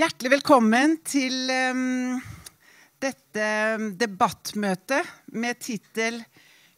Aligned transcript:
Hjertelig 0.00 0.30
velkommen 0.32 0.94
til 1.04 1.50
um, 1.52 2.20
dette 3.02 3.48
debattmøtet 4.00 5.10
med 5.36 5.58
tittel 5.60 6.22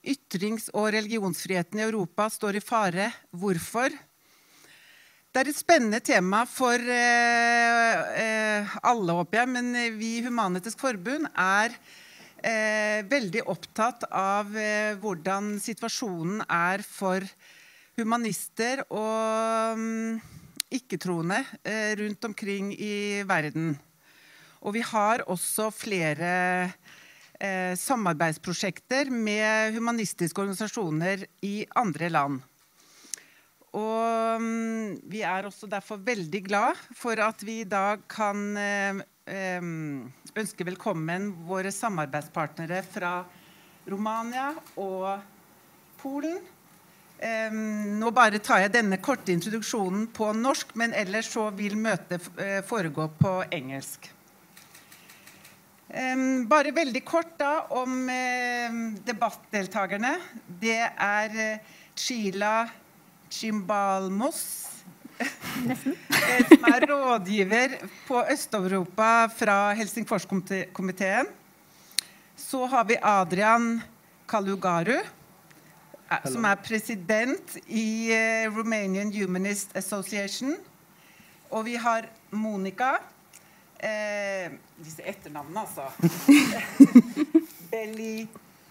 'Ytrings- 0.03 0.73
og 0.73 0.89
religionsfriheten 0.97 1.79
i 1.79 1.85
Europa 1.85 2.27
står 2.35 2.59
i 2.59 2.65
fare. 2.65 3.07
Hvorfor?' 3.31 3.95
Det 3.95 5.39
er 5.39 5.53
et 5.53 5.61
spennende 5.61 6.03
tema 6.03 6.43
for 6.51 6.75
uh, 6.75 7.95
uh, 8.27 8.75
alle, 8.91 9.19
håper 9.21 9.39
jeg, 9.39 9.53
men 9.55 9.71
vi 10.01 10.17
i 10.17 10.27
Human-Etisk 10.27 10.83
Forbund 10.83 11.31
er 11.31 11.79
uh, 11.79 13.07
veldig 13.07 13.47
opptatt 13.47 14.09
av 14.11 14.51
hvordan 14.99 15.61
situasjonen 15.63 16.43
er 16.51 16.83
for 16.83 17.23
humanister 17.95 18.83
og 18.91 19.79
um, 19.79 20.19
ikke-troende 20.77 21.41
eh, 21.65 21.93
rundt 22.01 22.25
omkring 22.29 22.73
i 22.75 23.23
verden. 23.29 23.75
Og 24.63 24.77
vi 24.77 24.83
har 24.87 25.25
også 25.31 25.71
flere 25.75 26.33
eh, 27.41 27.75
samarbeidsprosjekter 27.79 29.11
med 29.11 29.77
humanistiske 29.77 30.43
organisasjoner 30.43 31.27
i 31.43 31.67
andre 31.79 32.11
land. 32.13 32.41
Og 33.73 34.37
um, 34.37 34.99
vi 35.09 35.23
er 35.25 35.49
også 35.49 35.67
derfor 35.71 35.97
veldig 36.05 36.43
glad 36.45 36.81
for 36.93 37.17
at 37.25 37.41
vi 37.47 37.63
i 37.63 37.69
dag 37.69 38.05
kan 38.13 38.43
eh, 38.61 39.63
ønske 40.37 40.67
velkommen 40.69 41.31
våre 41.49 41.73
samarbeidspartnere 41.73 42.83
fra 42.85 43.15
Romania 43.89 44.51
og 44.77 45.23
Polen 46.03 46.43
nå 47.23 48.11
bare 48.11 48.41
tar 48.43 48.65
jeg 48.65 48.73
denne 48.75 48.99
korte 48.99 49.31
introduksjonen 49.35 50.09
på 50.15 50.33
norsk, 50.35 50.73
men 50.79 50.95
ellers 50.97 51.29
så 51.31 51.51
vil 51.55 51.77
møtet 51.79 52.25
uh, 52.39 52.59
foregå 52.67 53.07
på 53.19 53.37
engelsk. 53.55 54.09
Um, 55.93 56.49
bare 56.51 56.73
veldig 56.75 57.03
kort 57.07 57.37
da 57.39 57.53
om 57.79 58.09
uh, 58.09 58.81
debattdeltakerne. 59.07 60.17
Det 60.47 60.81
er 60.83 61.39
Chila 61.95 62.67
Chimbalmos. 63.31 64.43
som 66.49 66.65
er 66.67 66.87
rådgiver 66.89 67.77
på 68.09 68.25
Øst-Europa 68.33 69.29
fra 69.31 69.73
Helsingforskomiteen. 69.79 71.29
Så 72.37 72.67
har 72.67 72.85
vi 72.89 72.97
Adrian 72.99 73.77
Kalugaru 74.27 74.99
som 76.27 76.45
er 76.49 76.61
president 76.65 77.57
i 77.67 78.13
uh, 78.13 78.53
Romanian 78.57 79.13
Humanist 79.15 79.77
Association. 79.77 80.57
Og 81.53 81.67
vi 81.69 81.77
har 81.77 82.09
Monica 82.31 82.95
eh, 83.83 84.53
Disse 84.81 85.03
etternavnene, 85.05 85.61
altså. 85.61 85.83
Belly 87.71 88.27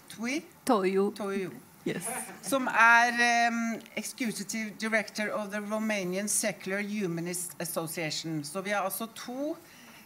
Tui. 0.09 0.41
Toyo. 0.65 1.11
Toyo. 1.17 1.51
Yes. 1.85 2.05
Som 2.45 2.67
er 2.67 3.15
um, 3.49 3.79
Executive 3.97 4.73
Director 4.77 5.31
of 5.33 5.49
the 5.49 5.59
Romanian 5.59 6.27
Secular 6.29 6.81
Humanist 6.81 7.55
Association. 7.59 8.43
Så 8.43 8.61
vi 8.61 8.69
har 8.69 8.81
altså 8.81 9.07
to 9.15 9.55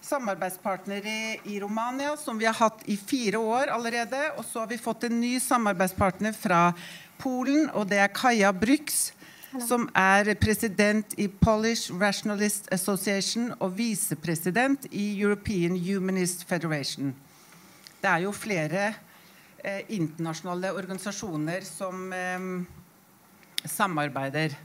samarbeidspartnere 0.02 1.38
i 1.44 1.60
Romania 1.60 2.16
som 2.18 2.40
vi 2.40 2.46
har 2.46 2.54
hatt 2.54 2.86
i 2.86 2.96
fire 2.98 3.38
år 3.38 3.74
allerede. 3.74 4.22
Og 4.38 4.46
så 4.46 4.64
har 4.64 4.68
vi 4.72 4.78
fått 4.78 5.04
en 5.04 5.20
ny 5.20 5.40
samarbeidspartner 5.40 6.34
fra 6.38 6.70
Polen, 7.20 7.70
og 7.74 7.88
det 7.90 8.00
er 8.04 8.14
Kaja 8.14 8.52
Bryx, 8.56 9.12
som 9.64 9.88
er 9.96 10.34
president 10.40 11.16
i 11.22 11.28
Polish 11.28 11.94
Rationalist 11.96 12.68
Association 12.76 13.54
og 13.60 13.78
visepresident 13.78 14.88
i 14.92 15.14
European 15.22 15.78
Humanist 15.80 16.44
Federation. 16.50 17.14
Det 18.02 18.12
er 18.12 18.26
jo 18.26 18.34
flere 18.36 18.90
eh, 19.64 19.82
internasjonale 19.96 20.74
organisasjoner 20.76 21.64
som 21.66 22.12
eh, 22.14 22.50
samarbeider. 23.66 24.58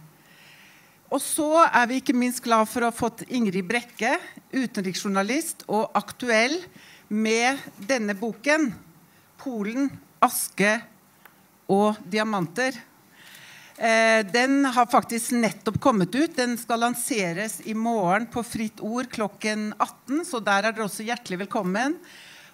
Og 1.11 1.19
så 1.23 1.65
er 1.67 1.89
vi 1.91 1.99
ikke 1.99 2.15
minst 2.15 2.43
glad 2.45 2.69
for 2.71 2.85
å 2.85 2.91
ha 2.91 2.95
fått 2.95 3.25
Ingrid 3.35 3.67
Brekke, 3.67 4.13
utenriksjournalist 4.55 5.65
og 5.67 5.91
aktuell 5.99 6.61
med 7.11 7.59
denne 7.89 8.15
boken, 8.15 8.71
'Polen 9.41 9.89
aske 10.23 10.77
og 11.71 12.01
diamanter. 12.11 12.75
Eh, 13.81 14.27
den 14.29 14.65
har 14.69 14.91
faktisk 14.91 15.33
nettopp 15.39 15.79
kommet 15.81 16.15
ut. 16.15 16.35
Den 16.37 16.59
skal 16.61 16.83
lanseres 16.83 17.61
i 17.65 17.75
morgen 17.75 18.27
på 18.33 18.43
Fritt 18.45 18.83
Ord 18.85 19.09
klokken 19.13 19.71
18, 19.79 20.25
så 20.29 20.43
der 20.45 20.67
er 20.67 20.75
dere 20.75 20.89
også 20.89 21.07
hjertelig 21.07 21.47
velkommen. 21.47 21.97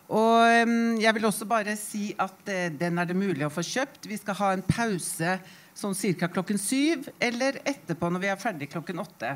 Og 0.06 0.70
jeg 1.02 1.14
vil 1.16 1.26
også 1.26 1.48
bare 1.50 1.74
si 1.80 2.12
at 2.22 2.52
eh, 2.52 2.68
den 2.70 3.00
er 3.02 3.08
det 3.08 3.18
mulig 3.18 3.42
å 3.46 3.50
få 3.50 3.64
kjøpt. 3.66 4.06
Vi 4.06 4.20
skal 4.20 4.38
ha 4.38 4.52
en 4.54 4.62
pause 4.62 5.38
sånn 5.76 5.98
ca. 6.20 6.30
klokken 6.30 6.60
syv, 6.62 7.10
eller 7.18 7.58
etterpå 7.64 8.08
når 8.12 8.22
vi 8.22 8.30
er 8.30 8.40
ferdig 8.40 8.70
klokken 8.70 9.02
åtte. 9.02 9.34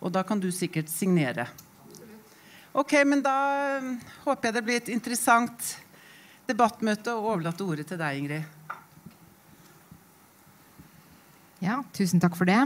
Og 0.00 0.12
da 0.12 0.22
kan 0.26 0.40
du 0.40 0.50
sikkert 0.52 0.92
signere. 0.92 1.48
Ok, 2.72 3.00
men 3.08 3.24
da 3.24 3.80
håper 4.26 4.48
jeg 4.48 4.54
det 4.54 4.66
blir 4.66 4.78
et 4.78 4.92
interessant 4.92 5.74
debattmøte 6.46 7.16
og 7.16 7.32
overlater 7.32 7.66
ordet 7.66 7.88
til 7.88 7.98
deg, 7.98 8.20
Ingrid. 8.20 8.59
Ja, 11.60 11.82
tusen 11.92 12.20
takk 12.22 12.38
for 12.38 12.48
det. 12.48 12.60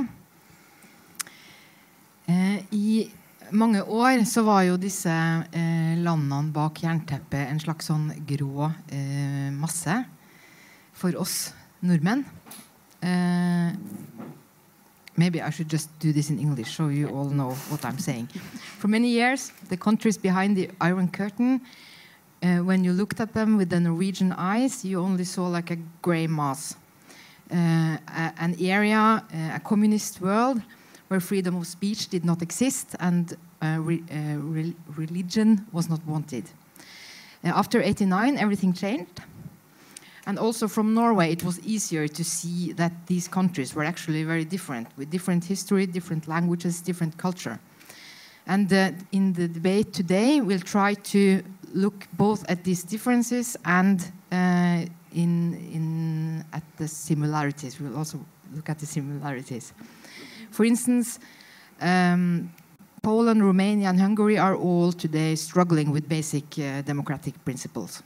Eh, 2.30 2.62
I 2.70 3.10
mange 3.50 3.82
år 3.82 4.22
så 4.24 4.44
var 4.46 4.62
jo 4.68 4.76
disse 4.78 5.10
eh, 5.10 5.96
landene 5.98 6.52
bak 6.54 6.78
jernteppet 6.84 7.50
en 7.50 7.58
slags 7.58 7.90
sånn 7.90 8.12
grå 8.28 8.70
eh, 8.94 9.50
masse 9.50 9.96
for 10.94 11.18
oss 11.18 11.50
nordmenn. 11.82 12.22
Eh, 13.02 13.74
maybe 15.16 15.42
I 15.42 15.50
should 15.50 15.72
just 15.72 15.90
do 15.98 16.12
this 16.12 16.30
in 16.30 16.38
English 16.38 16.76
so 16.76 16.86
you 16.86 17.08
all 17.08 17.34
know 17.34 17.50
what 17.70 17.84
I'm 17.84 17.98
saying. 17.98 18.28
For 18.78 18.86
many 18.86 19.08
years, 19.08 19.50
the 19.68 19.76
countries 19.76 20.16
behind 20.16 20.56
the 20.56 20.70
Iron 20.80 21.08
Curtain, 21.08 21.60
uh, 22.42 22.62
when 22.62 22.84
you 22.84 22.92
looked 22.92 23.18
at 23.18 23.34
them 23.34 23.56
with 23.56 23.70
the 23.70 23.80
Norwegian 23.80 24.32
eyes, 24.32 24.84
you 24.84 25.00
only 25.00 25.24
saw 25.24 25.48
like 25.48 25.72
a 25.72 25.78
gray 26.00 26.28
mass. 26.28 26.76
Uh, 27.50 27.98
an 28.38 28.56
area, 28.58 28.98
uh, 28.98 29.56
a 29.56 29.60
communist 29.60 30.20
world, 30.20 30.62
where 31.08 31.20
freedom 31.20 31.56
of 31.56 31.66
speech 31.66 32.08
did 32.08 32.24
not 32.24 32.40
exist 32.40 32.96
and 33.00 33.36
uh, 33.60 33.76
re 33.80 34.02
re 34.10 34.74
religion 34.96 35.66
was 35.72 35.88
not 35.88 36.00
wanted. 36.06 36.44
after 37.44 37.82
89, 37.82 38.38
everything 38.38 38.72
changed. 38.72 39.20
And 40.26 40.38
also 40.38 40.68
from 40.68 40.94
Norway, 40.94 41.32
it 41.32 41.44
was 41.44 41.60
easier 41.60 42.08
to 42.08 42.24
see 42.24 42.72
that 42.72 42.92
these 43.06 43.28
countries 43.28 43.74
were 43.74 43.84
actually 43.84 44.24
very 44.24 44.44
different, 44.44 44.88
with 44.96 45.10
different 45.10 45.44
history, 45.44 45.86
different 45.86 46.26
languages, 46.26 46.80
different 46.80 47.18
culture. 47.18 47.58
And 48.46 48.72
uh, 48.72 48.92
in 49.12 49.34
the 49.34 49.48
debate 49.48 49.92
today, 49.92 50.40
we'll 50.40 50.60
try 50.60 50.94
to 50.94 51.42
look 51.74 52.06
both 52.14 52.44
at 52.48 52.64
these 52.64 52.82
differences 52.82 53.56
and 53.64 54.00
uh, 54.32 54.86
in, 55.14 55.54
in, 55.72 56.44
at 56.52 56.62
the 56.76 56.88
similarities. 56.88 57.80
We'll 57.80 57.96
also 57.96 58.18
look 58.54 58.68
at 58.68 58.78
the 58.78 58.86
similarities. 58.86 59.72
For 60.50 60.64
instance, 60.64 61.18
um, 61.80 62.52
Poland, 63.02 63.44
Romania, 63.44 63.88
and 63.88 64.00
Hungary 64.00 64.38
are 64.38 64.56
all 64.56 64.92
today 64.92 65.34
struggling 65.34 65.90
with 65.90 66.08
basic 66.08 66.58
uh, 66.58 66.82
democratic 66.82 67.34
principles. 67.44 68.02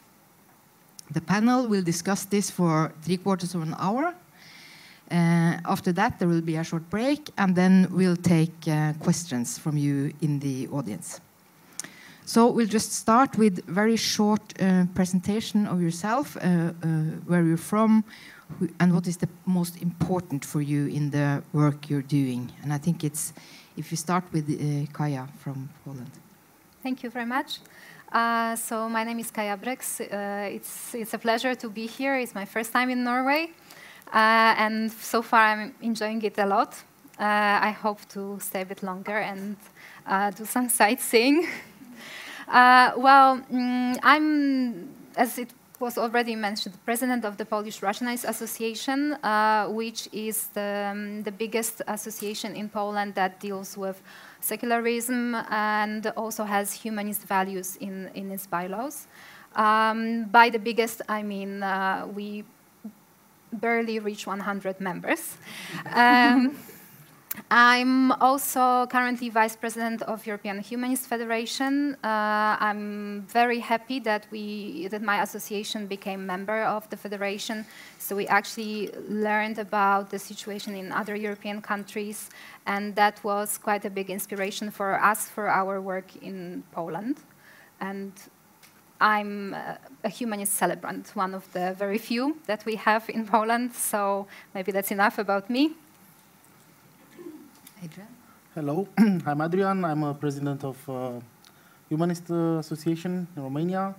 The 1.11 1.21
panel 1.21 1.69
will 1.69 1.83
discuss 1.83 2.25
this 2.25 2.51
for 2.51 2.93
three 3.03 3.17
quarters 3.17 3.55
of 3.55 3.63
an 3.63 3.75
hour. 3.79 4.15
Uh, 5.11 5.57
after 5.65 5.93
that, 5.93 6.19
there 6.19 6.29
will 6.29 6.43
be 6.43 6.57
a 6.57 6.65
short 6.65 6.91
break, 6.91 7.31
and 7.39 7.57
then 7.57 7.89
we'll 7.91 8.17
take 8.17 8.53
uh, 8.69 8.93
questions 8.95 9.59
from 9.59 9.79
you 9.79 10.13
in 10.21 10.39
the 10.41 10.69
audience. 10.69 11.21
So 12.29 12.51
we'll 12.51 12.67
just 12.67 12.93
start 12.93 13.39
with 13.39 13.65
very 13.65 13.97
short 13.97 14.43
uh, 14.61 14.85
presentation 14.95 15.67
of 15.67 15.81
yourself, 15.81 16.37
uh, 16.37 16.41
uh, 16.41 16.73
where 17.27 17.43
you're 17.43 17.57
from, 17.57 18.05
and 18.79 18.93
what 18.93 19.07
is 19.07 19.17
the 19.17 19.29
most 19.47 19.81
important 19.81 20.45
for 20.45 20.61
you 20.61 20.89
in 20.89 21.09
the 21.09 21.43
work 21.55 21.89
you're 21.89 22.07
doing. 22.07 22.53
And 22.63 22.71
I 22.71 22.77
think 22.77 23.03
it's, 23.03 23.33
if 23.79 23.91
you 23.91 23.97
start 23.97 24.25
with 24.31 24.45
uh, 24.45 24.93
Kaja 24.93 25.27
from 25.39 25.71
Poland. 25.87 26.11
Thank 26.83 27.03
you 27.03 27.09
very 27.09 27.25
much. 27.25 27.61
Uh, 28.13 28.57
so 28.57 28.91
my 28.91 29.05
name 29.05 29.21
is 29.21 29.31
Kaja 29.31 29.57
Bryx. 29.59 29.99
Uh, 29.99 30.51
it's, 30.53 30.95
it's 30.95 31.15
a 31.15 31.19
pleasure 31.19 31.55
to 31.55 31.71
be 31.71 31.87
here. 31.87 32.19
It's 32.19 32.35
my 32.35 32.45
first 32.45 32.73
time 32.73 32.91
in 32.91 33.05
Norway. 33.05 33.49
and 34.13 34.93
so 34.93 35.23
far 35.23 35.41
I'm 35.41 35.75
enjoying 35.81 36.21
it 36.21 36.37
a 36.39 36.45
lot. 36.45 36.77
I 37.19 37.71
hope 37.71 38.07
to 38.11 38.39
stay 38.39 38.61
a 38.61 38.67
bit 38.67 38.83
longer 38.83 39.17
and 39.17 39.57
do 40.37 40.45
some 40.45 40.69
sightseeing. 40.81 41.49
Uh, 42.51 42.93
well, 42.97 43.41
mm, 43.53 43.99
I'm, 44.03 44.89
as 45.17 45.39
it 45.39 45.53
was 45.81 45.99
already 45.99 46.35
mentioned, 46.35 46.75
president 46.85 47.25
of 47.25 47.37
the 47.37 47.45
Polish 47.45 47.83
Rationalist 47.83 48.25
Association, 48.25 49.13
uh, 49.23 49.69
which 49.69 50.09
is 50.13 50.49
the, 50.49 50.89
um, 50.91 51.23
the, 51.23 51.31
biggest 51.31 51.83
association 51.87 52.57
in 52.57 52.69
Poland 52.69 53.15
that 53.15 53.39
deals 53.39 53.77
with 53.77 54.03
secularism 54.41 55.35
and 55.51 56.07
also 56.17 56.45
has 56.45 56.73
humanist 56.73 57.23
values 57.23 57.77
in, 57.77 58.11
in 58.15 58.31
its 58.33 58.47
bylaws. 58.47 59.07
Um, 59.55 60.25
by 60.25 60.51
the 60.51 60.59
biggest, 60.59 61.03
I 61.09 61.23
mean 61.23 61.63
uh, 61.63 62.07
we 62.13 62.45
barely 63.53 63.99
reach 63.99 64.27
100 64.27 64.81
members. 64.81 65.37
Um, 65.95 66.57
I'm 67.51 68.13
also 68.13 68.87
currently 68.87 69.29
vice 69.31 69.57
president 69.57 70.03
of 70.03 70.27
European 70.27 70.61
Humanist 70.61 71.07
Federation. 71.07 71.97
Uh, 72.05 72.57
I'm 72.61 73.27
very 73.29 73.61
happy 73.61 74.01
that 74.01 74.27
we 74.31 74.89
that 74.89 75.03
my 75.03 75.23
association 75.23 75.87
became 75.87 76.27
member 76.27 76.63
of 76.65 76.89
the 76.91 76.97
federation. 76.97 77.65
So 77.99 78.17
we 78.17 78.27
actually 78.27 78.91
learned 79.09 79.59
about 79.59 80.11
the 80.11 80.19
situation 80.19 80.75
in 80.75 80.93
other 80.93 81.17
European 81.17 81.63
countries, 81.63 82.31
and 82.67 82.95
that 82.97 83.23
was 83.25 83.59
quite 83.59 83.85
a 83.85 83.91
big 83.91 84.11
inspiration 84.11 84.71
for 84.71 85.01
us 85.03 85.29
for 85.29 85.49
our 85.49 85.81
work 85.81 86.17
in 86.23 86.63
Poland. 86.73 87.17
And 87.81 88.13
I'm 89.01 89.55
a 90.05 90.09
humanist 90.09 90.55
celebrant, 90.55 91.15
one 91.15 91.35
of 91.35 91.53
the 91.53 91.75
very 91.79 91.99
few 91.99 92.37
that 92.47 92.65
we 92.67 92.77
have 92.77 93.09
in 93.09 93.27
Poland. 93.27 93.75
So 93.75 94.27
maybe 94.55 94.73
that's 94.73 94.91
enough 94.91 95.19
about 95.19 95.49
me. 95.49 95.75
Adrian? 97.83 98.09
Hello, 98.55 98.89
I'm 98.99 99.41
Adrian. 99.41 99.85
I'm 99.85 100.03
a 100.03 100.13
president 100.13 100.65
of 100.65 100.77
uh, 100.89 101.21
Humanist 101.89 102.29
uh, 102.29 102.59
Association 102.59 103.29
in 103.37 103.43
Romania. 103.43 103.95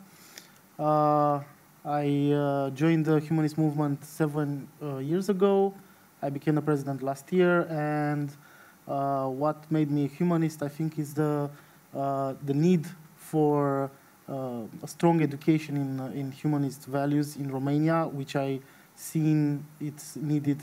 Uh, 0.78 1.40
I 1.86 2.34
uh, 2.34 2.70
joined 2.72 3.06
the 3.06 3.22
humanist 3.22 3.58
movement 3.58 4.04
seven 4.04 4.68
uh, 4.82 4.98
years 4.98 5.30
ago. 5.30 5.74
I 6.22 6.30
became 6.30 6.56
the 6.56 6.62
president 6.62 7.02
last 7.02 7.32
year, 7.32 7.68
and 7.70 8.30
uh, 8.86 9.28
what 9.28 9.72
made 9.72 9.90
me 9.90 10.06
a 10.06 10.10
humanist, 10.10 10.62
I 10.62 10.68
think, 10.68 11.00
is 11.00 11.14
the 11.14 11.50
the 11.94 12.54
need 12.54 12.86
for 13.16 13.90
a 14.28 14.88
strong 14.88 15.22
education 15.22 15.78
in 15.78 15.92
in 16.14 16.32
humanist 16.32 16.86
values 16.86 17.38
in 17.38 17.50
Romania, 17.50 18.08
which 18.08 18.36
I 18.36 18.60
seen 18.96 19.64
it's 19.80 20.18
needed 20.18 20.60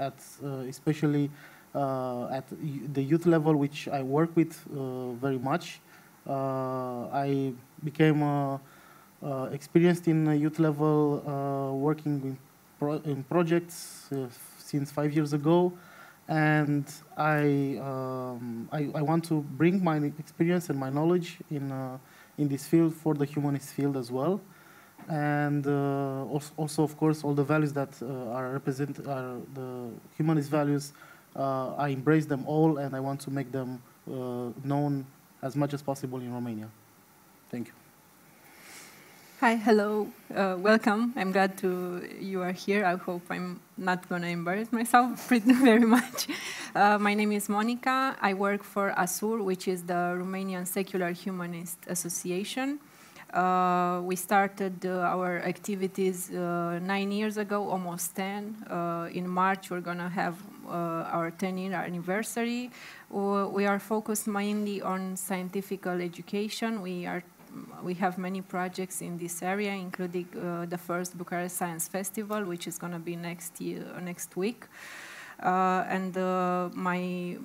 at 0.00 0.18
especially 0.68 1.26
uh, 1.26 1.59
at 1.74 2.44
the 2.94 3.02
youth 3.02 3.26
level, 3.26 3.54
which 3.54 3.88
I 3.88 4.02
work 4.02 4.34
with 4.34 4.58
uh, 4.72 5.12
very 5.12 5.38
much. 5.38 5.80
Uh, 6.26 7.08
I 7.12 7.52
became 7.82 8.22
experienced 9.52 10.08
in 10.08 10.40
youth 10.40 10.58
level 10.58 11.78
working 11.80 12.20
in, 12.24 12.38
pro 12.78 12.94
in 13.04 13.22
projects 13.24 14.08
since 14.58 14.90
five 14.90 15.12
years 15.12 15.32
ago 15.32 15.72
and 16.30 16.84
I, 17.16 17.76
um, 17.82 18.68
I, 18.70 18.88
I, 18.94 19.02
want 19.02 19.24
to 19.24 19.40
bring 19.42 19.82
my 19.82 19.96
experience 20.20 20.70
and 20.70 20.78
my 20.78 20.88
knowledge 20.88 21.38
in, 21.50 21.72
uh, 21.72 21.98
in 22.38 22.46
this 22.48 22.66
field 22.68 22.94
for 22.94 23.14
the 23.14 23.24
humanist 23.24 23.70
field 23.70 23.96
as 23.96 24.12
well. 24.12 24.40
And 25.08 25.66
uh, 25.66 26.24
also, 26.26 26.52
also, 26.56 26.82
of 26.84 26.96
course, 26.96 27.24
all 27.24 27.34
the 27.34 27.42
values 27.42 27.72
that 27.72 28.00
uh, 28.00 28.30
are 28.30 28.52
represent 28.52 29.04
are 29.08 29.38
the 29.54 29.90
humanist 30.16 30.50
values 30.50 30.92
uh, 31.36 31.74
I 31.74 31.88
embrace 31.88 32.26
them 32.26 32.44
all 32.46 32.78
and 32.78 32.94
I 32.94 33.00
want 33.00 33.20
to 33.22 33.30
make 33.30 33.52
them 33.52 33.82
uh, 34.10 34.50
known 34.64 35.06
as 35.42 35.56
much 35.56 35.74
as 35.74 35.82
possible 35.82 36.18
in 36.20 36.32
Romania. 36.32 36.68
Thank 37.50 37.68
you. 37.68 37.72
Hi, 39.40 39.56
hello, 39.56 40.06
uh, 40.34 40.56
welcome. 40.58 41.14
I'm 41.16 41.32
glad 41.32 41.56
to 41.58 42.06
you 42.20 42.42
are 42.42 42.52
here. 42.52 42.84
I 42.84 42.96
hope 42.96 43.22
I'm 43.30 43.60
not 43.78 44.06
going 44.06 44.20
to 44.20 44.28
embarrass 44.28 44.70
myself 44.70 45.28
pretty 45.28 45.54
very 45.54 45.86
much. 45.86 46.28
Uh, 46.74 46.98
my 46.98 47.14
name 47.14 47.32
is 47.32 47.48
Monica. 47.48 48.14
I 48.20 48.34
work 48.34 48.62
for 48.62 48.92
ASUR, 48.98 49.42
which 49.42 49.66
is 49.66 49.84
the 49.84 50.18
Romanian 50.20 50.66
Secular 50.66 51.12
Humanist 51.12 51.78
Association. 51.86 52.80
Uh, 53.32 54.00
we 54.02 54.16
started 54.16 54.84
uh, 54.84 55.14
our 55.14 55.38
activities 55.42 56.30
uh, 56.30 56.80
nine 56.82 57.12
years 57.12 57.36
ago, 57.36 57.70
almost 57.70 58.16
10. 58.16 58.56
Uh, 58.68 59.08
in 59.12 59.28
March, 59.28 59.70
we're 59.70 59.80
going 59.80 59.98
to 59.98 60.08
have 60.08 60.36
uh, 60.66 61.14
our 61.14 61.30
10 61.30 61.58
year 61.58 61.72
anniversary. 61.74 62.70
we 63.10 63.66
are 63.66 63.78
focused 63.78 64.26
mainly 64.26 64.82
on 64.82 65.16
scientific 65.16 65.86
education. 65.86 66.82
We 66.82 67.06
are 67.06 67.22
we 67.82 67.94
have 67.94 68.16
many 68.16 68.42
projects 68.42 69.00
in 69.00 69.18
this 69.18 69.42
area, 69.42 69.72
including 69.72 70.28
uh, 70.36 70.66
the 70.66 70.78
first 70.78 71.18
Bucharest 71.18 71.56
Science 71.56 71.88
Festival, 71.88 72.44
which 72.44 72.68
is 72.68 72.78
going 72.78 72.92
to 72.92 72.98
be 72.98 73.16
next 73.16 73.60
year, 73.60 73.84
next 74.00 74.36
week. 74.36 74.66
Uh, 75.42 75.84
and 75.88 76.14
my 76.74 77.36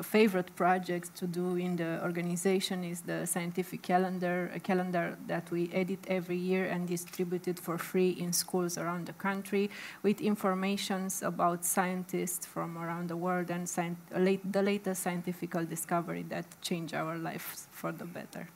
favorite 0.00 0.54
project 0.56 1.14
to 1.14 1.26
do 1.26 1.56
in 1.56 1.76
the 1.76 2.02
organization 2.02 2.82
is 2.82 3.02
the 3.02 3.26
scientific 3.26 3.82
calendar, 3.82 4.50
a 4.54 4.60
calendar 4.60 5.18
that 5.26 5.50
we 5.50 5.70
edit 5.72 5.98
every 6.08 6.36
year 6.36 6.64
and 6.66 6.88
distribute 6.88 7.46
it 7.46 7.58
for 7.58 7.76
free 7.76 8.10
in 8.10 8.32
schools 8.32 8.78
around 8.78 9.06
the 9.06 9.12
country 9.14 9.70
with 10.02 10.20
informations 10.20 11.22
about 11.22 11.64
scientists 11.64 12.46
from 12.46 12.78
around 12.78 13.08
the 13.08 13.16
world 13.16 13.50
and 13.50 13.68
the 14.08 14.62
latest 14.62 15.02
scientific 15.02 15.50
discovery 15.68 16.24
that 16.28 16.46
change 16.62 16.94
our 16.94 17.18
lives 17.18 17.68
for 17.70 17.92
the 17.92 18.06
better. 18.06 18.48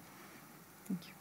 Thank 0.88 1.00
you. 1.06 1.14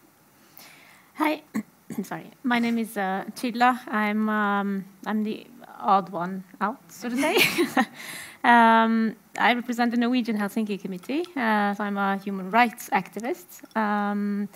Hi. 1.16 1.44
Sorry, 2.04 2.32
my 2.42 2.58
name 2.58 2.80
is 2.80 2.98
uh, 2.98 3.26
Csilla. 3.36 3.80
I'm 3.88 4.28
um, 4.28 4.86
I'm 5.06 5.24
the 5.24 5.46
odd 5.80 6.10
one 6.10 6.44
out, 6.62 6.80
so 6.90 7.10
to 7.10 7.18
say. 7.26 7.36
um, 8.44 9.16
I 9.38 9.54
represent 9.54 9.92
the 9.92 9.98
Norwegian 9.98 10.38
Helsinki 10.38 10.80
Committee, 10.82 11.26
uh, 11.36 11.74
so 11.74 11.84
I'm 11.84 11.98
a 11.98 12.18
human 12.18 12.52
rights 12.52 12.90
activist. 12.92 13.76
Um, 13.76 14.50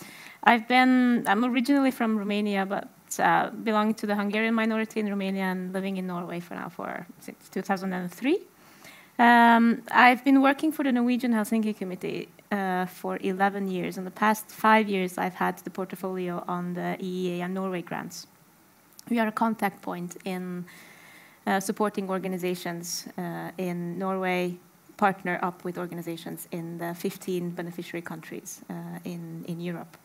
I've 0.44 0.68
been, 0.68 1.26
I'm 1.28 1.44
originally 1.44 1.92
from 1.92 2.18
Romania, 2.18 2.66
but 2.66 2.90
uh, 3.20 3.50
belong 3.50 3.94
to 3.96 4.06
the 4.06 4.16
Hungarian 4.16 4.54
minority 4.54 5.00
in 5.00 5.10
Romania 5.10 5.44
and 5.44 5.74
living 5.74 5.98
in 5.98 6.08
Norway 6.08 6.40
for 6.40 6.56
now 6.56 6.70
for 6.70 7.06
since 7.20 7.50
2003. 7.50 8.40
Um, 9.18 9.84
I've 9.92 10.24
been 10.24 10.42
working 10.42 10.72
for 10.72 10.84
the 10.84 10.94
Norwegian 10.94 11.34
Helsinki 11.34 11.76
Committee 11.76 12.30
uh, 12.52 12.86
for 12.86 13.18
11 13.22 13.70
years. 13.70 13.98
In 13.98 14.06
the 14.06 14.12
past 14.12 14.50
five 14.50 14.88
years, 14.88 15.18
I've 15.18 15.34
had 15.34 15.58
the 15.60 15.70
portfolio 15.70 16.44
on 16.48 16.74
the 16.74 16.98
EEA 17.02 17.42
and 17.42 17.54
Norway 17.54 17.82
grants. 17.82 18.28
We 19.10 19.20
are 19.20 19.28
a 19.28 19.32
contact 19.32 19.82
point 19.82 20.16
in 20.24 20.66
supporting 21.60 22.10
organizations 22.10 23.08
uh, 23.18 23.52
in 23.58 23.98
Norway, 23.98 24.58
partner 24.98 25.40
up 25.42 25.64
with 25.64 25.78
organizations 25.78 26.48
in 26.52 26.78
the 26.78 26.94
15 26.94 27.52
beneficiary 27.52 28.02
countries 28.02 28.62
uh, 28.70 28.74
in, 29.06 29.46
in 29.48 29.62
Europe. 29.62 29.98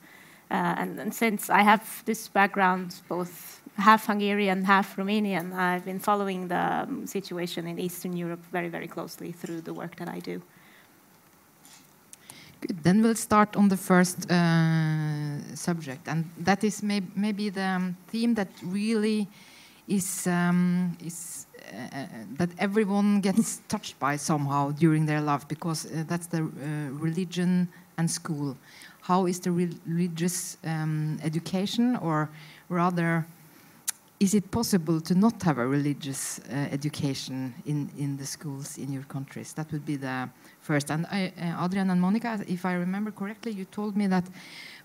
And, 0.50 1.00
and, 1.00 1.12
since 1.12 1.50
I 1.50 1.62
have 1.62 2.02
this 2.04 2.28
background, 2.28 2.94
both 3.08 3.60
half 3.76 4.06
Hungarian, 4.06 4.64
half 4.64 4.96
Romanian, 4.96 5.52
I've 5.52 5.84
been 5.84 5.98
following 5.98 6.48
the 6.48 6.82
um, 6.82 7.06
situation 7.06 7.66
in 7.66 7.78
Eastern 7.78 8.16
Europe 8.16 8.44
very, 8.52 8.68
very 8.68 8.86
closely 8.86 9.32
through 9.32 9.62
the 9.62 9.74
work 9.74 9.96
that 9.96 10.08
I 10.08 10.20
do. 10.20 10.40
Good. 12.60 12.82
Then 12.82 13.02
we'll 13.02 13.16
start 13.16 13.56
on 13.56 13.68
the 13.68 13.76
first 13.76 14.30
uh, 14.30 15.54
subject, 15.54 16.08
and 16.08 16.24
that 16.38 16.62
is 16.62 16.82
may 16.82 17.02
maybe 17.16 17.50
the 17.50 17.68
um, 17.76 17.96
theme 18.08 18.34
that 18.34 18.48
really 18.62 19.28
is 19.88 20.26
um, 20.26 20.96
is 21.04 21.46
uh, 21.72 21.76
uh, 21.76 22.06
that 22.38 22.50
everyone 22.58 23.20
gets 23.20 23.60
touched 23.68 23.98
by 23.98 24.16
somehow 24.16 24.70
during 24.72 25.06
their 25.06 25.20
life 25.20 25.46
because 25.48 25.86
uh, 25.86 26.04
that's 26.06 26.26
the 26.26 26.42
uh, 26.42 26.90
religion 26.98 27.68
and 27.98 28.10
school. 28.10 28.56
How 29.02 29.26
is 29.26 29.40
the 29.40 29.50
re 29.50 29.70
religious 29.86 30.56
um, 30.64 31.18
education, 31.22 31.96
or 31.96 32.30
rather, 32.68 33.26
is 34.20 34.34
it 34.34 34.50
possible 34.50 35.00
to 35.00 35.14
not 35.14 35.42
have 35.42 35.58
a 35.58 35.66
religious 35.66 36.40
uh, 36.40 36.68
education 36.72 37.54
in 37.66 37.90
in 37.98 38.16
the 38.16 38.26
schools 38.26 38.78
in 38.78 38.92
your 38.92 39.04
countries? 39.04 39.52
That 39.52 39.70
would 39.72 39.84
be 39.84 39.96
the 39.96 40.28
first. 40.60 40.90
And 40.90 41.06
I, 41.06 41.32
uh, 41.38 41.64
Adrian 41.64 41.90
and 41.90 42.00
Monica, 42.00 42.40
if 42.48 42.64
I 42.64 42.74
remember 42.74 43.10
correctly, 43.10 43.52
you 43.52 43.66
told 43.66 43.96
me 43.96 44.06
that 44.08 44.24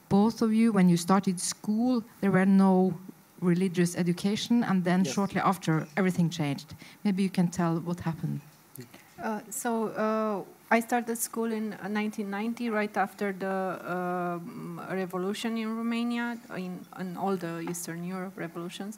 both 0.10 0.42
of 0.42 0.52
you, 0.54 0.72
when 0.74 0.90
you 0.90 0.98
started 0.98 1.40
school, 1.40 2.04
there 2.20 2.32
were 2.32 2.46
no 2.46 2.94
religious 3.42 3.96
education, 3.96 4.64
and 4.64 4.84
then 4.84 5.04
yes. 5.04 5.14
shortly 5.14 5.42
after, 5.42 5.88
everything 5.98 6.30
changed. 6.30 6.74
Maybe 7.04 7.24
you 7.24 7.30
can 7.30 7.48
tell 7.48 7.80
what 7.80 8.00
happened. 8.02 8.42
Uh, 9.22 9.42
so 9.50 9.88
uh, 9.90 10.44
I 10.72 10.80
started 10.80 11.18
school 11.18 11.52
in 11.52 11.72
1990, 11.72 12.70
right 12.70 12.96
after 12.96 13.34
the 13.34 13.48
uh, 13.48 14.40
revolution 14.94 15.58
in 15.58 15.76
Romania, 15.76 16.38
in, 16.56 16.86
in, 17.00 17.18
all 17.18 17.36
the 17.36 17.60
Eastern 17.70 18.04
Europe 18.04 18.34
revolutions. 18.38 18.98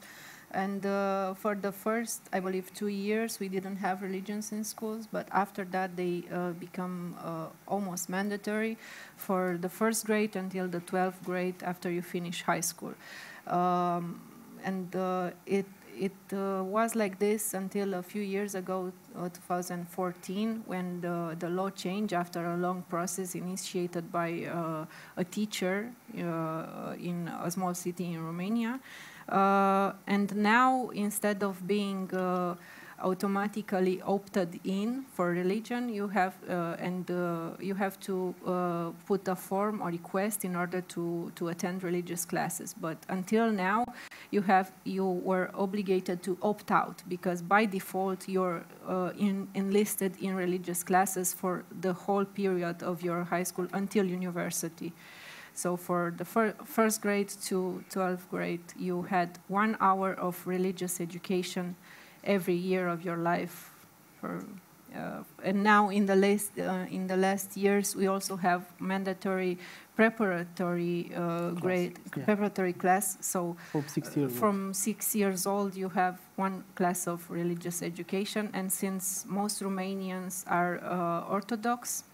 And 0.54 0.84
uh, 0.84 1.32
for 1.32 1.54
the 1.54 1.72
first, 1.72 2.20
I 2.30 2.40
believe, 2.40 2.74
two 2.74 2.88
years, 2.88 3.40
we 3.40 3.48
didn't 3.48 3.76
have 3.76 4.02
religions 4.02 4.52
in 4.52 4.64
schools, 4.64 5.08
but 5.10 5.26
after 5.32 5.64
that, 5.72 5.96
they 5.96 6.24
uh, 6.30 6.50
become 6.50 7.16
uh, 7.24 7.46
almost 7.66 8.10
mandatory 8.10 8.76
for 9.16 9.56
the 9.58 9.70
first 9.70 10.04
grade 10.04 10.36
until 10.36 10.68
the 10.68 10.80
12th 10.80 11.24
grade 11.24 11.54
after 11.62 11.90
you 11.90 12.02
finish 12.02 12.42
high 12.42 12.60
school. 12.60 12.92
Um, 13.46 14.20
and 14.64 14.94
uh, 14.96 15.30
it 15.46 15.66
it 15.98 16.12
uh, 16.32 16.62
was 16.64 16.94
like 16.96 17.18
this 17.18 17.54
until 17.54 17.94
a 17.94 18.02
few 18.02 18.22
years 18.22 18.54
ago, 18.54 18.92
uh, 19.16 19.28
2014, 19.28 20.62
when 20.66 21.00
the, 21.00 21.36
the 21.38 21.48
law 21.48 21.70
changed 21.70 22.12
after 22.12 22.44
a 22.44 22.56
long 22.56 22.82
process 22.88 23.34
initiated 23.34 24.10
by 24.10 24.44
uh, 24.44 24.84
a 25.16 25.24
teacher 25.24 25.92
uh, 26.18 26.94
in 26.98 27.30
a 27.42 27.50
small 27.50 27.74
city 27.74 28.14
in 28.14 28.24
Romania. 28.24 28.80
Uh, 29.28 29.92
and 30.06 30.34
now, 30.34 30.88
instead 30.90 31.42
of 31.42 31.66
being 31.66 32.08
automatically 33.02 34.00
opted 34.02 34.60
in 34.64 35.04
for 35.12 35.30
religion, 35.30 35.88
you 35.88 36.08
have 36.08 36.34
uh, 36.48 36.76
and 36.78 37.10
uh, 37.10 37.50
you 37.60 37.74
have 37.74 37.98
to 38.00 38.34
uh, 38.46 38.90
put 39.06 39.28
a 39.28 39.36
form 39.36 39.82
or 39.82 39.90
request 39.90 40.44
in 40.44 40.56
order 40.56 40.80
to 40.80 41.30
to 41.34 41.48
attend 41.48 41.82
religious 41.82 42.24
classes. 42.24 42.74
But 42.74 42.98
until 43.08 43.50
now, 43.50 43.84
you 44.30 44.42
have 44.42 44.72
you 44.84 45.06
were 45.06 45.50
obligated 45.54 46.22
to 46.22 46.38
opt 46.42 46.70
out 46.70 47.02
because 47.08 47.42
by 47.42 47.66
default 47.66 48.28
you're 48.28 48.64
in, 49.18 49.48
enlisted 49.54 50.16
in 50.20 50.34
religious 50.34 50.82
classes 50.82 51.34
for 51.34 51.64
the 51.80 51.92
whole 51.92 52.24
period 52.24 52.82
of 52.82 53.02
your 53.02 53.24
high 53.24 53.44
school 53.44 53.66
until 53.72 54.04
university. 54.06 54.92
So 55.54 55.76
for 55.76 56.14
the 56.16 56.24
fir 56.24 56.54
first 56.64 57.02
grade 57.02 57.28
to 57.48 57.84
12th 57.90 58.28
grade, 58.30 58.64
you 58.78 59.02
had 59.02 59.38
one 59.48 59.76
hour 59.80 60.14
of 60.14 60.46
religious 60.46 61.00
education 61.00 61.76
every 62.24 62.54
year 62.54 62.88
of 62.88 63.04
your 63.04 63.16
life. 63.16 63.70
For, 64.20 64.44
uh, 64.94 65.22
and 65.42 65.62
now 65.62 65.88
in 65.88 66.06
the 66.06 66.16
last 66.16 66.58
uh, 66.58 66.86
in 66.90 67.06
the 67.06 67.16
last 67.16 67.56
years, 67.56 67.96
we 67.96 68.06
also 68.06 68.36
have 68.36 68.62
mandatory 68.78 69.58
preparatory 69.96 71.10
uh, 71.16 71.50
grade 71.50 71.98
yeah. 72.16 72.24
preparatory 72.24 72.72
class. 72.72 73.18
So 73.20 73.56
From 73.70 73.88
six 73.88 74.16
years 74.16 74.32
old. 74.32 74.38
from 74.38 74.74
six 74.74 75.14
years 75.14 75.46
old, 75.46 75.74
you 75.74 75.88
have 75.88 76.18
one 76.36 76.64
class 76.74 77.06
of 77.06 77.30
religious 77.30 77.82
education, 77.82 78.50
and 78.52 78.70
since 78.70 79.24
most 79.26 79.62
Romanians 79.62 80.44
are 80.46 80.78
uh, 80.84 81.32
Orthodox, 81.32 82.04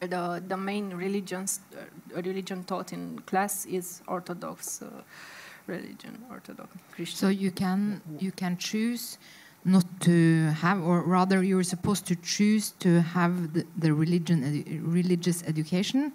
the 0.00 0.42
the 0.46 0.56
main 0.56 0.94
religions 0.94 1.60
uh, 1.74 2.22
religion 2.22 2.64
taught 2.64 2.92
in 2.92 3.18
class 3.26 3.66
is 3.66 4.02
Orthodox 4.06 4.82
uh, 4.82 4.86
religion, 5.66 6.22
Orthodox 6.30 6.68
Christian. 6.94 7.16
So 7.16 7.28
you 7.28 7.50
can 7.50 8.00
you 8.18 8.32
can 8.32 8.56
choose 8.56 9.18
not 9.64 9.84
to 10.00 10.48
have, 10.62 10.80
or 10.82 11.02
rather, 11.02 11.42
you're 11.42 11.62
supposed 11.62 12.06
to 12.06 12.16
choose 12.16 12.70
to 12.78 13.02
have 13.02 13.52
the, 13.52 13.66
the 13.76 13.92
religion 13.92 14.42
edu 14.42 14.80
religious 14.82 15.42
education, 15.44 16.12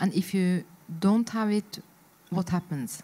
and 0.00 0.14
if 0.14 0.32
you 0.34 0.64
don't 1.00 1.28
have 1.30 1.50
it, 1.50 1.80
what 2.30 2.48
happens? 2.50 3.02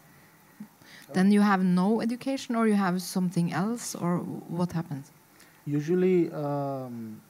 Then 1.12 1.30
you 1.32 1.42
have 1.42 1.62
no 1.62 2.00
education, 2.00 2.56
or 2.56 2.66
you 2.68 2.74
have 2.74 3.02
something 3.02 3.52
else, 3.52 3.94
or 3.94 4.18
what 4.58 4.72
happens? 4.72 5.10
Usually, 5.66 6.30
um, 6.32 7.20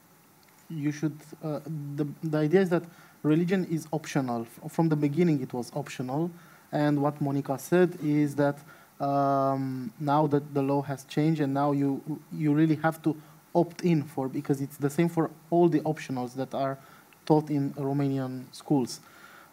you 0.68 0.92
should. 0.92 1.16
Uh, 1.42 1.60
the 1.96 2.06
the 2.22 2.38
idea 2.38 2.60
is 2.60 2.68
that 2.68 2.84
religion 3.22 3.64
is 3.70 3.86
optional. 3.92 4.42
F- 4.42 4.70
From 4.72 4.88
the 4.88 4.96
beginning, 4.96 5.40
it 5.42 5.52
was 5.52 5.72
optional, 5.74 6.30
and 6.72 7.00
what 7.00 7.20
Monica 7.20 7.58
said 7.58 7.98
is 8.02 8.34
that 8.36 8.58
um, 9.00 9.92
now 10.00 10.26
that 10.26 10.54
the 10.54 10.62
law 10.62 10.82
has 10.82 11.04
changed, 11.04 11.40
and 11.40 11.52
now 11.52 11.72
you 11.72 12.00
you 12.32 12.54
really 12.54 12.76
have 12.76 13.02
to 13.02 13.16
opt 13.54 13.82
in 13.82 14.02
for 14.02 14.28
because 14.28 14.60
it's 14.60 14.78
the 14.78 14.90
same 14.90 15.08
for 15.08 15.30
all 15.50 15.68
the 15.68 15.80
optionals 15.80 16.34
that 16.34 16.54
are 16.54 16.78
taught 17.26 17.50
in 17.50 17.70
Romanian 17.74 18.44
schools. 18.52 19.00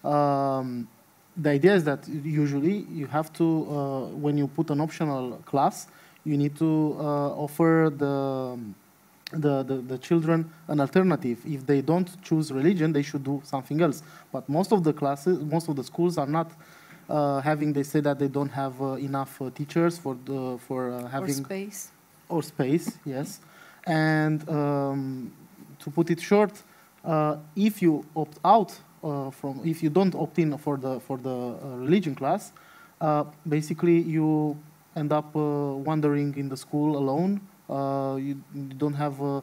Um, 0.03 0.87
the 1.35 1.49
idea 1.51 1.73
is 1.73 1.83
that 1.85 2.07
usually 2.07 2.85
you 2.91 3.07
have 3.07 3.31
to, 3.33 3.43
uh, 3.45 4.07
when 4.09 4.37
you 4.37 4.47
put 4.47 4.69
an 4.69 4.81
optional 4.81 5.37
class, 5.45 5.87
you 6.25 6.37
need 6.37 6.57
to 6.57 6.95
uh, 6.99 7.43
offer 7.45 7.91
the, 7.95 8.57
the, 9.31 9.63
the, 9.63 9.75
the 9.75 9.97
children 9.97 10.51
an 10.67 10.79
alternative. 10.79 11.39
If 11.45 11.65
they 11.65 11.81
don't 11.81 12.09
choose 12.21 12.51
religion, 12.51 12.91
they 12.91 13.03
should 13.03 13.23
do 13.23 13.41
something 13.45 13.81
else. 13.81 14.03
But 14.31 14.49
most 14.49 14.73
of 14.73 14.83
the 14.83 14.93
classes, 14.93 15.39
most 15.39 15.69
of 15.69 15.75
the 15.75 15.83
schools 15.83 16.17
are 16.17 16.27
not 16.27 16.51
having, 17.43 17.73
they 17.73 17.83
say 17.83 17.99
that 18.01 18.19
they 18.19 18.27
don't 18.27 18.49
have 18.49 18.81
uh, 18.81 18.93
enough 18.93 19.41
uh, 19.41 19.49
teachers 19.49 19.97
for, 19.97 20.15
the, 20.25 20.57
for 20.67 20.91
uh, 20.91 21.03
or 21.03 21.07
having 21.09 21.33
space. 21.33 21.91
or 22.29 22.43
space, 22.43 22.97
yes. 23.05 23.39
And 23.85 24.47
um, 24.49 25.31
to 25.79 25.89
put 25.89 26.09
it 26.11 26.21
short, 26.21 26.51
uh, 27.03 27.37
if 27.55 27.81
you 27.81 28.05
opt 28.15 28.37
out 28.43 28.77
uh, 29.03 29.31
from, 29.31 29.61
if 29.65 29.81
you 29.81 29.89
don't 29.89 30.13
opt 30.15 30.37
in 30.39 30.57
for 30.57 30.77
the 30.77 30.99
for 30.99 31.17
the 31.17 31.29
uh, 31.29 31.77
religion 31.77 32.13
class, 32.15 32.51
uh, 33.01 33.23
basically 33.47 33.99
you 34.01 34.57
end 34.95 35.11
up 35.11 35.33
uh, 35.35 35.39
wandering 35.39 36.35
in 36.37 36.49
the 36.49 36.57
school 36.57 36.97
alone. 36.97 37.39
Uh, 37.69 38.15
you, 38.19 38.35
you 38.53 38.73
don't 38.77 38.95
have 38.95 39.21
uh, 39.21 39.37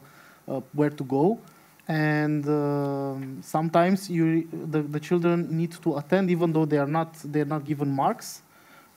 uh, 0.47 0.61
where 0.73 0.89
to 0.91 1.03
go, 1.03 1.39
and 1.87 2.47
um, 2.49 3.39
sometimes 3.41 4.09
you 4.09 4.47
the, 4.71 4.81
the 4.81 4.99
children 4.99 5.47
need 5.55 5.71
to 5.71 5.97
attend 5.97 6.29
even 6.29 6.51
though 6.51 6.65
they 6.65 6.77
are 6.77 6.87
not 6.87 7.13
they 7.23 7.41
are 7.41 7.45
not 7.45 7.63
given 7.65 7.89
marks 7.89 8.41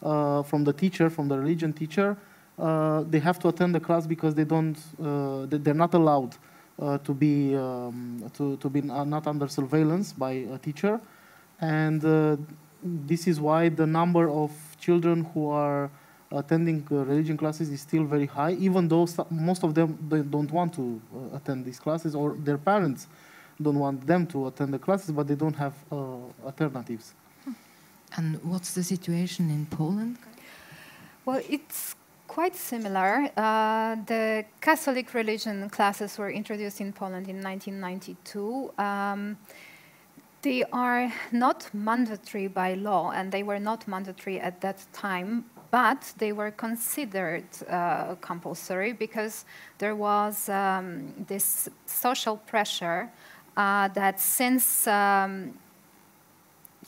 uh, 0.03 0.43
from 0.43 0.65
the 0.65 0.73
teacher 0.73 1.09
from 1.11 1.29
the 1.29 1.39
religion 1.39 1.73
teacher. 1.73 2.17
Uh, 2.59 3.05
they 3.09 3.19
have 3.21 3.39
to 3.39 3.49
attend 3.49 3.75
the 3.75 3.81
class 3.81 4.07
because 4.07 4.35
they 4.35 4.45
don't 4.45 4.77
uh, 5.03 5.47
they- 5.47 5.59
they're 5.59 5.75
not 5.87 5.95
allowed 5.95 6.37
uh, 6.81 6.99
to 6.99 7.15
be 7.15 7.55
um, 7.57 8.25
to, 8.35 8.57
to 8.57 8.69
be 8.69 8.83
not 8.83 9.27
under 9.27 9.49
surveillance 9.49 10.13
by 10.13 10.33
a 10.53 10.59
teacher. 10.59 11.01
And 11.61 12.05
uh, 12.05 12.37
this 12.83 13.27
is 13.27 13.41
why 13.41 13.69
the 13.69 13.87
number 13.87 14.29
of 14.31 14.51
children 14.79 15.25
who 15.33 15.49
are 15.51 15.91
attending 16.33 16.87
uh, 16.91 16.97
religion 16.97 17.37
classes 17.37 17.69
is 17.71 17.81
still 17.81 18.05
very 18.05 18.27
high 18.27 18.53
even 18.53 18.89
though 18.89 19.07
so- 19.07 19.27
most 19.31 19.65
of 19.65 19.75
them 19.75 19.99
they 20.09 20.23
don't 20.23 20.51
want 20.53 20.73
to 20.73 21.01
uh, 21.15 21.37
attend 21.37 21.65
these 21.65 21.81
classes 21.81 22.15
or 22.15 22.37
their 22.45 22.59
parents 22.59 23.09
don't 23.61 23.79
want 23.79 24.07
them 24.07 24.27
to 24.27 24.47
attend 24.47 24.73
the 24.73 24.79
classes 24.79 25.11
but 25.11 25.27
they 25.27 25.35
don't 25.35 25.57
have 25.57 25.75
uh, 25.93 25.97
alternatives 26.45 27.15
And 28.17 28.43
what's 28.43 28.75
the 28.75 28.83
situation 28.83 29.51
in 29.51 29.67
Poland? 29.67 30.19
Well, 31.25 31.41
it's 31.49 31.95
quite 32.27 32.57
similar. 32.57 33.31
Uh, 33.37 33.97
the 34.07 34.45
Catholic 34.61 35.15
religion 35.15 35.69
classes 35.71 36.19
were 36.19 36.31
introduced 36.31 36.81
in 36.81 36.93
Poland 36.93 37.29
in 37.29 37.43
1992. 37.43 38.73
Um, 38.79 39.37
they 40.43 40.65
are 40.73 41.13
not 41.33 41.69
mandatory 41.73 42.49
by 42.49 42.75
law, 42.75 43.11
and 43.11 43.31
they 43.31 43.43
were 43.43 43.61
not 43.61 43.87
mandatory 43.87 44.41
at 44.41 44.61
that 44.63 44.85
time, 44.93 45.45
but 45.71 46.13
they 46.19 46.33
were 46.33 46.51
considered 46.51 47.45
uh, 47.69 48.17
compulsory 48.21 48.93
because 48.93 49.45
there 49.79 49.95
was 49.95 50.49
um, 50.49 51.15
this 51.27 51.69
social 51.87 52.37
pressure 52.37 53.11
uh, 53.57 53.89
that 53.89 54.21
since 54.21 54.87
um, 54.87 55.55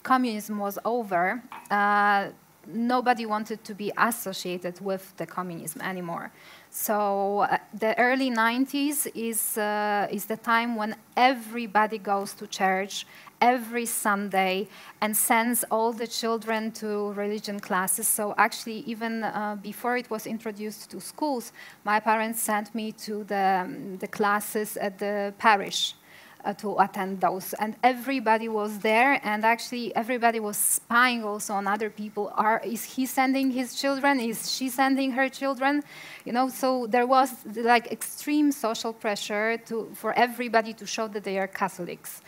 communism 0.03 0.59
was 0.59 0.79
over, 0.85 1.43
uh, 1.71 2.29
nobody 2.67 3.27
wanted 3.27 3.65
to 3.65 3.75
be 3.75 3.93
associated 3.97 4.81
with 4.81 5.17
the 5.17 5.27
communism 5.27 5.83
anymore. 5.83 6.33
So 6.71 7.41
uh, 7.41 7.59
the 7.75 7.99
early 7.99 8.31
90s 8.31 9.11
is, 9.15 9.59
uh, 9.59 10.09
is 10.11 10.27
the 10.27 10.37
time 10.37 10.77
when 10.77 10.97
everybody 11.17 11.99
goes 11.99 12.33
to 12.35 12.47
church 12.47 13.07
every 13.43 13.85
Sunday 13.85 14.69
and 15.01 15.15
sends 15.15 15.65
all 15.71 15.93
the 15.93 16.07
children 16.07 16.71
to 16.71 17.13
religion 17.13 17.59
classes. 17.61 18.07
So 18.09 18.35
actually, 18.39 18.85
even 18.87 19.25
uh, 19.25 19.57
before 19.61 19.97
it 19.99 20.09
was 20.09 20.27
introduced 20.27 20.91
to 20.93 21.01
schools, 21.01 21.53
my 21.85 21.99
parents 22.01 22.41
sent 22.41 22.73
me 22.75 22.93
to 23.07 23.25
the, 23.25 23.65
um, 23.65 23.99
the 23.99 24.07
classes 24.07 24.77
at 24.77 24.99
the 24.99 25.35
parish 25.39 25.97
uh, 26.45 26.53
to 26.55 26.77
attend 26.79 27.21
those. 27.21 27.53
And 27.55 27.77
everybody 27.83 28.49
was 28.49 28.79
there, 28.79 29.21
and 29.23 29.45
actually 29.45 29.95
everybody 29.95 30.41
was 30.41 30.57
spying 30.57 31.25
also 31.25 31.55
on 31.55 31.67
other 31.67 31.91
people. 31.91 32.33
Are 32.35 32.61
is 32.65 32.85
he 32.85 33.07
sending 33.07 33.51
his 33.51 33.75
children? 33.75 34.21
Is 34.21 34.51
she 34.51 34.69
sending 34.69 35.13
her 35.13 35.29
children? 35.29 35.83
You 36.25 36.33
know, 36.33 36.49
so 36.49 36.87
there 36.87 37.07
was 37.07 37.31
like 37.45 37.93
extreme 37.93 38.53
social 38.53 38.93
pressure 38.93 39.57
to 39.67 39.91
for 39.95 40.13
everybody 40.15 40.73
to 40.75 40.87
show 40.87 41.09
that 41.09 41.25
they 41.25 41.39
are 41.39 41.47
Catholics, 41.47 42.23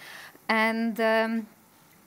and. 0.48 1.00
Um, 1.00 1.46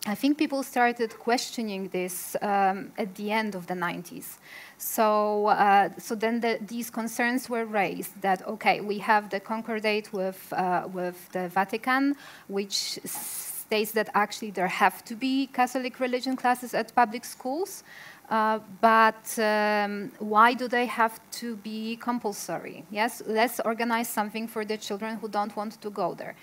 I 0.05 0.15
think 0.15 0.37
people 0.37 0.63
started 0.63 1.19
questioning 1.19 1.89
this 1.89 2.37
um, 2.41 2.93
at 2.97 3.13
the 3.15 3.29
end 3.29 3.55
of 3.55 3.67
the 3.67 3.73
90s. 3.73 4.37
So, 4.77 5.47
uh, 5.47 5.89
so 5.97 6.15
then 6.15 6.39
the, 6.39 6.59
these 6.65 6.89
concerns 6.89 7.49
were 7.49 7.65
raised 7.65 8.21
that 8.21 8.47
okay, 8.47 8.79
we 8.79 8.99
have 8.99 9.29
the 9.29 9.41
Concordate 9.41 10.13
with 10.13 10.53
uh, 10.53 10.87
with 10.93 11.29
the 11.33 11.49
Vatican, 11.49 12.15
which 12.47 12.99
states 13.03 13.91
that 13.91 14.09
actually 14.13 14.51
there 14.51 14.67
have 14.67 15.03
to 15.03 15.15
be 15.15 15.47
Catholic 15.47 15.99
religion 15.99 16.35
classes 16.37 16.73
at 16.73 16.95
public 16.95 17.25
schools. 17.25 17.83
Uh, 18.29 18.59
but 18.81 19.39
um, 19.39 20.11
why 20.19 20.53
do 20.53 20.67
they 20.67 20.85
have 20.85 21.19
to 21.31 21.55
be 21.57 21.95
compulsory? 21.95 22.83
Yes, 22.91 23.21
let's 23.25 23.61
organize 23.61 24.09
something 24.09 24.49
for 24.49 24.65
the 24.65 24.77
children 24.77 25.15
who 25.15 25.29
don't 25.29 25.55
want 25.55 25.79
to 25.81 25.89
go 25.89 26.13
there. 26.13 26.35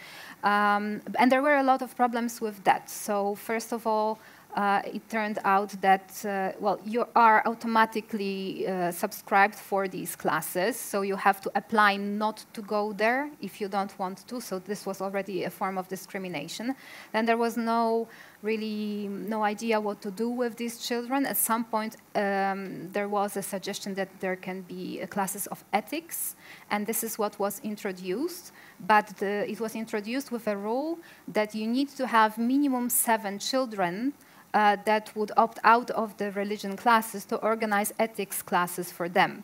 Um, 0.42 1.02
and 1.18 1.30
there 1.30 1.42
were 1.42 1.56
a 1.56 1.62
lot 1.62 1.82
of 1.82 1.94
problems 1.94 2.40
with 2.40 2.64
that. 2.64 2.88
So 2.88 3.34
first 3.34 3.72
of 3.72 3.86
all, 3.86 4.18
uh, 4.54 4.82
it 4.86 5.08
turned 5.08 5.38
out 5.44 5.70
that, 5.80 6.24
uh, 6.24 6.52
well, 6.60 6.78
you 6.84 7.06
are 7.16 7.42
automatically 7.44 8.66
uh, 8.66 8.92
subscribed 8.92 9.56
for 9.56 9.88
these 9.88 10.14
classes, 10.14 10.78
so 10.78 11.02
you 11.02 11.16
have 11.16 11.40
to 11.40 11.50
apply 11.56 11.96
not 11.96 12.44
to 12.52 12.62
go 12.62 12.92
there 12.92 13.30
if 13.40 13.60
you 13.60 13.68
don't 13.68 13.98
want 13.98 14.26
to, 14.28 14.40
so 14.40 14.58
this 14.60 14.86
was 14.86 15.00
already 15.00 15.44
a 15.44 15.50
form 15.50 15.76
of 15.76 15.88
discrimination. 15.88 16.74
Then 17.12 17.26
there 17.26 17.36
was 17.36 17.56
no 17.56 18.06
really 18.42 19.08
no 19.08 19.42
idea 19.42 19.80
what 19.80 20.02
to 20.02 20.10
do 20.10 20.28
with 20.28 20.56
these 20.56 20.78
children. 20.78 21.24
At 21.24 21.38
some 21.38 21.64
point, 21.64 21.96
um, 22.14 22.90
there 22.92 23.08
was 23.08 23.36
a 23.36 23.42
suggestion 23.42 23.94
that 23.94 24.08
there 24.20 24.36
can 24.36 24.60
be 24.62 25.04
classes 25.08 25.46
of 25.46 25.64
ethics, 25.72 26.36
and 26.70 26.86
this 26.86 27.02
is 27.02 27.18
what 27.18 27.38
was 27.38 27.60
introduced. 27.64 28.52
But 28.86 29.06
the, 29.16 29.50
it 29.50 29.60
was 29.60 29.74
introduced 29.74 30.30
with 30.30 30.46
a 30.46 30.56
rule 30.56 30.98
that 31.28 31.54
you 31.54 31.66
need 31.66 31.88
to 31.96 32.06
have 32.06 32.36
minimum 32.38 32.90
seven 32.90 33.38
children 33.38 34.12
uh, 34.54 34.76
that 34.84 35.10
would 35.14 35.32
opt 35.36 35.58
out 35.64 35.90
of 35.90 36.16
the 36.16 36.30
religion 36.30 36.76
classes 36.76 37.24
to 37.26 37.36
organize 37.36 37.92
ethics 37.98 38.40
classes 38.40 38.90
for 38.92 39.08
them. 39.08 39.42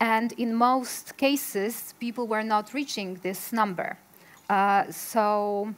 And 0.00 0.32
in 0.32 0.54
most 0.54 1.16
cases, 1.16 1.94
people 2.00 2.26
were 2.26 2.42
not 2.42 2.74
reaching 2.74 3.20
this 3.22 3.52
number. 3.52 3.96
Uh, 4.48 4.90
so 4.90 5.74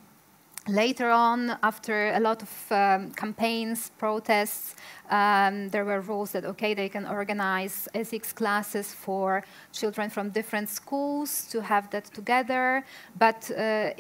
later 0.69 1.11
on, 1.11 1.59
after 1.63 2.13
a 2.15 2.21
lot 2.21 2.43
of 2.43 2.73
um, 2.73 3.11
campaigns, 3.11 3.91
protests, 3.99 4.77
um, 5.11 5.69
there 5.71 5.85
were 5.85 6.01
rules 6.01 6.31
that, 6.33 6.45
okay, 6.45 6.73
they 6.73 6.89
can 6.89 7.07
organize 7.07 7.89
ethics 7.95 8.33
classes 8.33 8.95
for 8.95 9.43
children 9.73 10.09
from 10.09 10.31
different 10.31 10.69
schools 10.69 11.49
to 11.51 11.61
have 11.61 11.91
that 11.91 12.05
together. 12.05 12.85
But 13.19 13.51
uh, 13.51 13.91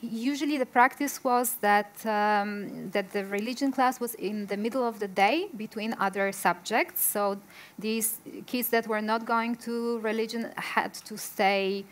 usually 0.00 0.58
the 0.58 0.66
practice 0.66 1.22
was 1.24 1.56
that, 1.60 2.04
um, 2.06 2.90
that 2.90 3.12
the 3.12 3.24
religion 3.26 3.72
class 3.72 4.00
was 4.00 4.14
in 4.14 4.46
the 4.46 4.56
middle 4.56 4.86
of 4.86 4.98
the 4.98 5.08
day 5.08 5.48
between 5.56 5.94
other 5.98 6.32
subjects. 6.32 7.02
So 7.02 7.38
these 7.78 8.20
kids 8.46 8.68
that 8.68 8.86
were 8.86 9.02
not 9.02 9.24
going 9.24 9.56
to 9.56 9.98
religion 10.00 10.52
had 10.56 10.94
to 10.94 11.16
stay 11.16 11.84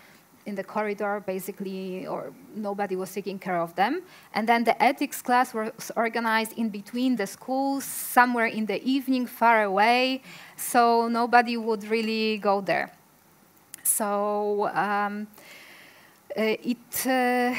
in 0.46 0.54
the 0.54 0.62
corridor, 0.62 1.22
basically, 1.26 2.06
or 2.06 2.32
nobody 2.54 2.94
was 2.94 3.12
taking 3.12 3.38
care 3.38 3.58
of 3.58 3.74
them. 3.74 4.02
And 4.32 4.48
then 4.48 4.62
the 4.62 4.80
ethics 4.80 5.20
class 5.20 5.52
was 5.52 5.90
organized 5.96 6.52
in 6.56 6.68
between 6.68 7.16
the 7.16 7.26
schools, 7.26 7.84
somewhere 7.84 8.46
in 8.46 8.66
the 8.66 8.80
evening, 8.88 9.26
far 9.26 9.64
away, 9.64 10.22
so 10.56 11.08
nobody 11.08 11.56
would 11.56 11.84
really 11.90 12.38
go 12.38 12.60
there. 12.60 12.92
So 13.82 14.68
um, 14.68 15.26
it, 16.36 17.06
uh, 17.06 17.54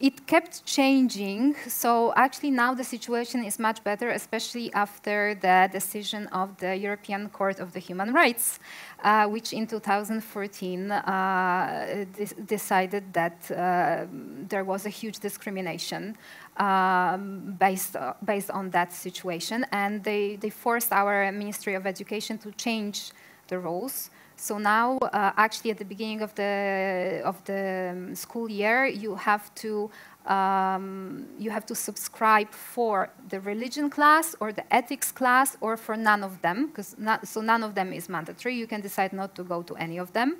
it 0.00 0.26
kept 0.26 0.64
changing. 0.64 1.56
So 1.66 2.12
actually 2.14 2.52
now 2.52 2.72
the 2.72 2.84
situation 2.84 3.44
is 3.44 3.58
much 3.58 3.82
better, 3.82 4.10
especially 4.10 4.72
after 4.72 5.34
the 5.34 5.68
decision 5.72 6.28
of 6.28 6.56
the 6.58 6.76
European 6.76 7.28
Court 7.30 7.58
of 7.58 7.72
the 7.72 7.80
Human 7.80 8.12
Rights, 8.12 8.60
uh, 9.02 9.26
which 9.26 9.52
in 9.52 9.66
2014 9.66 10.92
uh, 10.92 12.04
decided 12.46 13.12
that 13.12 13.50
uh, 13.50 14.06
there 14.48 14.64
was 14.64 14.86
a 14.86 14.90
huge 14.90 15.18
discrimination 15.18 16.16
um, 16.58 17.56
based, 17.58 17.96
uh, 17.96 18.14
based 18.24 18.50
on 18.50 18.70
that 18.70 18.92
situation. 18.92 19.66
And 19.72 20.04
they, 20.04 20.36
they 20.36 20.50
forced 20.50 20.92
our 20.92 21.32
Ministry 21.32 21.74
of 21.74 21.86
Education 21.86 22.38
to 22.38 22.52
change 22.52 23.10
the 23.48 23.58
rules. 23.58 24.10
So 24.40 24.56
now, 24.56 24.98
uh, 24.98 25.32
actually, 25.36 25.72
at 25.72 25.78
the 25.78 25.84
beginning 25.84 26.22
of 26.22 26.32
the 26.36 27.22
of 27.24 27.42
the 27.44 27.90
um, 27.92 28.14
school 28.14 28.48
year, 28.48 28.86
you 28.86 29.16
have 29.16 29.52
to 29.56 29.90
um, 30.26 31.26
you 31.38 31.50
have 31.50 31.66
to 31.66 31.74
subscribe 31.74 32.52
for 32.52 33.10
the 33.28 33.40
religion 33.40 33.90
class 33.90 34.36
or 34.38 34.52
the 34.52 34.64
ethics 34.72 35.10
class 35.10 35.56
or 35.60 35.76
for 35.76 35.96
none 35.96 36.22
of 36.22 36.40
them, 36.40 36.68
because 36.68 36.94
so 37.24 37.40
none 37.40 37.64
of 37.64 37.74
them 37.74 37.92
is 37.92 38.08
mandatory. 38.08 38.54
You 38.54 38.68
can 38.68 38.80
decide 38.80 39.12
not 39.12 39.34
to 39.34 39.42
go 39.42 39.62
to 39.62 39.74
any 39.74 39.98
of 39.98 40.12
them, 40.12 40.36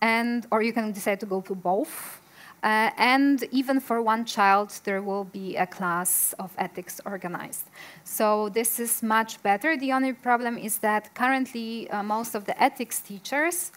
and 0.00 0.46
or 0.52 0.62
you 0.62 0.72
can 0.72 0.92
decide 0.92 1.18
to 1.20 1.26
go 1.26 1.40
to 1.40 1.54
both. 1.56 2.20
Uh, 2.64 2.90
and 2.96 3.42
even 3.52 3.78
for 3.78 4.00
one 4.00 4.24
child, 4.24 4.80
there 4.84 5.02
will 5.02 5.24
be 5.24 5.54
a 5.54 5.66
class 5.66 6.32
of 6.38 6.50
ethics 6.56 6.98
organized. 7.04 7.64
So 8.04 8.48
this 8.48 8.80
is 8.80 9.02
much 9.02 9.42
better. 9.42 9.76
The 9.76 9.92
only 9.92 10.14
problem 10.14 10.56
is 10.56 10.78
that 10.78 11.14
currently 11.14 11.90
uh, 11.90 12.02
most 12.02 12.34
of 12.34 12.46
the 12.46 12.60
ethics 12.62 13.00
teachers 13.00 13.70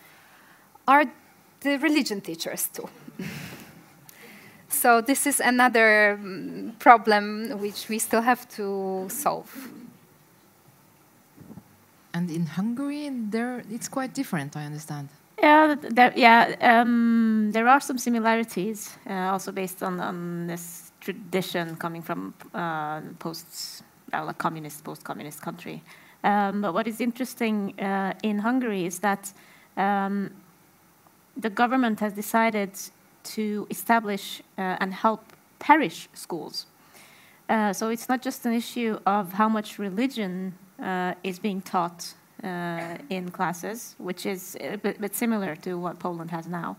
are 0.88 1.04
the 1.60 1.78
religion 1.80 2.21
teachers 2.21 2.69
too. 2.69 2.88
so 4.69 5.02
this 5.02 5.28
is 5.28 5.41
another 5.41 6.13
um, 6.13 6.73
problem 6.80 7.60
which 7.60 7.89
we 7.89 8.00
still 8.00 8.21
have 8.21 8.47
to 8.56 9.08
solve. 9.10 9.69
And 12.13 12.32
in 12.32 12.45
Hungary, 12.45 13.10
there 13.12 13.63
it's 13.69 13.89
quite 13.89 14.13
different, 14.13 14.56
I 14.56 14.63
understand. 14.63 15.10
Yeah, 15.39 15.76
there, 15.80 16.13
yeah. 16.15 16.56
Um, 16.62 17.52
there 17.52 17.67
are 17.67 17.80
some 17.80 17.97
similarities, 17.97 18.97
uh, 19.08 19.32
also 19.32 19.52
based 19.52 19.84
on, 19.84 20.00
on 20.00 20.47
this 20.47 20.91
tradition 21.00 21.76
coming 21.76 22.02
from 22.02 22.34
uh, 22.54 23.02
post, 23.19 23.84
well, 24.12 24.30
a 24.30 24.34
communist, 24.34 24.84
post-communist 24.84 25.41
country. 25.41 25.84
Um, 26.23 26.62
but 26.62 26.73
what 26.73 26.88
is 26.88 27.00
interesting 27.00 27.80
uh, 27.80 28.13
in 28.23 28.39
Hungary 28.39 28.86
is 28.86 29.00
that 29.00 29.32
um, 29.78 30.32
the 31.36 31.52
government 31.52 32.00
has 32.00 32.13
decided 32.13 32.71
to 33.23 33.67
establish 33.69 34.41
uh, 34.58 34.78
and 34.80 34.91
help 34.91 35.21
parish 35.60 36.10
schools. 36.13 36.65
Uh, 37.47 37.73
so 37.73 37.89
it's 37.89 38.10
not 38.10 38.23
just 38.23 38.45
an 38.45 38.54
issue 38.54 39.00
of 39.06 39.34
how 39.34 39.47
much 39.47 39.78
religion 39.78 40.54
is 41.23 41.39
being 41.39 41.62
taught 41.62 42.13
in 42.43 43.30
classes, 43.32 43.95
which 43.97 44.26
is 44.26 44.56
a 44.60 44.78
bit, 44.78 45.02
bit, 45.02 45.15
similar 45.15 45.56
to 45.56 45.76
what 45.76 46.00
Poland 46.00 46.32
has 46.32 46.47
now, 46.47 46.78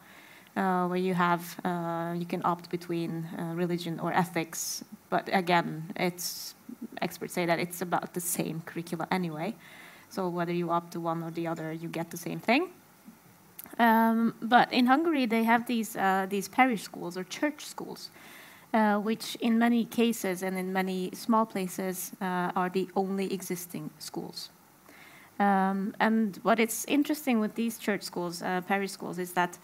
uh, 0.56 0.86
where 0.86 0.98
you 0.98 1.14
have 1.14 1.56
uh, 1.64 2.14
you 2.16 2.26
can 2.26 2.42
opt 2.44 2.70
between 2.70 3.26
uh, 3.38 3.54
religion 3.54 4.00
or 4.00 4.12
ethics. 4.12 4.84
But 5.10 5.28
again, 5.32 5.92
it's 5.96 6.54
experts 7.00 7.34
say 7.34 7.46
that 7.46 7.58
it's 7.58 7.80
about 7.80 8.14
the 8.14 8.20
same 8.20 8.62
curricula 8.66 9.06
anyway. 9.10 9.54
So 10.10 10.28
whether 10.28 10.52
you 10.52 10.70
opt 10.70 10.92
to 10.92 11.00
one 11.00 11.22
or 11.22 11.30
the 11.30 11.46
other, 11.46 11.72
you 11.72 11.88
get 11.88 12.10
the 12.10 12.16
same 12.16 12.40
thing. 12.40 12.70
Um, 13.78 14.34
but 14.42 14.72
in 14.72 14.86
Hungary, 14.86 15.26
they 15.26 15.44
have 15.44 15.66
these 15.66 15.96
uh, 15.96 16.26
these 16.28 16.48
parish 16.48 16.82
schools 16.82 17.16
or 17.16 17.24
church 17.24 17.64
schools. 17.64 18.10
Uh, 18.74 18.98
which 18.98 19.34
in 19.40 19.58
many 19.58 19.86
cases 19.86 20.42
and 20.42 20.58
in 20.58 20.70
many 20.70 21.10
small 21.14 21.46
places 21.46 22.12
uh, 22.20 22.52
are 22.54 22.68
the 22.68 22.86
only 22.94 23.32
existing 23.32 23.88
schools. 23.98 24.50
Um, 25.38 25.94
and 26.00 26.38
what 26.42 26.58
is 26.58 26.84
interesting 26.88 27.38
with 27.38 27.54
these 27.54 27.78
church 27.78 28.02
schools, 28.02 28.42
uh, 28.42 28.60
parish 28.62 28.90
schools, 28.90 29.18
is 29.18 29.32
that 29.34 29.58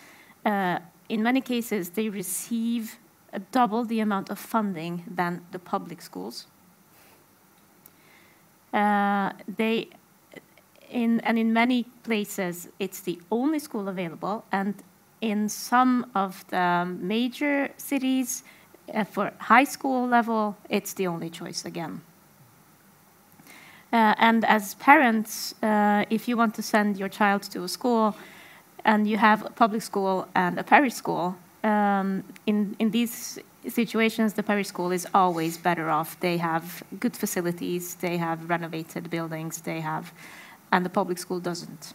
uh, 0.46 0.78
in 1.08 1.22
many 1.22 1.40
cases 1.40 1.90
they 1.90 2.08
receive 2.08 2.98
double 3.50 3.84
the 3.84 4.00
amount 4.00 4.30
of 4.30 4.38
funding 4.38 5.02
than 5.08 5.44
the 5.50 5.58
public 5.58 6.00
schools. 6.00 6.46
Uh, 8.72 9.32
they, 9.56 9.88
in, 10.90 11.20
and 11.20 11.38
in 11.38 11.52
many 11.52 11.84
places, 12.02 12.68
it's 12.78 13.00
the 13.00 13.20
only 13.30 13.58
school 13.58 13.88
available, 13.88 14.44
and 14.52 14.74
in 15.20 15.48
some 15.48 16.10
of 16.14 16.44
the 16.48 16.84
major 17.00 17.70
cities, 17.76 18.44
uh, 18.92 19.04
for 19.04 19.32
high 19.38 19.64
school 19.64 20.06
level, 20.06 20.56
it's 20.68 20.92
the 20.94 21.06
only 21.06 21.30
choice 21.30 21.64
again. 21.64 22.02
Uh, 23.94 24.12
and 24.18 24.44
as 24.46 24.74
parents, 24.74 25.54
uh, 25.62 26.04
if 26.10 26.26
you 26.26 26.36
want 26.36 26.52
to 26.52 26.62
send 26.62 26.96
your 26.96 27.08
child 27.08 27.42
to 27.44 27.62
a 27.62 27.68
school 27.68 28.16
and 28.84 29.06
you 29.06 29.16
have 29.16 29.46
a 29.46 29.50
public 29.50 29.82
school 29.82 30.26
and 30.34 30.58
a 30.58 30.64
parish 30.64 30.94
school, 30.94 31.36
um, 31.62 32.24
in, 32.44 32.74
in 32.80 32.90
these 32.90 33.38
situations, 33.68 34.32
the 34.32 34.42
parish 34.42 34.66
school 34.66 34.90
is 34.90 35.06
always 35.14 35.56
better 35.56 35.90
off. 35.90 36.18
They 36.18 36.38
have 36.38 36.82
good 36.98 37.16
facilities, 37.16 37.94
they 37.94 38.16
have 38.16 38.50
renovated 38.50 39.10
buildings, 39.10 39.60
they 39.60 39.80
have, 39.80 40.12
and 40.72 40.84
the 40.84 40.90
public 40.90 41.18
school 41.18 41.38
doesn't. 41.38 41.94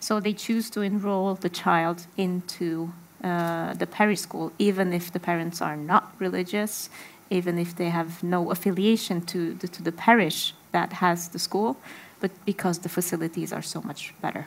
So 0.00 0.20
they 0.20 0.34
choose 0.34 0.68
to 0.70 0.82
enroll 0.82 1.36
the 1.36 1.48
child 1.48 2.06
into 2.18 2.92
uh, 3.24 3.72
the 3.72 3.86
parish 3.86 4.20
school, 4.20 4.52
even 4.58 4.92
if 4.92 5.10
the 5.10 5.20
parents 5.20 5.62
are 5.62 5.76
not 5.76 6.12
religious, 6.18 6.90
even 7.30 7.58
if 7.58 7.74
they 7.74 7.88
have 7.88 8.22
no 8.22 8.50
affiliation 8.50 9.22
to 9.22 9.54
the, 9.54 9.68
to 9.68 9.82
the 9.82 9.92
parish 9.92 10.52
that 10.72 10.92
has 10.94 11.28
the 11.28 11.38
school, 11.38 11.76
but 12.20 12.30
because 12.44 12.78
the 12.80 12.88
facilities 12.88 13.52
are 13.52 13.62
so 13.62 13.80
much 13.82 14.14
better. 14.20 14.46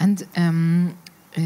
And 0.00 0.26
um, 0.36 0.96
uh, 1.36 1.40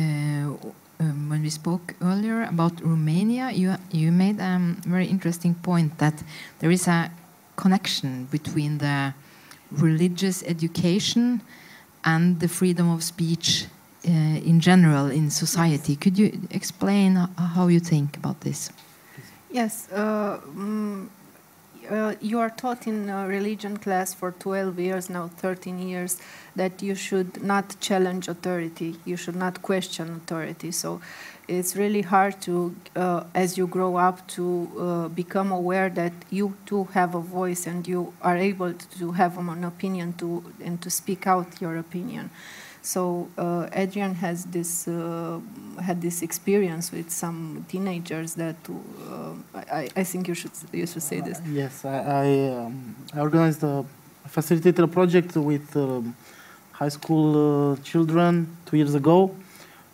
um, 1.00 1.28
when 1.28 1.42
we 1.42 1.50
spoke 1.50 1.94
earlier 2.02 2.42
about 2.44 2.80
Romania, 2.82 3.50
you 3.50 3.76
you 3.90 4.10
made 4.12 4.40
a 4.40 4.56
um, 4.56 4.76
very 4.86 5.06
interesting 5.06 5.54
point 5.54 5.98
that 5.98 6.24
there 6.58 6.72
is 6.72 6.88
a 6.88 7.10
connection 7.56 8.26
between 8.30 8.78
the 8.78 9.12
religious 9.70 10.42
education 10.42 11.40
and 12.04 12.40
the 12.40 12.48
freedom 12.48 12.90
of 12.90 13.02
speech 13.02 13.66
uh, 14.06 14.10
in 14.10 14.60
general 14.60 15.10
in 15.10 15.30
society. 15.30 15.96
Could 15.96 16.18
you 16.18 16.30
explain 16.50 17.16
how 17.36 17.68
you 17.68 17.80
think 17.80 18.16
about 18.16 18.40
this? 18.40 18.70
Yes. 19.50 19.88
Uh, 19.92 20.38
mm, 20.56 21.08
uh, 21.90 22.14
you 22.20 22.38
are 22.38 22.50
taught 22.50 22.86
in 22.86 23.10
religion 23.10 23.76
class 23.76 24.14
for 24.14 24.32
12 24.32 24.78
years, 24.78 25.10
now 25.10 25.28
13 25.28 25.78
years, 25.78 26.20
that 26.56 26.82
you 26.82 26.94
should 26.94 27.42
not 27.42 27.76
challenge 27.80 28.28
authority, 28.28 28.96
you 29.04 29.16
should 29.16 29.36
not 29.36 29.62
question 29.62 30.16
authority. 30.16 30.70
So 30.70 31.00
it's 31.48 31.74
really 31.74 32.02
hard 32.02 32.40
to, 32.42 32.76
uh, 32.94 33.24
as 33.34 33.56
you 33.56 33.66
grow 33.66 33.96
up, 33.96 34.26
to 34.28 34.70
uh, 34.78 35.08
become 35.08 35.50
aware 35.50 35.88
that 35.88 36.12
you 36.30 36.54
too 36.66 36.84
have 36.92 37.14
a 37.14 37.20
voice 37.20 37.66
and 37.66 37.88
you 37.88 38.12
are 38.20 38.36
able 38.36 38.74
to 38.74 39.12
have 39.12 39.38
an 39.38 39.64
opinion 39.64 40.12
to 40.14 40.44
and 40.62 40.80
to 40.82 40.90
speak 40.90 41.26
out 41.26 41.60
your 41.60 41.78
opinion. 41.78 42.30
So 42.88 43.28
uh, 43.36 43.68
Adrian 43.74 44.14
has 44.14 44.46
this 44.46 44.88
uh, 44.88 45.40
had 45.86 46.00
this 46.00 46.22
experience 46.22 46.90
with 46.90 47.10
some 47.10 47.66
teenagers 47.68 48.30
that 48.42 48.56
uh, 48.70 49.34
I, 49.80 49.90
I, 49.94 50.04
think 50.10 50.26
you 50.26 50.34
should 50.40 50.56
you 50.72 50.86
should 50.86 51.02
say 51.02 51.20
this. 51.20 51.38
yes, 51.62 51.84
I 51.84 51.98
I, 52.24 52.28
um, 52.56 52.96
I 53.14 53.20
organized 53.20 53.62
a 53.62 53.84
facilitated 54.36 54.82
a 54.90 54.92
project 54.98 55.36
with 55.36 55.66
um, 55.76 56.16
high 56.72 56.92
school 56.98 57.26
uh, 57.36 57.76
children 57.90 58.32
two 58.64 58.78
years 58.78 58.94
ago. 58.94 59.18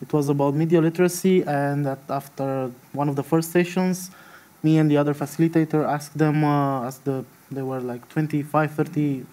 It 0.01 0.13
was 0.13 0.29
about 0.29 0.55
media 0.55 0.81
literacy, 0.81 1.43
and 1.43 1.81
after 2.21 2.71
one 2.93 3.09
of 3.09 3.17
the 3.17 3.25
first 3.25 3.51
sessions, 3.51 4.13
me 4.63 4.79
and 4.79 4.89
the 4.89 4.99
other 5.03 5.15
facilitator 5.15 5.81
asked 5.97 6.17
them, 6.17 6.45
uh, 6.45 6.87
as 6.87 6.99
the 6.99 7.25
they 7.51 7.63
were 7.63 7.81
like 7.81 8.09
25, 8.09 8.71
30 8.71 9.27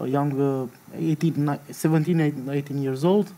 uh, 0.00 0.04
young, 0.04 0.40
uh, 0.40 0.66
18, 0.96 1.58
17, 1.70 2.48
18 2.50 2.82
years 2.82 3.04
old, 3.04 3.32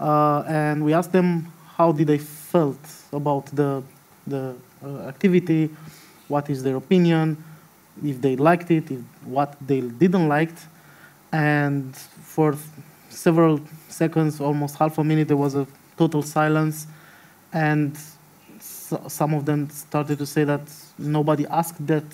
uh, 0.00 0.42
and 0.46 0.84
we 0.84 0.92
asked 0.92 1.12
them 1.12 1.50
how 1.76 1.92
did 1.92 2.06
they 2.06 2.18
felt 2.18 2.78
about 3.12 3.46
the 3.46 3.82
the 4.26 4.54
uh, 4.84 5.08
activity, 5.08 5.70
what 6.28 6.50
is 6.50 6.62
their 6.62 6.76
opinion, 6.76 7.42
if 8.04 8.20
they 8.20 8.36
liked 8.36 8.70
it, 8.70 8.90
if, 8.90 9.00
what 9.24 9.56
they 9.66 9.80
didn't 9.80 10.28
like, 10.28 10.52
and 11.32 11.96
for 11.96 12.56
several 13.08 13.60
seconds, 13.88 14.40
almost 14.40 14.76
half 14.76 14.98
a 14.98 15.04
minute, 15.04 15.28
there 15.28 15.36
was 15.36 15.54
a 15.54 15.66
total 15.96 16.22
silence, 16.22 16.86
and 17.52 17.96
so, 18.60 19.02
some 19.08 19.34
of 19.34 19.44
them 19.44 19.68
started 19.70 20.18
to 20.18 20.26
say 20.26 20.44
that 20.44 20.60
nobody 20.98 21.46
asked 21.46 21.86
that. 21.86 22.04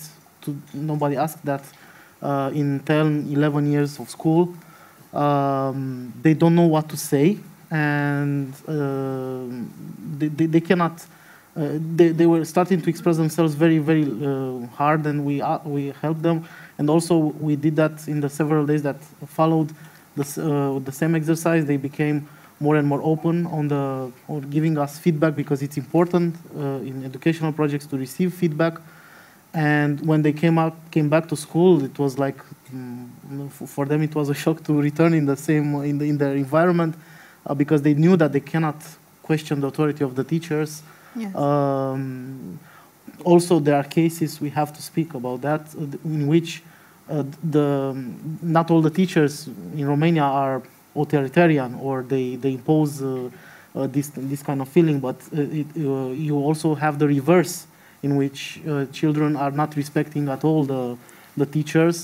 To, 0.41 0.55
nobody 0.73 1.17
asked 1.17 1.43
that 1.45 1.63
uh, 2.25 2.49
in 2.53 2.79
10, 2.79 3.27
11 3.31 3.71
years 3.71 3.99
of 3.99 4.09
school. 4.09 4.53
Um, 5.13 6.11
they 6.21 6.33
don't 6.33 6.55
know 6.55 6.67
what 6.67 6.89
to 6.89 6.97
say, 6.97 7.37
and 7.71 8.53
uh, 8.67 9.45
they, 10.17 10.27
they, 10.27 10.45
they, 10.47 10.61
cannot. 10.61 11.05
Uh, 11.55 11.77
they, 11.95 12.09
they 12.09 12.25
were 12.25 12.43
starting 12.43 12.81
to 12.81 12.89
express 12.89 13.15
themselves 13.15 13.53
very, 13.53 13.77
very 13.77 14.03
uh, 14.03 14.65
hard, 14.75 15.05
and 15.05 15.23
we 15.23 15.41
uh, 15.41 15.59
we 15.63 15.93
helped 16.01 16.21
them. 16.21 16.45
And 16.77 16.89
also, 16.89 17.15
we 17.17 17.55
did 17.55 17.77
that 17.77 18.07
in 18.07 18.19
the 18.19 18.29
several 18.29 18.65
days 18.65 18.81
that 18.83 18.97
followed 19.27 19.71
the, 20.17 20.23
uh, 20.23 20.79
the 20.79 20.91
same 20.91 21.15
exercise. 21.15 21.65
They 21.65 21.77
became 21.77 22.27
more 22.59 22.75
and 22.75 22.87
more 22.87 23.01
open 23.03 23.45
on 23.45 23.69
the 23.69 24.11
on 24.27 24.41
giving 24.49 24.77
us 24.77 24.99
feedback 24.99 25.35
because 25.35 25.61
it's 25.61 25.77
important 25.77 26.35
in 26.89 27.05
educational 27.05 27.53
projects 27.53 27.85
to 27.87 27.97
receive 27.97 28.33
feedback 28.33 28.75
and 29.55 30.05
when 30.05 30.21
they 30.21 30.33
came 30.33 30.59
out, 30.59 30.75
came 30.91 31.07
back 31.07 31.29
to 31.29 31.37
school, 31.37 31.81
it 31.83 31.97
was 31.97 32.19
like 32.19 32.37
um, 32.73 33.49
for 33.49 33.85
them 33.85 34.01
it 34.03 34.13
was 34.13 34.29
a 34.29 34.33
shock 34.33 34.61
to 34.65 34.81
return 34.81 35.13
in 35.13 35.25
the 35.25 35.37
same 35.37 35.73
in, 35.75 35.97
the, 35.97 36.05
in 36.05 36.17
their 36.17 36.35
environment 36.35 36.93
uh, 37.45 37.53
because 37.53 37.81
they 37.81 37.93
knew 37.93 38.17
that 38.17 38.33
they 38.33 38.41
cannot 38.41 38.75
question 39.23 39.61
the 39.61 39.67
authority 39.67 40.03
of 40.03 40.15
the 40.15 40.25
teachers. 40.25 40.83
Yes. 41.15 41.33
Um, 41.33 42.59
also, 43.23 43.59
there 43.59 43.75
are 43.75 43.85
cases 43.85 44.41
we 44.41 44.49
have 44.49 44.73
to 44.73 44.81
speak 44.81 45.13
about 45.13 45.41
that 45.43 45.61
uh, 45.75 45.83
in 46.03 46.27
which 46.27 46.61
uh, 47.09 47.23
the 47.41 47.95
not 48.41 48.69
all 48.69 48.81
the 48.81 48.89
teachers 48.89 49.47
in 49.73 49.87
Romania 49.87 50.23
are 50.23 50.63
authoritarian 50.97 51.75
or 51.75 52.03
they 52.03 52.35
they 52.35 52.53
impose 52.53 53.01
uh, 53.01 53.29
uh, 53.73 53.87
this 53.87 54.11
this 54.15 54.43
kind 54.43 54.61
of 54.61 54.67
feeling, 54.67 54.99
but 54.99 55.15
uh, 55.31 55.39
it, 55.61 55.67
you 55.75 56.35
also 56.35 56.75
have 56.75 56.99
the 56.99 57.07
reverse 57.07 57.67
in 58.05 58.11
which 58.21 58.41
uh, 58.67 58.85
children 58.99 59.31
are 59.35 59.53
not 59.61 59.75
respecting 59.81 60.25
at 60.35 60.41
all 60.47 60.63
the, 60.63 60.83
the 61.41 61.47
teachers 61.57 61.97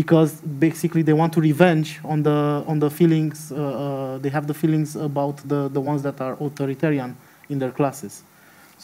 because 0.00 0.30
basically 0.68 1.02
they 1.08 1.16
want 1.22 1.32
to 1.32 1.40
revenge 1.40 1.90
on 2.12 2.18
the 2.28 2.38
on 2.70 2.76
the 2.84 2.90
feelings 2.98 3.38
uh, 3.50 3.56
uh, 3.56 4.18
they 4.22 4.32
have 4.36 4.46
the 4.46 4.56
feelings 4.62 4.90
about 5.10 5.36
the 5.52 5.60
the 5.76 5.82
ones 5.90 6.00
that 6.06 6.20
are 6.26 6.34
authoritarian 6.46 7.10
in 7.52 7.58
their 7.62 7.72
classes 7.78 8.14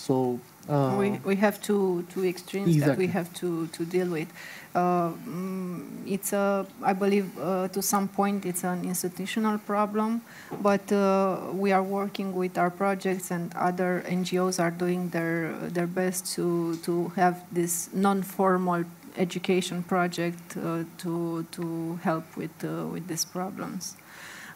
so 0.07 0.41
uh, 0.69 0.97
we, 0.99 1.11
we 1.25 1.37
have 1.37 1.61
two, 1.61 2.07
two 2.13 2.25
extremes 2.25 2.77
exactly. 2.77 2.87
that 2.87 2.99
we 2.99 3.07
have 3.09 3.33
to, 3.35 3.67
to 3.69 3.85
deal 3.85 4.09
with. 4.09 4.29
Uh, 4.75 5.13
mm, 5.29 5.85
it's 6.07 6.33
a, 6.33 6.67
I 6.83 6.95
believe, 6.95 7.31
uh, 7.39 7.69
to 7.69 7.83
some 7.83 8.09
point, 8.09 8.47
it's 8.47 8.65
an 8.65 8.85
institutional 8.85 9.59
problem, 9.59 10.23
but 10.63 10.91
uh, 10.91 11.41
we 11.53 11.73
are 11.73 11.83
working 11.83 12.35
with 12.35 12.57
our 12.57 12.71
projects, 12.71 13.31
and 13.31 13.55
other 13.55 14.03
NGOs 14.09 14.59
are 14.59 14.71
doing 14.71 15.11
their 15.11 15.53
their 15.69 15.87
best 15.87 16.35
to 16.35 16.77
to 16.85 17.09
have 17.17 17.45
this 17.53 17.91
non-formal 17.93 18.85
education 19.19 19.83
project 19.83 20.57
uh, 20.57 20.85
to 20.99 21.45
to 21.53 21.99
help 22.03 22.25
with 22.37 22.65
uh, 22.65 22.87
with 22.87 23.07
these 23.09 23.27
problems. 23.27 23.97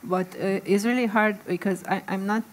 But 0.02 0.35
it's 0.37 0.85
really 0.85 1.07
hard 1.07 1.44
because 1.46 1.83
I, 1.85 2.02
I'm 2.07 2.26
not 2.26 2.44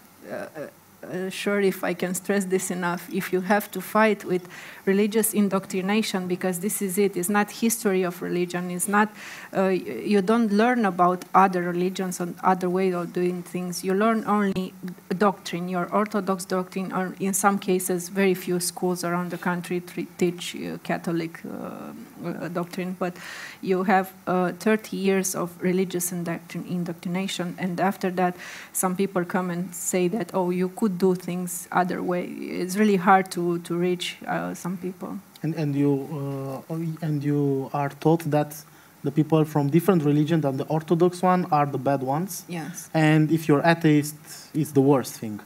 uh, 1.04 1.30
sure 1.30 1.60
if 1.60 1.84
I 1.84 1.94
can 1.94 2.14
stress 2.14 2.44
this 2.46 2.70
enough. 2.70 3.08
If 3.12 3.32
you 3.32 3.40
have 3.42 3.70
to 3.72 3.80
fight 3.80 4.24
with 4.24 4.48
religious 4.84 5.32
indoctrination, 5.34 6.26
because 6.28 6.60
this 6.60 6.82
is 6.82 6.98
it, 6.98 7.16
it's 7.16 7.28
not 7.28 7.50
history 7.50 8.02
of 8.02 8.20
religion, 8.22 8.70
it's 8.70 8.88
not, 8.88 9.08
uh, 9.56 9.68
you 9.68 10.20
don't 10.22 10.52
learn 10.52 10.84
about 10.84 11.24
other 11.34 11.62
religions 11.62 12.20
and 12.20 12.36
other 12.42 12.68
ways 12.68 12.94
of 12.94 13.12
doing 13.12 13.42
things. 13.42 13.84
You 13.84 13.94
learn 13.94 14.24
only 14.26 14.74
doctrine, 15.18 15.68
your 15.68 15.92
orthodox 15.92 16.44
doctrine, 16.44 16.92
or 16.92 17.14
in 17.20 17.34
some 17.34 17.58
cases, 17.58 18.08
very 18.08 18.34
few 18.34 18.60
schools 18.60 19.04
around 19.04 19.30
the 19.30 19.38
country 19.38 19.82
teach 20.18 20.56
uh, 20.56 20.78
Catholic 20.82 21.40
uh, 21.44 21.92
uh, 22.24 22.48
doctrine, 22.48 22.96
but 22.98 23.16
you 23.62 23.82
have 23.84 24.12
uh, 24.26 24.52
30 24.52 24.96
years 24.96 25.34
of 25.34 25.50
religious 25.62 26.12
indoctrination, 26.12 27.54
and 27.58 27.80
after 27.80 28.10
that, 28.10 28.36
some 28.72 28.96
people 28.96 29.24
come 29.24 29.50
and 29.50 29.74
say 29.74 30.08
that, 30.08 30.30
oh, 30.34 30.50
you 30.50 30.68
could 30.70 30.98
do 30.98 31.14
things 31.14 31.68
other 31.72 32.02
way. 32.02 32.24
It's 32.24 32.76
really 32.76 32.96
hard 32.96 33.30
to 33.32 33.58
to 33.58 33.76
reach 33.76 34.16
uh, 34.26 34.54
some 34.54 34.73
people. 34.76 35.18
And 35.42 35.54
and 35.54 35.74
you 35.74 36.62
uh, 36.70 37.06
and 37.06 37.22
you 37.22 37.70
are 37.72 37.90
taught 38.00 38.30
that 38.30 38.54
the 39.02 39.10
people 39.10 39.44
from 39.44 39.68
different 39.68 40.02
religion 40.02 40.40
than 40.40 40.56
the 40.56 40.64
Orthodox 40.64 41.22
one 41.22 41.46
are 41.50 41.66
the 41.66 41.78
bad 41.78 42.02
ones. 42.02 42.44
Yes. 42.48 42.88
And 42.94 43.30
if 43.30 43.48
you're 43.48 43.62
atheist, 43.64 44.16
it's 44.54 44.72
the 44.72 44.80
worst 44.80 45.20
thing. 45.20 45.40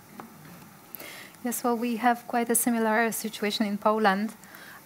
Yes. 1.45 1.64
Well, 1.64 1.77
we 1.77 1.97
have 1.97 2.27
quite 2.29 2.51
a 2.51 2.55
similar 2.55 3.12
situation 3.12 3.67
in 3.67 3.79
Poland. 3.79 4.31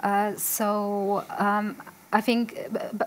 Uh, 0.01 0.35
so 0.37 1.25
um, 1.39 1.77
I 2.15 2.21
think 2.21 2.55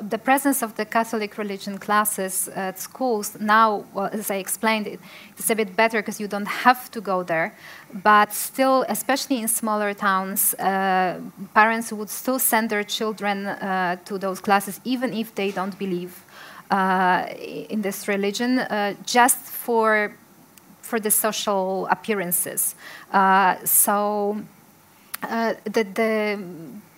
the 0.09 0.17
presence 0.17 0.63
of 0.63 0.75
the 0.75 0.85
Catholic 0.85 1.37
religion 1.37 1.77
classes 1.77 2.47
at 2.49 2.79
schools 2.79 3.37
now, 3.39 3.85
well, 3.93 4.09
as 4.11 4.31
I 4.31 4.35
explained, 4.35 4.87
it, 4.87 4.99
it's 5.37 5.49
a 5.51 5.55
bit 5.55 5.75
better 5.75 6.01
because 6.01 6.19
you 6.19 6.27
don't 6.27 6.47
have 6.47 6.89
to 6.91 7.01
go 7.01 7.21
there. 7.21 7.53
But 7.93 8.33
still, 8.33 8.83
especially 8.89 9.37
in 9.41 9.47
smaller 9.47 9.93
towns, 9.93 10.55
uh, 10.55 11.19
parents 11.53 11.93
would 11.93 12.09
still 12.09 12.39
send 12.39 12.71
their 12.71 12.83
children 12.83 13.45
uh, 13.45 13.97
to 14.05 14.17
those 14.17 14.39
classes, 14.39 14.81
even 14.83 15.13
if 15.13 15.35
they 15.35 15.51
don't 15.51 15.77
believe 15.77 16.23
uh, 16.71 17.27
in 17.69 17.83
this 17.83 18.07
religion, 18.07 18.59
uh, 18.59 18.95
just 19.05 19.37
for 19.37 20.15
for 20.81 20.99
the 20.99 21.11
social 21.11 21.87
appearances. 21.89 22.75
Uh, 23.11 23.55
so 23.65 24.37
uh, 25.23 25.53
the, 25.63 25.83
the 25.83 26.39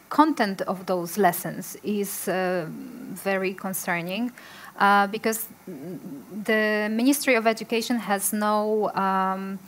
content 0.09 0.61
of 0.61 0.85
those 0.85 1.17
lessons 1.17 1.77
is 1.83 2.27
uh, 2.27 2.65
very 2.69 3.53
concerning 3.53 4.31
uh, 4.79 5.07
because 5.07 5.47
the 5.65 6.87
Ministry 6.91 7.35
of 7.35 7.47
Education 7.47 7.97
has 7.97 8.33
no 8.33 8.91
um, 8.93 9.59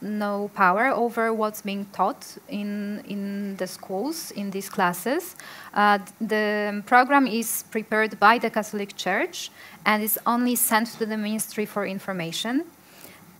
no 0.00 0.48
power 0.54 0.88
over 0.88 1.32
what's 1.32 1.62
being 1.62 1.86
taught 1.92 2.38
in 2.48 3.02
in 3.08 3.56
the 3.56 3.66
schools 3.66 4.30
in 4.32 4.50
these 4.50 4.68
classes. 4.68 5.34
Uh, 5.74 5.98
the 6.20 6.82
program 6.86 7.26
is 7.26 7.64
prepared 7.70 8.18
by 8.20 8.38
the 8.38 8.50
Catholic 8.50 8.96
Church 8.96 9.50
and 9.84 10.02
is 10.02 10.18
only 10.26 10.54
sent 10.54 10.88
to 10.98 11.06
the 11.06 11.16
Ministry 11.16 11.66
for 11.66 11.86
Information, 11.86 12.64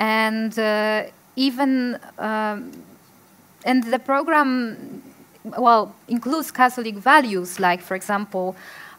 and 0.00 0.58
uh, 0.58 1.04
even 1.36 1.98
um, 2.18 2.72
and 3.64 3.84
the 3.84 3.98
program 3.98 5.02
well, 5.56 5.94
includes 6.08 6.50
Catholic 6.50 6.96
values, 6.96 7.58
like, 7.61 7.80
for 7.80 7.94
example, 7.94 8.56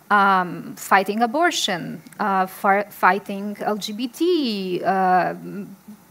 um, 0.10 0.76
fighting 0.76 1.22
abortion, 1.22 2.02
uh, 2.20 2.48
fighting 2.48 3.56
LGBT 3.56 4.84
uh, 4.84 5.36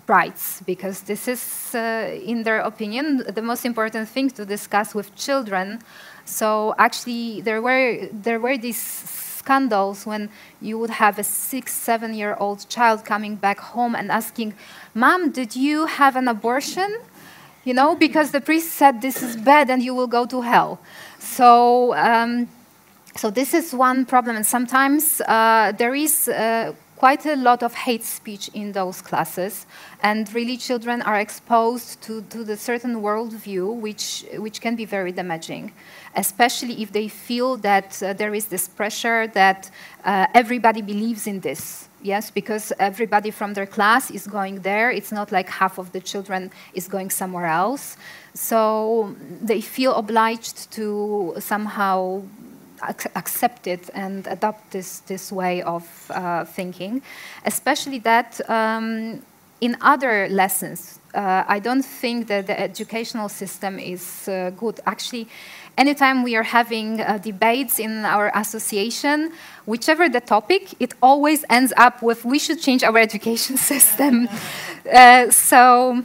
rights, 0.07 0.63
because 0.65 1.03
this 1.03 1.29
is, 1.29 1.75
uh, 1.75 2.17
in 2.25 2.43
their 2.45 2.61
opinion, 2.61 3.25
the 3.29 3.43
most 3.43 3.65
important 3.65 4.09
thing 4.09 4.31
to 4.31 4.45
discuss 4.45 4.95
with 4.95 5.15
children. 5.17 5.81
So 6.25 6.75
actually, 6.79 7.41
there 7.41 7.61
were 7.63 8.09
there 8.13 8.39
were 8.39 8.57
these 8.57 8.81
scandals 8.81 10.07
when 10.07 10.29
you 10.61 10.79
would 10.79 10.91
have 10.91 11.19
a 11.19 11.25
six, 11.25 11.73
seven-year-old 11.75 12.69
child 12.69 13.05
coming 13.05 13.35
back 13.37 13.59
home 13.59 13.95
and 13.95 14.11
asking, 14.11 14.55
"Mom, 14.95 15.31
did 15.31 15.57
you 15.57 15.87
have 15.87 16.17
an 16.17 16.29
abortion?" 16.29 16.91
You 17.69 17.75
know, 17.75 17.95
because 17.95 18.31
the 18.31 18.41
priest 18.41 18.73
said 18.73 19.03
this 19.03 19.23
is 19.23 19.37
bad 19.37 19.69
and 19.69 19.83
you 19.83 19.95
will 19.95 20.07
go 20.07 20.25
to 20.25 20.41
hell. 20.41 20.79
So. 21.19 21.95
Um, 21.95 22.49
so 23.15 23.31
this 23.31 23.53
is 23.53 23.75
one 23.75 24.07
problem, 24.07 24.37
and 24.37 24.47
sometimes 24.47 25.21
uh, 25.23 25.73
there 25.77 25.93
is 25.93 26.29
uh, 26.29 26.73
quite 26.97 27.27
a 27.27 27.35
lot 27.35 27.65
of 27.65 27.75
hate 27.75 28.05
speech 28.05 28.49
in 28.55 28.71
those 28.71 29.03
classes, 29.03 29.67
and 30.05 30.33
really 30.33 30.57
children 30.57 31.03
are 31.03 31.19
exposed 31.19 32.01
to, 32.03 32.23
to 32.31 32.45
the 32.45 32.57
certain 32.57 33.03
worldview, 33.03 33.75
which, 33.75 34.25
which 34.37 34.61
can 34.61 34.77
be 34.77 34.85
very 34.85 35.11
damaging, 35.11 35.73
especially 36.15 36.81
if 36.81 36.93
they 36.93 37.09
feel 37.09 37.57
that 37.57 38.01
uh, 38.05 38.13
there 38.13 38.35
is 38.35 38.45
this 38.45 38.69
pressure 38.69 39.27
that 39.27 39.69
uh, 40.05 40.27
everybody 40.33 40.81
believes 40.81 41.27
in 41.27 41.41
this. 41.41 41.88
Yes, 42.01 42.31
because 42.31 42.73
everybody 42.79 43.31
from 43.31 43.55
their 43.55 43.67
class 43.67 44.11
is 44.11 44.27
going 44.27 44.61
there. 44.61 44.91
It's 44.91 45.11
not 45.11 45.33
like 45.33 45.49
half 45.49 45.79
of 45.79 45.91
the 45.91 46.01
children 46.01 46.53
is 46.73 46.87
going 46.87 47.11
somewhere 47.11 47.47
else. 47.47 47.97
So 48.35 49.17
they 49.41 49.61
feel 49.61 49.95
obliged 49.95 50.71
to 50.73 51.35
somehow 51.41 52.23
ac 52.89 53.09
accept 53.17 53.67
it 53.67 53.91
and 53.95 54.27
adopt 54.29 54.71
this, 54.71 55.01
this 55.01 55.33
way 55.33 55.63
of 55.63 55.85
uh, 56.11 56.45
thinking, 56.45 57.03
especially 57.45 57.99
that 58.01 58.41
um, 58.49 59.23
in 59.61 59.77
other 59.81 60.29
lessons, 60.29 60.98
uh, 61.15 61.45
I 61.49 61.59
don't 61.59 61.83
think 61.83 62.27
that 62.29 62.47
the 62.47 62.59
educational 62.59 63.29
system 63.29 63.79
is 63.79 64.29
uh, 64.29 64.51
good. 64.57 64.81
Actually, 64.87 65.29
anytime 65.77 66.23
we 66.23 66.37
are 66.37 66.43
having 66.43 67.01
uh, 67.01 67.19
debates 67.19 67.79
in 67.79 68.05
our 68.05 68.31
association, 68.35 69.33
whichever 69.67 70.09
the 70.09 70.21
topic, 70.21 70.75
it 70.81 70.95
always 71.03 71.45
ends 71.49 71.73
up 71.77 72.03
with 72.03 72.25
we 72.25 72.39
should 72.39 72.61
change 72.61 72.83
our 72.85 72.99
education 73.09 73.57
system. 73.57 74.29
Uh, 74.89 75.31
so 75.31 76.03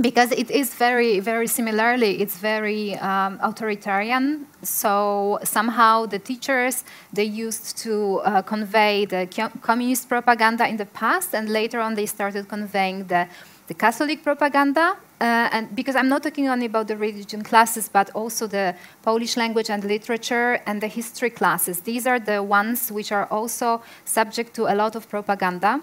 because 0.00 0.32
it 0.32 0.50
is 0.50 0.74
very, 0.74 1.20
very 1.20 1.46
similarly, 1.46 2.20
it's 2.20 2.36
very 2.36 2.96
um, 2.96 3.38
authoritarian. 3.42 4.46
So 4.62 5.38
somehow 5.44 6.06
the 6.06 6.18
teachers, 6.18 6.84
they 7.12 7.24
used 7.24 7.78
to 7.78 8.20
uh, 8.24 8.42
convey 8.42 9.04
the 9.04 9.28
communist 9.62 10.08
propaganda 10.08 10.66
in 10.66 10.76
the 10.76 10.86
past, 10.86 11.34
and 11.34 11.48
later 11.48 11.80
on 11.80 11.94
they 11.94 12.06
started 12.06 12.48
conveying 12.48 13.06
the, 13.06 13.28
the 13.66 13.74
Catholic 13.74 14.22
propaganda. 14.22 14.96
Uh, 15.20 15.48
and 15.52 15.74
because 15.74 15.96
I'm 15.96 16.08
not 16.08 16.22
talking 16.22 16.48
only 16.48 16.66
about 16.66 16.88
the 16.88 16.96
religion 16.96 17.42
classes, 17.42 17.88
but 17.88 18.10
also 18.10 18.46
the 18.46 18.74
Polish 19.02 19.36
language 19.36 19.70
and 19.70 19.82
literature 19.84 20.60
and 20.66 20.80
the 20.80 20.88
history 20.88 21.30
classes. 21.30 21.80
These 21.80 22.06
are 22.06 22.18
the 22.18 22.42
ones 22.42 22.92
which 22.92 23.12
are 23.12 23.26
also 23.30 23.82
subject 24.04 24.54
to 24.54 24.66
a 24.66 24.74
lot 24.74 24.96
of 24.96 25.08
propaganda. 25.08 25.80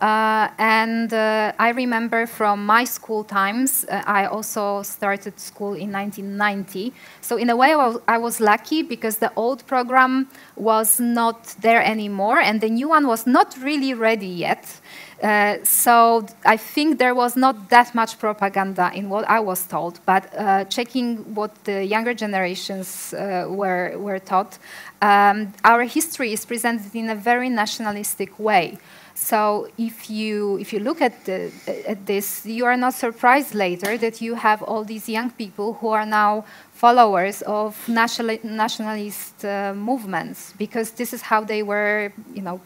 Uh, 0.00 0.48
and 0.58 1.12
uh, 1.12 1.52
I 1.58 1.70
remember 1.70 2.26
from 2.26 2.64
my 2.64 2.84
school 2.84 3.24
times, 3.24 3.84
uh, 3.88 4.00
I 4.06 4.26
also 4.26 4.82
started 4.82 5.40
school 5.40 5.74
in 5.74 5.90
1990. 5.90 6.92
So 7.20 7.36
in 7.36 7.50
a 7.50 7.56
way, 7.56 7.74
I 8.06 8.18
was 8.18 8.40
lucky 8.40 8.82
because 8.82 9.18
the 9.18 9.32
old 9.34 9.66
program 9.66 10.28
was 10.54 11.00
not 11.00 11.56
there 11.60 11.82
anymore, 11.82 12.38
and 12.38 12.60
the 12.60 12.70
new 12.70 12.88
one 12.88 13.08
was 13.08 13.26
not 13.26 13.56
really 13.60 13.92
ready 13.92 14.28
yet. 14.28 14.80
Uh, 15.22 15.56
so 15.64 16.24
I 16.44 16.56
think 16.56 16.98
there 16.98 17.14
was 17.14 17.34
not 17.34 17.70
that 17.70 17.92
much 17.92 18.20
propaganda 18.20 18.92
in 18.94 19.08
what 19.08 19.28
I 19.28 19.40
was 19.40 19.66
told, 19.66 19.98
but 20.06 20.32
uh, 20.36 20.64
checking 20.66 21.34
what 21.34 21.52
the 21.64 21.84
younger 21.84 22.14
generations 22.14 23.12
uh, 23.14 23.46
were, 23.48 23.98
were 23.98 24.20
taught, 24.20 24.58
um, 25.02 25.52
our 25.64 25.82
history 25.82 26.32
is 26.32 26.44
presented 26.44 26.94
in 26.94 27.10
a 27.10 27.16
very 27.16 27.48
nationalistic 27.48 28.38
way. 28.38 28.78
So 29.18 29.68
if 29.76 30.08
you 30.08 30.58
if 30.58 30.72
you 30.72 30.78
look 30.78 31.02
at 31.02 31.24
the, 31.24 31.50
at 31.66 32.06
this, 32.06 32.46
you 32.46 32.64
are 32.66 32.76
not 32.76 32.94
surprised 32.94 33.52
later 33.52 33.98
that 33.98 34.20
you 34.20 34.36
have 34.36 34.62
all 34.62 34.84
these 34.84 35.08
young 35.08 35.30
people 35.30 35.72
who 35.74 35.88
are 35.88 36.06
now 36.06 36.44
followers 36.72 37.42
of 37.42 37.76
national, 37.88 38.38
nationalist 38.44 39.44
uh, 39.44 39.74
movements 39.74 40.54
because 40.56 40.92
this 40.92 41.12
is 41.12 41.22
how 41.22 41.42
they 41.42 41.64
were, 41.64 42.12
you 42.32 42.42
know, 42.42 42.60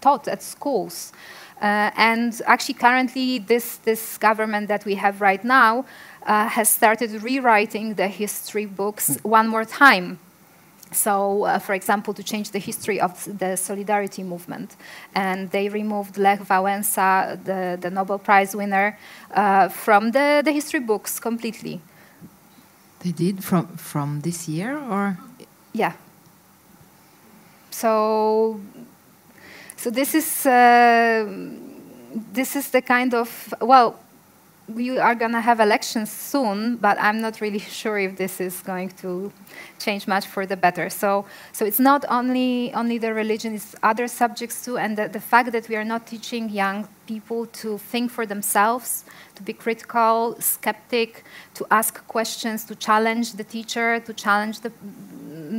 taught 0.00 0.26
at 0.26 0.42
schools. 0.42 1.12
Uh, 1.62 1.90
and 1.96 2.42
actually, 2.46 2.74
currently, 2.74 3.38
this 3.38 3.76
this 3.84 4.18
government 4.18 4.66
that 4.68 4.84
we 4.84 4.96
have 4.96 5.20
right 5.20 5.44
now 5.44 5.84
uh, 6.26 6.48
has 6.48 6.68
started 6.68 7.22
rewriting 7.22 7.94
the 7.94 8.08
history 8.08 8.66
books 8.66 9.16
one 9.22 9.48
more 9.48 9.64
time 9.64 10.18
so, 10.94 11.44
uh, 11.44 11.58
for 11.58 11.74
example, 11.74 12.14
to 12.14 12.22
change 12.22 12.50
the 12.50 12.58
history 12.58 13.00
of 13.00 13.38
the 13.38 13.56
solidarity 13.56 14.22
movement. 14.22 14.76
And 15.14 15.50
they 15.50 15.68
removed 15.68 16.16
Lech 16.16 16.40
Wałęsa, 16.40 17.42
the, 17.44 17.78
the 17.80 17.90
Nobel 17.90 18.18
Prize 18.18 18.54
winner, 18.54 18.98
uh, 19.32 19.68
from 19.68 20.12
the, 20.12 20.42
the 20.44 20.52
history 20.52 20.80
books 20.80 21.18
completely. 21.18 21.80
They 23.00 23.12
did 23.12 23.42
from, 23.42 23.66
from 23.76 24.20
this 24.20 24.48
year, 24.48 24.76
or? 24.78 25.18
Yeah. 25.72 25.94
So, 27.70 28.60
so 29.82 29.90
this 29.90 30.14
is, 30.14 30.46
uh, 30.46 31.26
this 32.32 32.54
is 32.54 32.70
the 32.70 32.80
kind 32.80 33.14
of, 33.14 33.52
well, 33.60 33.98
we 34.68 34.96
are 34.96 35.16
going 35.16 35.32
to 35.32 35.40
have 35.40 35.58
elections 35.58 36.08
soon, 36.08 36.76
but 36.76 36.96
I'm 37.00 37.20
not 37.20 37.40
really 37.40 37.58
sure 37.58 37.98
if 37.98 38.16
this 38.16 38.40
is 38.40 38.62
going 38.62 38.90
to 39.02 39.32
change 39.80 40.06
much 40.06 40.24
for 40.24 40.46
the 40.46 40.56
better. 40.56 40.88
So, 40.88 41.26
so 41.50 41.64
it's 41.64 41.80
not 41.80 42.04
only 42.08 42.72
only 42.74 42.98
the 42.98 43.12
religion; 43.12 43.56
it's 43.56 43.74
other 43.82 44.06
subjects 44.06 44.64
too. 44.64 44.78
And 44.78 44.96
the, 44.96 45.08
the 45.08 45.20
fact 45.20 45.50
that 45.50 45.68
we 45.68 45.74
are 45.74 45.84
not 45.84 46.06
teaching 46.06 46.48
young 46.48 46.86
people 47.08 47.46
to 47.46 47.78
think 47.78 48.12
for 48.12 48.24
themselves, 48.24 49.04
to 49.34 49.42
be 49.42 49.52
critical, 49.52 50.36
skeptic, 50.38 51.24
to 51.54 51.66
ask 51.72 52.06
questions, 52.06 52.64
to 52.66 52.76
challenge 52.76 53.32
the 53.32 53.44
teacher, 53.44 53.98
to 53.98 54.14
challenge 54.14 54.60
the, 54.60 54.70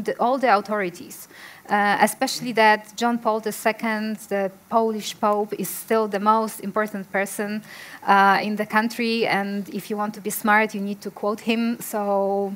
the, 0.05 0.15
all 0.17 0.37
the 0.37 0.55
authorities. 0.55 1.27
Uh, 1.69 1.97
especially 2.01 2.51
that 2.51 2.93
John 2.97 3.17
Paul 3.17 3.41
II, 3.45 4.15
the 4.27 4.51
Polish 4.69 5.17
Pope, 5.19 5.53
is 5.57 5.69
still 5.69 6.09
the 6.09 6.19
most 6.19 6.59
important 6.59 7.09
person 7.09 7.63
uh, 8.05 8.39
in 8.43 8.57
the 8.57 8.65
country. 8.65 9.25
And 9.25 9.69
if 9.69 9.89
you 9.89 9.95
want 9.95 10.13
to 10.15 10.21
be 10.21 10.29
smart, 10.29 10.75
you 10.75 10.81
need 10.81 11.01
to 11.01 11.11
quote 11.11 11.41
him. 11.41 11.79
So. 11.79 12.55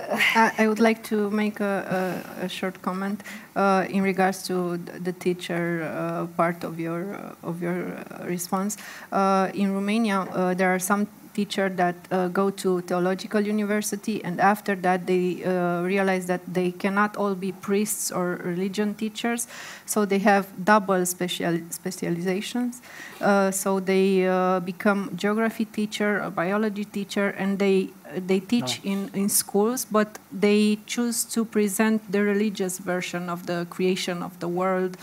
Uh, 0.00 0.50
I 0.56 0.68
would 0.68 0.78
like 0.78 1.02
to 1.04 1.28
make 1.28 1.60
a, 1.60 2.22
a, 2.40 2.44
a 2.44 2.48
short 2.48 2.80
comment 2.80 3.20
uh, 3.56 3.84
in 3.90 4.02
regards 4.02 4.44
to 4.44 4.76
the 4.78 5.12
teacher 5.12 5.82
uh, 5.82 6.26
part 6.36 6.62
of 6.62 6.78
your 6.78 7.34
of 7.42 7.60
your 7.60 8.04
response. 8.24 8.78
Uh, 9.10 9.50
in 9.52 9.74
Romania, 9.74 10.54
there 10.56 10.72
are 10.72 10.78
some 10.78 11.08
teacher 11.38 11.68
that 11.68 11.94
uh, 12.10 12.26
go 12.40 12.50
to 12.50 12.80
theological 12.90 13.40
university 13.40 14.16
and 14.24 14.40
after 14.40 14.74
that 14.86 15.06
they 15.06 15.44
uh, 15.44 15.82
realize 15.82 16.26
that 16.26 16.42
they 16.58 16.70
cannot 16.82 17.16
all 17.16 17.34
be 17.46 17.52
priests 17.52 18.10
or 18.10 18.26
religion 18.52 18.94
teachers. 18.94 19.46
So 19.86 20.04
they 20.04 20.18
have 20.30 20.44
double 20.72 21.06
special 21.06 21.54
specializations. 21.70 22.82
Uh, 23.20 23.50
so 23.52 23.78
they 23.78 24.26
uh, 24.26 24.58
become 24.72 25.00
geography 25.14 25.66
teacher 25.78 26.18
a 26.18 26.30
biology 26.30 26.84
teacher 26.84 27.28
and 27.42 27.58
they 27.58 27.90
they 28.16 28.40
teach 28.40 28.82
no. 28.84 28.92
in, 28.92 29.10
in 29.14 29.28
schools, 29.28 29.84
but 29.84 30.18
they 30.32 30.78
choose 30.86 31.24
to 31.24 31.44
present 31.44 32.10
the 32.10 32.22
religious 32.22 32.78
version 32.78 33.28
of 33.28 33.46
the 33.46 33.66
creation 33.70 34.22
of 34.22 34.38
the 34.40 34.48
world, 34.48 34.96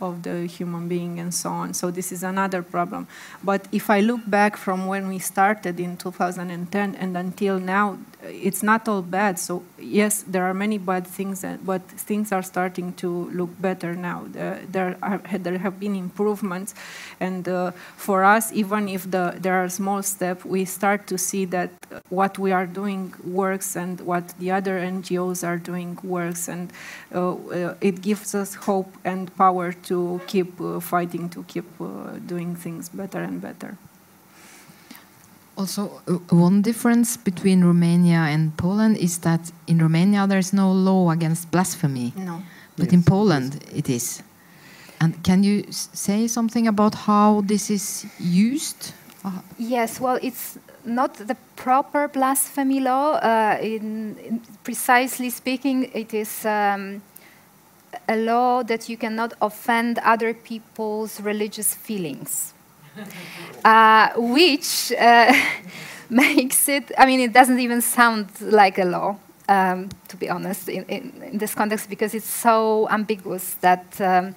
of 0.00 0.22
the 0.22 0.46
human 0.46 0.88
being, 0.88 1.18
and 1.18 1.34
so 1.34 1.50
on. 1.50 1.74
So 1.74 1.90
this 1.90 2.12
is 2.12 2.22
another 2.22 2.62
problem. 2.62 3.06
But 3.42 3.66
if 3.72 3.90
I 3.90 4.00
look 4.00 4.20
back 4.26 4.56
from 4.56 4.86
when 4.86 5.08
we 5.08 5.18
started 5.18 5.80
in 5.80 5.96
2010 5.96 6.94
and 6.94 7.16
until 7.16 7.58
now, 7.58 7.98
it's 8.24 8.62
not 8.62 8.88
all 8.88 9.02
bad. 9.02 9.38
So 9.38 9.62
yes, 9.78 10.24
there 10.26 10.44
are 10.44 10.54
many 10.54 10.78
bad 10.78 11.06
things, 11.06 11.44
but 11.64 11.82
things 11.82 12.32
are 12.32 12.42
starting 12.42 12.92
to 12.94 13.30
look 13.30 13.50
better 13.60 13.94
now. 13.94 14.24
There, 14.30 14.96
are, 15.02 15.20
there 15.38 15.58
have 15.58 15.80
been 15.80 15.96
improvements, 15.96 16.74
and 17.20 17.48
uh, 17.48 17.72
for 17.96 18.24
us, 18.24 18.52
even 18.52 18.88
if 18.88 19.10
the, 19.10 19.36
there 19.38 19.62
are 19.62 19.68
small 19.68 20.02
steps, 20.02 20.44
we 20.44 20.64
start 20.64 21.06
to 21.08 21.18
see 21.18 21.44
that 21.46 21.70
what 22.08 22.38
we 22.38 22.51
are 22.52 22.66
doing 22.66 23.14
works 23.24 23.76
and 23.76 24.00
what 24.00 24.34
the 24.38 24.50
other 24.50 24.78
NGOs 24.78 25.42
are 25.46 25.56
doing 25.58 25.98
works, 26.02 26.48
and 26.48 26.70
uh, 27.14 27.32
uh, 27.34 27.74
it 27.80 28.02
gives 28.02 28.34
us 28.34 28.54
hope 28.54 28.92
and 29.04 29.34
power 29.36 29.72
to 29.88 30.20
keep 30.26 30.60
uh, 30.60 30.80
fighting, 30.80 31.28
to 31.30 31.42
keep 31.44 31.64
uh, 31.80 31.84
doing 32.26 32.54
things 32.56 32.88
better 32.88 33.22
and 33.22 33.40
better. 33.40 33.76
Also, 35.56 36.00
uh, 36.08 36.12
one 36.30 36.62
difference 36.62 37.16
between 37.16 37.62
Romania 37.64 38.26
and 38.32 38.56
Poland 38.56 38.96
is 38.96 39.18
that 39.18 39.52
in 39.66 39.78
Romania 39.78 40.26
there 40.26 40.38
is 40.38 40.52
no 40.52 40.72
law 40.72 41.10
against 41.10 41.50
blasphemy, 41.50 42.12
No. 42.16 42.42
but 42.76 42.86
Yes, 42.86 42.92
in 42.94 43.02
Poland 43.02 43.62
it 43.74 43.88
is. 43.88 44.22
And 45.00 45.22
can 45.24 45.42
you 45.42 45.64
say 45.70 46.28
something 46.28 46.66
about 46.68 46.94
how 46.94 47.42
this 47.46 47.70
is 47.70 48.06
used? 48.18 48.92
Yes, 49.58 50.00
well, 50.00 50.18
it's 50.22 50.58
not 50.84 51.14
the 51.14 51.36
proper 51.56 52.08
blasphemy 52.08 52.80
law. 52.80 53.14
Uh, 53.14 53.58
in, 53.60 54.16
in 54.18 54.40
precisely 54.64 55.30
speaking, 55.30 55.90
it 55.94 56.14
is 56.14 56.44
um, 56.44 57.02
a 58.08 58.16
law 58.16 58.62
that 58.62 58.88
you 58.88 58.96
cannot 58.96 59.34
offend 59.40 59.98
other 59.98 60.34
people's 60.34 61.20
religious 61.20 61.74
feelings, 61.74 62.54
uh, 63.64 64.10
which 64.16 64.92
uh, 64.98 65.32
makes 66.10 66.68
it. 66.68 66.92
I 66.98 67.06
mean, 67.06 67.20
it 67.20 67.32
doesn't 67.32 67.60
even 67.60 67.80
sound 67.80 68.28
like 68.40 68.78
a 68.78 68.84
law. 68.84 69.16
Um, 69.48 69.88
to 70.08 70.16
be 70.16 70.30
honest, 70.30 70.68
in, 70.68 70.84
in, 70.84 71.22
in 71.22 71.38
this 71.38 71.54
context, 71.54 71.90
because 71.90 72.14
it's 72.14 72.30
so 72.30 72.88
ambiguous 72.90 73.54
that 73.54 74.00
um, 74.00 74.34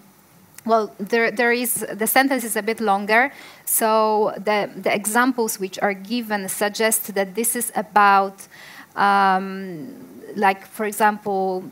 well, 0.65 0.91
there, 0.97 1.31
there 1.31 1.51
is 1.51 1.85
the 1.93 2.07
sentence 2.07 2.43
is 2.43 2.55
a 2.55 2.63
bit 2.63 2.79
longer, 2.79 3.31
so 3.65 4.33
the 4.37 4.69
the 4.75 4.93
examples 4.93 5.59
which 5.59 5.79
are 5.79 5.93
given 5.93 6.49
suggest 6.49 7.13
that 7.13 7.35
this 7.35 7.55
is 7.55 7.71
about, 7.75 8.47
um, 8.95 9.93
like 10.35 10.65
for 10.65 10.85
example, 10.85 11.63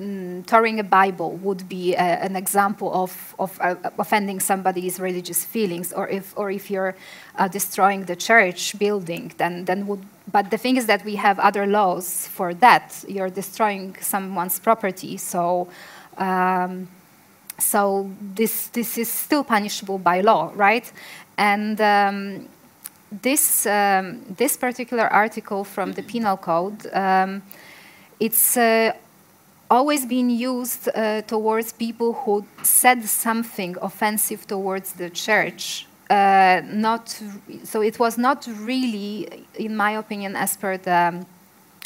mm, 0.00 0.46
tearing 0.46 0.78
a 0.78 0.84
Bible 0.84 1.32
would 1.42 1.68
be 1.68 1.94
a, 1.94 1.98
an 1.98 2.36
example 2.36 2.92
of 2.94 3.34
of 3.38 3.58
uh, 3.60 3.74
offending 3.98 4.38
somebody's 4.38 5.00
religious 5.00 5.44
feelings, 5.44 5.92
or 5.92 6.08
if 6.08 6.32
or 6.36 6.50
if 6.50 6.70
you're 6.70 6.94
uh, 7.38 7.48
destroying 7.48 8.04
the 8.04 8.16
church 8.16 8.78
building, 8.78 9.32
then 9.38 9.64
then 9.64 9.88
would. 9.88 10.04
But 10.30 10.50
the 10.50 10.58
thing 10.58 10.76
is 10.76 10.86
that 10.86 11.04
we 11.04 11.16
have 11.16 11.40
other 11.40 11.66
laws 11.66 12.28
for 12.28 12.54
that. 12.54 13.04
You're 13.08 13.30
destroying 13.30 13.96
someone's 14.00 14.60
property, 14.60 15.16
so. 15.16 15.68
Um, 16.18 16.88
so 17.58 18.10
this 18.20 18.68
this 18.68 18.98
is 18.98 19.08
still 19.08 19.44
punishable 19.44 19.98
by 19.98 20.20
law, 20.20 20.52
right? 20.54 20.90
And 21.38 21.80
um, 21.80 22.48
this 23.10 23.66
um, 23.66 24.22
this 24.36 24.56
particular 24.56 25.06
article 25.12 25.64
from 25.64 25.92
the 25.92 26.02
penal 26.02 26.36
code, 26.36 26.86
um, 26.92 27.42
it's 28.20 28.56
uh, 28.56 28.92
always 29.70 30.06
been 30.06 30.30
used 30.30 30.88
uh, 30.94 31.22
towards 31.22 31.72
people 31.72 32.12
who 32.12 32.46
said 32.62 33.04
something 33.04 33.76
offensive 33.80 34.46
towards 34.46 34.92
the 34.92 35.10
church. 35.10 35.86
Uh, 36.08 36.62
not 36.66 37.20
so 37.64 37.82
it 37.82 37.98
was 37.98 38.16
not 38.16 38.46
really, 38.60 39.44
in 39.54 39.76
my 39.76 39.92
opinion, 39.92 40.36
as 40.36 40.56
per 40.56 40.76
the 40.76 41.24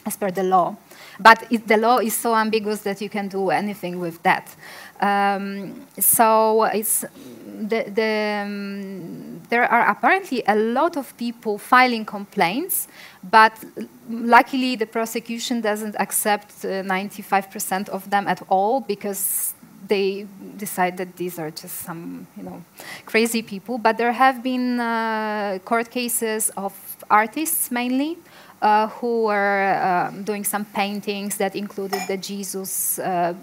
as 0.06 0.16
per 0.16 0.30
the 0.30 0.42
law. 0.42 0.76
But 1.18 1.46
it, 1.50 1.66
the 1.66 1.76
law 1.76 1.98
is 1.98 2.16
so 2.16 2.34
ambiguous 2.34 2.80
that 2.82 3.00
you 3.00 3.08
can 3.08 3.28
do 3.28 3.50
anything 3.50 3.98
with 3.98 4.22
that. 4.22 4.54
Um, 5.00 5.86
so 5.98 6.64
it's 6.64 7.04
the, 7.60 7.84
the, 7.88 8.42
um, 8.44 9.40
there 9.48 9.64
are 9.64 9.88
apparently 9.88 10.42
a 10.46 10.54
lot 10.54 10.96
of 10.96 11.16
people 11.16 11.58
filing 11.58 12.04
complaints, 12.04 12.86
but 13.22 13.52
luckily 14.08 14.76
the 14.76 14.86
prosecution 14.86 15.60
doesn't 15.60 15.96
accept 15.98 16.62
95% 16.62 17.88
of 17.88 18.10
them 18.10 18.28
at 18.28 18.42
all 18.48 18.80
because 18.80 19.54
they 19.88 20.26
decide 20.56 20.96
that 20.98 21.16
these 21.16 21.38
are 21.38 21.50
just 21.50 21.76
some, 21.80 22.26
you 22.36 22.42
know, 22.42 22.62
crazy 23.06 23.42
people. 23.42 23.78
But 23.78 23.96
there 23.96 24.12
have 24.12 24.42
been 24.42 24.78
uh, 24.78 25.58
court 25.64 25.90
cases 25.90 26.50
of 26.56 26.72
artists 27.10 27.70
mainly 27.70 28.18
uh, 28.62 28.88
who 28.88 29.24
were 29.24 29.74
um, 29.82 30.22
doing 30.22 30.44
some 30.44 30.64
paintings 30.64 31.36
that 31.38 31.56
included 31.56 32.00
the 32.08 32.16
Jesus 32.16 32.98
uh, 32.98 33.34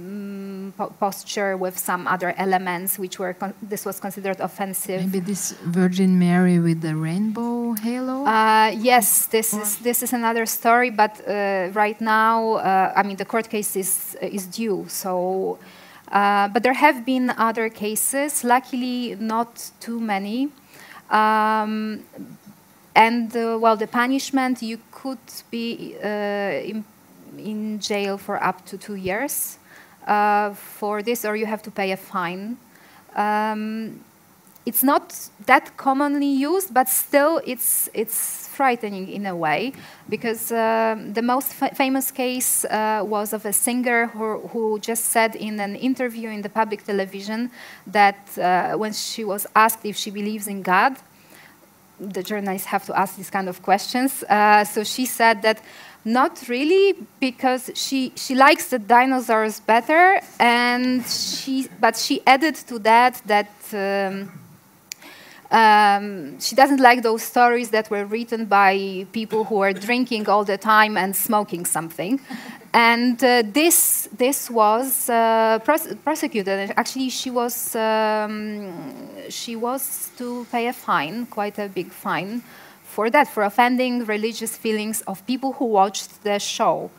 mm, 0.00 0.72
posture 0.98 1.56
with 1.56 1.78
some 1.78 2.06
other 2.06 2.34
elements, 2.36 2.98
which 2.98 3.18
were 3.18 3.34
con- 3.34 3.54
this 3.62 3.84
was 3.84 4.00
considered 4.00 4.40
offensive. 4.40 5.00
maybe 5.00 5.20
this 5.20 5.52
Virgin 5.64 6.18
Mary 6.18 6.58
with 6.58 6.80
the 6.80 6.96
rainbow 6.96 7.74
halo? 7.74 8.24
Uh, 8.24 8.72
yes, 8.76 9.26
this 9.26 9.54
is 9.54 9.76
this 9.78 10.02
is 10.02 10.12
another 10.12 10.46
story, 10.46 10.90
but 10.90 11.20
uh, 11.28 11.68
right 11.72 12.00
now, 12.00 12.54
uh, 12.54 12.92
I 12.96 13.02
mean, 13.02 13.16
the 13.16 13.24
court 13.24 13.48
case 13.48 13.76
is 13.76 14.16
is 14.20 14.46
due. 14.46 14.86
So, 14.88 15.58
uh, 16.10 16.48
but 16.48 16.62
there 16.62 16.74
have 16.74 17.04
been 17.04 17.30
other 17.30 17.68
cases. 17.68 18.44
Luckily, 18.44 19.16
not 19.18 19.70
too 19.80 20.00
many. 20.00 20.50
Um, 21.10 22.04
and 22.94 23.34
uh, 23.36 23.58
well, 23.60 23.76
the 23.76 23.86
punishment 23.86 24.62
you 24.62 24.78
could 24.90 25.18
be 25.50 25.96
uh, 26.02 26.08
in, 26.08 26.84
in 27.38 27.80
jail 27.80 28.18
for 28.18 28.42
up 28.42 28.64
to 28.66 28.76
two 28.76 28.96
years 28.96 29.58
uh, 30.06 30.52
for 30.54 31.02
this, 31.02 31.24
or 31.24 31.36
you 31.36 31.46
have 31.46 31.62
to 31.62 31.70
pay 31.70 31.92
a 31.92 31.96
fine. 31.96 32.56
Um, 33.16 34.00
it's 34.64 34.84
not 34.84 35.28
that 35.46 35.76
commonly 35.76 36.26
used, 36.26 36.72
but 36.72 36.88
still 36.88 37.40
it's 37.44 37.88
it's 37.94 38.46
frightening 38.48 39.08
in 39.08 39.26
a 39.26 39.34
way 39.34 39.72
because 40.08 40.52
um, 40.52 41.12
the 41.14 41.22
most 41.22 41.52
fa- 41.52 41.74
famous 41.74 42.10
case 42.10 42.64
uh, 42.66 43.02
was 43.04 43.32
of 43.32 43.44
a 43.44 43.52
singer 43.52 44.06
who, 44.06 44.38
who 44.48 44.78
just 44.78 45.06
said 45.06 45.34
in 45.34 45.58
an 45.58 45.74
interview 45.74 46.28
in 46.28 46.42
the 46.42 46.48
public 46.48 46.84
television 46.84 47.50
that 47.86 48.38
uh, 48.38 48.76
when 48.76 48.92
she 48.92 49.24
was 49.24 49.46
asked 49.56 49.84
if 49.84 49.96
she 49.96 50.10
believes 50.10 50.46
in 50.46 50.62
God, 50.62 50.96
the 52.02 52.22
journalists 52.22 52.66
have 52.66 52.84
to 52.86 52.98
ask 52.98 53.16
these 53.16 53.30
kind 53.30 53.48
of 53.48 53.62
questions. 53.62 54.24
Uh, 54.24 54.64
so 54.64 54.84
she 54.84 55.06
said 55.06 55.42
that 55.42 55.62
not 56.04 56.48
really 56.48 56.94
because 57.20 57.70
she 57.74 58.12
she 58.16 58.34
likes 58.34 58.70
the 58.70 58.78
dinosaurs 58.78 59.60
better, 59.60 60.20
and 60.40 61.06
she 61.06 61.68
but 61.80 61.96
she 61.96 62.20
added 62.26 62.56
to 62.66 62.78
that 62.80 63.22
that. 63.26 63.50
Um, 63.72 64.41
um, 65.52 66.40
she 66.40 66.56
doesn't 66.56 66.80
like 66.80 67.02
those 67.02 67.22
stories 67.22 67.70
that 67.70 67.90
were 67.90 68.06
written 68.06 68.46
by 68.46 69.06
people 69.12 69.44
who 69.44 69.60
are 69.60 69.72
drinking 69.72 70.28
all 70.28 70.44
the 70.44 70.56
time 70.56 70.96
and 70.96 71.14
smoking 71.14 71.66
something. 71.66 72.20
And 72.74 73.22
uh, 73.22 73.42
this, 73.44 74.08
this 74.16 74.50
was 74.50 75.10
uh, 75.10 75.58
pros- 75.62 75.94
prosecuted. 76.02 76.72
Actually, 76.76 77.10
she 77.10 77.30
was, 77.30 77.76
um, 77.76 78.72
she 79.28 79.54
was 79.56 80.10
to 80.16 80.46
pay 80.50 80.68
a 80.68 80.72
fine, 80.72 81.26
quite 81.26 81.58
a 81.58 81.68
big 81.68 81.92
fine, 81.92 82.42
for 82.82 83.10
that, 83.10 83.28
for 83.28 83.42
offending 83.42 84.06
religious 84.06 84.56
feelings 84.56 85.02
of 85.02 85.24
people 85.26 85.52
who 85.52 85.66
watched 85.66 86.22
the 86.24 86.38
show. 86.38 86.90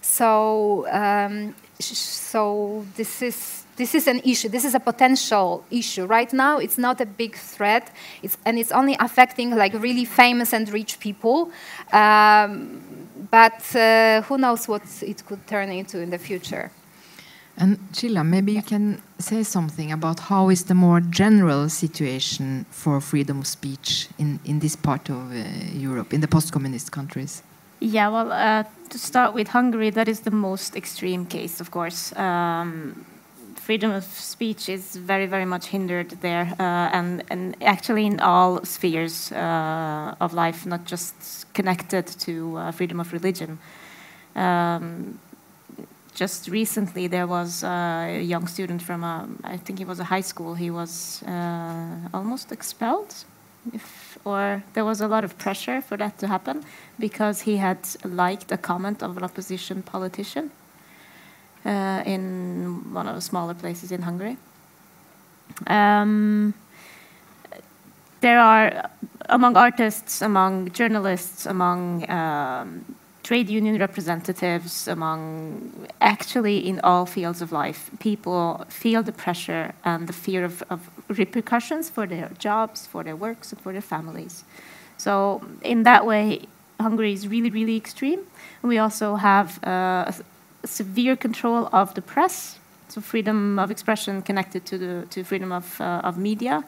So, 0.00 0.88
um, 0.90 1.54
so 1.78 2.84
this 2.96 3.22
is 3.22 3.61
this 3.76 3.94
is 3.94 4.06
an 4.06 4.20
issue. 4.24 4.48
This 4.48 4.64
is 4.64 4.74
a 4.74 4.80
potential 4.80 5.64
issue. 5.70 6.04
Right 6.06 6.32
now, 6.32 6.58
it's 6.58 6.78
not 6.78 7.00
a 7.00 7.06
big 7.06 7.36
threat, 7.36 7.90
it's, 8.22 8.36
and 8.44 8.58
it's 8.58 8.72
only 8.72 8.96
affecting 9.00 9.56
like 9.56 9.72
really 9.74 10.04
famous 10.04 10.52
and 10.52 10.68
rich 10.68 11.00
people. 11.00 11.50
Um, 11.92 12.80
but 13.30 13.74
uh, 13.74 14.22
who 14.22 14.38
knows 14.38 14.68
what 14.68 14.82
it 15.02 15.24
could 15.26 15.46
turn 15.46 15.70
into 15.70 16.00
in 16.00 16.10
the 16.10 16.18
future? 16.18 16.70
And 17.56 17.78
Csilla, 17.92 18.24
maybe 18.26 18.52
you 18.52 18.62
can 18.62 19.02
say 19.18 19.42
something 19.42 19.92
about 19.92 20.20
how 20.20 20.48
is 20.48 20.64
the 20.64 20.74
more 20.74 21.00
general 21.00 21.68
situation 21.68 22.64
for 22.70 23.00
freedom 23.00 23.40
of 23.40 23.46
speech 23.46 24.08
in, 24.18 24.40
in 24.44 24.58
this 24.58 24.74
part 24.74 25.10
of 25.10 25.32
uh, 25.32 25.44
Europe, 25.74 26.14
in 26.14 26.20
the 26.20 26.28
post-communist 26.28 26.92
countries? 26.92 27.42
Yeah, 27.80 28.08
well, 28.08 28.32
uh, 28.32 28.64
to 28.88 28.98
start 28.98 29.34
with 29.34 29.48
Hungary, 29.48 29.90
that 29.90 30.08
is 30.08 30.20
the 30.20 30.30
most 30.30 30.76
extreme 30.76 31.26
case, 31.26 31.60
of 31.60 31.70
course. 31.70 32.14
Um, 32.16 33.04
freedom 33.62 33.92
of 33.92 34.04
speech 34.04 34.68
is 34.68 34.96
very, 34.96 35.26
very 35.26 35.44
much 35.44 35.66
hindered 35.66 36.10
there, 36.20 36.52
uh, 36.58 36.98
and, 36.98 37.22
and 37.30 37.56
actually 37.62 38.06
in 38.06 38.18
all 38.20 38.64
spheres 38.64 39.30
uh, 39.32 40.14
of 40.20 40.34
life, 40.34 40.66
not 40.66 40.84
just 40.84 41.46
connected 41.54 42.06
to 42.06 42.56
uh, 42.56 42.72
freedom 42.72 42.98
of 42.98 43.12
religion. 43.12 43.58
Um, 44.34 45.18
just 46.14 46.48
recently, 46.48 47.06
there 47.06 47.26
was 47.26 47.62
a 47.62 48.20
young 48.20 48.48
student 48.48 48.82
from, 48.82 49.04
a, 49.04 49.28
I 49.44 49.56
think 49.56 49.78
he 49.78 49.84
was 49.84 50.00
a 50.00 50.04
high 50.04 50.20
school, 50.20 50.54
he 50.54 50.70
was 50.70 51.22
uh, 51.22 52.08
almost 52.12 52.50
expelled. 52.50 53.14
If, 53.72 54.18
or 54.24 54.64
there 54.74 54.84
was 54.84 55.00
a 55.00 55.06
lot 55.06 55.22
of 55.22 55.38
pressure 55.38 55.80
for 55.80 55.96
that 55.96 56.18
to 56.18 56.26
happen 56.26 56.64
because 56.98 57.42
he 57.42 57.58
had 57.58 57.78
liked 58.04 58.50
a 58.50 58.58
comment 58.58 59.04
of 59.04 59.16
an 59.16 59.22
opposition 59.22 59.82
politician 59.82 60.50
uh, 61.64 62.02
in 62.06 62.92
one 62.92 63.08
of 63.08 63.14
the 63.14 63.20
smaller 63.20 63.54
places 63.54 63.92
in 63.92 64.02
Hungary. 64.02 64.36
Um, 65.66 66.54
there 68.20 68.38
are, 68.38 68.90
among 69.28 69.56
artists, 69.56 70.22
among 70.22 70.70
journalists, 70.72 71.46
among 71.46 72.08
um, 72.10 72.84
trade 73.22 73.48
union 73.48 73.78
representatives, 73.78 74.88
among 74.88 75.88
actually 76.00 76.58
in 76.58 76.80
all 76.80 77.06
fields 77.06 77.42
of 77.42 77.52
life, 77.52 77.90
people 77.98 78.64
feel 78.68 79.02
the 79.02 79.12
pressure 79.12 79.74
and 79.84 80.06
the 80.06 80.12
fear 80.12 80.44
of, 80.44 80.62
of 80.70 80.90
repercussions 81.08 81.90
for 81.90 82.06
their 82.06 82.30
jobs, 82.38 82.86
for 82.86 83.04
their 83.04 83.16
works, 83.16 83.52
and 83.52 83.60
for 83.60 83.72
their 83.72 83.82
families. 83.82 84.44
So 84.98 85.42
in 85.62 85.82
that 85.84 86.06
way, 86.06 86.46
Hungary 86.80 87.12
is 87.12 87.28
really, 87.28 87.50
really 87.50 87.76
extreme. 87.76 88.20
We 88.62 88.78
also 88.78 89.16
have 89.16 89.62
uh, 89.64 90.12
severe 90.64 91.16
control 91.16 91.68
of 91.72 91.94
the 91.94 92.02
press, 92.02 92.58
so 92.88 93.00
freedom 93.00 93.58
of 93.58 93.70
expression 93.70 94.22
connected 94.22 94.64
to 94.66 94.78
the 94.78 95.06
to 95.10 95.24
freedom 95.24 95.52
of 95.52 95.80
uh, 95.80 96.00
of 96.04 96.18
media, 96.18 96.64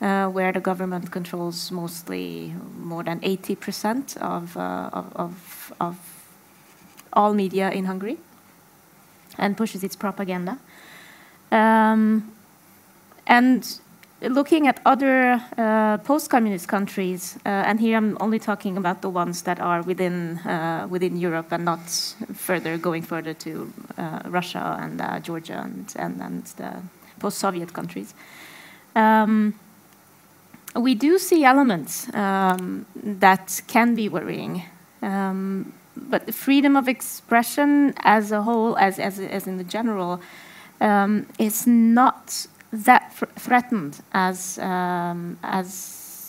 uh, 0.00 0.26
where 0.28 0.52
the 0.52 0.60
government 0.60 1.10
controls 1.10 1.70
mostly 1.70 2.54
more 2.78 3.02
than 3.02 3.20
80% 3.20 4.16
of, 4.16 4.56
uh, 4.56 4.90
of, 4.92 5.12
of, 5.16 5.72
of 5.80 5.96
all 7.12 7.34
media 7.34 7.70
in 7.70 7.84
Hungary, 7.84 8.18
and 9.38 9.56
pushes 9.56 9.84
its 9.84 9.96
propaganda. 9.96 10.58
Um, 11.52 12.32
and 13.26 13.80
looking 14.22 14.66
at 14.66 14.80
other 14.84 15.40
uh, 15.56 15.98
post-communist 15.98 16.68
countries, 16.68 17.38
uh, 17.46 17.48
and 17.48 17.80
here 17.80 17.96
I'm 17.96 18.16
only 18.20 18.38
talking 18.38 18.76
about 18.76 19.00
the 19.00 19.08
ones 19.08 19.42
that 19.42 19.60
are 19.60 19.82
within 19.82 20.38
uh, 20.38 20.86
within 20.90 21.16
Europe 21.16 21.52
and 21.52 21.64
not 21.64 21.80
further 22.34 22.78
going 22.78 23.02
further 23.02 23.34
to 23.34 23.72
uh, 23.98 24.20
Russia 24.26 24.78
and 24.80 25.00
uh, 25.00 25.20
Georgia 25.20 25.60
and, 25.64 25.92
and, 25.96 26.20
and 26.20 26.44
the 26.56 26.82
post-Soviet 27.18 27.72
countries. 27.72 28.14
Um, 28.94 29.54
we 30.76 30.94
do 30.94 31.18
see 31.18 31.44
elements 31.44 32.12
um, 32.14 32.86
that 32.94 33.62
can 33.66 33.94
be 33.94 34.08
worrying. 34.08 34.62
Um, 35.02 35.72
but 35.96 36.26
the 36.26 36.32
freedom 36.32 36.76
of 36.76 36.88
expression 36.88 37.94
as 37.98 38.32
a 38.32 38.42
whole, 38.42 38.76
as, 38.78 38.98
as, 38.98 39.18
as 39.18 39.46
in 39.46 39.58
the 39.58 39.64
general, 39.64 40.20
um, 40.80 41.26
is 41.38 41.66
not 41.66 42.46
that 42.72 43.12
threatened 43.36 44.00
as 44.12 44.58
um, 44.58 45.38
as 45.42 45.72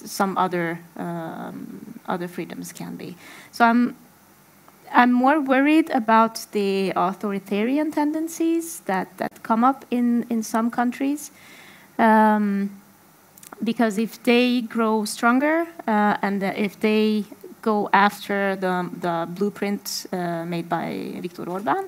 some 0.05 0.37
other 0.37 0.79
um, 0.97 1.99
other 2.07 2.27
freedoms 2.27 2.71
can 2.73 2.95
be. 2.95 3.15
So 3.51 3.65
I'm 3.65 3.95
I'm 4.93 5.13
more 5.13 5.39
worried 5.39 5.89
about 5.91 6.45
the 6.51 6.91
authoritarian 6.95 7.91
tendencies 7.91 8.81
that, 8.81 9.17
that 9.17 9.41
come 9.41 9.63
up 9.63 9.85
in, 9.89 10.25
in 10.29 10.43
some 10.43 10.69
countries. 10.69 11.31
Um, 11.97 12.81
because 13.63 13.97
if 13.97 14.21
they 14.23 14.61
grow 14.61 15.05
stronger 15.05 15.65
uh, 15.87 16.17
and 16.21 16.43
if 16.43 16.79
they 16.79 17.23
go 17.61 17.89
after 17.93 18.55
the, 18.55 18.89
the 18.99 19.27
blueprint 19.29 20.07
uh, 20.11 20.43
made 20.45 20.67
by 20.67 21.13
Viktor 21.21 21.49
Orban, 21.49 21.85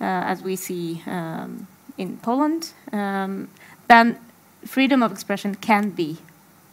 uh, 0.00 0.04
as 0.04 0.42
we 0.42 0.56
see 0.56 1.02
um, 1.06 1.66
in 1.98 2.18
Poland, 2.18 2.72
um, 2.92 3.48
then 3.88 4.18
freedom 4.64 5.02
of 5.02 5.12
expression 5.12 5.54
can 5.54 5.90
be 5.90 6.18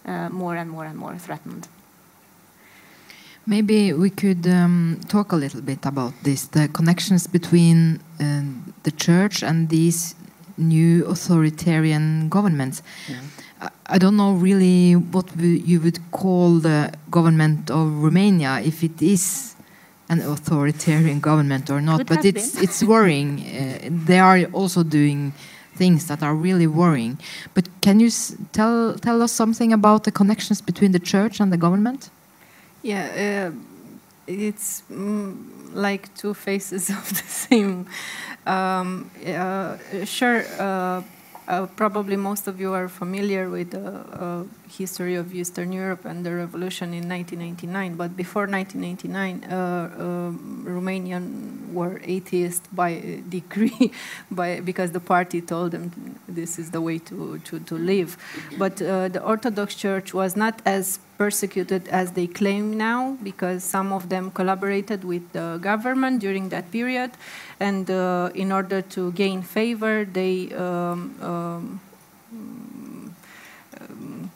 uh, 0.05 0.30
more 0.30 0.55
and 0.55 0.70
more 0.70 0.86
and 0.86 0.97
more 0.97 1.18
threatened. 1.18 1.68
Maybe 3.45 3.91
we 3.91 4.09
could 4.09 4.47
um, 4.47 5.01
talk 5.09 5.34
a 5.34 5.36
little 5.36 5.61
bit 5.61 5.86
about 5.86 6.14
this 6.24 6.47
the 6.47 6.70
connections 6.70 7.28
between 7.28 7.99
uh, 8.20 8.43
the 8.84 8.91
church 8.91 9.43
and 9.43 9.68
these 9.70 10.16
new 10.57 11.05
authoritarian 11.05 12.30
governments. 12.30 12.82
Yeah. 13.09 13.20
I, 13.61 13.70
I 13.95 13.97
don't 13.97 14.16
know 14.16 14.34
really 14.34 14.95
what 14.95 15.26
you 15.38 15.82
would 15.82 15.99
call 16.11 16.59
the 16.59 16.93
government 17.11 17.70
of 17.70 18.03
Romania, 18.03 18.61
if 18.64 18.84
it 18.84 19.01
is 19.01 19.55
an 20.09 20.22
authoritarian 20.22 21.20
government 21.20 21.70
or 21.70 21.82
not, 21.82 21.99
Could 21.99 22.07
but 22.07 22.26
it's, 22.26 22.61
it's 22.61 22.84
worrying. 22.84 23.43
Uh, 23.53 23.89
they 24.05 24.20
are 24.20 24.45
also 24.51 24.84
doing 24.84 25.34
things 25.76 26.07
that 26.07 26.24
are 26.24 26.36
really 26.36 26.67
worrying. 26.67 27.17
But 27.53 27.69
can 27.82 27.99
you 27.99 28.09
tell 28.51 28.95
tell 28.95 29.21
us 29.21 29.32
something 29.32 29.74
about 29.74 30.03
the 30.03 30.11
connections 30.11 30.61
between 30.61 30.91
the 30.91 30.99
church 30.99 31.39
and 31.39 31.51
the 31.51 31.57
government? 31.57 32.09
Yeah, 32.82 33.51
uh, 33.51 33.51
it's 34.28 34.84
mm, 34.91 35.36
like 35.74 36.13
two 36.15 36.34
faces 36.34 36.89
of 36.99 37.09
the 37.09 37.28
same. 37.28 37.88
Um, 38.45 39.09
uh, 39.26 39.78
sure. 40.05 40.43
Uh, 40.59 41.01
uh, 41.47 41.65
probably 41.75 42.15
most 42.15 42.47
of 42.47 42.59
you 42.59 42.73
are 42.73 42.87
familiar 42.87 43.49
with 43.49 43.71
the 43.71 43.87
uh, 43.89 44.43
history 44.69 45.15
of 45.15 45.33
Eastern 45.33 45.71
Europe 45.71 46.05
and 46.05 46.25
the 46.25 46.33
revolution 46.33 46.93
in 46.93 47.07
1999. 47.09 47.95
But 47.95 48.15
before 48.15 48.47
1999, 48.47 49.43
uh, 49.43 49.91
um, 49.99 50.65
Romanian 50.67 51.73
were 51.73 52.01
atheist 52.03 52.63
by 52.75 53.21
decree, 53.29 53.91
by 54.31 54.59
because 54.59 54.91
the 54.91 54.99
party 54.99 55.41
told 55.41 55.71
them 55.71 56.19
this 56.27 56.59
is 56.59 56.71
the 56.71 56.81
way 56.81 56.99
to 56.99 57.39
to, 57.39 57.59
to 57.59 57.75
live. 57.75 58.17
But 58.57 58.81
uh, 58.81 59.09
the 59.09 59.21
Orthodox 59.21 59.75
Church 59.75 60.13
was 60.13 60.35
not 60.35 60.61
as 60.65 60.99
persecuted 61.24 61.84
as 61.88 62.07
they 62.17 62.28
claim 62.39 62.65
now 62.89 62.99
because 63.30 63.63
some 63.76 63.89
of 63.97 64.09
them 64.13 64.26
collaborated 64.39 65.01
with 65.11 65.26
the 65.32 65.47
government 65.69 66.15
during 66.26 66.49
that 66.49 66.65
period 66.78 67.11
and 67.59 67.89
uh, 67.89 68.30
in 68.43 68.51
order 68.51 68.82
to 68.95 69.11
gain 69.13 69.39
favor 69.41 69.95
they 70.19 70.36
um, 70.65 70.99
um, 71.30 71.80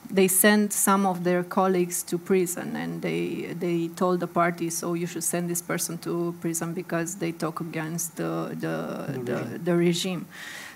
they 0.09 0.27
sent 0.27 0.73
some 0.73 1.05
of 1.05 1.23
their 1.23 1.43
colleagues 1.43 1.97
to 2.09 2.17
prison 2.17 2.75
and 2.75 3.01
they 3.01 3.53
they 3.63 3.87
told 4.01 4.19
the 4.25 4.31
party 4.41 4.69
so 4.69 4.85
you 5.01 5.07
should 5.11 5.23
send 5.33 5.49
this 5.53 5.61
person 5.61 5.97
to 5.97 6.33
prison 6.41 6.73
because 6.73 7.09
they 7.21 7.31
talk 7.31 7.59
against 7.69 8.15
the 8.15 8.31
the, 8.63 8.75
the, 9.13 9.19
the, 9.29 9.39
the 9.67 9.75
regime. 9.75 10.25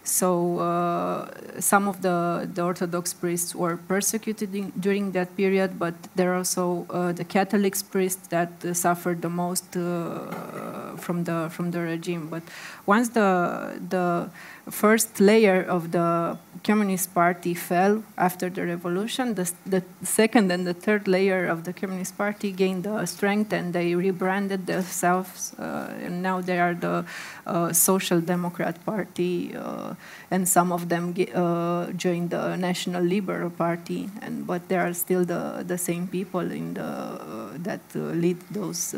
So 0.03 0.57
uh, 0.59 1.29
some 1.59 1.87
of 1.87 2.01
the, 2.01 2.49
the 2.51 2.63
Orthodox 2.63 3.13
priests 3.13 3.53
were 3.53 3.77
persecuted 3.77 4.55
in, 4.55 4.71
during 4.79 5.11
that 5.11 5.35
period, 5.37 5.77
but 5.77 5.93
there 6.15 6.33
are 6.33 6.37
also 6.37 6.87
uh, 6.89 7.11
the 7.11 7.23
Catholic 7.23 7.75
priests 7.91 8.27
that 8.29 8.51
uh, 8.65 8.73
suffered 8.73 9.21
the 9.21 9.29
most 9.29 9.77
uh, 9.77 10.90
from 10.97 11.23
the 11.23 11.49
from 11.49 11.71
the 11.71 11.79
regime. 11.79 12.27
But 12.29 12.43
once 12.85 13.09
the 13.09 13.79
the 13.89 14.29
first 14.69 15.19
layer 15.19 15.61
of 15.61 15.91
the 15.91 16.37
Communist 16.63 17.13
Party 17.13 17.53
fell 17.53 18.03
after 18.17 18.49
the 18.49 18.65
revolution, 18.65 19.33
the, 19.33 19.51
the 19.65 19.83
second 20.03 20.51
and 20.51 20.67
the 20.67 20.73
third 20.73 21.07
layer 21.07 21.47
of 21.47 21.63
the 21.63 21.73
Communist 21.73 22.17
Party 22.17 22.51
gained 22.51 22.85
uh, 22.85 23.05
strength 23.05 23.51
and 23.51 23.73
they 23.73 23.95
rebranded 23.95 24.67
themselves. 24.67 25.55
Uh, 25.57 25.91
and 26.03 26.21
now 26.21 26.41
they 26.41 26.59
are 26.59 26.75
the 26.75 27.05
uh, 27.47 27.73
Social 27.73 28.21
Democrat 28.21 28.83
Party, 28.85 29.55
uh, 29.55 29.95
and 30.29 30.47
some 30.47 30.71
of 30.71 30.89
them 30.89 31.15
uh, 31.33 31.91
joined 31.93 32.29
the 32.29 32.55
National 32.55 33.03
Liberal 33.03 33.49
Party. 33.49 34.09
And 34.21 34.45
but 34.45 34.67
they 34.69 34.77
are 34.77 34.93
still 34.93 35.25
the, 35.25 35.63
the 35.65 35.77
same 35.77 36.07
people 36.07 36.51
in 36.51 36.75
the, 36.75 36.83
uh, 36.83 37.49
that 37.57 37.81
lead 37.95 38.39
those 38.51 38.95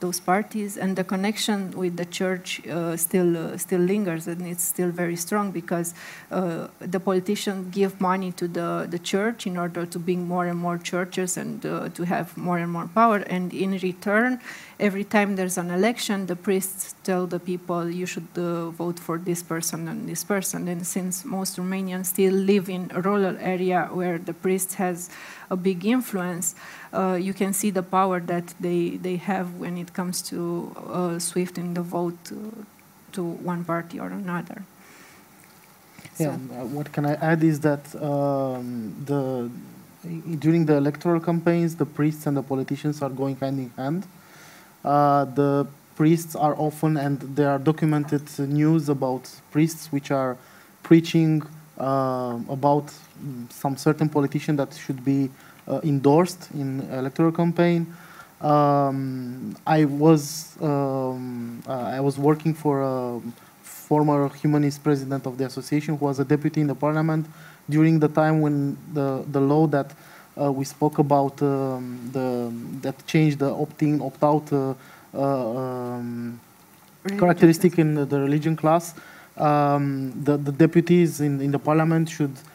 those 0.00 0.20
parties, 0.20 0.76
and 0.76 0.96
the 0.96 1.04
connection 1.04 1.70
with 1.72 1.96
the 1.96 2.04
church 2.04 2.66
uh, 2.66 2.96
still 2.96 3.36
uh, 3.36 3.56
still 3.56 3.80
lingers, 3.80 4.26
and 4.26 4.46
it's 4.46 4.64
still 4.64 4.90
very 4.90 5.16
strong 5.16 5.50
because 5.52 5.94
uh, 6.30 6.68
the 6.80 7.00
politicians 7.00 7.74
give 7.74 8.00
money 8.00 8.32
to 8.32 8.48
the 8.48 8.86
the 8.90 8.98
church 8.98 9.46
in 9.46 9.56
order 9.56 9.86
to 9.86 9.98
bring 9.98 10.26
more 10.26 10.46
and 10.46 10.58
more 10.58 10.78
churches 10.78 11.36
and 11.36 11.64
uh, 11.66 11.88
to 11.90 12.04
have 12.04 12.36
more 12.36 12.58
and 12.58 12.72
more 12.72 12.88
power, 12.94 13.18
and 13.28 13.52
in 13.52 13.78
return, 13.78 14.40
every 14.78 15.04
time 15.04 15.36
there's 15.36 15.58
an 15.58 15.70
election, 15.70 16.26
the 16.26 16.36
priests 16.36 16.94
tell 17.04 17.26
the 17.26 17.38
people 17.38 17.88
you 17.90 18.06
should 18.06 18.28
uh, 18.36 18.70
vote 18.70 18.98
for 18.98 19.18
this 19.18 19.42
person 19.42 19.88
and 19.88 20.08
this 20.08 20.24
person, 20.24 20.68
and 20.68 20.86
since 20.86 21.24
most 21.24 21.56
Romanians 21.56 22.06
still 22.06 22.34
live 22.34 22.68
in 22.68 22.90
a 22.94 23.00
rural 23.00 23.36
area 23.38 23.88
where 23.92 24.18
the 24.18 24.34
priest 24.34 24.74
has 24.74 25.10
a 25.50 25.56
big 25.56 25.84
influence 25.84 26.54
uh, 26.92 27.18
you 27.20 27.32
can 27.32 27.52
see 27.52 27.70
the 27.70 27.82
power 27.82 28.20
that 28.20 28.54
they, 28.58 28.90
they 28.90 29.16
have 29.16 29.54
when 29.54 29.76
it 29.76 29.92
comes 29.92 30.22
to 30.22 30.74
uh, 30.76 31.18
swifting 31.18 31.74
the 31.74 31.82
vote 31.82 32.16
to, 32.24 32.66
to 33.12 33.22
one 33.22 33.64
party 33.64 34.00
or 34.00 34.08
another. 34.08 34.62
Yeah, 36.18 36.36
so. 36.36 36.64
what 36.66 36.92
can 36.92 37.06
I 37.06 37.14
add 37.14 37.42
is 37.44 37.60
that 37.60 37.94
um, 38.02 38.94
the 39.06 39.50
during 40.38 40.64
the 40.64 40.76
electoral 40.76 41.20
campaigns, 41.20 41.76
the 41.76 41.84
priests 41.84 42.26
and 42.26 42.36
the 42.36 42.42
politicians 42.42 43.02
are 43.02 43.10
going 43.10 43.36
hand 43.36 43.58
in 43.58 43.70
hand. 43.76 44.06
Uh, 44.82 45.26
the 45.26 45.66
priests 45.94 46.34
are 46.34 46.54
often, 46.56 46.96
and 46.96 47.20
there 47.36 47.50
are 47.50 47.58
documented 47.58 48.22
news 48.38 48.88
about 48.88 49.30
priests 49.50 49.92
which 49.92 50.10
are 50.10 50.38
preaching 50.82 51.42
uh, 51.78 52.38
about 52.48 52.86
mm, 53.22 53.52
some 53.52 53.76
certain 53.76 54.08
politician 54.08 54.56
that 54.56 54.72
should 54.72 55.04
be 55.04 55.26
uh, 55.26 55.49
endorsed 55.82 56.48
in 56.54 56.80
electoral 56.90 57.32
campaign. 57.32 57.86
Um, 58.40 59.54
I 59.66 59.84
was 59.84 60.56
um, 60.62 61.62
uh, 61.68 61.72
I 61.72 62.00
was 62.00 62.18
working 62.18 62.54
for 62.54 62.80
a 62.80 63.20
former 63.62 64.28
humanist 64.30 64.82
president 64.82 65.26
of 65.26 65.36
the 65.36 65.44
association 65.44 65.96
who 65.98 66.06
was 66.06 66.20
a 66.20 66.24
deputy 66.24 66.62
in 66.62 66.66
the 66.66 66.74
parliament 66.74 67.26
during 67.68 67.98
the 67.98 68.08
time 68.08 68.40
when 68.40 68.78
the 68.94 69.24
the 69.30 69.40
law 69.40 69.66
that 69.66 69.92
uh, 70.40 70.50
we 70.50 70.64
spoke 70.64 70.98
about 70.98 71.42
um, 71.42 72.00
the 72.12 72.50
that 72.80 73.06
changed 73.06 73.40
the 73.40 73.52
opt-in 73.52 74.00
opt-out 74.00 74.50
uh, 74.52 74.74
uh, 75.12 75.58
um, 75.58 76.40
characteristic 77.18 77.78
in 77.78 77.94
the, 77.94 78.06
the 78.06 78.20
religion 78.20 78.56
class. 78.56 78.94
Um, 79.36 80.12
the, 80.24 80.36
the 80.36 80.52
deputies 80.52 81.20
in, 81.20 81.40
in 81.40 81.50
the 81.50 81.58
parliament 81.58 82.08
should 82.08 82.32
uh, 82.32 82.49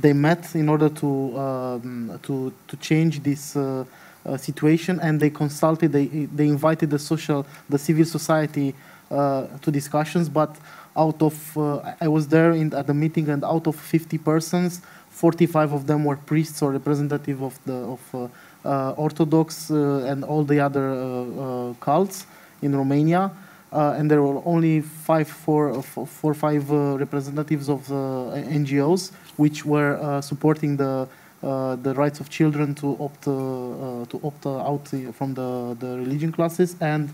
they 0.00 0.12
met 0.12 0.54
in 0.54 0.68
order 0.68 0.88
to 0.88 1.38
um, 1.38 2.20
to 2.22 2.52
to 2.68 2.76
change 2.76 3.22
this 3.22 3.56
uh, 3.56 3.84
uh, 4.24 4.36
situation, 4.36 5.00
and 5.00 5.20
they 5.20 5.30
consulted. 5.30 5.92
They 5.92 6.06
they 6.38 6.48
invited 6.48 6.90
the 6.90 6.98
social, 6.98 7.46
the 7.68 7.78
civil 7.78 8.04
society 8.04 8.74
uh, 9.10 9.46
to 9.62 9.70
discussions. 9.70 10.28
But 10.28 10.56
out 10.96 11.22
of 11.22 11.56
uh, 11.56 11.94
I 12.00 12.08
was 12.08 12.28
there 12.28 12.52
in, 12.52 12.72
at 12.74 12.86
the 12.86 12.94
meeting, 12.94 13.28
and 13.28 13.44
out 13.44 13.66
of 13.66 13.76
50 13.76 14.18
persons, 14.18 14.80
45 15.10 15.72
of 15.72 15.86
them 15.86 16.04
were 16.04 16.16
priests 16.16 16.62
or 16.62 16.72
representative 16.72 17.42
of 17.42 17.58
the 17.64 17.74
of 17.74 18.14
uh, 18.14 18.28
uh, 18.64 18.94
Orthodox 18.96 19.70
uh, 19.70 20.06
and 20.08 20.24
all 20.24 20.44
the 20.44 20.60
other 20.60 20.92
uh, 20.92 21.70
uh, 21.70 21.74
cults 21.80 22.26
in 22.62 22.76
Romania. 22.76 23.30
Uh, 23.72 23.94
and 23.96 24.10
there 24.10 24.22
were 24.22 24.42
only 24.44 24.82
five, 24.82 25.26
four, 25.26 25.82
four, 25.82 26.06
four 26.06 26.34
five 26.34 26.70
uh, 26.70 26.98
representatives 26.98 27.70
of 27.70 27.90
uh, 27.90 28.36
NGOs 28.60 29.12
which 29.36 29.64
were 29.64 29.96
uh, 29.96 30.20
supporting 30.20 30.76
the 30.76 31.08
uh, 31.42 31.74
the 31.74 31.92
rights 31.94 32.20
of 32.20 32.30
children 32.30 32.72
to 32.72 32.96
opt 33.00 33.26
uh, 33.26 33.32
uh, 33.32 34.04
to 34.06 34.20
opt 34.22 34.46
out 34.46 34.86
from 35.12 35.34
the, 35.34 35.76
the 35.80 35.98
religion 35.98 36.30
classes 36.30 36.76
and 36.80 37.12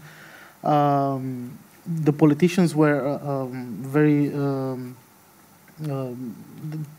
um, 0.65 1.57
the 1.87 2.13
politicians 2.13 2.75
were 2.75 3.07
uh, 3.07 3.27
um, 3.27 3.79
very 3.81 4.35
um, 4.35 4.95
um, 5.89 6.37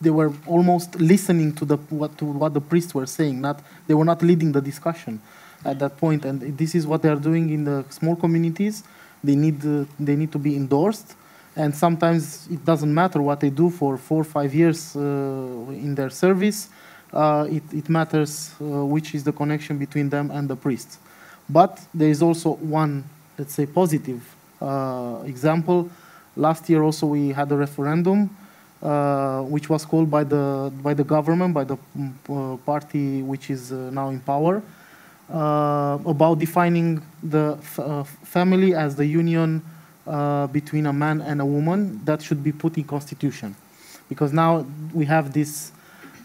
they 0.01 0.09
were 0.09 0.33
almost 0.47 0.99
listening 0.99 1.53
to 1.53 1.65
the 1.65 1.77
what 1.89 2.17
to 2.17 2.25
what 2.25 2.55
the 2.55 2.61
priests 2.61 2.95
were 2.95 3.05
saying 3.05 3.39
not 3.39 3.61
they 3.85 3.93
were 3.93 4.05
not 4.05 4.23
leading 4.23 4.51
the 4.51 4.61
discussion 4.61 5.21
at 5.65 5.77
that 5.77 5.97
point. 5.97 6.23
point 6.23 6.43
and 6.43 6.57
this 6.57 6.73
is 6.73 6.87
what 6.87 7.03
they 7.03 7.09
are 7.09 7.21
doing 7.29 7.51
in 7.51 7.63
the 7.65 7.85
small 7.89 8.15
communities 8.15 8.83
they 9.23 9.35
need 9.35 9.65
uh, 9.65 9.85
they 9.99 10.15
need 10.15 10.31
to 10.31 10.39
be 10.39 10.55
endorsed. 10.55 11.15
And 11.55 11.75
sometimes 11.75 12.47
it 12.49 12.63
doesn't 12.63 12.93
matter 12.93 13.21
what 13.21 13.39
they 13.39 13.49
do 13.49 13.69
for 13.69 13.97
four 13.97 14.21
or 14.21 14.23
five 14.23 14.53
years 14.53 14.95
uh, 14.95 14.99
in 15.85 15.95
their 15.95 16.09
service 16.09 16.69
uh, 17.13 17.47
it, 17.49 17.63
it 17.73 17.89
matters 17.89 18.51
uh, 18.61 18.85
which 18.85 19.15
is 19.15 19.23
the 19.23 19.31
connection 19.31 19.77
between 19.77 20.09
them 20.09 20.31
and 20.31 20.47
the 20.49 20.55
priests. 20.55 20.99
But 21.49 21.79
there 21.93 22.09
is 22.09 22.21
also 22.21 22.55
one 22.55 23.03
let's 23.37 23.53
say 23.53 23.65
positive 23.65 24.21
uh, 24.61 25.23
example. 25.25 25.89
Last 26.35 26.69
year 26.69 26.83
also 26.83 27.07
we 27.07 27.29
had 27.29 27.51
a 27.51 27.55
referendum 27.55 28.29
uh, 28.81 29.41
which 29.41 29.69
was 29.69 29.85
called 29.85 30.09
by 30.09 30.23
the 30.23 30.71
by 30.83 30.93
the 30.93 31.03
government 31.03 31.53
by 31.53 31.63
the 31.63 31.77
mm, 31.97 32.13
uh, 32.29 32.57
party 32.57 33.21
which 33.21 33.49
is 33.49 33.71
uh, 33.71 33.89
now 33.91 34.09
in 34.09 34.19
power 34.19 34.61
about 35.29 36.39
defining 36.39 37.01
the 37.23 37.57
f- 37.59 37.79
uh, 37.79 38.03
family 38.03 38.73
as 38.73 38.95
the 38.95 39.05
union 39.05 39.61
uh, 40.07 40.47
between 40.47 40.85
a 40.87 40.93
man 40.93 41.21
and 41.21 41.39
a 41.41 41.45
woman 41.45 41.99
that 42.05 42.21
should 42.21 42.43
be 42.43 42.51
put 42.51 42.77
in 42.77 42.83
constitution 42.83 43.55
because 44.07 44.33
now 44.33 44.65
we 44.93 45.05
have 45.05 45.31
this 45.33 45.71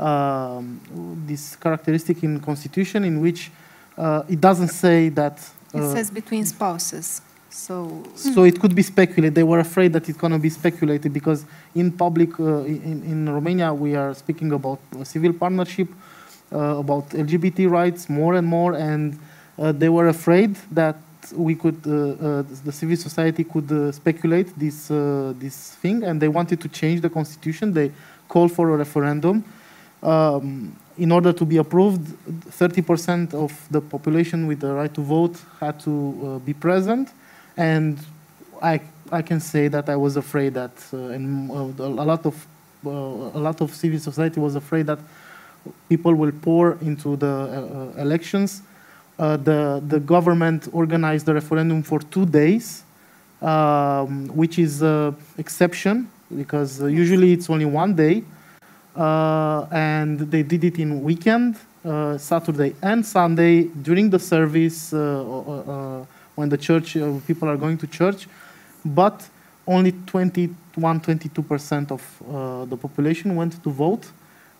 um, 0.00 0.80
this 1.26 1.54
characteristic 1.56 2.24
in 2.24 2.40
constitution 2.40 3.04
in 3.04 3.20
which 3.20 3.50
uh, 3.96 4.22
it 4.28 4.40
doesn't 4.40 4.68
say 4.68 5.08
that 5.10 5.38
It 5.72 5.80
uh, 5.80 5.94
says 5.94 6.10
between 6.10 6.44
spouses. 6.46 7.20
So 7.50 8.02
so 8.16 8.44
it 8.44 8.58
could 8.58 8.74
be 8.74 8.82
speculated. 8.82 9.34
They 9.34 9.44
were 9.44 9.60
afraid 9.60 9.92
that 9.92 10.08
it's 10.08 10.18
going 10.18 10.32
to 10.32 10.38
be 10.38 10.50
speculated 10.50 11.12
because 11.12 11.44
in 11.74 11.92
public, 11.92 12.40
uh, 12.40 12.64
in, 12.64 13.02
in 13.04 13.28
Romania, 13.28 13.72
we 13.72 13.94
are 13.94 14.14
speaking 14.14 14.50
about 14.52 14.80
uh, 14.98 15.04
civil 15.04 15.32
partnership, 15.32 15.88
uh, 15.90 16.13
about 16.54 17.08
LGBT 17.10 17.68
rights 17.70 18.08
more 18.08 18.34
and 18.34 18.46
more, 18.46 18.74
and 18.74 19.18
uh, 19.58 19.72
they 19.72 19.88
were 19.88 20.08
afraid 20.08 20.56
that 20.70 20.96
we 21.32 21.54
could, 21.54 21.80
uh, 21.86 21.90
uh, 21.90 22.42
the 22.64 22.72
civil 22.72 22.96
society 22.96 23.44
could 23.44 23.70
uh, 23.72 23.92
speculate 23.92 24.56
this 24.58 24.90
uh, 24.90 25.32
this 25.38 25.74
thing, 25.76 26.02
and 26.04 26.20
they 26.20 26.28
wanted 26.28 26.60
to 26.60 26.68
change 26.68 27.00
the 27.00 27.10
constitution. 27.10 27.72
They 27.72 27.90
called 28.28 28.52
for 28.52 28.70
a 28.70 28.76
referendum. 28.76 29.44
Um, 30.02 30.76
in 30.96 31.10
order 31.10 31.32
to 31.32 31.44
be 31.44 31.56
approved, 31.56 32.06
30% 32.50 33.34
of 33.34 33.52
the 33.70 33.80
population 33.80 34.46
with 34.46 34.60
the 34.60 34.72
right 34.72 34.92
to 34.94 35.00
vote 35.00 35.40
had 35.58 35.80
to 35.80 35.90
uh, 35.90 36.38
be 36.38 36.54
present, 36.54 37.10
and 37.56 37.98
I 38.62 38.80
I 39.10 39.22
can 39.22 39.40
say 39.40 39.68
that 39.68 39.88
I 39.88 39.96
was 39.96 40.16
afraid 40.16 40.54
that, 40.54 40.72
uh, 40.92 41.14
and 41.14 41.50
uh, 41.50 41.84
a 41.84 42.06
lot 42.12 42.26
of 42.26 42.46
uh, 42.86 42.90
a 42.90 43.40
lot 43.40 43.60
of 43.60 43.74
civil 43.74 43.98
society 43.98 44.40
was 44.40 44.56
afraid 44.56 44.86
that 44.86 44.98
people 45.88 46.14
will 46.14 46.32
pour 46.32 46.78
into 46.82 47.16
the 47.16 47.26
uh, 47.26 47.98
uh, 47.98 48.00
elections. 48.00 48.62
Uh, 49.18 49.36
the 49.36 49.82
the 49.86 50.00
government 50.00 50.68
organized 50.72 51.26
the 51.26 51.34
referendum 51.34 51.82
for 51.82 52.00
two 52.00 52.26
days, 52.26 52.82
um, 53.42 54.26
which 54.28 54.58
is 54.58 54.82
an 54.82 55.14
exception 55.38 56.08
because 56.36 56.82
usually 56.82 57.32
it's 57.32 57.48
only 57.48 57.64
one 57.64 57.94
day, 57.94 58.24
and 58.96 60.18
they 60.32 60.42
did 60.42 60.64
it 60.64 60.78
in 60.78 61.02
weekend, 61.02 61.56
Saturday 62.18 62.74
and 62.82 63.06
Sunday 63.06 63.64
during 63.82 64.10
the 64.10 64.18
service 64.18 64.92
when 64.92 66.48
the 66.48 66.58
church 66.58 66.96
people 67.26 67.48
are 67.48 67.56
going 67.56 67.78
to 67.78 67.86
church, 67.86 68.26
but 68.84 69.22
only 69.66 69.92
21, 69.92 71.00
22 71.00 71.42
percent 71.42 71.92
of 71.92 72.02
uh, 72.28 72.64
the 72.64 72.76
population 72.76 73.36
went 73.36 73.62
to 73.62 73.70
vote. 73.70 74.10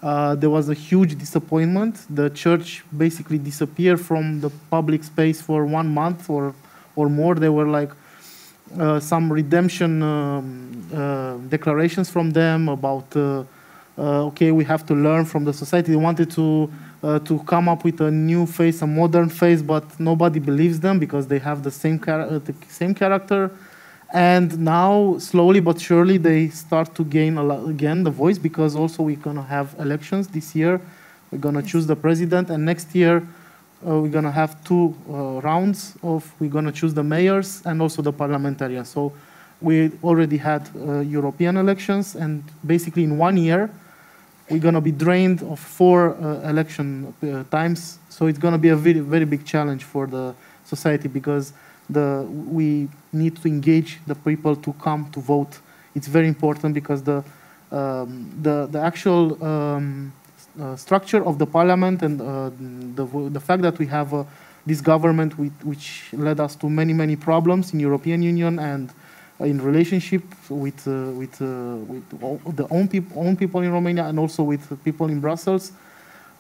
Uh, 0.05 0.34
there 0.34 0.50
was 0.50 0.68
a 0.68 0.74
huge 0.74 1.16
disappointment. 1.18 1.94
The 2.11 2.28
church 2.28 2.84
basically 2.94 3.38
disappeared 3.38 4.00
from 4.00 4.42
the 4.42 4.50
public 4.70 5.02
space 5.02 5.40
for 5.40 5.64
one 5.64 5.88
month 5.94 6.28
or, 6.28 6.55
or 6.94 7.09
more. 7.09 7.34
There 7.34 7.52
were 7.52 7.66
like 7.66 7.90
uh, 8.78 9.00
some 9.00 9.32
redemption 9.32 10.02
um, 10.02 10.86
uh, 10.94 11.36
declarations 11.48 12.11
from 12.11 12.32
them 12.32 12.68
about 12.68 13.16
uh, 13.16 13.44
uh, 13.96 14.26
okay, 14.26 14.50
we 14.50 14.64
have 14.64 14.84
to 14.86 14.94
learn 14.94 15.24
from 15.24 15.44
the 15.44 15.52
society. 15.52 15.92
They 15.92 15.96
wanted 15.96 16.30
to 16.32 16.70
to 17.26 17.38
come 17.40 17.68
up 17.68 17.84
with 17.84 18.00
a 18.00 18.11
new 18.11 18.46
face, 18.46 18.80
a 18.80 18.86
modern 18.86 19.28
face, 19.28 19.61
but 19.61 19.84
nobody 20.00 20.40
believes 20.40 20.80
them 20.80 20.98
because 20.98 21.26
they 21.26 21.38
have 21.38 21.62
the 21.62 21.70
same 21.70 22.00
char- 22.00 22.38
the 22.38 22.55
same 22.68 22.94
character. 22.94 23.50
And 24.15 24.61
now, 24.61 25.19
slowly 25.19 25.59
but 25.59 25.81
surely, 25.81 26.19
they 26.19 26.49
start 26.49 26.95
to 26.95 27.05
gain 27.05 27.37
a 27.37 27.43
lot, 27.43 27.69
again 27.69 28.05
the 28.05 28.12
voice 28.12 28.39
because 28.39 28.77
also 28.77 29.03
we're 29.03 29.17
gonna 29.17 29.43
have 29.43 29.75
elections 29.81 30.29
this 30.29 30.55
year. 30.55 30.81
We're 31.33 31.39
gonna 31.39 31.62
choose 31.62 31.89
the 31.89 31.97
president, 31.97 32.49
and 32.49 32.65
next 32.65 32.95
year 32.95 33.27
uh, 33.85 33.99
we're 34.01 34.11
gonna 34.12 34.31
have 34.31 34.62
two 34.62 34.95
uh, 35.11 35.41
rounds 35.41 35.97
of 36.05 36.33
we're 36.39 36.49
gonna 36.49 36.71
choose 36.71 36.95
the 36.95 37.03
mayors 37.03 37.61
and 37.67 37.83
also 37.83 38.03
the 38.03 38.12
parliamentarians. 38.12 38.89
So 38.89 39.12
we 39.61 39.91
already 40.05 40.37
had 40.37 40.69
uh, 40.77 41.01
European 41.01 41.57
elections, 41.57 42.15
and 42.15 42.45
basically 42.65 43.03
in 43.03 43.19
one 43.19 43.37
year 43.37 43.69
we're 44.49 44.61
gonna 44.61 44.81
be 44.81 44.93
drained 44.93 45.43
of 45.43 45.59
four 45.59 46.15
uh, 46.15 46.49
election 46.49 47.12
uh, 47.21 47.43
times. 47.51 47.99
So 48.11 48.27
it's 48.29 48.39
gonna 48.39 48.59
be 48.59 48.69
a 48.69 48.77
very 48.77 49.01
very 49.01 49.25
big 49.25 49.45
challenge 49.45 49.83
for 49.83 50.07
the 50.07 50.37
society 50.65 51.09
because 51.09 51.53
the 51.91 52.26
we 52.28 52.89
need 53.12 53.37
to 53.43 53.49
engage 53.49 54.01
the 54.07 54.14
people 54.14 54.57
to 54.57 54.72
come 54.74 55.11
to 55.12 55.20
vote. 55.20 55.59
It's 55.95 56.09
very 56.09 56.28
important 56.28 56.74
because 56.74 57.03
the 57.03 57.22
um, 57.70 58.30
the 58.43 58.66
the 58.70 58.80
actual 58.80 59.43
um, 59.45 60.12
uh, 60.61 60.76
structure 60.76 61.24
of 61.24 61.39
the 61.39 61.47
parliament 61.47 62.03
and 62.03 62.20
uh, 62.20 62.51
the 62.95 63.30
the 63.30 63.41
fact 63.41 63.62
that 63.62 63.78
we 63.78 63.87
have 63.87 64.14
uh, 64.14 64.24
this 64.66 64.80
government 64.80 65.39
with, 65.39 65.53
which 65.62 66.05
led 66.12 66.41
us 66.41 66.57
to 66.57 66.68
many 66.70 66.93
many 66.93 67.16
problems 67.16 67.72
in 67.72 67.80
European 67.80 68.22
Union 68.22 68.59
and 68.59 68.91
in 69.41 69.61
relationship 69.61 70.22
with 70.49 70.87
uh, 70.87 71.11
with 71.12 71.43
uh, 71.43 71.76
with 71.87 72.57
the 72.57 72.66
own 72.70 72.89
people 72.89 73.20
own 73.20 73.37
people 73.37 73.61
in 73.62 73.72
Romania 73.72 74.07
and 74.07 74.18
also 74.18 74.43
with 74.43 74.62
people 74.85 75.09
in 75.09 75.20
Brussels 75.20 75.72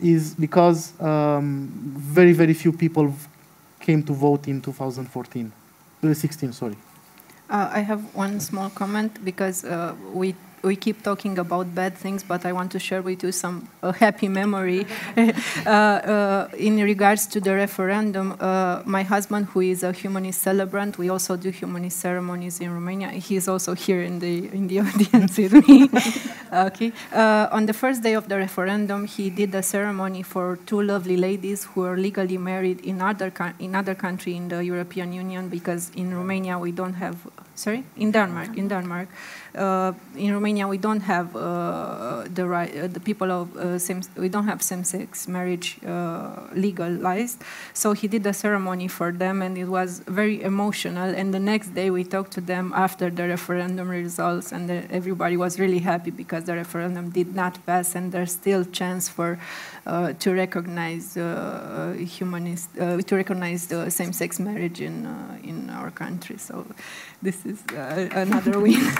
is 0.00 0.34
because 0.34 0.98
um, 1.00 1.68
very 1.96 2.32
very 2.32 2.54
few 2.54 2.72
people 2.72 3.12
came 3.86 4.02
to 4.02 4.12
vote 4.12 4.48
in 4.48 4.60
2014 4.60 5.52
uh, 6.02 6.14
16 6.14 6.52
sorry. 6.52 6.76
Uh, 7.50 7.68
I 7.72 7.80
have 7.80 8.02
one 8.14 8.40
small 8.40 8.70
comment 8.70 9.24
because 9.24 9.64
uh, 9.64 9.94
we 10.12 10.34
we 10.64 10.76
keep 10.76 11.02
talking 11.02 11.38
about 11.38 11.74
bad 11.74 11.94
things, 11.94 12.24
but 12.24 12.46
I 12.46 12.52
want 12.52 12.72
to 12.72 12.78
share 12.78 13.02
with 13.02 13.22
you 13.22 13.32
some 13.32 13.68
happy 13.98 14.28
memory 14.28 14.86
uh, 15.16 15.70
uh, 15.70 16.48
in 16.56 16.82
regards 16.82 17.26
to 17.26 17.40
the 17.40 17.54
referendum. 17.54 18.36
Uh, 18.40 18.82
my 18.84 19.02
husband, 19.02 19.46
who 19.46 19.60
is 19.60 19.82
a 19.82 19.92
humanist 19.92 20.42
celebrant, 20.42 20.98
we 20.98 21.08
also 21.10 21.36
do 21.36 21.50
humanist 21.50 22.00
ceremonies 22.00 22.60
in 22.60 22.72
Romania. 22.72 23.08
He's 23.08 23.46
also 23.48 23.74
here 23.74 24.02
in 24.02 24.18
the 24.18 24.48
in 24.52 24.66
the 24.68 24.80
audience 24.86 25.36
with 25.36 25.52
me. 25.68 25.88
okay. 26.52 26.92
Uh, 27.12 27.48
on 27.52 27.66
the 27.66 27.74
first 27.74 28.02
day 28.02 28.14
of 28.14 28.28
the 28.28 28.36
referendum, 28.36 29.06
he 29.06 29.30
did 29.30 29.54
a 29.54 29.62
ceremony 29.62 30.22
for 30.22 30.58
two 30.66 30.82
lovely 30.82 31.16
ladies 31.16 31.64
who 31.64 31.84
are 31.84 31.96
legally 31.96 32.38
married 32.38 32.80
in 32.80 33.00
other 33.00 33.32
in 33.58 33.74
other 33.74 33.94
country 33.94 34.34
in 34.34 34.48
the 34.48 34.64
European 34.64 35.12
Union 35.12 35.48
because 35.48 35.90
in 35.94 36.14
Romania 36.14 36.58
we 36.58 36.72
don't 36.72 36.94
have. 36.94 37.16
Sorry, 37.56 37.84
in 37.96 38.10
Denmark. 38.10 38.56
In 38.56 38.66
Denmark, 38.66 39.08
in 39.56 40.32
Romania 40.32 40.66
we 40.66 40.78
don't 40.78 41.00
have 41.00 41.36
uh, 41.36 42.24
the 42.32 42.46
right, 42.46 42.76
uh, 42.76 42.86
the 42.86 43.00
people 43.00 43.30
of 43.30 43.56
uh, 43.56 43.78
same, 43.78 44.02
we 44.16 44.28
don't 44.28 44.46
have 44.46 44.62
same-sex 44.62 45.28
marriage 45.28 45.78
uh, 45.86 46.48
legalized. 46.54 47.42
So 47.72 47.92
he 47.92 48.08
did 48.08 48.26
a 48.26 48.32
ceremony 48.32 48.88
for 48.88 49.12
them, 49.12 49.42
and 49.42 49.56
it 49.56 49.66
was 49.66 50.00
very 50.06 50.42
emotional. 50.42 51.14
And 51.14 51.32
the 51.32 51.40
next 51.40 51.74
day, 51.74 51.90
we 51.90 52.04
talked 52.04 52.32
to 52.32 52.40
them 52.40 52.72
after 52.74 53.10
the 53.10 53.28
referendum 53.28 53.88
results, 53.88 54.52
and 54.52 54.68
the, 54.68 54.84
everybody 54.90 55.36
was 55.36 55.58
really 55.60 55.80
happy 55.80 56.10
because 56.10 56.44
the 56.44 56.54
referendum 56.54 57.10
did 57.10 57.34
not 57.34 57.64
pass, 57.66 57.94
and 57.94 58.12
there's 58.12 58.32
still 58.32 58.64
chance 58.64 59.08
for 59.08 59.34
uh, 59.34 59.73
to 59.84 60.32
recognize 60.32 61.16
uh, 61.16 61.94
humanist, 61.98 62.70
uh, 62.80 63.00
to 63.02 63.16
recognize 63.16 63.66
the 63.66 63.90
same-sex 63.90 64.40
marriage 64.40 64.80
in 64.80 65.06
in 65.42 65.70
our 65.70 65.90
country. 65.90 66.38
So 66.38 66.66
this 67.22 67.44
is 67.44 67.62
another 68.14 68.60
win. 68.60 68.80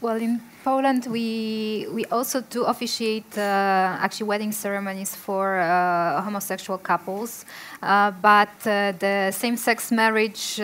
well, 0.00 0.16
in 0.16 0.40
Poland, 0.64 1.06
we 1.06 1.86
we 1.92 2.06
also 2.06 2.40
do 2.40 2.64
officiate 2.64 3.36
uh, 3.36 3.98
actually 4.00 4.28
wedding 4.28 4.52
ceremonies 4.52 5.14
for 5.14 5.60
uh, 5.60 6.22
homosexual 6.22 6.78
couples, 6.78 7.44
uh, 7.82 8.12
but 8.22 8.48
the 8.62 9.30
same-sex 9.30 9.92
marriage 9.92 10.58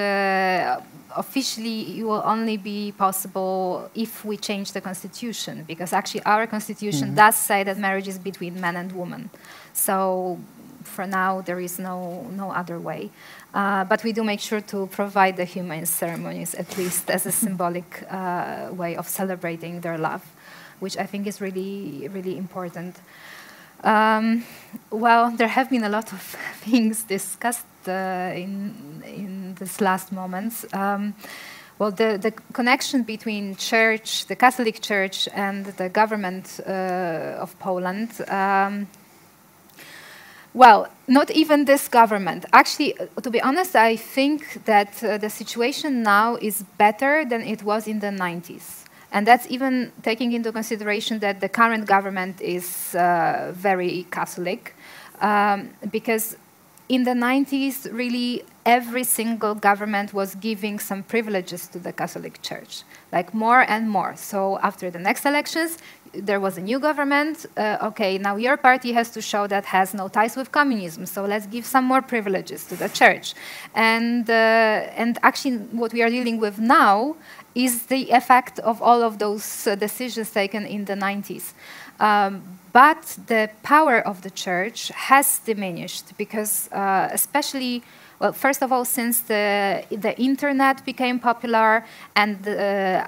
officially 1.16 1.98
it 1.98 2.04
will 2.04 2.22
only 2.24 2.56
be 2.56 2.92
possible 2.92 3.90
if 3.94 4.24
we 4.24 4.36
change 4.36 4.72
the 4.72 4.80
constitution 4.80 5.64
because 5.66 5.92
actually 5.92 6.22
our 6.24 6.46
constitution 6.46 7.08
mm 7.08 7.14
-hmm. 7.14 7.26
does 7.26 7.36
say 7.36 7.64
that 7.64 7.76
marriage 7.78 8.08
is 8.08 8.18
between 8.18 8.60
man 8.60 8.76
and 8.76 8.92
woman. 8.92 9.30
So 9.72 10.38
for 10.84 11.06
now 11.06 11.42
there 11.42 11.60
is 11.62 11.78
no 11.78 12.26
no 12.36 12.50
other 12.60 12.78
way. 12.78 13.10
Uh, 13.54 13.84
but 13.84 14.02
we 14.04 14.12
do 14.12 14.22
make 14.24 14.40
sure 14.40 14.60
to 14.60 14.86
provide 14.86 15.34
the 15.36 15.44
human 15.44 15.86
ceremonies 15.86 16.54
at 16.54 16.76
least 16.76 17.10
as 17.10 17.26
a 17.26 17.32
symbolic 17.32 18.04
uh, 18.10 18.76
way 18.76 18.96
of 18.96 19.08
celebrating 19.08 19.80
their 19.80 19.98
love 19.98 20.22
which 20.80 20.96
i 20.96 21.06
think 21.06 21.26
is 21.26 21.40
really 21.40 22.08
really 22.14 22.36
important. 22.36 22.96
Um, 23.84 24.44
well, 24.90 25.30
there 25.30 25.48
have 25.48 25.70
been 25.70 25.84
a 25.84 25.88
lot 25.88 26.12
of 26.12 26.20
things 26.60 27.04
discussed 27.04 27.64
in 27.88 29.02
in 29.04 29.54
this 29.54 29.80
last 29.80 30.12
moments. 30.12 30.66
Um, 30.72 31.14
well, 31.78 31.92
the, 31.92 32.18
the 32.20 32.32
connection 32.52 33.04
between 33.04 33.54
church, 33.54 34.26
the 34.26 34.34
Catholic 34.34 34.80
Church, 34.80 35.28
and 35.32 35.66
the 35.66 35.88
government 35.88 36.58
uh, 36.66 37.38
of 37.38 37.56
Poland. 37.60 38.20
Um, 38.28 38.88
well, 40.54 40.88
not 41.06 41.30
even 41.30 41.66
this 41.66 41.86
government. 41.86 42.46
Actually, 42.52 42.98
uh, 42.98 43.06
to 43.22 43.30
be 43.30 43.40
honest, 43.40 43.76
I 43.76 43.94
think 43.94 44.64
that 44.64 45.04
uh, 45.04 45.18
the 45.18 45.30
situation 45.30 46.02
now 46.02 46.36
is 46.36 46.64
better 46.78 47.24
than 47.24 47.42
it 47.42 47.62
was 47.62 47.86
in 47.86 48.00
the 48.00 48.08
90s. 48.08 48.84
And 49.12 49.26
that's 49.26 49.46
even 49.48 49.92
taking 50.02 50.32
into 50.32 50.50
consideration 50.50 51.20
that 51.20 51.40
the 51.40 51.48
current 51.48 51.86
government 51.86 52.40
is 52.40 52.94
uh, 52.94 53.52
very 53.54 54.04
Catholic, 54.10 54.74
um, 55.20 55.70
because 55.92 56.36
in 56.88 57.04
the 57.04 57.12
90s, 57.12 57.92
really 57.92 58.44
every 58.64 59.04
single 59.04 59.54
government 59.54 60.12
was 60.14 60.34
giving 60.34 60.78
some 60.78 61.02
privileges 61.02 61.66
to 61.68 61.78
the 61.78 61.92
Catholic 61.92 62.40
Church, 62.42 62.82
like 63.12 63.34
more 63.34 63.60
and 63.60 63.90
more. 63.90 64.14
So 64.16 64.58
after 64.62 64.90
the 64.90 64.98
next 64.98 65.26
elections, 65.26 65.78
there 66.14 66.40
was 66.40 66.56
a 66.56 66.62
new 66.62 66.78
government. 66.78 67.46
Uh, 67.56 67.76
okay, 67.82 68.16
now 68.18 68.36
your 68.36 68.56
party 68.56 68.92
has 68.92 69.10
to 69.10 69.20
show 69.20 69.46
that 69.46 69.66
has 69.66 69.92
no 69.92 70.08
ties 70.08 70.36
with 70.36 70.50
communism. 70.50 71.04
So 71.06 71.24
let's 71.24 71.46
give 71.46 71.66
some 71.66 71.84
more 71.84 72.00
privileges 72.00 72.64
to 72.66 72.76
the 72.76 72.88
church. 72.88 73.34
And 73.74 74.28
uh, 74.28 74.32
and 75.02 75.18
actually, 75.22 75.58
what 75.80 75.92
we 75.92 76.02
are 76.02 76.10
dealing 76.10 76.38
with 76.38 76.58
now 76.58 77.16
is 77.54 77.86
the 77.86 78.10
effect 78.10 78.58
of 78.60 78.80
all 78.80 79.02
of 79.02 79.18
those 79.18 79.66
uh, 79.66 79.74
decisions 79.74 80.30
taken 80.30 80.64
in 80.64 80.84
the 80.84 80.94
90s. 80.94 81.52
Um, 82.00 82.42
but 82.72 83.18
the 83.26 83.50
power 83.62 84.00
of 84.06 84.22
the 84.22 84.30
church 84.30 84.88
has 84.94 85.40
diminished 85.40 86.16
because, 86.16 86.68
uh, 86.70 87.08
especially, 87.12 87.82
well, 88.20 88.32
first 88.32 88.62
of 88.62 88.72
all, 88.72 88.84
since 88.84 89.20
the, 89.22 89.84
the 89.90 90.16
internet 90.20 90.84
became 90.84 91.18
popular 91.18 91.84
and 92.14 92.46
uh, 92.46 92.50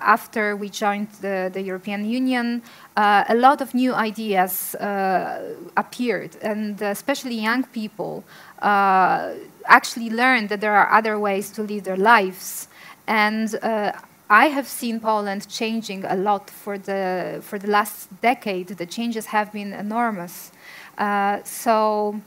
after 0.01 0.57
we 0.57 0.71
joined 0.71 1.09
the, 1.21 1.51
the 1.53 1.61
European 1.61 2.05
Union, 2.05 2.63
uh, 2.97 3.25
a 3.29 3.35
lot 3.35 3.61
of 3.61 3.75
new 3.75 3.93
ideas 3.93 4.75
uh, 4.77 5.55
appeared, 5.77 6.37
and 6.43 6.81
especially 6.83 7.35
young 7.35 7.65
people 7.65 8.25
uh, 8.63 9.35
actually 9.67 10.11
learned 10.11 10.49
that 10.49 10.61
there 10.61 10.75
are 10.75 10.91
other 10.93 11.19
ways 11.19 11.51
to 11.51 11.63
live 11.63 11.85
their 11.85 11.97
lives. 11.97 12.69
And 13.07 13.55
uh, 13.63 13.93
I 14.31 14.47
have 14.47 14.69
seen 14.69 15.01
Poland 15.01 15.49
changing 15.49 16.05
a 16.05 16.15
lot 16.15 16.51
for 16.51 16.79
the 16.79 17.41
for 17.43 17.59
the 17.59 17.67
last 17.67 18.09
decade. 18.23 18.69
The 18.69 18.87
changes 18.87 19.27
have 19.27 19.53
been 19.53 19.73
enormous. 19.73 20.53
Uh, 20.97 21.43
so, 21.43 22.21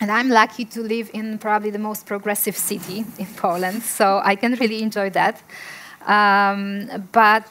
and 0.00 0.10
I'm 0.10 0.30
lucky 0.30 0.64
to 0.64 0.80
live 0.80 1.10
in 1.12 1.38
probably 1.38 1.70
the 1.70 1.78
most 1.78 2.06
progressive 2.06 2.56
city 2.56 3.04
in 3.18 3.26
Poland. 3.36 3.82
So 3.82 4.22
I 4.24 4.34
can 4.36 4.54
really 4.54 4.82
enjoy 4.82 5.10
that. 5.10 5.42
Um, 6.06 6.88
but 7.12 7.50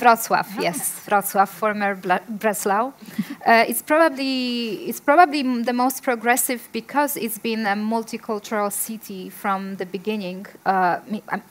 Wrocław, 0.00 0.46
yes, 0.60 1.02
Wrocław, 1.06 1.48
former 1.48 1.94
Breslau. 2.28 2.92
Uh, 3.46 3.64
it's 3.68 3.80
probably 3.80 4.88
it's 4.88 4.98
probably 4.98 5.42
the 5.62 5.72
most 5.72 6.02
progressive 6.02 6.68
because 6.72 7.16
it's 7.16 7.38
been 7.38 7.64
a 7.64 7.76
multicultural 7.76 8.72
city 8.72 9.30
from 9.30 9.76
the 9.76 9.86
beginning. 9.86 10.44
Uh, 10.64 10.98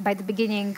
by 0.02 0.14
the 0.14 0.24
beginning 0.24 0.78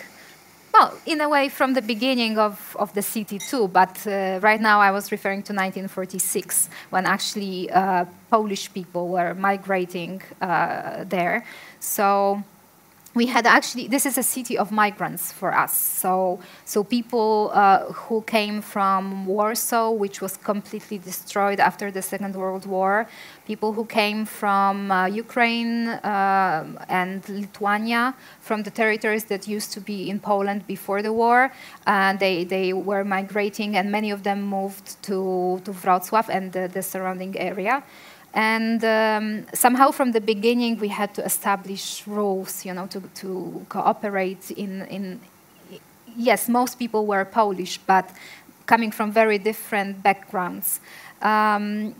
well, 0.74 0.94
in 1.06 1.22
a 1.22 1.30
way, 1.30 1.50
from 1.50 1.74
the 1.74 1.82
beginning 1.82 2.38
of, 2.38 2.76
of 2.80 2.94
the 2.94 3.02
city 3.02 3.40
too, 3.40 3.68
but 3.68 4.06
uh, 4.06 4.40
right 4.42 4.62
now 4.62 4.80
I 4.80 4.92
was 4.92 5.12
referring 5.12 5.44
to 5.44 5.54
1946 5.54 6.70
when 6.90 7.06
actually 7.06 7.72
uh, 7.72 8.06
Polish 8.30 8.72
people 8.74 9.10
were 9.10 9.34
migrating 9.34 10.22
uh, 10.42 11.04
there. 11.06 11.46
So 11.80 12.44
we 13.18 13.26
had 13.26 13.46
actually 13.48 13.88
this 13.88 14.06
is 14.06 14.16
a 14.18 14.24
city 14.24 14.56
of 14.58 14.72
migrants 14.72 15.32
for 15.32 15.52
us 15.64 15.74
so 15.76 16.40
so 16.66 16.84
people 16.84 17.50
uh, 17.54 17.92
who 18.02 18.22
came 18.22 18.62
from 18.62 19.26
warsaw 19.26 19.90
which 19.90 20.22
was 20.22 20.38
completely 20.38 21.00
destroyed 21.00 21.60
after 21.60 21.90
the 21.98 22.02
second 22.02 22.36
world 22.36 22.66
war 22.66 23.08
people 23.48 23.72
who 23.74 23.86
came 23.86 24.26
from 24.26 24.92
uh, 24.92 25.06
ukraine 25.24 25.88
uh, 25.88 26.64
and 26.90 27.28
lithuania 27.30 28.14
from 28.48 28.60
the 28.64 28.72
territories 28.82 29.24
that 29.32 29.48
used 29.48 29.72
to 29.72 29.80
be 29.80 30.10
in 30.12 30.20
poland 30.20 30.62
before 30.68 31.02
the 31.02 31.14
war 31.14 31.52
and 31.86 32.20
they, 32.20 32.44
they 32.44 32.74
were 32.74 33.04
migrating 33.04 33.78
and 33.78 33.92
many 33.92 34.12
of 34.12 34.22
them 34.24 34.42
moved 34.42 35.02
to, 35.02 35.62
to 35.64 35.72
wrocław 35.72 36.26
and 36.30 36.52
the, 36.52 36.68
the 36.68 36.84
surrounding 36.84 37.34
area 37.40 37.82
and 38.34 38.84
um, 38.84 39.46
somehow 39.54 39.90
from 39.90 40.12
the 40.12 40.22
beginning, 40.22 40.78
we 40.78 40.90
had 40.90 41.12
to 41.16 41.26
establish 41.26 42.06
rules, 42.06 42.66
you 42.66 42.74
know, 42.74 42.86
to, 42.88 43.02
to 43.16 43.66
cooperate 43.68 44.52
in, 44.52 44.86
in, 44.88 45.20
yes, 46.16 46.48
most 46.48 46.78
people 46.78 47.08
were 47.08 47.26
Polish, 47.26 47.80
but 47.80 48.08
coming 48.68 48.92
from 48.92 49.12
very 49.12 49.40
different 49.40 50.04
backgrounds. 50.04 50.80
Um, 51.22 51.96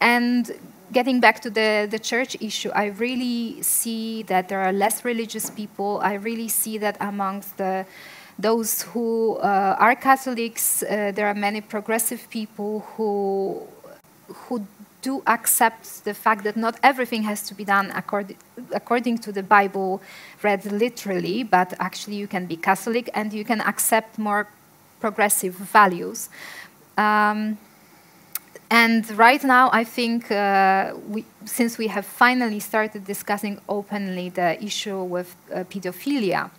and 0.00 0.50
getting 0.92 1.20
back 1.20 1.40
to 1.40 1.50
the, 1.50 1.86
the 1.90 1.98
church 1.98 2.36
issue, 2.40 2.70
I 2.70 2.86
really 2.86 3.62
see 3.62 4.22
that 4.24 4.48
there 4.48 4.60
are 4.60 4.72
less 4.72 5.04
religious 5.04 5.50
people. 5.50 6.00
I 6.02 6.14
really 6.14 6.48
see 6.48 6.78
that 6.78 6.96
amongst 7.00 7.56
the 7.56 7.86
those 8.40 8.82
who 8.82 9.36
uh, 9.38 9.76
are 9.80 9.96
Catholics, 9.96 10.84
uh, 10.84 11.10
there 11.12 11.26
are 11.26 11.34
many 11.34 11.60
progressive 11.60 12.30
people 12.30 12.80
who 12.94 13.66
who 14.28 14.66
do 15.02 15.22
accept 15.26 16.04
the 16.04 16.14
fact 16.14 16.44
that 16.44 16.56
not 16.56 16.78
everything 16.82 17.22
has 17.22 17.42
to 17.48 17.54
be 17.54 17.64
done 17.64 17.90
accord 17.92 18.34
according 18.72 19.18
to 19.18 19.32
the 19.32 19.42
Bible 19.42 20.00
read 20.42 20.64
literally, 20.66 21.42
but 21.42 21.74
actually 21.78 22.16
you 22.16 22.28
can 22.28 22.46
be 22.46 22.56
Catholic 22.56 23.10
and 23.14 23.32
you 23.32 23.44
can 23.44 23.60
accept 23.60 24.18
more 24.18 24.48
progressive 25.00 25.54
values. 25.54 26.28
Um, 26.96 27.58
and 28.70 29.10
right 29.16 29.42
now, 29.42 29.70
I 29.72 29.84
think 29.84 30.30
uh, 30.30 30.92
we, 31.08 31.24
since 31.46 31.78
we 31.78 31.86
have 31.86 32.04
finally 32.04 32.60
started 32.60 33.04
discussing 33.04 33.60
openly 33.68 34.28
the 34.28 34.62
issue 34.62 35.02
with 35.02 35.34
uh, 35.52 35.64
pedophilia, 35.64 36.50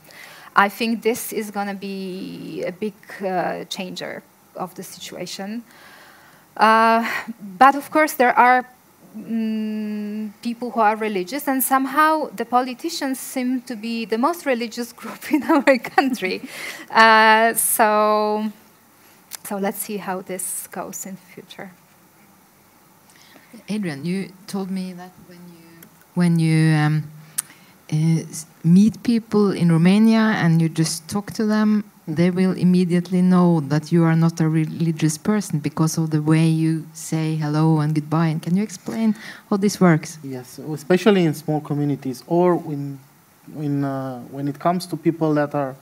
I 0.55 0.69
think 0.69 1.03
this 1.03 1.31
is 1.31 1.51
going 1.51 1.67
to 1.67 1.75
be 1.75 2.63
a 2.65 2.71
big 2.71 2.95
uh, 3.21 3.65
changer 3.65 4.23
of 4.55 4.73
the 4.73 4.81
situation. 4.83 5.63
Uh, 6.57 7.07
but 7.57 7.75
of 7.75 7.91
course, 7.91 8.13
there 8.13 8.37
are 8.37 8.65
mm, 9.15 10.31
people 10.41 10.71
who 10.71 10.79
are 10.79 10.95
religious, 10.95 11.47
and 11.47 11.63
somehow 11.63 12.29
the 12.35 12.45
politicians 12.45 13.19
seem 13.19 13.61
to 13.61 13.75
be 13.75 14.05
the 14.05 14.17
most 14.17 14.47
religious 14.47 14.91
group 14.99 15.31
in 15.31 15.43
our 15.43 15.77
country. 15.77 16.41
Uh, 16.89 17.53
so, 17.53 18.51
so 19.43 19.57
let's 19.57 19.77
see 19.77 19.97
how 19.97 20.21
this 20.21 20.65
goes 20.71 21.05
in 21.05 21.15
the 21.15 21.33
future. 21.33 21.69
Adrian, 23.67 24.05
you 24.05 24.31
told 24.47 24.69
me 24.69 24.93
that 24.93 25.11
when 25.27 25.37
you 25.37 25.59
when 26.15 26.39
you 26.39 26.75
um, 26.75 27.03
uh, 27.91 28.23
meet 28.63 29.01
people 29.03 29.51
in 29.51 29.71
Romania 29.71 30.33
and 30.37 30.61
you 30.61 30.69
just 30.69 31.07
talk 31.07 31.31
to 31.33 31.45
them, 31.45 31.83
they 32.07 32.31
will 32.31 32.53
immediately 32.57 33.21
know 33.21 33.59
that 33.61 33.91
you 33.91 34.03
are 34.03 34.15
not 34.15 34.39
a 34.41 34.49
religious 34.49 35.17
person 35.17 35.59
because 35.59 35.97
of 35.97 36.09
the 36.09 36.21
way 36.21 36.47
you 36.47 36.85
say 36.93 37.35
hello 37.35 37.79
and 37.79 37.93
goodbye. 37.95 38.27
And 38.27 38.41
can 38.41 38.55
you 38.55 38.63
explain 38.63 39.15
how 39.49 39.57
this 39.57 39.79
works? 39.79 40.17
Yes, 40.23 40.59
especially 40.59 41.25
in 41.25 41.33
small 41.33 41.61
communities 41.61 42.23
or 42.27 42.55
when, 42.55 42.99
when, 43.53 43.83
uh, 43.83 44.21
when 44.31 44.47
it 44.47 44.59
comes 44.59 44.85
to 44.87 44.97
people 44.97 45.33
that 45.35 45.53
are 45.55 45.75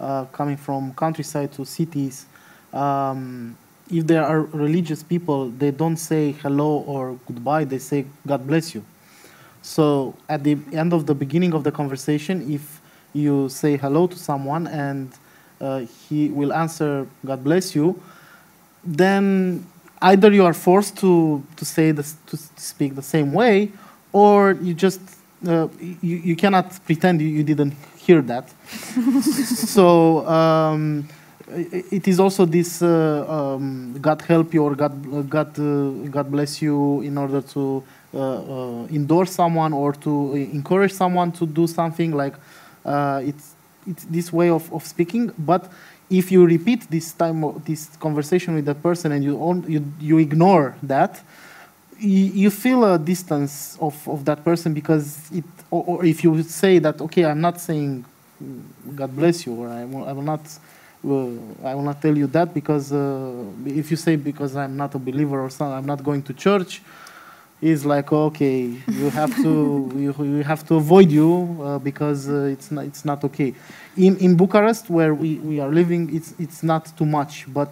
uh, 0.00 0.24
coming 0.26 0.56
from 0.56 0.92
countryside 0.94 1.52
to 1.52 1.64
cities. 1.64 2.26
Um, 2.72 3.56
if 3.90 4.06
there 4.06 4.24
are 4.24 4.42
religious 4.42 5.02
people, 5.02 5.50
they 5.50 5.70
don't 5.70 5.96
say 5.96 6.32
hello 6.32 6.78
or 6.86 7.18
goodbye, 7.26 7.64
they 7.64 7.78
say 7.78 8.06
God 8.26 8.46
bless 8.46 8.74
you. 8.74 8.84
So 9.62 10.14
at 10.28 10.44
the 10.44 10.58
end 10.72 10.92
of 10.92 11.06
the 11.06 11.14
beginning 11.14 11.54
of 11.54 11.64
the 11.64 11.72
conversation, 11.72 12.52
if 12.52 12.80
you 13.12 13.48
say 13.48 13.76
hello 13.76 14.06
to 14.06 14.16
someone 14.16 14.66
and 14.66 15.12
uh, 15.60 15.86
he 16.08 16.28
will 16.28 16.52
answer 16.52 17.06
God 17.24 17.44
bless 17.44 17.74
you, 17.74 18.00
then 18.84 19.66
either 20.02 20.30
you 20.32 20.44
are 20.44 20.54
forced 20.54 20.98
to, 20.98 21.42
to 21.56 21.64
say 21.64 21.92
this, 21.92 22.16
to 22.26 22.36
speak 22.36 22.94
the 22.94 23.02
same 23.02 23.32
way, 23.32 23.72
or 24.12 24.52
you 24.52 24.74
just 24.74 25.00
uh, 25.46 25.68
you, 25.80 26.16
you 26.16 26.36
cannot 26.36 26.78
pretend 26.84 27.20
you, 27.20 27.28
you 27.28 27.44
didn't 27.44 27.74
hear 27.96 28.22
that. 28.22 28.48
so 29.22 30.26
um, 30.26 31.06
it 31.54 32.08
is 32.08 32.20
also 32.20 32.44
this 32.44 32.82
uh, 32.82 33.24
um, 33.28 33.96
God 34.00 34.22
help 34.22 34.54
you 34.54 34.64
or 34.64 34.74
God 34.74 35.30
God 35.30 35.58
uh, 35.58 35.90
God 36.10 36.30
bless 36.30 36.60
you 36.60 37.00
in 37.02 37.16
order 37.18 37.40
to 37.40 37.82
uh, 38.14 38.86
endorse 38.90 39.32
someone 39.32 39.72
or 39.72 39.92
to 39.92 40.34
encourage 40.34 40.92
someone 40.92 41.32
to 41.32 41.46
do 41.46 41.66
something 41.66 42.12
like 42.12 42.34
it's 42.84 43.54
it's 43.86 44.04
this 44.04 44.32
way 44.32 44.48
of, 44.50 44.72
of 44.72 44.84
speaking. 44.86 45.30
But 45.38 45.70
if 46.10 46.30
you 46.30 46.44
repeat 46.44 46.90
this 46.90 47.12
time 47.12 47.62
this 47.64 47.96
conversation 47.96 48.54
with 48.54 48.64
that 48.66 48.82
person 48.82 49.12
and 49.12 49.24
you 49.24 49.64
you 49.66 49.84
you 50.00 50.18
ignore 50.18 50.76
that, 50.82 51.22
you, 51.98 52.24
you 52.42 52.50
feel 52.50 52.84
a 52.84 52.98
distance 52.98 53.78
of, 53.80 54.08
of 54.08 54.24
that 54.24 54.44
person 54.44 54.74
because 54.74 55.30
it 55.32 55.44
or, 55.70 55.84
or 55.86 56.04
if 56.04 56.22
you 56.24 56.42
say 56.42 56.78
that 56.78 57.00
okay 57.00 57.24
I'm 57.24 57.40
not 57.40 57.60
saying 57.60 58.04
God 58.94 59.14
bless 59.16 59.46
you 59.46 59.54
or 59.54 59.68
I 59.68 59.84
will, 59.84 60.04
I 60.08 60.12
will 60.12 60.22
not 60.22 60.40
I 61.04 61.74
will 61.74 61.82
not 61.82 62.00
tell 62.00 62.16
you 62.16 62.26
that 62.28 62.54
because 62.54 62.92
uh, 62.92 63.44
if 63.66 63.90
you 63.90 63.96
say 63.96 64.16
because 64.16 64.56
I'm 64.56 64.76
not 64.76 64.94
a 64.94 64.98
believer 64.98 65.40
or 65.40 65.50
something, 65.50 65.76
I'm 65.76 65.86
not 65.86 66.02
going 66.02 66.22
to 66.22 66.32
church, 66.32 66.82
is 67.60 67.84
like 67.84 68.12
okay, 68.12 68.74
you 68.88 69.10
have 69.10 69.34
to 69.42 69.90
you, 69.96 70.14
you 70.18 70.42
have 70.42 70.66
to 70.68 70.76
avoid 70.76 71.10
you 71.10 71.60
uh, 71.62 71.78
because 71.78 72.28
uh, 72.28 72.54
it's 72.54 72.70
not 72.70 72.84
it's 72.84 73.04
not 73.04 73.22
okay. 73.24 73.54
In 73.96 74.16
in 74.18 74.36
Bucharest 74.36 74.88
where 74.88 75.14
we, 75.14 75.36
we 75.36 75.60
are 75.60 75.70
living, 75.70 76.14
it's 76.14 76.34
it's 76.38 76.62
not 76.62 76.96
too 76.96 77.06
much, 77.06 77.46
but. 77.52 77.70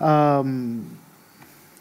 Um, 0.00 0.98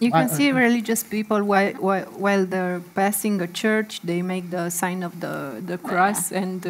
you 0.02 0.10
can 0.10 0.32
I, 0.32 0.34
see 0.34 0.52
religious 0.52 1.04
people 1.04 1.44
while, 1.44 1.74
while, 1.74 2.06
while 2.06 2.44
they're 2.48 2.82
passing 2.96 3.40
a 3.40 3.46
church, 3.46 4.02
they 4.02 4.24
make 4.24 4.50
the 4.50 4.72
sign 4.72 5.04
of 5.04 5.20
the, 5.20 5.62
the 5.64 5.78
cross, 5.78 6.32
and 6.32 6.66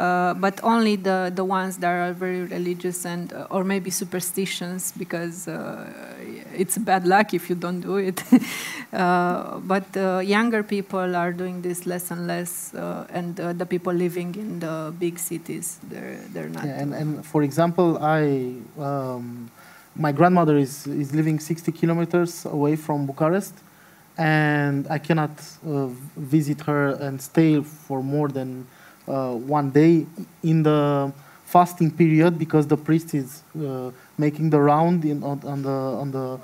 uh, 0.00 0.32
but 0.32 0.58
only 0.62 0.96
the, 0.96 1.30
the 1.34 1.44
ones 1.44 1.76
that 1.76 1.90
are 1.90 2.14
very 2.14 2.44
religious 2.44 3.04
and 3.04 3.34
uh, 3.34 3.46
or 3.50 3.64
maybe 3.64 3.90
superstitions 3.90 4.92
because 4.96 5.46
uh, 5.46 5.84
it's 6.56 6.78
bad 6.78 7.06
luck 7.06 7.34
if 7.34 7.50
you 7.50 7.56
don't 7.56 7.80
do 7.80 7.96
it. 7.96 8.22
Uh, 8.92 9.60
but 9.60 9.86
younger 10.26 10.64
people 10.64 11.14
are 11.14 11.32
doing 11.32 11.62
this 11.62 11.86
less 11.86 12.10
and 12.10 12.26
less, 12.26 12.74
and 13.10 13.36
the 13.36 13.64
people 13.64 13.92
living 13.92 14.34
in 14.34 14.58
the 14.58 14.92
big 14.98 15.16
cities, 15.16 15.78
they're, 15.88 16.18
they're 16.32 16.48
not. 16.48 16.64
Yeah, 16.64 16.80
and, 16.80 16.92
and 16.94 17.24
for 17.24 17.44
example, 17.44 17.98
I. 18.02 18.56
Um, 18.76 19.48
my 19.94 20.10
grandmother 20.10 20.56
is, 20.56 20.88
is 20.88 21.14
living 21.14 21.38
60 21.38 21.70
kilometers 21.70 22.44
away 22.46 22.74
from 22.74 23.06
Bucharest, 23.06 23.54
and 24.18 24.88
I 24.88 24.98
cannot 24.98 25.30
uh, 25.64 25.86
visit 26.16 26.62
her 26.62 26.90
and 26.94 27.22
stay 27.22 27.62
for 27.62 28.02
more 28.02 28.26
than 28.28 28.66
one 29.34 29.70
day 29.70 30.06
in 30.42 30.62
the 30.62 31.12
fasting 31.44 31.90
period 31.90 32.38
because 32.38 32.66
the 32.66 32.76
priest 32.76 33.14
is 33.14 33.42
uh, 33.56 33.90
making 34.18 34.50
the 34.50 34.60
round 34.60 35.04
in, 35.04 35.22
on, 35.22 35.40
on 35.44 35.62
the, 35.62 35.70
on 35.70 36.10
the 36.10 36.38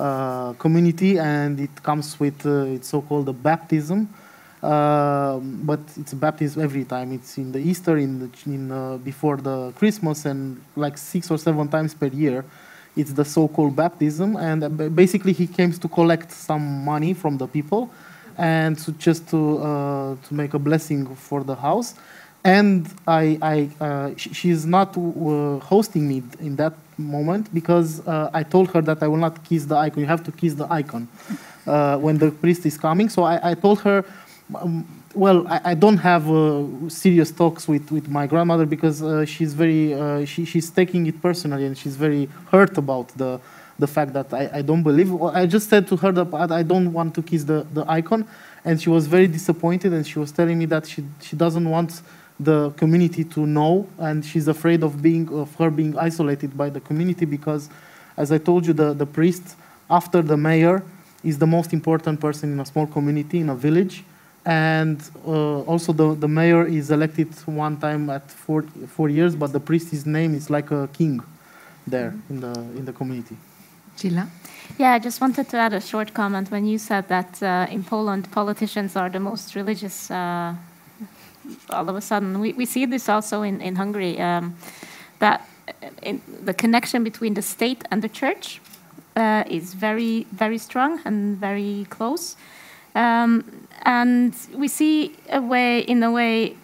uh, 0.00 0.52
community 0.54 1.18
and 1.18 1.58
it 1.60 1.82
comes 1.82 2.18
with 2.20 2.46
uh, 2.46 2.74
it's 2.76 2.88
so-called 2.88 3.26
the 3.26 3.32
baptism. 3.32 4.08
Um, 4.62 5.60
but 5.64 5.80
it's 5.96 6.14
baptism 6.14 6.62
every 6.62 6.84
time. 6.84 7.12
It's 7.12 7.36
in 7.36 7.50
the 7.50 7.58
Easter, 7.58 7.96
in, 7.96 8.20
the, 8.20 8.30
in 8.46 8.70
uh, 8.70 8.96
before 8.98 9.38
the 9.38 9.72
Christmas, 9.72 10.24
and 10.24 10.62
like 10.76 10.96
six 10.96 11.32
or 11.32 11.38
seven 11.38 11.66
times 11.66 11.94
per 11.94 12.06
year 12.06 12.44
it's 12.96 13.12
the 13.12 13.24
so-called 13.24 13.74
baptism, 13.74 14.36
and 14.36 14.64
uh, 14.64 14.68
basically 14.68 15.32
he 15.32 15.46
came 15.46 15.72
to 15.72 15.88
collect 15.88 16.30
some 16.30 16.84
money 16.84 17.14
from 17.14 17.38
the 17.38 17.46
people, 17.46 17.90
and 18.38 18.78
to 18.78 18.92
just 18.92 19.28
to 19.30 19.58
uh, 19.58 20.16
to 20.26 20.34
make 20.34 20.54
a 20.54 20.58
blessing 20.58 21.14
for 21.14 21.44
the 21.44 21.54
house. 21.54 21.94
And 22.44 22.88
I, 23.06 23.38
I 23.40 23.84
uh, 23.84 24.10
she 24.16 24.50
is 24.50 24.66
not 24.66 24.96
uh, 24.96 25.58
hosting 25.60 26.08
me 26.08 26.22
in 26.40 26.56
that 26.56 26.74
moment 26.98 27.52
because 27.54 28.06
uh, 28.06 28.30
I 28.34 28.42
told 28.42 28.70
her 28.72 28.82
that 28.82 29.02
I 29.02 29.08
will 29.08 29.22
not 29.26 29.44
kiss 29.44 29.64
the 29.64 29.76
icon. 29.76 30.00
You 30.00 30.06
have 30.06 30.24
to 30.24 30.32
kiss 30.32 30.54
the 30.54 30.66
icon 30.72 31.08
uh, 31.66 31.98
when 31.98 32.18
the 32.18 32.30
priest 32.30 32.66
is 32.66 32.76
coming. 32.76 33.08
So 33.08 33.22
I, 33.22 33.50
I 33.50 33.54
told 33.54 33.80
her. 33.80 34.04
Um, 34.54 34.86
well, 35.14 35.46
I, 35.46 35.60
I, 35.64 35.74
don't 35.74 35.98
have 35.98 36.30
uh, 36.30 36.64
serious 36.88 37.30
talks 37.30 37.68
with, 37.68 37.90
with 37.92 38.08
my 38.08 38.26
grandmother 38.26 38.64
because 38.64 39.02
uh, 39.02 39.26
she's 39.26 39.52
very 39.52 39.92
uh, 39.92 40.24
she, 40.24 40.46
she's 40.46 40.70
taking 40.70 41.06
it 41.06 41.20
personally 41.20 41.66
and 41.66 41.76
she's 41.76 41.96
very 41.96 42.30
hurt 42.50 42.78
about 42.78 43.08
the 43.18 43.38
the 43.82 43.86
fact 43.86 44.12
that 44.18 44.28
I, 44.32 44.44
I 44.58 44.62
don't 44.62 44.82
believe. 44.82 45.10
I 45.22 45.44
just 45.46 45.66
said 45.68 45.86
to 45.88 45.96
her 46.02 46.12
that 46.12 46.50
I 46.60 46.62
don't 46.62 46.90
want 46.92 47.14
to 47.16 47.22
kiss 47.22 47.42
the, 47.44 47.58
the 47.76 47.84
icon, 48.00 48.20
and 48.64 48.80
she 48.82 48.88
was 48.96 49.06
very 49.06 49.28
disappointed 49.38 49.92
and 49.92 50.06
she 50.06 50.18
was 50.18 50.30
telling 50.38 50.58
me 50.62 50.66
that 50.74 50.86
she 50.86 51.00
she 51.26 51.34
doesn't 51.44 51.68
want 51.76 51.90
the 52.40 52.70
community 52.82 53.24
to 53.34 53.40
know 53.56 53.86
and 53.98 54.24
she's 54.24 54.48
afraid 54.48 54.82
of 54.82 54.92
being 55.08 55.28
of 55.42 55.54
her 55.60 55.70
being 55.70 55.92
isolated 56.08 56.50
by 56.62 56.68
the 56.76 56.80
community 56.88 57.26
because, 57.36 57.62
as 58.16 58.32
I 58.36 58.38
told 58.38 58.66
you, 58.66 58.72
the 58.82 58.88
the 59.02 59.06
priest 59.18 59.44
after 59.90 60.22
the 60.32 60.36
mayor 60.36 60.76
is 61.22 61.36
the 61.38 61.50
most 61.56 61.72
important 61.72 62.16
person 62.26 62.46
in 62.54 62.58
a 62.60 62.66
small 62.72 62.86
community 62.86 63.38
in 63.44 63.48
a 63.50 63.58
village 63.68 64.04
and 64.44 64.98
uh, 65.26 65.60
also 65.62 65.92
the, 65.92 66.14
the 66.14 66.28
mayor 66.28 66.66
is 66.66 66.90
elected 66.90 67.28
one 67.46 67.76
time 67.76 68.10
at 68.10 68.28
four, 68.30 68.62
four 68.88 69.08
years, 69.08 69.36
but 69.36 69.52
the 69.52 69.60
priest's 69.60 70.04
name 70.04 70.34
is 70.34 70.50
like 70.50 70.70
a 70.70 70.88
king 70.92 71.20
there 71.86 72.14
in 72.28 72.40
the, 72.40 72.52
in 72.76 72.84
the 72.84 72.92
community. 72.92 73.36
Csilla? 73.96 74.26
Yeah, 74.78 74.92
I 74.92 74.98
just 74.98 75.20
wanted 75.20 75.48
to 75.50 75.58
add 75.58 75.74
a 75.74 75.80
short 75.80 76.14
comment 76.14 76.50
when 76.50 76.64
you 76.64 76.78
said 76.78 77.08
that 77.08 77.42
uh, 77.42 77.66
in 77.70 77.84
Poland 77.84 78.30
politicians 78.30 78.96
are 78.96 79.10
the 79.10 79.20
most 79.20 79.54
religious. 79.54 80.10
Uh, 80.10 80.54
all 81.70 81.88
of 81.88 81.96
a 81.96 82.00
sudden, 82.00 82.40
we, 82.40 82.52
we 82.52 82.64
see 82.64 82.86
this 82.86 83.08
also 83.08 83.42
in, 83.42 83.60
in 83.60 83.76
Hungary 83.76 84.18
um, 84.20 84.56
that 85.18 85.46
uh, 85.68 85.88
in 86.02 86.20
the 86.44 86.54
connection 86.54 87.04
between 87.04 87.34
the 87.34 87.42
state 87.42 87.84
and 87.90 88.02
the 88.02 88.08
church 88.08 88.60
uh, 89.16 89.44
is 89.46 89.74
very, 89.74 90.26
very 90.32 90.58
strong 90.58 91.00
and 91.04 91.36
very 91.36 91.86
close. 91.90 92.36
Um, 92.94 93.44
and 93.82 94.34
we 94.54 94.68
see 94.68 95.16
a 95.30 95.40
way, 95.40 95.80
in 95.80 96.02
a 96.02 96.10
way, 96.10 96.56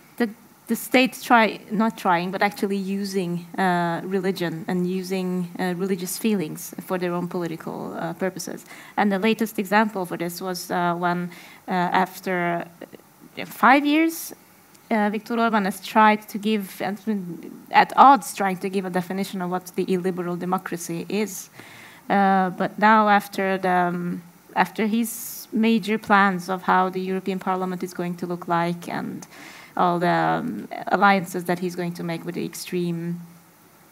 the 0.69 0.77
state 0.77 1.19
try, 1.23 1.59
not 1.71 1.97
trying, 1.97 2.31
but 2.31 2.43
actually 2.43 2.77
using 2.77 3.47
uh, 3.57 4.03
religion 4.05 4.66
and 4.69 4.87
using 4.87 5.49
uh, 5.59 5.75
religious 5.77 6.19
feelings 6.19 6.75
for 6.83 6.99
their 6.99 7.12
own 7.14 7.27
political 7.27 7.95
uh, 7.95 8.12
purposes. 8.12 8.66
And 8.99 9.11
the 9.11 9.19
latest 9.19 9.59
example 9.59 10.05
for 10.05 10.19
this 10.19 10.43
was 10.43 10.71
uh, 10.71 10.95
when, 10.95 11.31
uh, 11.66 11.71
after 11.73 12.66
uh, 13.39 13.45
five 13.47 13.87
years, 13.87 14.35
uh, 14.91 15.09
Viktor 15.11 15.39
Orban 15.39 15.64
has 15.64 15.81
tried 15.81 16.29
to 16.29 16.39
give, 16.39 16.83
at 17.71 17.93
odds, 17.97 18.35
trying 18.35 18.59
to 18.59 18.69
give 18.69 18.85
a 18.85 18.91
definition 18.91 19.41
of 19.41 19.51
what 19.51 19.73
the 19.75 19.91
illiberal 19.91 20.37
democracy 20.37 21.07
is. 21.09 21.49
but 22.09 22.79
now, 22.79 23.09
after 23.09 23.59
the 23.59 23.69
um, 23.69 24.23
after 24.57 24.87
his 24.87 25.47
major 25.53 25.99
plans 25.99 26.49
of 26.49 26.62
how 26.62 26.89
the 26.89 27.01
European 27.01 27.39
Parliament 27.39 27.83
is 27.83 27.95
going 27.95 28.16
to 28.16 28.27
look 28.27 28.49
like 28.49 28.89
and 28.89 29.27
all 29.79 29.99
the 29.99 30.09
um, 30.09 30.68
alliances 30.89 31.45
that 31.45 31.61
he's 31.61 31.76
going 31.76 31.95
to 31.95 32.03
make 32.03 32.24
with 32.24 32.35
the 32.35 32.45
extreme 32.45 33.20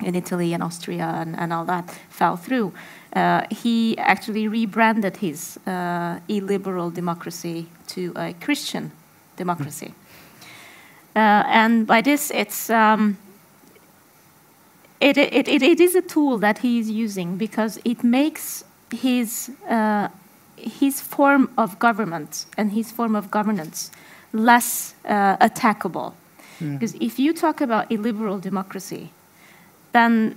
in 0.01 0.15
Italy 0.15 0.53
and 0.53 0.63
Austria 0.63 1.15
and, 1.17 1.39
and 1.39 1.53
all 1.53 1.65
that 1.65 1.91
fell 2.11 2.37
through. 2.37 2.73
Uh, 3.15 3.47
he 3.51 3.97
actually 3.99 4.47
rebranded 4.47 5.17
his 5.19 5.59
uh, 5.67 6.19
illiberal 6.29 6.91
democracy 6.91 7.67
to 7.87 8.13
a 8.17 8.35
Christian 8.35 8.91
democracy. 9.37 9.95
Uh, 11.15 11.45
and 11.47 11.87
by 11.87 12.03
this, 12.03 12.31
it's 12.31 12.69
um, 12.69 13.17
it, 15.01 15.17
it, 15.17 15.49
it, 15.49 15.63
it 15.63 15.81
is 15.81 15.95
a 15.95 16.03
tool 16.03 16.37
that 16.39 16.59
he 16.59 16.79
is 16.79 16.91
using 16.91 17.39
because 17.39 17.79
it 17.85 18.05
makes 18.05 18.65
his 18.91 19.51
uh, 19.69 20.09
his 20.57 21.01
form 21.01 21.51
of 21.57 21.79
government 21.79 22.47
and 22.57 22.73
his 22.73 22.91
form 22.91 23.15
of 23.15 23.31
governance 23.31 23.91
less 24.45 24.95
uh, 25.05 25.37
attackable. 25.39 26.15
Because 26.59 26.95
if 26.95 27.19
you 27.19 27.35
talk 27.35 27.61
about 27.61 27.91
illiberal 27.93 28.39
democracy, 28.39 29.11
then 29.93 30.37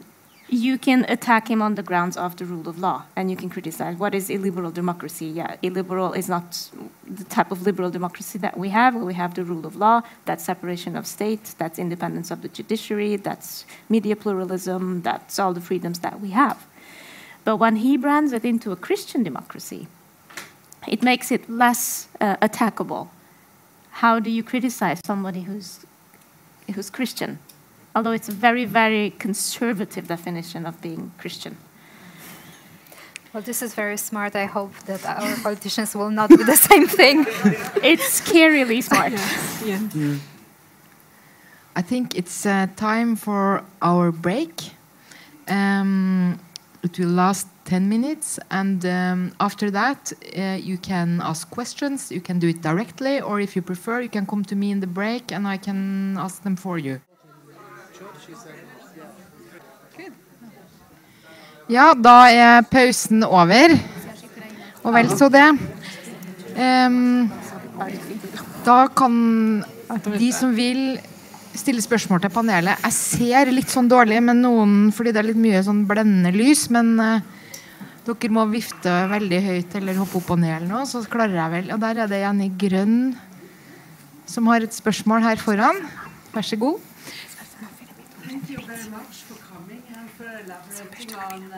you 0.50 0.78
can 0.78 1.06
attack 1.08 1.50
him 1.50 1.62
on 1.62 1.76
the 1.76 1.84
grounds 1.84 2.18
of 2.18 2.36
the 2.38 2.46
rule 2.46 2.68
of 2.68 2.80
law 2.80 3.04
and 3.16 3.30
you 3.30 3.38
can 3.38 3.50
criticize. 3.50 3.96
What 3.98 4.16
is 4.16 4.30
illiberal 4.30 4.72
democracy? 4.72 5.28
Yeah 5.28 5.56
illiberal 5.62 6.14
is 6.14 6.28
not 6.28 6.70
the 7.06 7.24
type 7.26 7.52
of 7.52 7.62
liberal 7.62 7.92
democracy 7.92 8.40
that 8.40 8.58
we 8.58 8.70
have 8.70 8.96
we 8.96 9.14
have 9.14 9.36
the 9.36 9.44
rule 9.44 9.66
of 9.66 9.76
law 9.76 10.02
that's 10.26 10.44
separation 10.44 10.96
of 10.96 11.06
state 11.06 11.54
that's 11.60 11.78
independence 11.78 12.32
of 12.32 12.42
the 12.42 12.48
judiciary 12.48 13.16
that's 13.16 13.66
media 13.90 14.16
pluralism 14.16 15.02
that's 15.04 15.38
all 15.38 15.54
the 15.54 15.62
freedoms 15.62 16.00
that 16.00 16.20
we 16.20 16.32
have. 16.32 16.66
But 17.46 17.58
when 17.58 17.78
he 17.78 17.96
brands 17.98 18.34
it 18.34 18.44
into 18.44 18.72
a 18.72 18.76
christian 18.76 19.22
democracy 19.24 19.88
it 20.88 21.04
makes 21.04 21.32
it 21.32 21.48
less 21.50 22.08
uh, 22.20 22.38
attackable 22.38 23.10
how 23.92 24.20
do 24.20 24.30
you 24.30 24.44
criticize 24.44 25.00
somebody 25.06 25.42
who's 25.42 25.86
who's 26.74 26.90
christian 26.90 27.40
although 27.96 28.12
it's 28.12 28.30
a 28.30 28.32
very, 28.32 28.66
very 28.66 29.12
conservative 29.12 30.08
definition 30.08 30.66
of 30.66 30.82
being 30.82 31.12
Christian. 31.18 31.58
Well, 33.34 33.44
this 33.44 33.62
is 33.62 33.76
very 33.76 33.98
smart. 33.98 34.36
I 34.36 34.46
hope 34.46 34.74
that 34.86 35.06
our 35.06 35.36
politicians 35.44 35.96
will 35.96 36.10
not 36.10 36.30
do 36.30 36.44
the 36.44 36.56
same 36.56 36.88
thing. 36.88 37.26
it's 37.84 38.22
scarily 38.22 38.82
smart. 38.82 39.14
Yeah. 39.64 40.16
I 41.76 41.82
think 41.82 42.16
it's 42.16 42.46
uh, 42.46 42.68
time 42.76 43.16
for 43.16 43.64
our 43.82 44.12
break. 44.12 44.72
Um, 45.48 46.40
it 46.84 46.98
will 46.98 47.10
last 47.10 47.48
10 47.66 47.90
minutes, 47.90 48.40
and 48.50 48.86
um, 48.86 49.32
after 49.40 49.70
that, 49.72 50.14
uh, 50.38 50.58
you 50.62 50.78
can 50.78 51.22
ask 51.22 51.50
questions. 51.50 52.12
You 52.12 52.22
can 52.22 52.40
do 52.40 52.48
it 52.48 52.62
directly, 52.62 53.22
or 53.22 53.40
if 53.40 53.56
you 53.56 53.62
prefer, 53.62 54.02
you 54.02 54.10
can 54.10 54.26
come 54.26 54.44
to 54.46 54.56
me 54.56 54.72
in 54.72 54.80
the 54.80 54.88
break 54.88 55.32
and 55.32 55.48
I 55.48 55.58
can 55.58 56.18
ask 56.18 56.42
them 56.44 56.56
for 56.56 56.78
you. 56.78 57.00
Ja, 61.70 61.94
da 61.94 62.32
er 62.34 62.62
pausen 62.62 63.24
over. 63.24 63.76
Og 64.84 64.94
vel 64.94 65.10
så 65.10 65.30
det. 65.30 65.50
Um, 66.58 67.30
da 68.66 68.88
kan 68.88 69.64
de 70.18 70.32
som 70.34 70.56
vil 70.56 71.00
stille 71.60 71.84
spørsmål 71.84 72.24
til 72.24 72.32
panelet 72.34 72.86
Jeg 72.86 72.96
ser 72.96 73.52
litt 73.54 73.72
sånn 73.72 73.90
dårlig 73.92 74.22
med 74.24 74.42
noen 74.42 74.90
fordi 74.96 75.14
det 75.14 75.22
er 75.22 75.30
litt 75.32 75.42
mye 75.42 75.62
sånn 75.66 75.86
blendende 75.90 76.32
lys, 76.36 76.68
men 76.74 76.94
uh, 77.00 77.22
dere 78.08 78.34
må 78.34 78.46
vifte 78.50 78.94
veldig 79.12 79.40
høyt 79.46 79.76
eller 79.80 80.00
hoppe 80.00 80.20
opp 80.22 80.32
og 80.36 80.42
ned 80.42 80.56
eller 80.56 80.70
noe, 80.72 80.86
så 80.90 81.04
klarer 81.06 81.38
jeg 81.38 81.54
vel. 81.56 81.74
Og 81.76 81.82
der 81.84 82.04
er 82.06 82.12
det 82.12 82.22
en 82.26 82.42
i 82.42 82.50
grønn 82.64 83.00
som 84.30 84.50
har 84.50 84.66
et 84.66 84.76
spørsmål 84.76 85.26
her 85.26 85.42
foran. 85.42 85.84
Vær 86.34 86.46
så 86.46 86.58
god. 86.62 86.80
Thank 88.26 88.50
you 88.50 88.60
very 88.66 88.90
much 88.90 89.24
for 89.28 89.38
coming 89.50 89.84
and 89.96 90.10
for 90.18 90.30
elaborating 90.30 91.16
on, 91.18 91.50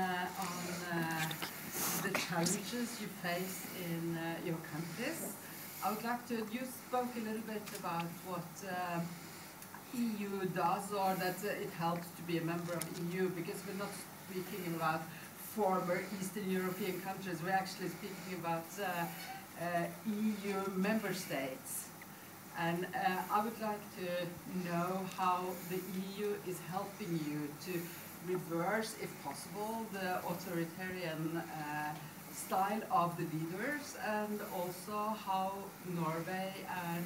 the 2.04 2.10
challenges 2.18 2.90
you 3.02 3.08
face 3.22 3.68
in 3.86 4.18
uh, 4.18 4.48
your 4.48 4.58
countries. 4.72 5.36
I 5.84 5.90
would 5.90 6.04
like 6.04 6.26
to, 6.30 6.36
you 6.52 6.64
spoke 6.66 7.10
a 7.16 7.24
little 7.28 7.46
bit 7.46 7.62
about 7.80 8.10
what 8.26 8.50
uh, 8.66 9.00
EU 9.98 10.46
does 10.56 10.92
or 10.94 11.16
that 11.16 11.38
uh, 11.44 11.64
it 11.66 11.70
helps 11.78 12.08
to 12.18 12.22
be 12.24 12.38
a 12.38 12.42
member 12.42 12.74
of 12.74 12.84
EU 13.14 13.30
because 13.30 13.60
we're 13.68 13.80
not 13.80 13.92
speaking 14.30 14.74
about 14.76 15.02
former 15.56 16.02
Eastern 16.20 16.50
European 16.50 17.02
countries, 17.02 17.40
we're 17.44 17.52
actually 17.52 17.90
speaking 17.90 18.40
about 18.40 18.66
uh, 18.82 19.06
EU 20.08 20.56
member 20.76 21.14
states. 21.14 21.90
And 22.58 22.86
uh, 22.86 23.22
I 23.32 23.44
would 23.44 23.60
like 23.62 23.82
to 24.00 24.70
know 24.70 25.02
how 25.18 25.46
the 25.70 25.76
EU 25.76 26.36
is 26.48 26.58
helping 26.70 27.20
you 27.28 27.50
to 27.66 27.82
reverse, 28.28 28.96
if 29.02 29.12
possible, 29.24 29.86
the 29.92 30.18
authoritarian 30.20 31.38
uh, 31.38 31.94
style 32.34 32.82
of 32.92 33.18
the 33.18 33.24
leaders 33.36 33.98
and 34.08 34.40
also 34.56 35.16
how 35.26 35.54
Norway 35.96 36.54
and 36.88 37.06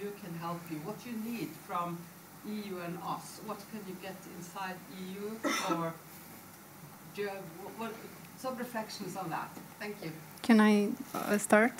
EU 0.00 0.10
can 0.22 0.34
help 0.40 0.60
you. 0.70 0.78
What 0.78 0.96
you 1.06 1.12
need 1.30 1.50
from 1.66 1.98
EU 2.46 2.78
and 2.86 2.98
us. 3.06 3.40
What 3.46 3.58
can 3.70 3.80
you 3.88 3.96
get 4.02 4.16
inside 4.38 4.76
EU 5.00 5.30
or 5.74 5.92
do 7.14 7.22
you 7.22 7.28
have, 7.28 7.42
what, 7.78 7.92
some 8.38 8.56
reflections 8.56 9.16
on 9.16 9.30
that? 9.30 9.50
Thank 9.80 9.96
you. 10.02 10.12
Can 10.46 10.60
I 10.60 10.90
uh, 11.12 11.38
start? 11.38 11.72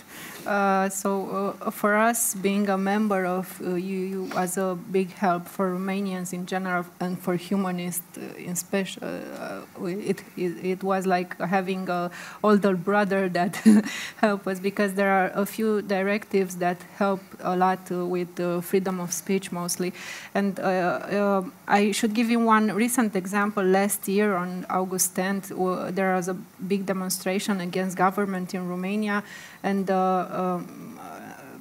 Uh, 0.47 0.89
so, 0.89 1.55
uh, 1.61 1.71
for 1.71 1.97
us, 1.97 2.35
being 2.35 2.69
a 2.69 2.79
member 2.79 3.25
of 3.25 3.61
EU 3.61 4.29
uh, 4.31 4.41
was 4.41 4.57
a 4.57 4.79
big 4.93 5.13
help 5.13 5.49
for 5.49 5.73
Romanians 5.73 6.33
in 6.33 6.47
general 6.47 6.85
and 7.01 7.19
for 7.19 7.35
humanists 7.35 8.17
uh, 8.17 8.21
in 8.37 8.55
special. 8.55 9.03
Uh, 9.05 9.87
it, 9.87 10.23
it, 10.37 10.65
it, 10.65 10.83
was 10.85 11.05
like 11.05 11.37
having 11.41 11.89
an 11.89 12.11
older 12.45 12.77
brother 12.77 13.29
that 13.29 13.57
helped 14.19 14.47
us 14.47 14.61
because 14.61 14.95
there 14.95 15.11
are 15.11 15.33
a 15.35 15.45
few 15.45 15.83
directives 15.83 16.57
that 16.57 16.81
help 16.97 17.21
a 17.41 17.57
lot 17.57 17.91
with 17.91 18.65
freedom 18.65 19.01
of 19.01 19.13
speech 19.13 19.51
mostly. 19.51 19.93
And 20.33 20.61
I 20.61 21.91
should 21.91 22.15
give 22.15 22.31
you 22.31 22.39
one 22.39 22.73
recent 22.73 23.17
example. 23.17 23.65
Last 23.65 24.07
year 24.07 24.37
on 24.37 24.65
August 24.71 25.17
10th, 25.17 25.95
there 25.95 26.15
was 26.15 26.29
a 26.29 26.35
big 26.35 26.87
demonstration 26.87 27.61
against 27.61 27.97
government 27.97 28.55
in 28.57 28.69
Romania, 28.69 29.23
and 29.63 29.87
the 29.87 29.95
um, 29.95 30.99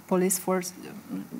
police 0.08 0.40
force, 0.40 0.74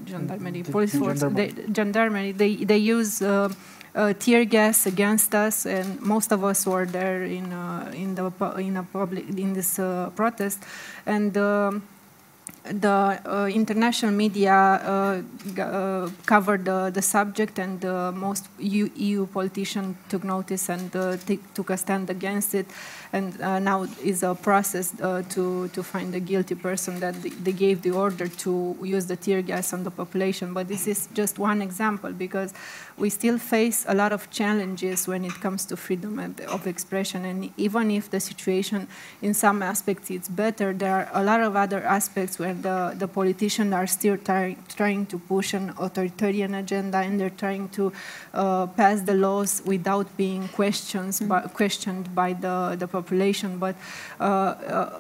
gendarmerie, 0.06 0.64
police 0.64 0.96
force, 0.98 1.22
they, 1.22 1.52
gendarmerie, 1.74 2.32
they 2.32 2.56
they 2.56 2.78
use. 2.78 3.22
Uh, 3.22 3.50
uh, 3.96 4.12
tear 4.20 4.44
gas 4.44 4.86
against 4.86 5.34
us, 5.34 5.66
and 5.66 6.02
most 6.02 6.34
of 6.34 6.44
us 6.44 6.66
were 6.66 6.86
there 6.86 7.24
in 7.24 7.54
uh, 7.54 7.90
in 7.96 8.14
the 8.16 8.26
in 8.60 8.76
a 8.76 8.84
public 8.84 9.24
in 9.30 9.54
this 9.54 9.80
uh, 9.80 10.10
protest, 10.16 10.64
and. 11.06 11.38
Um, 11.38 11.84
the 12.72 13.20
uh, 13.26 13.48
international 13.48 14.12
media 14.12 14.54
uh, 14.54 15.22
uh, 15.62 16.10
covered 16.26 16.66
the 16.66 17.02
subject, 17.02 17.60
and 17.60 17.84
most 18.16 18.48
EU, 18.60 18.90
EU, 18.96 19.26
politicians 19.28 19.96
took 20.10 20.24
notice 20.24 20.70
and 20.70 20.92
took 21.54 21.70
a 21.70 21.78
stand 21.78 22.10
against 22.10 22.56
it. 22.56 22.68
And 23.14 23.40
now 23.40 23.84
is 24.04 24.24
a 24.24 24.36
process 24.36 24.92
to 24.92 25.70
to 25.70 25.84
find 25.84 26.14
the 26.14 26.20
guilty 26.20 26.56
person 26.56 27.00
that 27.00 27.16
they 27.22 27.54
gave 27.54 27.82
the 27.82 27.92
order 27.92 28.28
to 28.28 28.76
use 28.82 29.06
the 29.06 29.16
tear 29.16 29.42
gas 29.42 29.74
on 29.74 29.84
the 29.84 29.92
population. 29.92 30.54
But 30.54 30.68
this 30.68 30.88
is 30.88 31.08
just 31.14 31.40
one 31.40 31.62
example 31.62 32.12
because 32.12 32.54
we 32.98 33.10
still 33.10 33.38
face 33.38 33.86
a 33.88 33.94
lot 33.94 34.14
of 34.14 34.30
challenges 34.32 35.08
when 35.08 35.26
it 35.26 35.34
comes 35.42 35.66
to 35.66 35.76
freedom 35.76 36.18
of 36.48 36.66
expression. 36.66 37.26
And 37.26 37.52
even 37.58 37.92
if 37.92 38.10
the 38.10 38.20
situation 38.20 38.88
in 39.22 39.34
some 39.34 39.62
aspects 39.62 40.10
is 40.10 40.30
better, 40.30 40.72
there 40.72 40.94
are 40.94 41.10
a 41.14 41.24
lot 41.24 41.42
of 41.42 41.56
other 41.56 41.84
aspects 41.84 42.40
where 42.40 42.54
the, 42.54 42.96
the 42.98 43.08
politicians 43.08 43.74
are 43.74 43.88
still 43.88 44.18
try, 44.18 44.56
trying 44.70 45.06
to 45.08 45.18
push 45.18 45.54
an 45.54 45.74
authoritarian 45.78 46.56
agenda 46.56 47.00
and 47.00 47.20
they're 47.20 47.30
trying 47.30 47.68
to 47.70 47.92
uh, 48.34 48.68
pass 48.68 49.02
the 49.02 49.14
laws 49.14 49.62
without 49.66 50.16
being 50.16 50.48
questions, 50.50 51.20
by, 51.20 51.42
questioned 51.42 52.16
by 52.16 52.32
the, 52.32 52.78
the 52.80 52.88
population. 52.88 53.58
But 53.58 53.76
uh, 54.20 54.24
uh, 54.24 55.00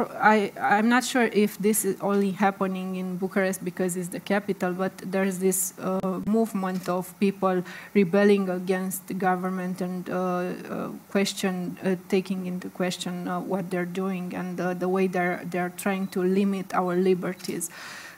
I, 0.00 0.52
I'm 0.60 0.88
not 0.88 1.04
sure 1.04 1.24
if 1.24 1.58
this 1.58 1.84
is 1.84 2.00
only 2.00 2.30
happening 2.30 2.96
in 2.96 3.16
Bucharest 3.16 3.64
because 3.64 3.96
it's 3.96 4.08
the 4.08 4.20
capital, 4.20 4.72
but 4.72 4.92
there's 4.98 5.38
this 5.38 5.74
uh, 5.78 6.20
movement 6.26 6.88
of 6.88 7.18
people 7.20 7.62
rebelling 7.94 8.48
against 8.48 9.08
the 9.08 9.14
government 9.14 9.80
and 9.80 10.08
uh, 10.08 10.14
uh, 10.14 10.88
question, 11.10 11.78
uh, 11.84 11.96
taking 12.08 12.46
into 12.46 12.68
question 12.70 13.28
uh, 13.28 13.40
what 13.40 13.70
they're 13.70 13.84
doing 13.84 14.34
and 14.34 14.60
uh, 14.60 14.74
the 14.74 14.88
way 14.88 15.06
they're, 15.06 15.42
they're 15.44 15.72
trying 15.76 16.06
to 16.08 16.22
limit 16.22 16.72
our 16.74 16.96
liberties. 16.96 17.70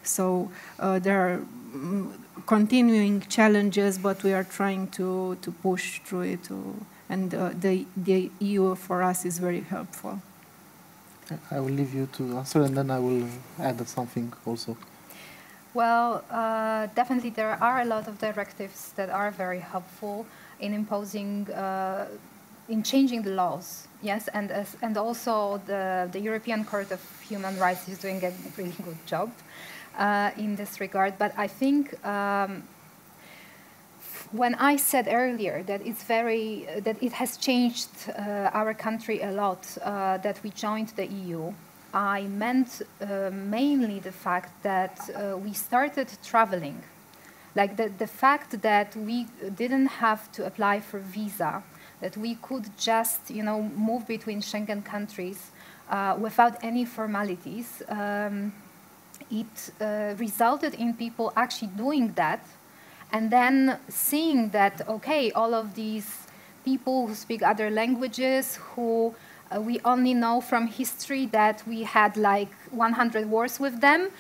So 0.03 0.51
there 0.79 1.21
are 1.21 1.41
mm, 1.75 2.13
continuing 2.47 3.21
challenges, 3.23 3.99
but 3.99 4.23
we 4.23 4.33
are 4.33 4.45
trying 4.45 4.89
to, 4.89 5.37
to 5.43 5.51
push 5.51 6.01
through 6.01 6.23
it. 6.23 6.45
To, 6.45 6.75
and 7.11 7.31
the, 7.31 7.85
the 7.97 8.31
EU 8.41 8.75
for 8.75 9.03
us 9.03 9.25
is 9.25 9.39
very 9.39 9.61
helpful. 9.61 10.23
I 11.51 11.61
will 11.61 11.71
leave 11.71 11.95
you 11.95 12.07
to 12.15 12.39
answer 12.39 12.63
and 12.63 12.77
then 12.77 12.91
I 12.91 12.99
will 12.99 13.27
add 13.59 13.87
something 13.89 14.33
also. 14.47 14.77
Well, 15.75 16.25
uh, 16.31 16.87
definitely 16.95 17.31
there 17.31 17.57
are 17.63 17.81
a 17.83 17.85
lot 17.85 18.09
of 18.09 18.19
directives 18.19 18.93
that 18.97 19.11
are 19.11 19.31
very 19.31 19.61
helpful 19.61 20.27
in 20.61 20.73
imposing, 20.73 21.49
uh, 21.51 22.07
in 22.69 22.83
changing 22.83 23.23
the 23.23 23.31
laws. 23.31 23.87
Yes, 24.03 24.29
and 24.29 24.51
as, 24.51 24.77
and 24.83 24.97
also 24.97 25.61
the, 25.67 26.09
the 26.13 26.21
European 26.21 26.65
Court 26.65 26.91
of 26.91 27.01
Human 27.29 27.59
Rights 27.59 27.89
is 27.89 27.99
doing 27.99 28.25
a 28.25 28.33
really 28.57 28.75
good 28.83 29.07
job 29.07 29.31
uh, 29.99 30.31
in 30.37 30.57
this 30.57 30.81
regard. 30.81 31.19
But 31.19 31.33
I 31.37 31.47
think 31.47 32.03
um, 32.07 32.63
when 34.33 34.55
I 34.57 34.77
said 34.77 35.09
earlier 35.11 35.63
that 35.65 35.81
it's 35.87 36.03
very 36.03 36.67
that 36.81 37.03
it 37.03 37.13
has 37.13 37.37
changed 37.37 37.89
uh, 38.09 38.51
our 38.53 38.75
country 38.75 39.23
a 39.23 39.33
lot 39.33 39.67
uh, 39.83 40.19
that 40.19 40.43
we 40.43 40.51
joined 40.51 40.89
the 40.97 41.07
EU, 41.07 41.53
I 41.95 42.23
meant 42.23 42.83
uh, 43.01 43.31
mainly 43.33 43.99
the 44.01 44.13
fact 44.13 44.63
that 44.63 45.09
uh, 45.09 45.37
we 45.37 45.53
started 45.53 46.09
traveling 46.23 46.83
Like 47.55 47.77
the, 47.77 47.91
the 47.99 48.07
fact 48.07 48.63
that 48.63 48.95
we 48.95 49.27
didn't 49.57 49.87
have 49.87 50.31
to 50.33 50.47
apply 50.47 50.81
for 50.81 51.01
visa, 51.01 51.63
that 52.01 52.17
we 52.17 52.37
could 52.37 52.67
just, 52.79 53.31
you 53.31 53.43
know, 53.43 53.63
move 53.63 54.07
between 54.07 54.41
Schengen 54.41 54.85
countries 54.85 55.51
uh, 55.91 56.17
without 56.21 56.63
any 56.63 56.85
formalities. 56.85 57.83
Um, 57.89 58.53
it 59.31 59.73
uh, 59.81 60.15
resulted 60.19 60.75
in 60.75 60.95
people 60.95 61.33
actually 61.37 61.73
doing 61.77 62.13
that 62.13 62.41
and 63.13 63.31
then 63.31 63.79
seeing 63.89 64.51
that, 64.51 64.87
okay, 64.89 65.31
all 65.33 65.55
of 65.55 65.75
these 65.75 66.27
people 66.65 67.07
who 67.07 67.15
speak 67.15 67.43
other 67.43 67.71
languages, 67.71 68.57
who 68.75 69.15
uh, 69.51 69.61
we 69.61 69.81
only 69.85 70.13
know 70.13 70.41
from 70.41 70.67
history 70.67 71.27
that 71.27 71.67
we 71.67 71.83
had 71.85 72.17
like 72.17 72.53
100 72.71 73.31
wars 73.31 73.59
with 73.59 73.81
them, 73.81 74.11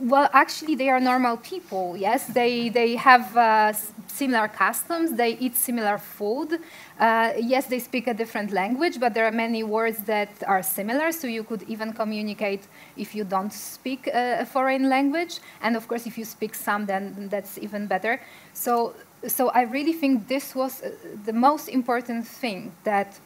well, 0.00 0.28
actually, 0.32 0.74
they 0.76 0.88
are 0.88 1.00
normal 1.00 1.36
people. 1.36 1.96
Yes, 1.96 2.26
they 2.26 2.68
they 2.68 2.96
have 2.96 3.36
uh, 3.36 3.72
similar 4.06 4.48
customs. 4.48 5.16
They 5.16 5.36
eat 5.38 5.56
similar 5.56 5.98
food. 5.98 6.60
Uh, 7.00 7.32
yes, 7.36 7.66
they 7.66 7.80
speak 7.80 8.06
a 8.06 8.14
different 8.14 8.52
language, 8.52 9.00
but 9.00 9.14
there 9.14 9.26
are 9.26 9.36
many 9.46 9.62
words 9.62 9.98
that 10.04 10.30
are 10.46 10.62
similar. 10.62 11.12
So 11.12 11.26
you 11.26 11.44
could 11.44 11.62
even 11.68 11.92
communicate 11.92 12.62
if 12.96 13.14
you 13.14 13.24
don't 13.24 13.52
speak 13.52 14.06
a, 14.06 14.40
a 14.40 14.46
foreign 14.46 14.88
language. 14.88 15.40
And 15.62 15.76
of 15.76 15.88
course, 15.88 16.06
if 16.06 16.16
you 16.18 16.24
speak 16.24 16.54
some, 16.54 16.86
then 16.86 17.28
that's 17.28 17.58
even 17.58 17.86
better. 17.86 18.20
So 18.52 18.94
so 19.26 19.48
I 19.48 19.62
really 19.62 19.92
think 19.92 20.28
this 20.28 20.54
was 20.54 20.82
uh, 20.82 20.90
the 21.24 21.32
most 21.32 21.68
important 21.68 22.26
thing 22.26 22.72
that 22.84 23.18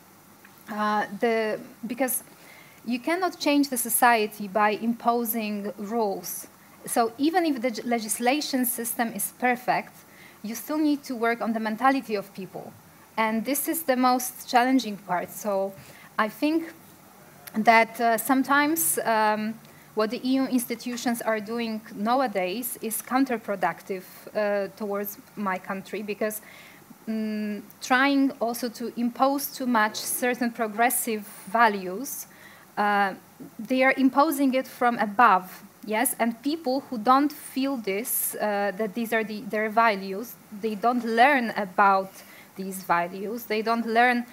uh, 0.71 1.05
the 1.21 1.59
because 1.87 2.23
you 2.85 2.99
cannot 2.99 3.39
change 3.39 3.69
the 3.69 3.77
society 3.77 4.49
by 4.49 4.71
imposing 4.71 5.73
rules. 5.79 6.47
So 6.87 7.13
even 7.19 7.45
if 7.47 7.63
the 7.63 7.83
legislation 7.87 8.65
system 8.65 9.13
is 9.13 9.33
perfect, 9.39 9.93
you 10.43 10.55
still 10.55 10.79
need 10.79 11.05
to 11.05 11.15
work 11.15 11.41
on 11.41 11.53
the 11.53 11.61
mentality 11.61 12.17
of 12.17 12.33
people. 12.35 12.73
And 13.17 13.45
this 13.45 13.69
is 13.69 13.85
the 13.85 13.97
most 13.97 14.49
challenging 14.49 14.97
part. 14.97 15.31
So 15.31 15.73
I 16.19 16.29
think 16.29 16.73
that 17.55 18.01
uh, 18.01 18.19
sometimes 18.19 18.99
um, 19.05 19.55
what 19.95 20.11
the 20.11 20.19
EU 20.19 20.45
institutions 20.47 21.23
are 21.23 21.39
doing 21.39 21.81
nowadays 21.95 22.79
is 22.81 23.03
counterproductive 23.03 24.03
uh, 24.35 24.69
towards 24.77 25.19
my 25.37 25.59
country 25.59 26.03
because 26.03 26.41
um, 27.07 27.63
trying 27.81 28.31
also 28.41 28.69
to 28.71 28.93
impose 28.99 29.47
too 29.49 29.67
much 29.67 29.97
certain 29.97 30.51
progressive 30.51 31.27
values 31.47 32.27
they 33.59 33.83
are 33.83 33.95
imposing 33.97 34.55
it 34.55 34.67
from 34.67 34.99
above, 34.99 35.63
yes, 35.85 36.15
and 36.19 36.41
people 36.43 36.81
who 36.89 36.99
don't 36.99 37.33
feel 37.33 37.77
this, 37.77 38.35
uh, 38.35 38.73
that 38.77 38.95
these 38.95 39.13
are 39.13 39.25
the, 39.25 39.41
their 39.43 39.69
values, 39.69 40.35
they 40.61 40.75
don't 40.75 41.05
learn 41.05 41.51
about 41.57 42.11
these 42.57 42.83
values, 42.85 43.45
they 43.45 43.63
don't 43.63 43.87
learn 43.87 44.25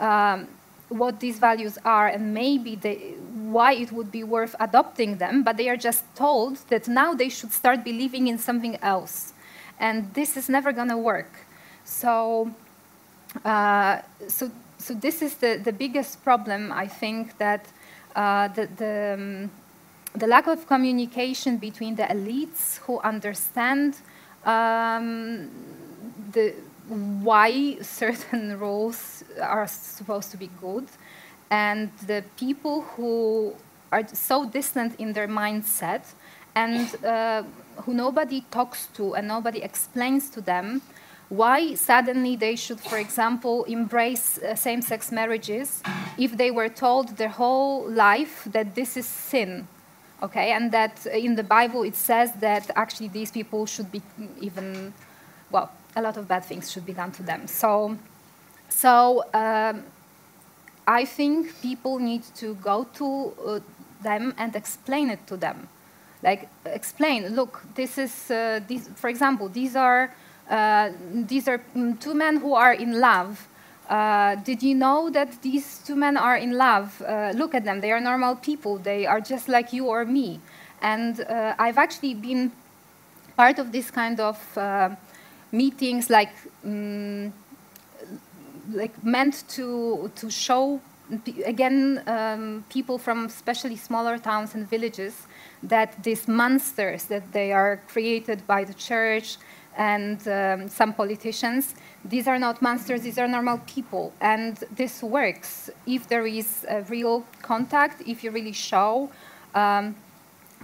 um, 0.00 0.48
what 0.88 1.20
these 1.20 1.38
values 1.38 1.78
are 1.84 2.08
and 2.08 2.34
maybe 2.34 2.76
they, 2.76 3.14
why 3.32 3.72
it 3.72 3.90
would 3.92 4.10
be 4.10 4.24
worth 4.24 4.54
adopting 4.60 5.16
them, 5.16 5.42
but 5.42 5.56
they 5.56 5.68
are 5.68 5.76
just 5.76 6.04
told 6.14 6.58
that 6.68 6.88
now 6.88 7.14
they 7.14 7.28
should 7.28 7.52
start 7.52 7.84
believing 7.84 8.28
in 8.28 8.38
something 8.38 8.76
else. 8.82 9.32
And 9.78 10.12
this 10.14 10.36
is 10.36 10.48
never 10.48 10.72
going 10.72 10.88
to 10.88 10.96
work. 10.96 11.32
So, 11.84 12.50
uh, 13.44 13.98
so, 14.28 14.50
so 14.78 14.94
this 14.94 15.22
is 15.22 15.34
the, 15.34 15.60
the 15.62 15.72
biggest 15.72 16.22
problem, 16.22 16.72
I 16.72 16.86
think, 16.86 17.38
that 17.38 17.66
uh, 18.14 18.48
the, 18.48 18.68
the, 18.76 19.14
um, 19.14 19.50
the, 20.14 20.26
lack 20.26 20.46
of 20.46 20.66
communication 20.66 21.56
between 21.56 21.96
the 21.96 22.04
elites 22.04 22.78
who 22.78 22.98
understand 23.00 23.96
um, 24.44 25.50
the, 26.32 26.54
why 26.88 27.76
certain 27.80 28.58
rules 28.66 29.24
are 29.40 29.66
supposed 29.66 30.30
to 30.30 30.36
be 30.36 30.50
good, 30.60 30.86
and 31.50 31.90
the 32.06 32.24
people 32.36 32.82
who 32.82 33.54
are 33.92 34.06
so 34.08 34.44
distant 34.44 34.98
in 34.98 35.12
their 35.12 35.28
mindset 35.28 36.02
and 36.54 37.04
uh, 37.04 37.42
who 37.82 37.94
nobody 37.94 38.44
talks 38.50 38.86
to 38.94 39.14
and 39.14 39.26
nobody 39.26 39.62
explains 39.62 40.30
to 40.30 40.40
them 40.40 40.82
why 41.28 41.74
suddenly 41.74 42.36
they 42.36 42.56
should, 42.56 42.80
for 42.80 42.98
example, 42.98 43.64
embrace 43.64 44.38
uh, 44.38 44.54
same 44.54 44.82
sex 44.82 45.10
marriages 45.10 45.82
if 46.18 46.36
they 46.36 46.50
were 46.50 46.68
told 46.68 47.16
their 47.16 47.28
whole 47.28 47.88
life 47.90 48.46
that 48.52 48.74
this 48.74 48.96
is 48.96 49.06
sin. 49.06 49.66
Okay, 50.22 50.52
and 50.52 50.70
that 50.72 51.06
in 51.06 51.34
the 51.34 51.42
Bible 51.42 51.82
it 51.82 51.96
says 51.96 52.32
that 52.40 52.70
actually 52.76 53.08
these 53.08 53.30
people 53.30 53.66
should 53.66 53.90
be 53.90 54.00
even, 54.40 54.94
well, 55.50 55.70
a 55.96 56.02
lot 56.02 56.16
of 56.16 56.28
bad 56.28 56.44
things 56.44 56.70
should 56.70 56.86
be 56.86 56.92
done 56.92 57.12
to 57.12 57.22
them. 57.22 57.46
So, 57.46 57.98
so 58.68 59.24
um, 59.34 59.82
I 60.86 61.04
think 61.04 61.60
people 61.60 61.98
need 61.98 62.22
to 62.36 62.54
go 62.56 62.86
to 62.94 63.32
uh, 63.46 63.60
them 64.02 64.34
and 64.38 64.54
explain 64.56 65.10
it 65.10 65.26
to 65.26 65.36
them. 65.36 65.68
Like, 66.22 66.48
explain, 66.64 67.34
look, 67.34 67.62
this 67.74 67.98
is, 67.98 68.30
uh, 68.30 68.60
for 68.94 69.08
example, 69.08 69.48
these 69.48 69.76
are 69.76 70.04
uh, 70.04 70.23
these 70.48 71.48
are 71.48 71.60
mm, 71.74 71.98
two 72.00 72.14
men 72.14 72.36
who 72.36 72.54
are 72.54 72.72
in 72.72 73.00
love. 73.00 73.48
Uh, 73.88 74.34
did 74.36 74.62
you 74.62 74.74
know 74.74 75.10
that 75.10 75.42
these 75.42 75.78
two 75.86 75.94
men 75.94 76.16
are 76.16 76.36
in 76.36 76.52
love? 76.52 77.02
Uh, 77.02 77.32
look 77.34 77.54
at 77.54 77.64
them, 77.64 77.80
they 77.80 77.92
are 77.92 78.00
normal 78.00 78.34
people, 78.36 78.78
they 78.78 79.04
are 79.06 79.20
just 79.20 79.48
like 79.48 79.72
you 79.72 79.86
or 79.86 80.04
me. 80.04 80.40
And 80.80 81.20
uh, 81.20 81.54
I've 81.58 81.78
actually 81.78 82.14
been 82.14 82.50
part 83.36 83.58
of 83.58 83.72
this 83.72 83.90
kind 83.90 84.20
of 84.20 84.58
uh, 84.58 84.90
meetings, 85.52 86.08
like, 86.10 86.32
um, 86.64 87.32
like 88.72 89.04
meant 89.04 89.44
to, 89.48 90.10
to 90.16 90.30
show, 90.30 90.80
again, 91.44 92.02
um, 92.06 92.64
people 92.68 92.98
from 92.98 93.26
especially 93.26 93.76
smaller 93.76 94.18
towns 94.18 94.54
and 94.54 94.68
villages 94.68 95.26
that 95.62 96.02
these 96.02 96.26
monsters 96.28 97.04
that 97.04 97.32
they 97.32 97.52
are 97.52 97.80
created 97.88 98.46
by 98.46 98.64
the 98.64 98.74
church, 98.74 99.36
and 99.76 100.26
um, 100.28 100.68
some 100.68 100.92
politicians. 100.92 101.74
These 102.04 102.28
are 102.28 102.38
not 102.38 102.62
monsters, 102.62 103.02
these 103.02 103.18
are 103.18 103.28
normal 103.28 103.58
people. 103.66 104.12
And 104.20 104.56
this 104.76 105.02
works 105.02 105.70
if 105.86 106.08
there 106.08 106.26
is 106.26 106.66
a 106.68 106.82
real 106.82 107.24
contact, 107.42 108.02
if 108.06 108.22
you 108.22 108.30
really 108.30 108.52
show. 108.52 109.10
Um, 109.54 109.94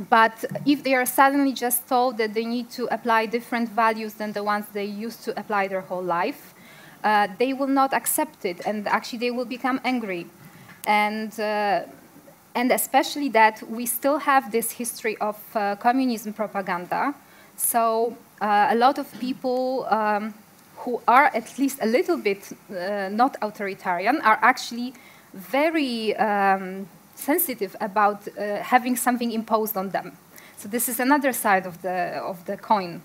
but 0.09 0.45
if 0.65 0.83
they 0.83 0.95
are 0.95 1.05
suddenly 1.05 1.53
just 1.53 1.87
told 1.89 2.17
that 2.19 2.33
they 2.33 2.45
need 2.45 2.71
to 2.71 2.87
apply 2.93 3.27
different 3.27 3.69
values 3.69 4.15
than 4.15 4.33
the 4.33 4.43
ones 4.43 4.67
they 4.73 4.85
used 4.85 5.25
to 5.25 5.39
apply 5.39 5.69
their 5.69 5.83
whole 5.83 6.03
life, 6.03 6.55
uh, 7.05 7.29
they 7.39 7.53
will 7.53 7.67
not 7.67 7.93
accept 7.93 8.45
it 8.45 8.61
and 8.67 8.87
actually 8.89 9.19
they 9.19 9.31
will 9.31 9.45
become 9.45 9.81
angry. 9.85 10.27
And, 10.87 11.39
uh, 11.39 11.83
and 12.55 12.73
especially 12.73 13.29
that 13.31 13.63
we 13.69 13.87
still 13.87 14.19
have 14.19 14.51
this 14.53 14.71
history 14.73 15.17
of 15.19 15.37
uh, 15.55 15.77
communism 15.77 16.33
propaganda. 16.33 17.15
So 17.57 18.17
uh, 18.41 18.69
a 18.71 18.75
lot 18.75 18.99
of 18.99 19.07
people 19.21 19.87
um, 19.91 20.35
who 20.79 21.01
are 21.07 21.31
at 21.35 21.59
least 21.59 21.79
a 21.83 21.87
little 21.87 22.17
bit 22.17 22.53
uh, 22.71 23.09
not 23.11 23.37
authoritarian 23.43 24.21
are 24.23 24.39
actually 24.43 24.95
very 25.35 26.17
um, 26.17 26.89
sensitive 27.15 27.77
about 27.81 28.27
uh, 28.29 28.57
having 28.63 28.97
something 28.97 29.33
imposed 29.33 29.77
on 29.77 29.91
them. 29.91 30.17
So 30.57 30.69
this 30.69 30.89
is 30.89 31.01
another 31.01 31.33
side 31.33 31.67
of 31.67 31.81
the 31.83 32.21
of 32.23 32.45
the 32.47 32.57
coin. 32.57 33.03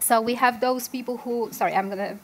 So 0.00 0.20
we 0.20 0.34
have 0.34 0.60
those 0.60 0.88
people 0.88 1.18
who. 1.18 1.48
Sorry, 1.52 1.74
I'm 1.74 1.92
uh, 1.92 2.14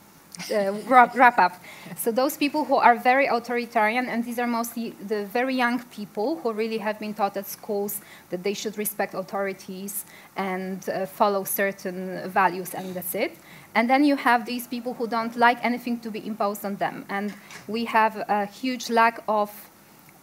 wrap, 0.86 1.14
wrap, 1.14 1.38
up. 1.38 1.62
So 1.96 2.10
those 2.10 2.36
people 2.36 2.64
who 2.64 2.76
are 2.76 2.96
very 2.96 3.26
authoritarian, 3.26 4.08
and 4.08 4.24
these 4.24 4.38
are 4.38 4.46
mostly 4.46 4.90
the 5.06 5.24
very 5.26 5.54
young 5.54 5.82
people 5.84 6.36
who 6.36 6.52
really 6.52 6.78
have 6.78 6.98
been 6.98 7.14
taught 7.14 7.36
at 7.36 7.46
schools 7.46 8.00
that 8.30 8.42
they 8.42 8.54
should 8.54 8.76
respect 8.76 9.14
authorities 9.14 10.04
and 10.36 10.88
uh, 10.88 11.06
follow 11.06 11.44
certain 11.44 12.28
values, 12.28 12.74
and 12.74 12.94
that's 12.94 13.14
it. 13.14 13.36
And 13.74 13.88
then 13.88 14.04
you 14.04 14.16
have 14.16 14.44
these 14.44 14.66
people 14.66 14.94
who 14.94 15.06
don't 15.06 15.36
like 15.36 15.58
anything 15.64 15.98
to 16.00 16.10
be 16.10 16.24
imposed 16.26 16.64
on 16.64 16.76
them. 16.76 17.04
And 17.08 17.34
we 17.66 17.84
have 17.86 18.16
a 18.28 18.46
huge 18.46 18.90
lack 18.90 19.22
of 19.28 19.50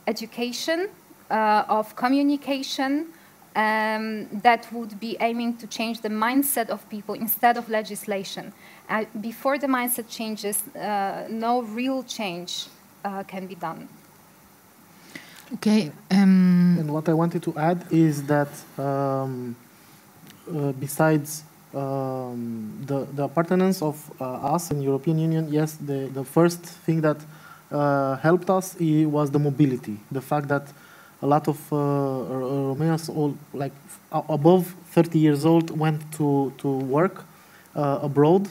education, 0.07 0.89
uh, 1.29 1.63
of 1.67 1.95
communication, 1.95 3.07
um, 3.55 4.27
that 4.41 4.71
would 4.71 4.99
be 4.99 5.17
aiming 5.19 5.57
to 5.57 5.67
change 5.67 6.01
the 6.01 6.09
mindset 6.09 6.69
of 6.69 6.87
people 6.89 7.15
instead 7.15 7.57
of 7.57 7.69
legislation. 7.69 8.53
Uh, 8.89 9.05
before 9.19 9.57
the 9.57 9.67
mindset 9.67 10.09
changes, 10.09 10.63
uh, 10.75 11.27
no 11.29 11.61
real 11.61 12.03
change 12.03 12.67
uh, 13.03 13.23
can 13.23 13.47
be 13.47 13.55
done. 13.55 13.87
Okay. 15.53 15.91
Um, 16.09 16.77
and 16.79 16.91
what 16.91 17.09
I 17.09 17.13
wanted 17.13 17.43
to 17.43 17.57
add 17.57 17.85
is 17.91 18.23
that 18.23 18.49
um, 18.77 19.55
uh, 20.49 20.71
besides 20.71 21.43
um, 21.73 22.81
the, 22.85 23.05
the 23.13 23.23
appartenance 23.23 23.81
of 23.81 24.11
uh, 24.19 24.53
us 24.53 24.71
in 24.71 24.81
European 24.81 25.19
Union, 25.19 25.51
yes, 25.51 25.73
the, 25.73 26.09
the 26.13 26.23
first 26.23 26.61
thing 26.61 27.01
that 27.01 27.17
uh, 27.71 28.15
helped 28.17 28.49
us 28.49 28.75
was 28.79 29.31
the 29.31 29.39
mobility. 29.39 29.97
The 30.11 30.21
fact 30.21 30.47
that 30.49 30.67
a 31.21 31.27
lot 31.27 31.47
of 31.47 31.57
uh, 31.71 31.75
Romanians, 31.75 33.15
all 33.15 33.37
like 33.53 33.73
above 34.11 34.75
30 34.91 35.19
years 35.19 35.45
old, 35.45 35.77
went 35.77 36.11
to 36.13 36.53
to 36.57 36.67
work 36.67 37.25
uh, 37.75 37.99
abroad. 38.01 38.49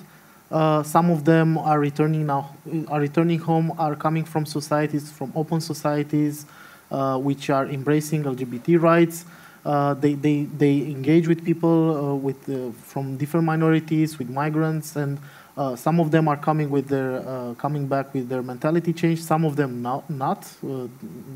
Uh, 0.51 0.83
some 0.83 1.11
of 1.11 1.25
them 1.25 1.57
are 1.59 1.79
returning 1.79 2.27
now, 2.27 2.57
are 2.89 3.01
returning 3.01 3.39
home, 3.39 3.73
are 3.79 3.95
coming 3.95 4.25
from 4.25 4.45
societies, 4.45 5.11
from 5.11 5.33
open 5.37 5.61
societies, 5.61 6.45
uh, 6.91 7.17
which 7.19 7.51
are 7.51 7.67
embracing 7.67 8.25
LGBT 8.25 8.81
rights. 8.81 9.25
Uh, 9.65 9.95
they, 9.95 10.15
they, 10.15 10.45
they 10.45 10.79
engage 10.79 11.29
with 11.29 11.45
people 11.45 12.13
uh, 12.13 12.15
with, 12.15 12.75
from 12.83 13.17
different 13.17 13.47
minorities, 13.47 14.19
with 14.19 14.29
migrants, 14.29 14.97
and 14.97 15.19
uh, 15.61 15.77
some 15.77 16.01
of 16.01 16.11
them 16.11 16.27
are 16.27 16.39
coming 16.39 16.71
with 16.71 16.89
their 16.89 17.11
uh, 17.29 17.53
coming 17.55 17.87
back 17.87 18.15
with 18.15 18.31
their 18.31 18.43
mentality 18.43 18.93
change. 18.95 19.21
Some 19.23 19.45
of 19.45 19.57
them 19.57 19.83
not. 19.83 20.09
not. 20.09 20.41
Uh, 20.65 20.89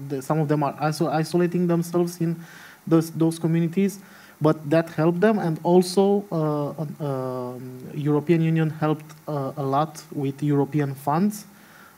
the, 0.09 0.23
some 0.23 0.39
of 0.39 0.49
them 0.49 0.63
are 0.63 0.75
isolating 0.81 1.67
themselves 1.67 2.21
in 2.23 2.31
those 2.87 3.11
those 3.11 3.39
communities, 3.39 3.99
but 4.41 4.57
that 4.71 4.89
helped 4.89 5.21
them. 5.21 5.39
And 5.39 5.61
also, 5.63 6.25
uh, 6.33 7.05
um, 7.05 7.79
European 7.93 8.41
Union 8.41 8.71
helped 8.71 9.11
uh, 9.29 9.53
a 9.59 9.63
lot 9.63 10.03
with 10.11 10.43
European 10.43 10.95
funds. 10.95 11.45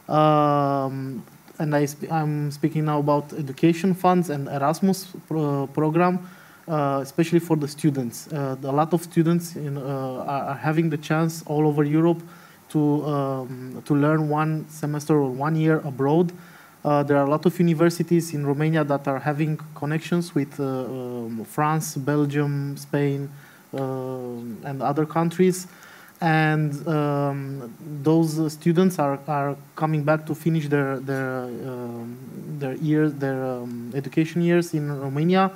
Um, 0.08 1.22
and 1.58 1.74
I 1.74 1.86
am 2.10 2.50
speaking 2.50 2.84
now 2.86 2.98
about 2.98 3.32
education 3.34 3.94
funds 3.94 4.30
and 4.30 4.48
Erasmus 4.48 5.06
pro 5.28 5.68
program 5.68 6.28
uh, 6.68 6.98
especially 7.00 7.38
for 7.38 7.56
the 7.56 7.68
students. 7.68 8.26
Uh, 8.32 8.56
a 8.64 8.72
lot 8.72 8.92
of 8.92 9.00
students 9.02 9.54
in, 9.54 9.76
uh, 9.76 10.24
are, 10.26 10.54
having 10.54 10.90
the 10.90 10.96
chance 10.96 11.44
all 11.46 11.64
over 11.64 11.84
Europe 11.84 12.20
to, 12.70 13.04
um, 13.06 13.80
to 13.84 13.94
learn 13.94 14.28
one 14.28 14.68
semester 14.68 15.14
or 15.14 15.30
one 15.30 15.54
year 15.54 15.80
abroad. 15.84 16.32
Uh, 16.84 17.04
there 17.04 17.18
are 17.18 17.24
a 17.24 17.30
lot 17.30 17.46
of 17.46 17.56
universities 17.60 18.34
in 18.34 18.44
Romania 18.44 18.82
that 18.82 19.06
are 19.06 19.20
having 19.20 19.56
connections 19.76 20.34
with 20.34 20.58
uh, 20.58 20.64
um, 20.64 21.44
France, 21.44 21.94
Belgium, 21.94 22.76
Spain, 22.76 23.30
and 23.72 24.82
other 24.82 25.06
countries. 25.06 25.68
And 26.20 26.86
um, 26.88 27.72
those 28.02 28.52
students 28.52 28.98
are, 28.98 29.20
are 29.28 29.56
coming 29.76 30.02
back 30.02 30.26
to 30.26 30.34
finish 30.34 30.66
their, 30.66 30.98
their, 30.98 31.42
um, 31.42 32.16
their 32.58 32.74
years, 32.74 33.12
their 33.14 33.44
um, 33.44 33.92
education 33.94 34.42
years 34.42 34.74
in 34.74 34.98
Romania 34.98 35.52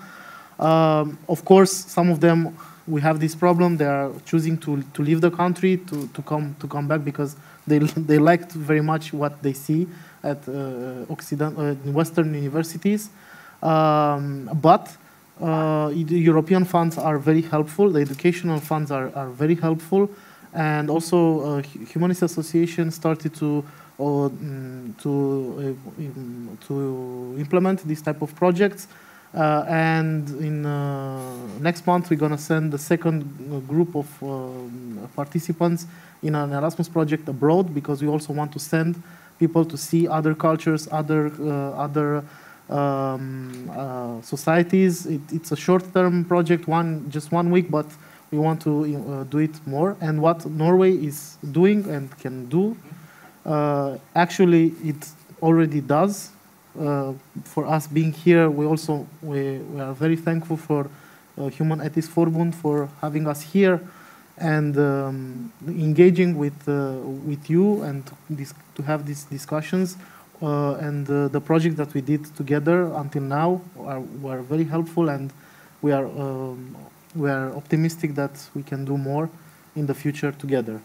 um, 0.61 1.19
of 1.29 1.45
course, 1.45 1.73
some 1.73 2.11
of 2.11 2.21
them 2.21 2.57
we 2.87 3.01
have 3.01 3.21
this 3.21 3.35
problem. 3.35 3.77
They 3.77 3.87
are 3.87 4.11
choosing 4.27 4.59
to, 4.59 4.83
to 4.83 5.03
leave 5.03 5.21
the 5.21 5.31
country 5.31 5.79
to, 5.79 6.09
to 6.09 6.23
come 6.23 6.55
to 6.61 6.67
come 6.67 6.87
back 6.89 7.05
because 7.05 7.37
they 7.67 7.79
they 8.11 8.19
liked 8.19 8.53
very 8.53 8.83
much 8.83 9.13
what 9.13 9.43
they 9.43 9.53
see 9.53 9.89
at 10.23 10.47
uh, 10.49 11.07
Occident 11.09 11.59
uh, 11.59 11.75
Western 11.91 12.35
universities. 12.35 13.09
Um, 13.63 14.51
but 14.61 14.97
uh, 15.41 15.91
European 15.95 16.65
funds 16.65 16.99
are 16.99 17.19
very 17.19 17.43
helpful. 17.43 17.91
The 17.91 18.01
educational 18.01 18.61
funds 18.61 18.91
are, 18.91 19.11
are 19.15 19.29
very 19.29 19.55
helpful, 19.55 20.11
and 20.53 20.91
also 20.91 21.59
uh, 21.59 21.63
Humanist 21.63 22.23
Association 22.23 22.91
started 22.91 23.35
to 23.37 23.65
uh, 23.99 24.03
mm, 24.03 24.99
to 25.03 25.77
uh, 25.99 26.67
to 26.67 27.35
implement 27.39 27.87
these 27.87 28.03
type 28.03 28.21
of 28.23 28.35
projects. 28.35 28.87
Uh, 29.33 29.65
and 29.69 30.29
in 30.41 30.67
uh, 30.67 31.47
next 31.61 31.87
month, 31.87 32.11
we're 32.11 32.17
going 32.17 32.33
to 32.33 32.39
send 32.39 32.73
the 32.73 32.79
second 32.79 33.23
group 33.69 33.95
of 33.95 34.23
um, 34.23 35.09
participants 35.15 35.87
in 36.23 36.35
an 36.35 36.53
Erasmus 36.53 36.89
project 36.89 37.29
abroad 37.29 37.73
because 37.73 38.03
we 38.03 38.09
also 38.09 38.33
want 38.33 38.53
to 38.53 38.59
send 38.59 39.01
people 39.39 39.65
to 39.65 39.77
see 39.77 40.09
other 40.09 40.35
cultures, 40.35 40.89
other 40.91 41.31
uh, 41.41 41.87
other 41.87 42.25
um, 42.69 43.71
uh, 43.71 44.21
societies. 44.23 45.07
It, 45.07 45.21
it's 45.33 45.53
a 45.53 45.57
short-term 45.57 46.25
project, 46.25 46.67
one 46.67 47.09
just 47.11 47.31
one 47.33 47.51
week, 47.51 47.71
but 47.71 47.87
we 48.31 48.39
want 48.39 48.61
to 48.63 48.73
uh, 48.85 49.25
do 49.25 49.39
it 49.39 49.55
more. 49.67 49.97
And 50.01 50.21
what 50.21 50.45
Norway 50.47 50.93
is 50.93 51.37
doing 51.53 51.89
and 51.89 52.17
can 52.19 52.47
do, 52.47 52.77
uh, 53.47 53.99
actually, 54.15 54.73
it 54.85 55.09
already 55.43 55.81
does 55.81 56.31
for 56.75 57.67
us 57.67 57.87
being 57.87 58.13
here, 58.13 58.49
we 58.51 58.67
also 58.67 59.07
we, 59.23 59.59
we 59.59 59.81
are 59.81 59.93
very 59.93 60.17
thankful 60.17 60.57
for 60.57 60.89
uh, 61.39 61.49
Human-Etisk 61.49 62.09
Forbund 62.09 62.55
for 62.55 62.89
having 63.01 63.27
us 63.27 63.43
here 63.43 63.81
and 64.39 64.77
um, 64.79 65.53
engaging 65.67 66.37
with 66.37 66.69
uh, 66.69 66.97
with 67.27 67.51
you 67.51 67.83
and 67.83 68.03
this, 68.29 68.55
to 68.75 68.83
have 68.83 69.07
these 69.07 69.25
discussions. 69.25 69.97
Uh, 70.43 70.73
and 70.77 71.09
uh, 71.11 71.29
the 71.29 71.41
project 71.41 71.77
that 71.77 71.93
we 71.93 72.01
did 72.01 72.25
together 72.35 72.91
until 72.95 73.21
now 73.21 73.61
are, 73.79 74.01
were 74.01 74.41
very 74.41 74.65
helpful, 74.65 75.11
and 75.11 75.31
we 75.83 75.93
are 75.93 76.07
um, 76.07 76.75
we 77.15 77.29
are 77.29 77.53
optimistic 77.55 78.15
that 78.15 78.31
we 78.55 78.63
can 78.63 78.85
do 78.87 78.97
more 78.97 79.29
in 79.77 79.87
the 79.87 79.95
future 79.95 80.33
together. 80.33 80.81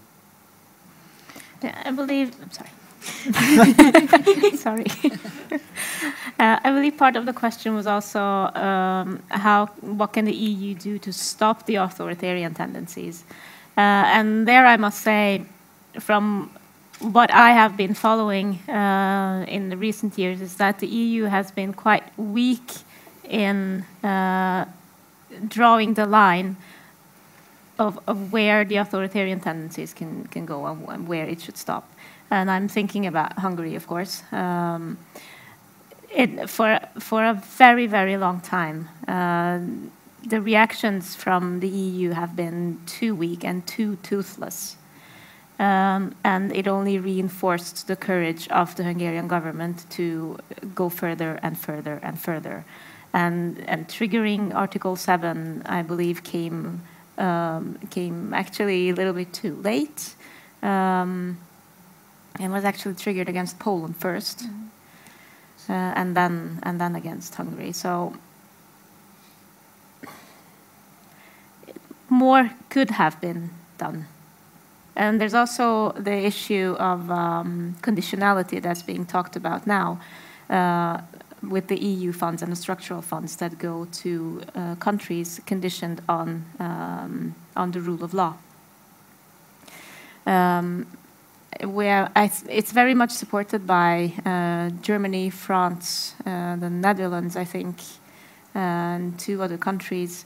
Yeah, 1.64 1.82
I 1.86 1.92
believe. 1.92 2.36
I'm 2.42 2.52
sorry. 2.52 2.70
Sorry. 4.56 4.86
Uh, 6.38 6.60
I 6.66 6.70
believe 6.70 6.98
part 6.98 7.16
of 7.16 7.26
the 7.26 7.32
question 7.32 7.76
was 7.76 7.88
also 7.88 8.20
um, 8.20 9.24
how 9.30 9.68
what 9.80 10.12
can 10.12 10.26
the 10.26 10.34
EU 10.34 10.76
do 10.76 11.00
to 11.00 11.14
stop 11.14 11.66
the 11.66 11.76
authoritarian 11.76 12.54
tendencies, 12.54 13.24
uh, 13.78 13.80
and 13.80 14.46
there 14.46 14.66
I 14.66 14.76
must 14.76 15.02
say, 15.02 15.46
from 15.98 16.52
what 17.00 17.32
I 17.32 17.52
have 17.52 17.78
been 17.78 17.94
following 17.94 18.56
uh, 18.68 19.46
in 19.48 19.70
the 19.70 19.78
recent 19.78 20.18
years, 20.18 20.42
is 20.42 20.58
that 20.58 20.80
the 20.80 20.88
EU 20.88 21.24
has 21.24 21.52
been 21.52 21.74
quite 21.74 22.04
weak 22.20 22.70
in 23.24 23.86
uh, 24.04 24.66
drawing 25.48 25.94
the 25.94 26.06
line 26.06 26.58
of, 27.80 27.98
of, 28.08 28.34
where 28.34 28.66
the 28.66 28.76
authoritarian 28.76 29.40
tendencies 29.40 29.94
can, 29.94 30.26
can 30.28 30.46
go 30.46 30.66
and 30.66 31.08
where 31.08 31.26
it 31.26 31.42
should 31.42 31.58
stop 31.58 31.90
and 32.32 32.50
I'm 32.50 32.68
thinking 32.68 33.06
about 33.06 33.40
Hungary, 33.40 33.76
of 33.76 33.88
course. 33.88 34.24
Um, 34.32 34.98
it, 36.10 36.50
for 36.50 36.80
for 37.00 37.26
a 37.26 37.34
very 37.34 37.88
very 37.88 38.18
long 38.18 38.40
time, 38.42 38.90
uh, 39.08 39.60
the 40.26 40.42
reactions 40.42 41.16
from 41.16 41.60
the 41.60 41.68
EU 41.68 42.12
have 42.12 42.36
been 42.36 42.80
too 42.86 43.14
weak 43.14 43.44
and 43.44 43.66
too 43.68 43.98
toothless, 44.04 44.78
um, 45.60 46.16
and 46.24 46.56
it 46.56 46.68
only 46.68 47.00
reinforced 47.00 47.88
the 47.88 47.96
courage 47.96 48.48
of 48.50 48.76
the 48.76 48.84
Hungarian 48.84 49.28
government 49.28 49.86
to 49.92 50.38
go 50.74 50.90
further 50.90 51.40
and 51.44 51.58
further 51.58 52.00
and 52.02 52.20
further, 52.20 52.66
and 53.14 53.64
and 53.68 53.88
triggering 53.88 54.54
Article 54.56 54.96
Seven, 54.96 55.62
I 55.66 55.82
believe, 55.82 56.24
came 56.24 56.82
um, 57.18 57.78
came 57.90 58.34
actually 58.34 58.90
a 58.90 58.96
little 58.96 59.14
bit 59.14 59.34
too 59.34 59.56
late. 59.56 60.16
Um, 60.64 61.38
and 62.40 62.52
was 62.52 62.64
actually 62.64 62.96
triggered 62.96 63.30
against 63.30 63.60
Poland 63.60 63.96
1st 64.00 64.42
mm 64.42 64.50
-hmm. 64.50 65.70
uh, 65.70 66.00
and 66.00 66.16
then 66.16 66.60
and 66.62 66.80
then 66.80 66.96
against 66.96 67.36
Hungary. 67.36 67.74
So 67.74 68.14
more 72.08 72.50
could 72.70 72.92
have 72.92 73.20
been 73.20 73.50
done. 73.78 74.06
And 74.96 75.20
there's 75.20 75.34
also 75.34 75.92
the 75.92 76.26
issue 76.26 76.76
of 76.80 77.10
um, 77.10 77.76
conditionality 77.82 78.62
that's 78.62 78.82
being 78.86 79.06
talked 79.06 79.36
about 79.36 79.68
now 79.68 80.00
uh, 80.50 81.02
with 81.42 81.68
the 81.68 81.78
EU 81.78 82.14
funds 82.14 82.42
and 82.42 82.52
the 82.52 82.56
structural 82.56 83.02
funds 83.02 83.36
that 83.36 83.58
go 83.58 83.88
to 84.04 84.42
uh, 84.56 84.76
countries 84.76 85.42
conditioned 85.46 86.02
on 86.08 86.46
um, 86.60 87.36
on 87.56 87.72
the 87.72 87.80
rule 87.82 88.04
of 88.04 88.14
law. 88.14 88.34
Um, 90.26 90.88
where 91.64 92.12
it's 92.16 92.72
very 92.72 92.94
much 92.94 93.12
supported 93.12 93.66
by 93.66 94.14
uh, 94.26 94.70
Germany, 94.82 95.30
France, 95.30 96.16
uh, 96.26 96.56
the 96.56 96.70
Netherlands, 96.70 97.36
I 97.36 97.46
think, 97.46 97.78
and 98.54 99.18
two 99.20 99.42
other 99.42 99.58
countries. 99.58 100.26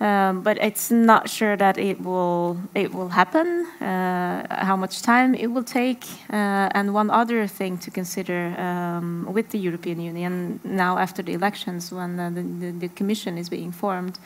Um, 0.00 0.40
but 0.40 0.56
it's 0.56 0.90
not 0.90 1.28
sure 1.28 1.58
that 1.58 1.76
it 1.76 2.00
will 2.00 2.56
it 2.74 2.94
will 2.94 3.10
happen. 3.10 3.66
Uh, 3.82 4.64
how 4.64 4.74
much 4.74 5.02
time 5.02 5.34
it 5.34 5.48
will 5.48 5.62
take, 5.62 6.06
uh, 6.32 6.70
and 6.74 6.94
one 6.94 7.10
other 7.10 7.46
thing 7.46 7.76
to 7.78 7.90
consider 7.90 8.54
um, 8.58 9.26
with 9.30 9.50
the 9.50 9.58
European 9.58 10.00
Union 10.00 10.58
now 10.64 10.96
after 10.96 11.22
the 11.22 11.34
elections, 11.34 11.92
when 11.92 12.16
the, 12.16 12.30
the, 12.30 12.70
the 12.72 12.88
Commission 12.88 13.36
is 13.36 13.50
being 13.50 13.72
formed. 13.72 14.18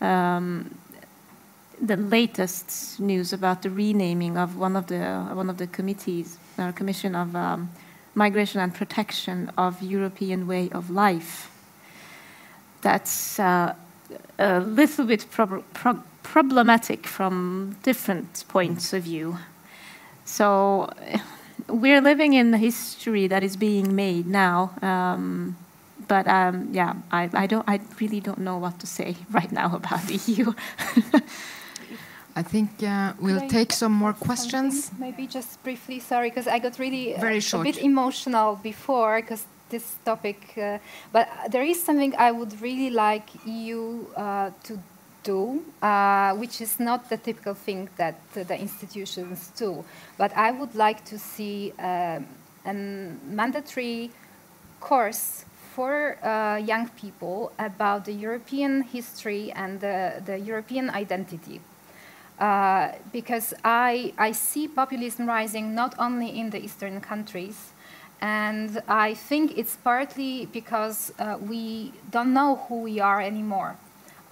Um, 0.00 0.74
the 1.80 1.96
latest 1.96 3.00
news 3.00 3.32
about 3.32 3.62
the 3.62 3.70
renaming 3.70 4.36
of 4.36 4.56
one 4.56 4.76
of 4.76 4.86
the 4.86 5.28
one 5.32 5.50
of 5.50 5.58
the 5.58 5.66
committees, 5.66 6.38
our 6.58 6.72
commission 6.72 7.14
of 7.14 7.34
um, 7.34 7.70
migration 8.14 8.60
and 8.60 8.74
protection 8.74 9.50
of 9.56 9.82
European 9.82 10.46
way 10.46 10.70
of 10.70 10.90
life. 10.90 11.50
That's 12.82 13.38
uh, 13.38 13.74
a 14.38 14.60
little 14.60 15.06
bit 15.06 15.26
pro 15.30 15.62
problematic 16.22 17.06
from 17.06 17.76
different 17.82 18.44
points 18.48 18.92
of 18.92 19.02
view. 19.02 19.38
So 20.24 20.90
we're 21.68 22.00
living 22.00 22.32
in 22.32 22.50
the 22.50 22.58
history 22.58 23.26
that 23.28 23.42
is 23.42 23.56
being 23.56 23.94
made 23.94 24.26
now. 24.26 24.72
Um, 24.82 25.56
but 26.08 26.26
um, 26.26 26.68
yeah, 26.72 26.94
I, 27.10 27.30
I 27.32 27.46
don't. 27.46 27.66
I 27.68 27.80
really 28.00 28.20
don't 28.20 28.38
know 28.38 28.58
what 28.58 28.78
to 28.80 28.86
say 28.86 29.16
right 29.30 29.50
now 29.50 29.74
about 29.74 30.02
the 30.06 30.16
EU. 30.26 30.52
I 32.36 32.42
think 32.42 32.82
uh, 32.82 33.12
we'll 33.20 33.48
take 33.48 33.72
some 33.72 33.92
more 33.92 34.12
something? 34.12 34.26
questions. 34.26 34.90
Maybe 34.98 35.26
just 35.26 35.62
briefly, 35.62 36.00
sorry, 36.00 36.30
because 36.30 36.48
I 36.48 36.58
got 36.58 36.78
really 36.78 37.14
uh, 37.14 37.20
Very 37.20 37.38
a 37.52 37.58
bit 37.58 37.78
emotional 37.78 38.56
before 38.56 39.20
because 39.20 39.46
this 39.70 39.96
topic. 40.04 40.40
Uh, 40.56 40.78
but 41.12 41.28
there 41.50 41.62
is 41.62 41.82
something 41.82 42.14
I 42.16 42.32
would 42.32 42.60
really 42.60 42.90
like 42.90 43.28
you 43.46 44.08
uh, 44.16 44.50
to 44.64 44.78
do, 45.22 45.62
uh, 45.80 46.34
which 46.34 46.60
is 46.60 46.78
not 46.78 47.08
the 47.08 47.16
typical 47.16 47.54
thing 47.54 47.88
that 47.96 48.16
the 48.34 48.58
institutions 48.58 49.50
do. 49.56 49.84
But 50.18 50.36
I 50.36 50.50
would 50.50 50.74
like 50.74 51.04
to 51.06 51.18
see 51.18 51.72
um, 51.78 52.26
a 52.66 52.72
mandatory 52.72 54.10
course 54.80 55.44
for 55.74 56.16
uh, 56.22 56.56
young 56.56 56.88
people 56.90 57.52
about 57.58 58.04
the 58.04 58.12
European 58.12 58.82
history 58.82 59.50
and 59.52 59.80
the, 59.80 60.22
the 60.24 60.38
European 60.38 60.90
identity. 60.90 61.60
Uh, 62.38 62.92
because 63.12 63.54
I, 63.64 64.12
I 64.18 64.32
see 64.32 64.66
populism 64.66 65.26
rising 65.26 65.74
not 65.74 65.94
only 65.98 66.38
in 66.38 66.50
the 66.50 66.58
Eastern 66.58 67.00
countries, 67.00 67.70
and 68.20 68.82
I 68.88 69.14
think 69.14 69.56
it's 69.56 69.76
partly 69.76 70.46
because 70.46 71.12
uh, 71.18 71.38
we 71.40 71.92
don't 72.10 72.32
know 72.32 72.56
who 72.68 72.82
we 72.82 72.98
are 72.98 73.20
anymore. 73.20 73.76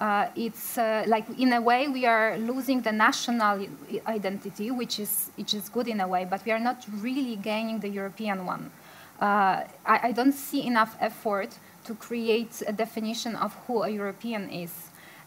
Uh, 0.01 0.27
it's 0.35 0.79
uh, 0.79 1.05
like, 1.07 1.29
in 1.39 1.53
a 1.53 1.61
way, 1.61 1.87
we 1.87 2.05
are 2.07 2.37
losing 2.39 2.81
the 2.81 2.91
national 2.91 3.69
identity, 4.09 4.73
which 4.73 4.99
is, 4.99 5.31
which 5.37 5.55
is 5.55 5.69
good 5.69 5.87
in 5.87 6.01
a 6.01 6.09
way, 6.09 6.27
but 6.29 6.45
we 6.45 6.51
are 6.51 6.59
not 6.59 6.85
really 7.01 7.37
gaining 7.37 7.79
the 7.79 7.89
European 7.89 8.45
one. 8.45 8.73
Uh, 9.21 9.63
I, 9.87 10.09
I 10.09 10.13
don't 10.13 10.33
see 10.33 10.67
enough 10.67 10.97
effort 10.99 11.57
to 11.85 11.95
create 11.95 12.63
a 12.67 12.73
definition 12.73 13.37
of 13.37 13.55
who 13.67 13.85
a 13.85 13.89
European 13.89 14.51
is. 14.51 14.73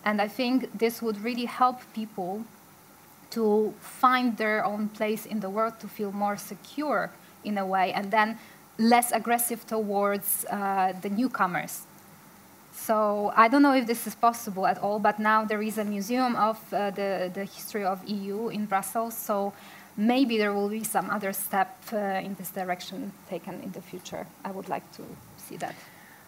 And 0.04 0.22
I 0.22 0.28
think 0.28 0.78
this 0.78 1.02
would 1.02 1.24
really 1.24 1.46
help 1.46 1.80
people 1.94 2.44
to 3.36 3.74
find 3.80 4.38
their 4.38 4.66
own 4.66 4.90
place 4.90 5.26
in 5.26 5.40
the 5.40 5.50
world, 5.50 5.80
to 5.80 5.88
feel 5.88 6.12
more 6.12 6.38
secure 6.38 7.12
in 7.44 7.58
a 7.58 7.66
way, 7.66 7.94
and 7.94 8.12
then 8.12 8.38
less 8.78 9.12
aggressive 9.12 9.66
towards 9.68 10.46
uh, 10.46 10.94
the 11.02 11.10
newcomers. 11.10 11.84
So 12.74 13.32
I 13.36 13.48
don't 13.48 13.62
know 13.62 13.74
if 13.74 13.88
this 13.88 14.08
is 14.08 14.16
possible 14.16 14.66
at 14.68 14.78
all, 14.80 15.00
but 15.00 15.20
now 15.20 15.46
there 15.46 15.62
is 15.62 15.78
a 15.78 15.84
museum 15.84 16.36
of 16.36 16.58
uh, 16.74 16.92
the, 16.92 17.32
the 17.34 17.46
history 17.46 17.86
of 17.86 18.04
EU 18.06 18.50
in 18.50 18.66
Brussels, 18.66 19.16
so 19.16 19.54
maybe 19.98 20.38
there 20.38 20.54
will 20.54 20.70
be 20.70 20.84
some 20.84 21.10
other 21.10 21.32
step 21.34 21.78
uh, 21.94 21.98
in 22.28 22.36
this 22.36 22.50
direction 22.50 23.12
taken 23.30 23.62
in 23.64 23.72
the 23.72 23.82
future. 23.82 24.28
I 24.44 24.52
would 24.52 24.70
like 24.70 24.90
to 24.98 25.04
see 25.38 25.58
that. 25.58 25.76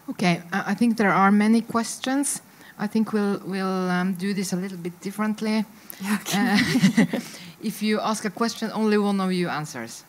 Okay, 0.08 0.42
I 0.52 0.72
I 0.72 0.74
think 0.74 0.96
there 0.96 1.12
are 1.12 1.30
many 1.30 1.60
questions. 1.60 2.42
I 2.78 2.86
think 2.86 3.12
we'll 3.12 3.40
we'll 3.44 3.90
um, 3.90 4.14
do 4.14 4.32
this 4.34 4.52
a 4.52 4.56
little 4.56 4.78
bit 4.78 5.00
differently. 5.00 5.64
Uh, 6.34 6.58
if 7.62 7.82
you 7.82 8.00
ask 8.00 8.24
a 8.24 8.30
question, 8.30 8.70
only 8.72 8.98
one 8.98 9.20
of 9.20 9.32
you 9.32 9.48
answers, 9.48 10.04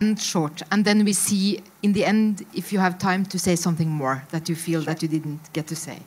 and 0.00 0.18
short, 0.18 0.62
and 0.70 0.84
then 0.84 1.04
we 1.04 1.12
see 1.12 1.62
in 1.82 1.92
the 1.92 2.04
end 2.04 2.44
if 2.54 2.72
you 2.72 2.78
have 2.78 2.98
time 2.98 3.24
to 3.26 3.38
say 3.38 3.56
something 3.56 3.88
more 3.88 4.22
that 4.30 4.48
you 4.48 4.56
feel 4.56 4.80
that 4.82 5.02
you 5.02 5.08
didn't 5.08 5.52
get 5.52 5.66
to 5.66 5.76
say. 5.76 5.98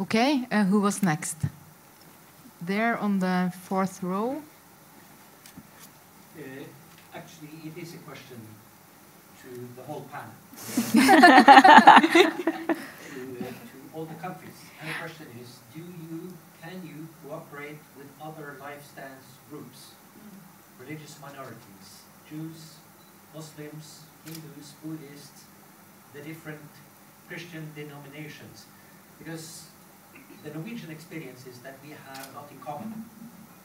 Okay, 0.00 0.46
uh, 0.50 0.64
who 0.64 0.80
was 0.80 1.02
next? 1.02 1.36
There 2.60 2.96
on 2.96 3.18
the 3.18 3.52
fourth 3.68 4.02
row. 4.02 4.42
Uh, 6.38 6.42
Actually, 7.14 7.50
it 7.66 7.76
is 7.76 7.94
a 7.94 7.98
question 7.98 8.40
to 9.42 9.68
the 9.76 9.82
whole 9.82 10.06
panel. 10.10 10.32
to, 10.92 10.98
uh, 12.72 12.78
to 12.80 13.76
all 13.94 14.06
the 14.06 14.14
countries. 14.14 14.56
And 14.80 14.88
the 14.88 14.94
question 14.98 15.26
is, 15.40 15.58
do 15.74 15.80
you, 15.80 16.32
can 16.62 16.80
you 16.84 17.06
cooperate 17.32 17.80
with 17.96 18.08
other 18.20 18.56
life 18.60 18.84
stance 18.92 19.40
groups, 19.48 19.92
religious 20.78 21.16
minorities, 21.18 21.88
Jews, 22.28 22.76
Muslims, 23.34 24.00
Hindus, 24.26 24.74
Buddhists, 24.84 25.44
the 26.12 26.20
different 26.20 26.60
Christian 27.28 27.72
denominations? 27.74 28.66
Because 29.18 29.64
the 30.44 30.52
Norwegian 30.52 30.90
experience 30.90 31.46
is 31.46 31.60
that 31.60 31.78
we 31.82 31.90
have 32.06 32.28
a 32.32 32.36
lot 32.36 32.48
in 32.50 32.58
common 32.58 33.04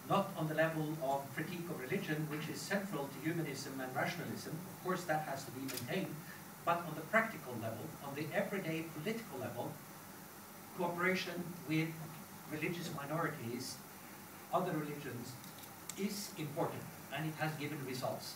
not 0.07 0.31
on 0.37 0.47
the 0.47 0.55
level 0.55 0.87
of 1.03 1.19
critique 1.35 1.67
of 1.69 1.77
religion, 1.81 2.25
which 2.31 2.47
is 2.47 2.61
central 2.61 3.09
to 3.11 3.17
humanism 3.27 3.73
and 3.81 3.93
rationalism. 3.93 4.53
Of 4.77 4.85
course, 4.85 5.03
that 5.03 5.27
has 5.27 5.43
to 5.43 5.51
be 5.51 5.59
maintained. 5.67 6.15
But 6.63 6.77
on 6.87 6.95
the 6.95 7.03
practical 7.11 7.51
level, 7.61 7.83
on 8.07 8.15
the 8.15 8.23
everyday 8.33 8.85
political 8.95 9.37
level, 9.37 9.73
cooperation 10.77 11.43
with 11.67 11.89
religious 12.51 12.89
minorities, 12.95 13.75
other 14.53 14.71
religions, 14.71 15.33
is 15.99 16.31
important, 16.37 16.81
and 17.13 17.27
it 17.27 17.35
has 17.39 17.51
given 17.55 17.77
results. 17.85 18.35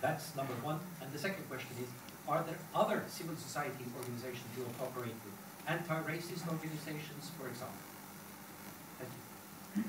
That's 0.00 0.34
number 0.36 0.54
one. 0.62 0.80
And 1.00 1.12
the 1.12 1.18
second 1.18 1.48
question 1.48 1.76
is, 1.82 1.88
are 2.28 2.42
there 2.42 2.58
other 2.74 3.04
civil 3.08 3.36
society 3.36 3.84
organizations 3.98 4.48
you 4.56 4.64
will 4.64 4.74
cooperate 4.78 5.14
with? 5.24 5.34
Anti-racist 5.68 6.46
organizations, 6.48 7.30
for 7.38 7.48
example? 7.48 7.82
Thank 8.98 9.10
you. 9.76 9.84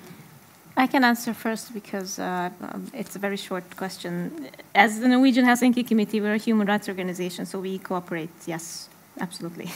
I 0.75 0.85
can 0.85 1.03
answer 1.03 1.33
first 1.33 1.73
because 1.73 2.19
uh, 2.19 2.51
it's 2.93 3.15
a 3.15 3.19
very 3.19 3.37
short 3.37 3.75
question. 3.77 4.49
As 4.75 4.99
the 4.99 5.07
Norwegian 5.07 5.43
Helsinki 5.43 5.87
Committee, 5.87 6.21
we're 6.21 6.35
a 6.35 6.37
human 6.37 6.67
rights 6.67 6.87
organization, 6.87 7.47
so 7.47 7.59
we 7.59 7.79
cooperate, 7.79 8.29
yes, 8.45 8.87
absolutely, 9.19 9.71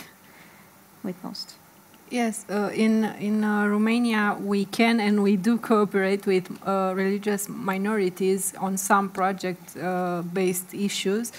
with 1.04 1.22
most. 1.24 1.56
Yes, 2.12 2.46
uh, 2.50 2.70
in 2.74 3.06
in 3.22 3.42
uh, 3.46 3.68
Romania 3.68 4.36
we 4.38 4.66
can 4.66 5.00
and 5.00 5.24
we 5.24 5.38
do 5.38 5.58
cooperate 5.58 6.26
with 6.26 6.46
uh, 6.68 6.92
religious 6.94 7.48
minorities 7.48 8.54
on 8.60 8.76
some 8.76 9.08
project-based 9.08 10.74
issues, 10.74 11.32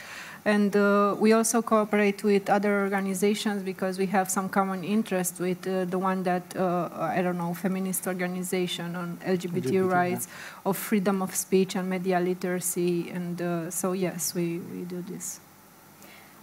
and 0.46 0.74
uh, 0.74 1.14
we 1.18 1.34
also 1.34 1.60
cooperate 1.60 2.24
with 2.24 2.48
other 2.48 2.80
organizations 2.80 3.62
because 3.62 3.98
we 3.98 4.06
have 4.06 4.30
some 4.30 4.48
common 4.48 4.82
interest 4.82 5.40
with 5.40 5.66
uh, 5.68 5.84
the 5.84 5.98
one 5.98 6.22
that 6.22 6.56
uh, 6.56 6.88
I 6.90 7.20
don't 7.20 7.36
know 7.36 7.52
feminist 7.52 8.06
organization 8.06 8.96
on 8.96 9.18
LGBT, 9.18 9.62
LGBT, 9.62 9.72
yeah. 9.74 9.80
rights, 9.80 10.28
of 10.64 10.78
freedom 10.78 11.20
of 11.20 11.34
speech 11.34 11.76
and 11.76 11.90
media 11.90 12.18
literacy, 12.18 13.10
and 13.10 13.42
uh, 13.42 13.70
so 13.70 13.92
yes, 13.92 14.34
we 14.34 14.58
we 14.72 14.84
do 14.84 15.02
this. 15.02 15.40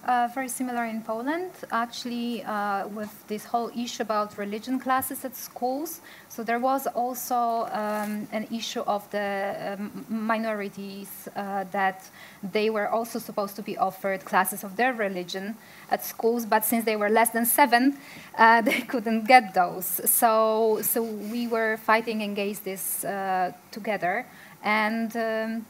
Uh, 0.05 0.29
very 0.33 0.47
similar 0.47 0.85
in 0.85 1.01
Poland, 1.01 1.51
actually, 1.71 2.41
uh, 2.43 2.87
with 2.87 3.11
this 3.27 3.43
whole 3.43 3.69
issue 3.75 4.01
about 4.01 4.37
religion 4.37 4.79
classes 4.79 5.25
at 5.25 5.35
schools. 5.35 5.99
So 6.29 6.41
there 6.41 6.57
was 6.57 6.87
also 6.87 7.67
um, 7.73 8.25
an 8.31 8.47
issue 8.49 8.79
of 8.87 9.09
the 9.11 9.77
um, 9.77 10.05
minorities 10.07 11.27
uh, 11.35 11.65
that 11.71 12.09
they 12.41 12.69
were 12.69 12.87
also 12.87 13.19
supposed 13.19 13.57
to 13.57 13.61
be 13.61 13.77
offered 13.77 14.23
classes 14.23 14.63
of 14.63 14.77
their 14.77 14.93
religion 14.93 15.55
at 15.91 16.05
schools, 16.05 16.45
but 16.45 16.63
since 16.63 16.85
they 16.85 16.95
were 16.95 17.09
less 17.09 17.31
than 17.31 17.45
seven, 17.45 17.97
uh, 18.37 18.61
they 18.69 18.81
couldn't 18.81 19.27
get 19.27 19.53
those. 19.53 19.85
So, 20.09 20.79
so 20.81 21.03
we 21.03 21.47
were 21.47 21.75
fighting 21.75 22.21
against 22.21 22.63
this 22.63 23.03
uh, 23.03 23.51
together, 23.69 24.25
and. 24.63 25.15
Um, 25.17 25.65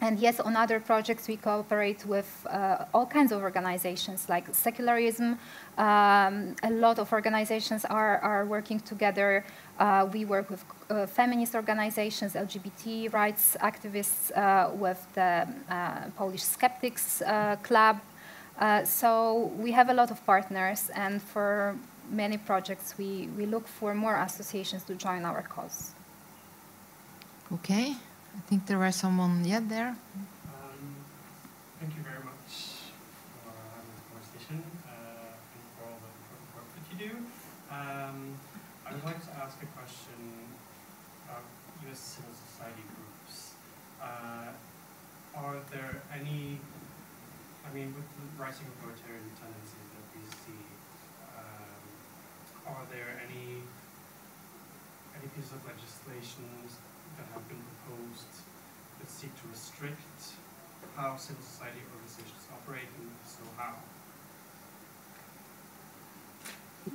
and 0.00 0.18
yes, 0.18 0.40
on 0.40 0.56
other 0.56 0.80
projects, 0.80 1.28
we 1.28 1.36
cooperate 1.36 2.06
with 2.06 2.46
uh, 2.48 2.86
all 2.94 3.04
kinds 3.04 3.32
of 3.32 3.42
organizations 3.42 4.28
like 4.30 4.46
secularism. 4.54 5.38
Um, 5.76 6.56
a 6.62 6.70
lot 6.70 6.98
of 6.98 7.12
organizations 7.12 7.84
are, 7.84 8.18
are 8.18 8.46
working 8.46 8.80
together. 8.80 9.44
Uh, 9.78 10.08
we 10.10 10.24
work 10.24 10.48
with 10.48 10.64
uh, 10.88 11.06
feminist 11.06 11.54
organizations, 11.54 12.32
LGBT 12.34 13.12
rights 13.12 13.58
activists, 13.60 14.34
uh, 14.36 14.74
with 14.74 15.06
the 15.14 15.46
uh, 15.68 16.08
Polish 16.16 16.42
Skeptics 16.42 17.20
uh, 17.22 17.56
Club. 17.62 18.00
So 18.84 19.52
we 19.58 19.72
have 19.72 19.88
a 19.90 19.94
lot 19.94 20.10
of 20.10 20.24
partners, 20.26 20.90
and 20.94 21.22
for 21.22 21.76
many 22.10 22.38
projects, 22.38 22.94
we, 22.98 23.28
we 23.36 23.46
look 23.46 23.66
for 23.66 23.94
more 23.94 24.16
associations 24.16 24.82
to 24.84 24.94
join 24.94 25.24
our 25.24 25.42
cause. 25.42 25.92
Okay, 27.52 27.96
I 28.40 28.42
think 28.48 28.64
there 28.64 28.78
was 28.80 28.96
someone, 28.96 29.44
yeah, 29.44 29.60
there. 29.60 29.92
Um, 29.92 30.80
thank 31.76 31.92
you 31.92 32.00
very 32.00 32.24
much 32.24 32.88
for 33.44 33.52
having 33.52 33.92
this 33.92 34.00
conversation 34.08 34.64
uh, 34.88 35.36
and 35.36 35.64
for 35.76 35.84
all 35.92 36.00
the 36.00 36.08
important 36.08 36.48
work 36.56 36.68
that 36.72 36.84
you 36.88 36.96
do. 37.04 37.12
Um, 37.68 38.40
I 38.88 38.96
would 38.96 39.04
like 39.04 39.20
to 39.28 39.32
ask 39.44 39.60
a 39.60 39.68
question 39.76 40.48
about 41.28 41.44
U.S. 41.84 42.00
civil 42.00 42.32
society 42.32 42.80
groups. 42.96 43.60
Uh, 44.00 44.56
are 45.36 45.60
there 45.68 46.00
any, 46.16 46.56
I 47.68 47.68
mean, 47.76 47.92
with 47.92 48.08
the 48.08 48.24
rising 48.40 48.72
authoritarian 48.72 49.28
tendencies 49.36 49.88
that 50.00 50.06
we 50.16 50.24
see, 50.48 50.64
um, 51.36 52.72
are 52.72 52.88
there 52.88 53.20
any 53.20 53.68
any 55.12 55.28
pieces 55.36 55.52
of 55.52 55.60
legislation 55.68 56.48
that 57.20 57.28
have 57.36 57.44
been 57.44 57.60
proposed 58.00 58.26
that 59.00 59.10
seek 59.10 59.30
to 59.40 59.48
restrict 59.48 60.20
how 60.96 61.16
civil 61.16 61.42
society 61.42 61.78
organizations 61.92 62.44
operate, 62.52 62.88
and 62.98 63.10
so 63.26 63.42
how? 63.56 63.74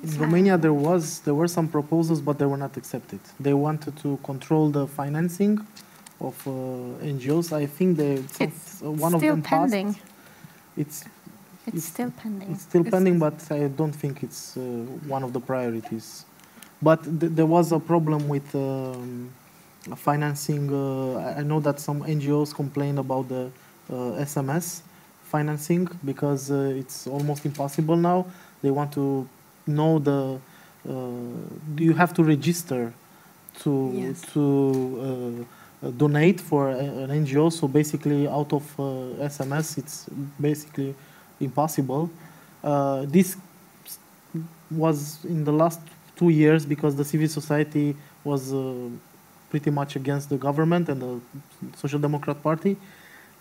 in 0.04 0.20
Romania 0.20 0.58
there 0.58 0.74
was 0.74 1.20
there 1.22 1.34
were 1.34 1.48
some 1.48 1.68
proposals, 1.68 2.22
but 2.22 2.38
they 2.40 2.46
were 2.46 2.58
not 2.58 2.76
accepted. 2.78 3.20
They 3.40 3.54
wanted 3.54 3.96
to 3.98 4.18
control 4.24 4.70
the 4.70 4.88
financing 4.88 5.60
of 6.20 6.36
uh, 6.48 6.52
NGOs. 7.14 7.54
I 7.54 7.66
think 7.66 7.98
they 7.98 8.18
some- 8.18 8.48
It's 8.48 8.82
one 8.82 9.14
of 9.14 9.20
still 9.22 9.34
them 9.36 9.42
passed. 9.42 9.72
pending. 9.74 9.96
It's 10.78 11.06
It's 11.68 11.78
It's- 11.78 11.86
still 11.94 12.12
pending. 12.12 12.52
it's 12.54 12.64
still 12.64 12.84
pending, 12.84 13.18
but 13.20 13.38
I 13.52 13.68
don't 13.80 13.96
think 14.02 14.22
it's 14.28 14.42
uh, 14.58 14.62
one 15.16 15.24
of 15.24 15.32
the 15.34 15.40
priorities. 15.40 16.08
But 16.82 17.00
th- 17.20 17.32
there 17.38 17.48
was 17.58 17.72
a 17.72 17.80
problem 17.80 18.28
with 18.34 18.48
um, 18.54 19.30
financing. 19.96 20.72
Uh, 20.74 21.36
I- 21.38 21.44
know 21.44 21.60
that 21.60 21.80
some 21.80 22.02
NGOs 22.04 22.54
complain 22.54 22.98
about 22.98 23.30
the 23.30 23.52
uh, 23.92 23.96
SMS 24.32 24.82
financing 25.24 25.88
because 26.04 26.50
uh, 26.52 26.74
it's 26.76 27.08
almost 27.08 27.46
impossible 27.46 27.96
now. 27.98 28.26
They 28.62 28.72
want 28.72 28.92
to 28.94 29.28
know 29.68 30.00
the. 30.00 30.40
Uh, 30.88 30.92
you 31.78 31.94
have 31.94 32.14
to 32.14 32.24
register 32.24 32.94
to 33.64 33.92
Yes. 33.94 34.22
to 34.34 35.46
uh, 35.84 35.88
uh, 35.88 35.92
donate 35.92 36.40
for 36.42 36.70
an 36.70 37.10
NGO. 37.10 37.52
So 37.52 37.68
basically, 37.68 38.28
out 38.28 38.52
of 38.54 38.64
uh, 38.80 38.84
SMS, 39.36 39.78
it's 39.78 40.06
basically 40.40 40.96
impossible. 41.40 42.10
Uh, 42.64 43.06
this 43.08 43.38
was 44.72 45.24
in 45.26 45.44
the 45.44 45.52
last 45.52 45.80
two 46.16 46.30
years 46.30 46.66
because 46.66 46.96
the 46.96 47.06
civil 47.06 47.28
society 47.28 47.96
was 48.24 48.54
uh, 48.54 48.90
pretty 49.50 49.72
much 49.72 49.96
against 49.96 50.30
the 50.30 50.38
government 50.38 50.90
and 50.90 51.02
the 51.02 51.20
Social 51.78 52.00
Democrat 52.00 52.42
Party. 52.42 52.78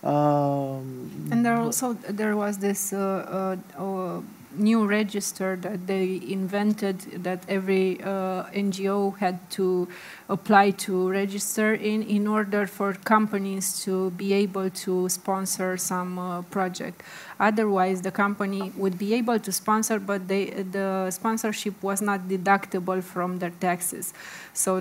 Um, 0.03 1.29
And 1.33 1.45
there 1.45 1.57
also 1.57 1.95
there 2.21 2.37
was 2.37 2.59
this 2.59 2.93
uh, 2.93 3.57
uh, 3.79 3.83
uh, 3.83 4.21
new 4.57 4.87
register 4.87 5.57
that 5.57 5.87
they 5.87 6.21
invented 6.27 6.99
that 7.25 7.43
every 7.49 8.01
uh, 8.03 8.45
NGO 8.53 9.17
had 9.19 9.39
to 9.53 9.89
apply 10.29 10.71
to 10.71 11.11
register 11.11 11.75
in 11.75 12.03
in 12.03 12.27
order 12.27 12.67
for 12.67 12.95
companies 12.95 13.83
to 13.85 14.11
be 14.13 14.33
able 14.33 14.71
to 14.71 15.09
sponsor 15.09 15.77
some 15.77 16.19
uh, 16.19 16.43
project. 16.43 17.03
Otherwise, 17.41 18.03
the 18.03 18.11
company 18.11 18.73
would 18.77 18.97
be 18.97 19.13
able 19.15 19.39
to 19.39 19.51
sponsor, 19.51 19.99
but 19.99 20.29
they, 20.29 20.47
the 20.47 21.11
sponsorship 21.11 21.75
was 21.83 22.01
not 22.01 22.29
deductible 22.29 23.03
from 23.03 23.39
their 23.39 23.51
taxes. 23.51 24.15
So 24.53 24.81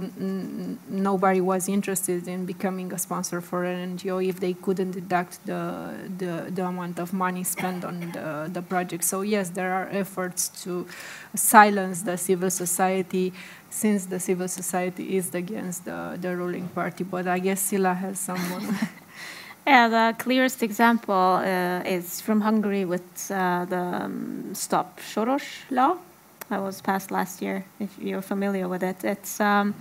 nobody 0.88 1.42
was 1.42 1.68
interested 1.68 2.28
in 2.28 2.46
becoming 2.46 2.94
a 2.94 3.00
sponsor 3.00 3.42
for 3.42 3.64
an 3.64 3.98
NGO 3.98 4.24
if 4.26 4.40
they 4.40 4.54
couldn't 4.54 4.92
deduct 4.92 5.44
the, 5.46 5.96
the, 6.18 6.52
the 6.52 6.66
amount 6.66 7.00
of 7.00 7.12
money 7.12 7.44
spent 7.44 7.84
on 7.84 8.12
the, 8.12 8.50
the 8.54 8.62
project. 8.62 9.04
So 9.04 9.22
yes, 9.22 9.50
there 9.50 9.63
are 9.72 9.88
efforts 9.92 10.50
to 10.64 10.88
silence 11.36 12.02
the 12.02 12.18
civil 12.18 12.50
society 12.50 13.32
since 13.70 14.06
the 14.06 14.20
civil 14.20 14.48
society 14.48 15.16
is 15.16 15.34
against 15.34 15.86
the, 15.86 16.18
the 16.20 16.36
ruling 16.36 16.68
party. 16.70 17.04
But 17.04 17.28
I 17.28 17.40
guess 17.40 17.72
Csilla 17.72 17.96
has 17.96 18.20
some 18.20 18.42
more. 18.50 18.62
Yeah, 19.66 19.88
the 19.88 20.16
clearest 20.18 20.62
example 20.62 21.40
uh, 21.42 21.84
is 21.86 22.20
from 22.20 22.42
Hungary 22.42 22.84
with 22.84 23.32
uh, 23.32 23.64
the 23.64 23.78
um, 23.78 24.54
Stop 24.54 25.00
Soros 25.00 25.44
law 25.72 25.96
that 26.50 26.62
was 26.62 26.82
passed 26.82 27.12
last 27.12 27.42
year. 27.42 27.64
If 27.80 27.98
you're 27.98 28.22
familiar 28.22 28.68
with 28.68 28.84
it, 28.84 29.06
it's 29.06 29.40
um, 29.40 29.74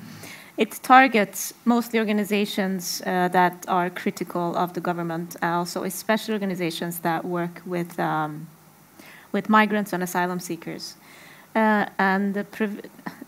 it 0.56 0.78
targets 0.82 1.52
mostly 1.64 1.98
organizations 1.98 3.02
uh, 3.04 3.26
that 3.28 3.64
are 3.66 3.90
critical 3.90 4.56
of 4.56 4.74
the 4.74 4.80
government, 4.80 5.34
uh, 5.42 5.46
also 5.46 5.82
especially 5.82 6.34
organizations 6.34 7.00
that 7.00 7.24
work 7.24 7.60
with 7.66 7.98
um, 7.98 8.46
with 9.32 9.48
migrants 9.48 9.92
and 9.92 10.02
asylum 10.02 10.40
seekers. 10.40 10.94
Uh, 11.54 11.86
and 11.98 12.34
the, 12.34 12.46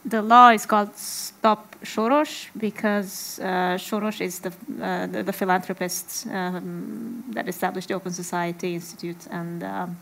the 0.05 0.23
law 0.23 0.49
is 0.49 0.65
called 0.65 0.97
Stop 0.97 1.77
Soros 1.83 2.49
because 2.57 3.39
uh, 3.41 3.77
Soros 3.77 4.21
is 4.21 4.41
the, 4.41 4.53
uh, 4.83 5.07
the, 5.07 5.23
the 5.23 5.33
philanthropist 5.33 6.27
um, 6.29 7.25
that 7.35 7.49
established 7.49 7.89
the 7.89 7.95
Open 7.95 8.13
Society 8.13 8.75
Institute 8.75 9.27
and 9.31 9.63
um, 9.63 9.97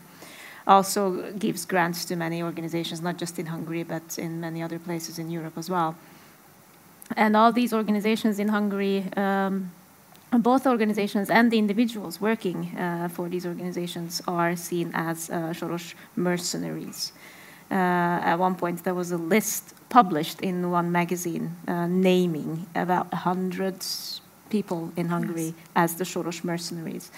also 0.65 1.33
gives 1.33 1.65
grants 1.65 2.05
to 2.05 2.15
many 2.15 2.41
organizations, 2.41 3.01
not 3.01 3.17
just 3.17 3.37
in 3.39 3.47
Hungary, 3.47 3.83
but 3.83 4.17
in 4.17 4.39
many 4.39 4.63
other 4.63 4.79
places 4.79 5.19
in 5.19 5.29
Europe 5.29 5.57
as 5.57 5.69
well. 5.69 5.95
And 7.17 7.35
all 7.35 7.51
these 7.51 7.73
organizations 7.73 8.39
in 8.39 8.47
Hungary, 8.47 9.03
um, 9.17 9.71
both 10.39 10.65
organizations 10.65 11.29
and 11.29 11.51
the 11.51 11.57
individuals 11.57 12.19
working 12.19 12.75
uh, 12.77 13.07
for 13.09 13.29
these 13.29 13.45
organizations 13.45 14.21
are 14.27 14.55
seen 14.55 14.91
as 14.93 15.29
uh, 15.29 15.53
Soros 15.53 15.93
mercenaries. 16.15 17.11
Uh, 17.71 17.75
at 17.75 18.35
one 18.35 18.55
point, 18.55 18.83
there 18.83 18.93
was 18.93 19.11
a 19.11 19.17
list 19.17 19.73
published 19.89 20.41
in 20.41 20.69
one 20.71 20.91
magazine 20.91 21.55
uh, 21.67 21.87
naming 21.87 22.67
about 22.75 23.11
100 23.11 23.75
people 24.49 24.91
in 24.95 25.07
Hungary 25.07 25.53
as 25.75 25.95
the 25.95 26.03
Soros 26.03 26.43
mercenaries. 26.43 27.11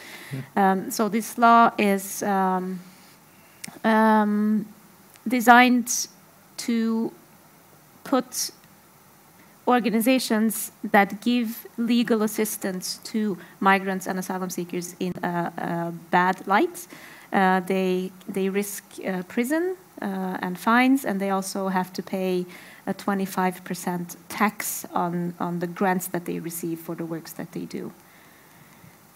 Um, 0.55 0.91
so 0.91 1.09
this 1.09 1.37
law 1.37 1.71
is 1.77 2.23
um, 2.23 2.79
um, 3.83 4.65
designed 5.27 6.07
to 6.57 7.11
put 8.03 8.51
organizations 9.67 10.71
that 10.91 11.21
give 11.21 11.67
legal 11.77 12.21
assistance 12.23 12.99
to 13.03 13.37
migrants 13.59 14.07
and 14.07 14.19
asylum 14.19 14.49
seekers 14.49 14.95
in 14.99 15.13
a, 15.23 15.27
a 15.57 15.93
bad 16.11 16.47
light. 16.47 16.87
Uh, 17.33 17.59
they 17.61 18.11
they 18.27 18.49
risk 18.49 18.83
uh, 19.05 19.23
prison 19.23 19.75
uh, 20.01 20.37
and 20.41 20.57
fines, 20.57 21.05
and 21.05 21.19
they 21.19 21.31
also 21.31 21.67
have 21.67 21.91
to 21.93 22.03
pay 22.03 22.45
a 22.87 22.93
25% 22.93 24.15
tax 24.29 24.85
on 24.93 25.33
on 25.39 25.59
the 25.59 25.67
grants 25.67 26.07
that 26.07 26.25
they 26.25 26.39
receive 26.39 26.79
for 26.79 26.95
the 26.95 27.05
works 27.05 27.33
that 27.33 27.51
they 27.51 27.65
do. 27.65 27.91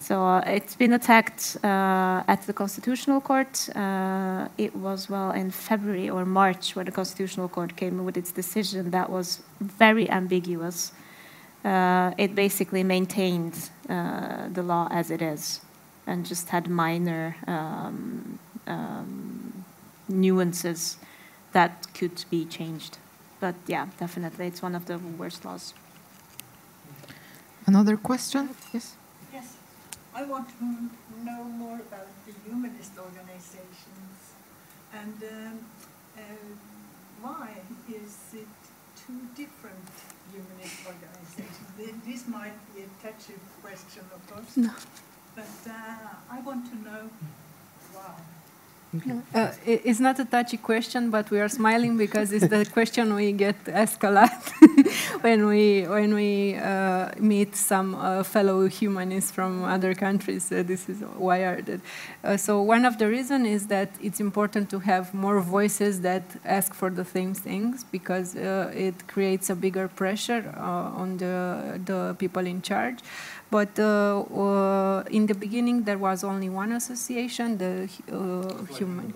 So 0.00 0.24
uh, 0.24 0.40
it's 0.46 0.74
been 0.74 0.94
attacked 0.94 1.58
uh, 1.62 2.24
at 2.26 2.46
the 2.46 2.54
Constitutional 2.54 3.20
Court. 3.20 3.68
Uh, 3.76 4.48
it 4.56 4.74
was, 4.74 5.10
well, 5.10 5.30
in 5.32 5.50
February 5.50 6.08
or 6.08 6.24
March 6.24 6.74
where 6.74 6.86
the 6.86 6.90
Constitutional 6.90 7.48
Court 7.48 7.76
came 7.76 8.02
with 8.04 8.16
its 8.16 8.32
decision 8.32 8.90
that 8.90 9.10
was 9.10 9.42
very 9.60 10.10
ambiguous. 10.10 10.92
It 11.62 12.34
basically 12.34 12.82
maintained 12.82 13.70
the 13.86 14.62
law 14.62 14.88
as 14.90 15.10
it 15.10 15.20
is 15.20 15.60
and 16.06 16.24
just 16.26 16.48
had 16.48 16.68
minor 16.68 17.36
um, 17.46 18.38
um, 18.66 19.64
nuances 20.08 20.96
that 21.52 21.86
could 21.92 22.24
be 22.30 22.46
changed. 22.46 22.98
But 23.38 23.54
yeah, 23.66 23.86
definitely, 23.98 24.46
it's 24.46 24.62
one 24.62 24.74
of 24.74 24.86
the 24.86 24.98
worst 24.98 25.44
laws. 25.44 25.74
Another 27.66 27.96
question? 27.96 28.50
Yes, 28.72 28.96
I 30.14 30.24
want 30.24 30.48
to 30.58 30.64
know 31.24 31.44
more 31.44 31.76
about 31.76 32.08
the 32.26 32.32
humanist 32.44 32.92
organizations 32.98 34.16
and 34.92 35.22
um, 35.22 35.58
uh, 36.18 36.22
why 37.22 37.48
is 37.88 38.16
it 38.34 38.48
two 39.06 39.20
different 39.36 39.88
humanist 40.32 40.78
organizations? 40.86 42.02
This 42.06 42.26
might 42.26 42.58
be 42.74 42.82
a 42.82 42.90
touchy 43.02 43.34
question, 43.62 44.02
of 44.14 44.26
course. 44.32 44.56
No. 44.56 44.72
But 45.36 45.70
uh, 45.70 46.08
I 46.30 46.40
want 46.40 46.66
to 46.70 46.76
know 46.76 47.10
why. 47.92 48.39
Uh, 49.32 49.52
it's 49.64 50.00
not 50.00 50.18
a 50.18 50.24
touchy 50.24 50.56
question, 50.56 51.10
but 51.10 51.30
we 51.30 51.38
are 51.38 51.48
smiling 51.48 51.96
because 51.96 52.32
it's 52.32 52.48
the 52.48 52.64
question 52.72 53.14
we 53.14 53.30
get 53.30 53.54
asked 53.68 54.02
a 54.02 54.10
lot 54.10 54.42
when 55.20 55.46
we 55.46 55.82
when 55.82 56.12
we 56.12 56.56
uh, 56.56 57.10
meet 57.16 57.54
some 57.54 57.94
uh, 57.94 58.24
fellow 58.24 58.66
humanists 58.66 59.30
from 59.30 59.62
other 59.62 59.94
countries. 59.94 60.50
Uh, 60.50 60.64
this 60.66 60.88
is 60.88 61.02
why 61.16 61.44
are 61.44 61.62
that. 61.62 61.80
Uh, 62.24 62.36
so 62.36 62.62
one 62.62 62.84
of 62.84 62.98
the 62.98 63.06
reason 63.06 63.46
is 63.46 63.68
that 63.68 63.90
it's 64.02 64.18
important 64.18 64.68
to 64.70 64.80
have 64.80 65.14
more 65.14 65.40
voices 65.40 66.00
that 66.00 66.24
ask 66.44 66.74
for 66.74 66.90
the 66.90 67.04
same 67.04 67.32
things 67.32 67.84
because 67.84 68.34
uh, 68.34 68.72
it 68.74 69.06
creates 69.06 69.50
a 69.50 69.54
bigger 69.54 69.86
pressure 69.86 70.42
uh, 70.56 71.00
on 71.00 71.16
the 71.18 71.80
the 71.84 72.16
people 72.18 72.44
in 72.44 72.60
charge. 72.60 72.98
But 73.50 73.78
uh, 73.78 74.20
uh, 74.20 75.02
in 75.10 75.26
the 75.26 75.34
beginning, 75.34 75.82
there 75.84 75.98
was 75.98 76.22
only 76.22 76.48
one 76.48 76.72
association, 76.72 77.58
the 77.58 77.88
uh, 78.12 78.64
human, 78.66 79.12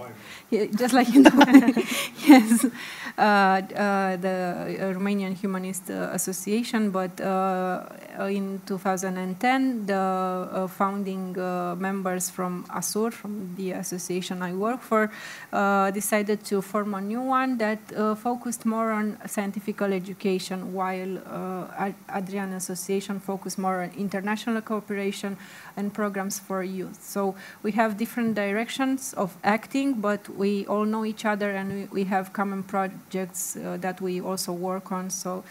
Yeah, 0.50 0.66
just 0.66 0.92
like 0.92 1.14
in 1.14 1.22
the 1.22 1.32
yes, 2.26 2.64
uh, 2.64 2.68
uh, 2.68 3.03
the 3.16 4.92
Romanian 4.94 5.34
Humanist 5.34 5.90
uh, 5.90 6.10
Association. 6.12 6.90
But 6.90 7.20
uh, 7.20 7.86
in 8.28 8.60
2010, 8.66 9.86
the 9.86 9.94
uh, 9.94 10.66
founding 10.66 11.38
uh, 11.38 11.74
members 11.78 12.30
from 12.30 12.64
ASUR, 12.64 13.12
from 13.12 13.54
the 13.56 13.72
association 13.72 14.42
I 14.42 14.52
work 14.52 14.80
for, 14.80 15.10
uh, 15.52 15.90
decided 15.90 16.44
to 16.46 16.62
form 16.62 16.94
a 16.94 17.00
new 17.00 17.20
one 17.20 17.58
that 17.58 17.78
uh, 17.96 18.14
focused 18.14 18.66
more 18.66 18.90
on 18.92 19.18
scientific 19.26 19.82
education, 19.82 20.72
while 20.72 21.18
uh, 21.26 21.92
Adrian 22.14 22.52
Association 22.52 23.20
focused 23.20 23.58
more 23.58 23.82
on 23.82 23.90
international 23.96 24.60
cooperation 24.60 25.36
and 25.76 25.92
programs 25.92 26.38
for 26.38 26.62
youth. 26.62 27.02
So 27.02 27.34
we 27.62 27.72
have 27.72 27.96
different 27.96 28.34
directions 28.34 29.12
of 29.14 29.36
acting, 29.44 29.94
but 30.00 30.28
we 30.28 30.66
all 30.66 30.84
know 30.84 31.04
each 31.04 31.24
other 31.24 31.50
and 31.50 31.72
we, 31.72 31.84
we 32.02 32.04
have 32.04 32.32
common 32.32 32.62
projects 32.62 33.03
uh, 33.16 33.76
that 33.78 34.00
we 34.00 34.20
also 34.20 34.52
work 34.52 34.90
on. 34.92 35.10
So 35.10 35.44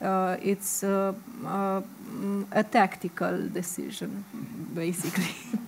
uh, 0.00 0.36
it's 0.42 0.82
uh, 0.82 1.12
uh, 1.46 1.82
a 2.52 2.64
tactical 2.64 3.48
decision, 3.48 4.24
basically. 4.74 5.34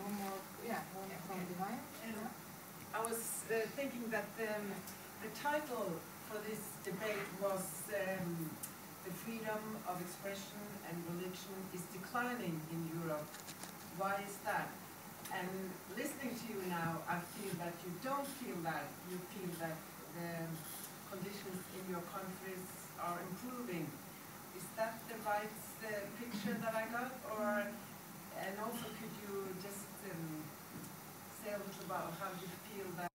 One 0.00 0.14
more 0.16 0.40
from 1.26 1.40
Divine. 1.52 1.80
I 2.94 3.00
was 3.04 3.44
uh, 3.50 3.54
thinking 3.76 4.10
that 4.10 4.28
um, 4.40 4.72
the 5.22 5.28
title 5.38 5.92
for 6.30 6.38
this 6.48 6.60
debate 6.84 7.28
was 7.42 7.82
um, 7.92 8.50
The 9.04 9.12
Freedom 9.12 9.60
of 9.86 10.00
Expression 10.00 10.64
and 10.88 10.96
Religion 11.12 11.52
is 11.74 11.82
Declining 11.92 12.60
in 12.72 12.80
Europe. 13.00 13.28
Why 13.98 14.14
is 14.26 14.36
that? 14.44 14.68
And 15.32 15.48
listening 15.96 16.34
to 16.34 16.46
you 16.52 16.60
now, 16.68 17.02
I 17.08 17.20
feel 17.36 17.52
that 17.60 17.74
you 17.84 17.92
don't 18.02 18.26
feel 18.40 18.58
that. 18.64 18.88
You 19.10 19.18
feel 19.32 19.52
that 19.60 19.76
the 20.16 20.48
conditions 21.10 21.60
in 21.76 21.84
your 21.92 22.04
countries 22.10 22.64
are 23.00 23.18
improving. 23.30 23.86
Is 24.56 24.64
that 24.76 24.98
the 25.08 25.16
right 25.24 25.52
uh, 25.84 25.88
picture 26.18 26.56
that 26.60 26.74
I 26.74 26.84
got? 26.90 27.12
Or, 27.30 27.68
and 28.40 28.54
also 28.60 28.86
could 28.98 29.14
you 29.22 29.52
just 29.62 29.86
um, 30.10 30.42
say 31.44 31.52
a 31.52 31.58
little 31.58 31.84
about 31.86 32.14
how 32.20 32.30
you 32.40 32.48
feel 32.68 32.88
that 32.98 33.07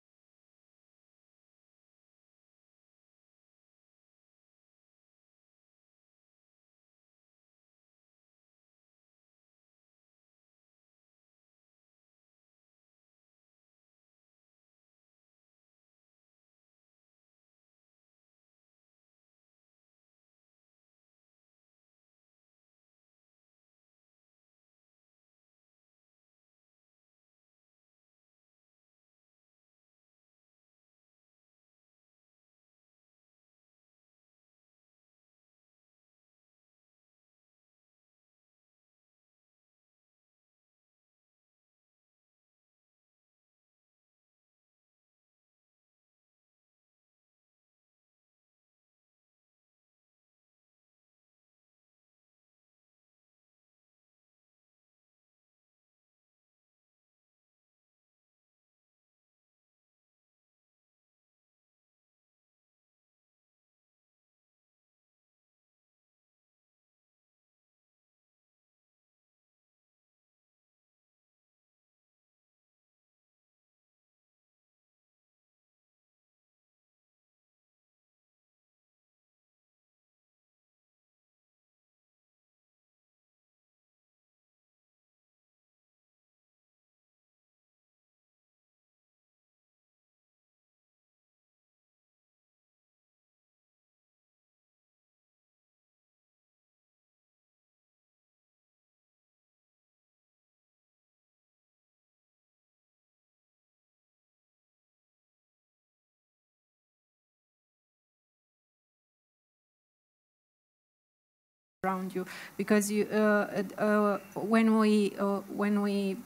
around 111.84 112.14
you. 112.14 112.24
Because 112.56 112.92
you 112.92 113.06
uh, 113.06 113.62
uh, 113.76 114.18
when 114.36 114.78
we 114.78 115.14
uh, 115.18 115.40
when 115.50 115.82
we 115.82 116.16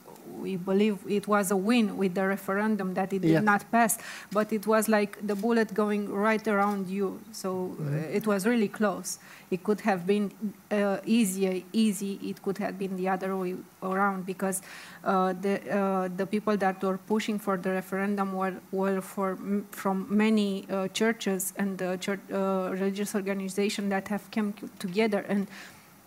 we 0.42 0.56
believe 0.56 0.96
it 1.08 1.26
was 1.28 1.50
a 1.50 1.56
win 1.56 1.96
with 1.96 2.14
the 2.14 2.26
referendum 2.26 2.94
that 2.94 3.12
it 3.12 3.20
did 3.22 3.30
Yes. 3.30 3.42
not 3.52 3.62
pass 3.70 3.98
but 4.32 4.52
it 4.52 4.66
was 4.66 4.88
like 4.88 5.12
the 5.26 5.34
bullet 5.34 5.72
going 5.74 6.02
right 6.12 6.46
around 6.48 6.88
you. 6.88 7.20
So 7.32 7.48
uh, 7.80 8.16
it 8.18 8.26
was 8.26 8.46
really 8.46 8.68
close. 8.68 9.18
It 9.50 9.62
could 9.62 9.80
have 9.82 10.06
been 10.06 10.30
uh, 10.70 10.98
easier 11.04 11.62
easy. 11.72 12.12
It 12.30 12.42
could 12.42 12.58
have 12.58 12.74
been 12.78 12.96
the 12.96 13.08
other 13.08 13.30
way 13.36 13.54
around 13.82 14.26
because 14.26 14.60
uh, 15.04 15.32
the 15.44 15.54
uh, 15.70 16.08
the 16.16 16.26
people 16.26 16.56
that 16.64 16.82
were 16.82 16.98
pushing 16.98 17.38
for 17.38 17.56
the 17.56 17.70
referendum 17.70 18.28
were 18.40 18.54
were 18.72 19.00
for 19.00 19.30
m- 19.32 19.66
from 19.70 20.06
many 20.10 20.66
uh, 20.68 20.88
churches 20.88 21.52
and 21.56 21.80
uh, 21.80 21.96
church, 21.96 22.20
uh, 22.32 22.68
religious 22.72 23.14
organizations 23.14 23.88
that 23.90 24.08
have 24.08 24.24
come 24.32 24.52
together. 24.80 25.24
And 25.28 25.46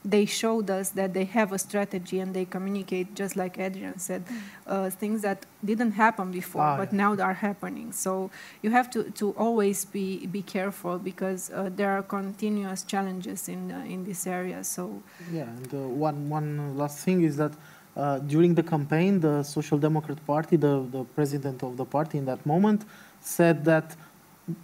they 0.05 0.25
showed 0.25 0.69
us 0.69 0.89
that 0.91 1.13
they 1.13 1.25
have 1.25 1.51
a 1.51 1.59
strategy 1.59 2.19
and 2.19 2.33
they 2.33 2.45
communicate 2.45 3.15
just 3.15 3.35
like 3.35 3.59
Adrian 3.59 3.99
said 3.99 4.23
uh, 4.65 4.89
things 4.89 5.21
that 5.21 5.45
didn't 5.63 5.91
happen 5.91 6.31
before 6.31 6.61
Ah, 6.61 6.77
but 6.77 6.93
now 6.93 7.15
they 7.15 7.23
are 7.23 7.33
happening. 7.33 7.91
So 7.91 8.31
you 8.61 8.71
have 8.71 8.89
to, 8.91 9.03
to 9.11 9.31
always 9.31 9.85
be, 9.85 10.25
be 10.27 10.41
careful 10.41 10.97
because 10.99 11.51
uh, 11.51 11.69
there 11.75 11.91
are 11.91 12.03
continuous 12.03 12.83
challenges 12.83 13.49
in, 13.49 13.71
uh, 13.71 13.83
in 13.85 14.05
this 14.05 14.25
area. 14.25 14.63
So 14.63 15.01
Yeah, 15.31 15.43
and 15.43 15.73
uh, 15.73 15.77
one 16.07 16.29
one 16.29 16.77
last 16.77 16.99
thing 16.99 17.23
is 17.23 17.35
that 17.37 17.51
uh, 17.97 18.19
during 18.19 18.55
the 18.55 18.63
campaign, 18.63 19.19
the 19.19 19.43
Social 19.43 19.77
Democrat 19.77 20.19
Party, 20.25 20.55
the, 20.55 20.85
the 20.91 21.03
president 21.03 21.63
of 21.63 21.75
the 21.75 21.85
party 21.85 22.17
in 22.17 22.25
that 22.25 22.45
moment, 22.45 22.85
said 23.19 23.65
that 23.65 23.95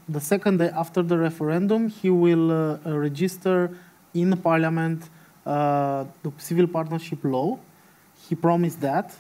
the 0.08 0.22
second 0.22 0.58
day 0.58 0.70
after 0.70 1.04
the 1.04 1.18
referendum, 1.18 1.90
he 1.90 2.10
will 2.10 2.52
uh, 2.52 2.78
register 2.86 3.72
in 4.14 4.30
the 4.30 4.38
parliament 4.38 5.10
uh, 5.46 6.06
the 6.24 6.32
civil 6.38 6.68
partnership 6.68 7.20
law. 7.24 7.58
He 8.28 8.36
promised 8.36 8.82
that 8.82 9.16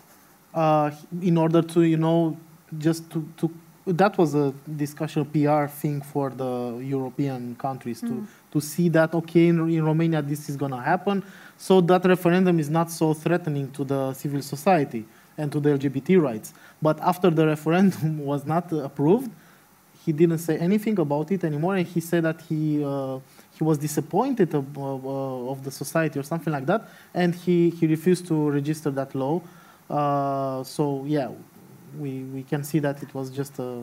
uh, 0.54 0.92
in 1.22 1.38
order 1.38 1.62
to, 1.62 1.82
you 1.82 1.98
know, 1.98 2.38
just 2.78 3.10
to, 3.12 3.28
to 3.38 3.52
that 3.88 4.18
was 4.18 4.34
a 4.34 4.52
discussion 4.76 5.24
PR 5.26 5.68
thing 5.68 6.02
for 6.02 6.32
the 6.32 6.80
European 6.84 7.56
countries 7.56 8.02
to 8.02 8.08
Mm. 8.08 8.26
to 8.52 8.60
see 8.62 8.90
that 8.90 9.14
okay 9.14 9.48
in, 9.48 9.70
in 9.70 9.86
Romania 9.86 10.22
this 10.22 10.50
is 10.50 10.56
gonna 10.58 10.82
happen, 10.82 11.24
so 11.58 11.82
that 11.82 12.04
referendum 12.06 12.60
is 12.60 12.70
not 12.70 12.90
so 12.90 13.14
threatening 13.14 13.70
to 13.72 13.84
the 13.84 14.14
civil 14.14 14.42
society 14.42 15.06
and 15.38 15.52
to 15.52 15.60
the 15.60 15.70
LGBT 15.70 16.18
rights. 16.20 16.54
But 16.82 17.00
after 17.02 17.30
the 17.30 17.46
referendum 17.46 18.20
was 18.32 18.46
not 18.46 18.72
approved, 18.72 19.30
he 20.06 20.12
didn't 20.12 20.38
say 20.38 20.58
anything 20.58 21.00
about 21.00 21.32
it 21.32 21.44
anymore, 21.44 21.76
and 21.76 21.88
he 21.88 22.00
said 22.00 22.24
that 22.24 22.42
he 22.42 22.84
uh, 22.84 23.18
he 23.58 23.64
was 23.64 23.78
disappointed 23.78 24.54
of, 24.54 24.78
uh, 24.78 25.52
of 25.52 25.64
the 25.64 25.72
society 25.72 26.20
or 26.20 26.24
something 26.24 26.54
like 26.54 26.66
that, 26.66 26.88
and 27.14 27.34
he, 27.34 27.70
he 27.70 27.88
refused 27.88 28.28
to 28.28 28.50
register 28.50 28.92
that 28.92 29.16
law. 29.16 29.42
Uh, 29.90 30.64
so 30.64 31.04
yeah, 31.08 31.30
we 31.98 32.20
we 32.36 32.44
can 32.44 32.64
see 32.64 32.80
that 32.80 33.02
it 33.02 33.14
was 33.14 33.30
just 33.30 33.58
a 33.60 33.82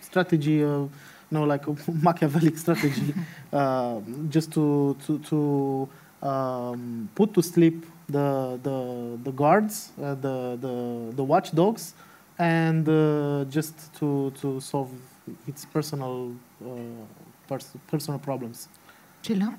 strategy, 0.00 0.62
uh, 0.62 0.86
no, 1.30 1.44
like 1.44 1.66
a 1.66 1.74
Machiavellic 2.02 2.58
strategy, 2.58 3.14
uh, 3.52 4.00
just 4.28 4.52
to 4.52 4.96
to 5.06 5.18
to 5.20 5.88
um, 6.26 7.08
put 7.14 7.32
to 7.34 7.42
sleep 7.42 7.86
the 8.08 8.58
the 8.62 9.18
the 9.24 9.32
guards, 9.32 9.92
uh, 10.02 10.14
the 10.14 10.58
the 10.60 11.12
the 11.16 11.24
watchdogs, 11.24 11.94
and 12.38 12.88
uh, 12.88 13.44
just 13.50 13.92
to 13.94 14.32
to 14.40 14.60
solve 14.60 14.90
its 15.46 15.64
personal 15.64 16.32
uh, 16.64 16.68
pers- 17.48 17.76
personal 17.86 18.18
problems. 18.18 18.68
Csilla? 19.22 19.54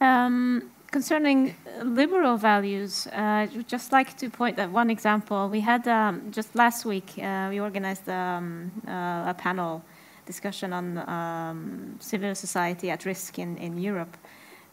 Um, 0.00 0.62
concerning 0.90 1.54
liberal 1.82 2.36
values, 2.36 3.06
uh, 3.08 3.16
I 3.16 3.48
would 3.54 3.68
just 3.68 3.92
like 3.92 4.16
to 4.18 4.30
point 4.30 4.58
at 4.58 4.70
one 4.70 4.90
example. 4.90 5.48
We 5.48 5.60
had 5.60 5.86
um, 5.88 6.30
just 6.30 6.54
last 6.54 6.84
week, 6.84 7.18
uh, 7.18 7.48
we 7.50 7.60
organized 7.60 8.08
um, 8.08 8.70
uh, 8.86 9.30
a 9.30 9.34
panel 9.36 9.82
discussion 10.26 10.72
on 10.72 10.98
um, 11.08 11.96
civil 12.00 12.34
society 12.34 12.90
at 12.90 13.04
risk 13.04 13.38
in, 13.38 13.56
in 13.58 13.78
Europe. 13.78 14.16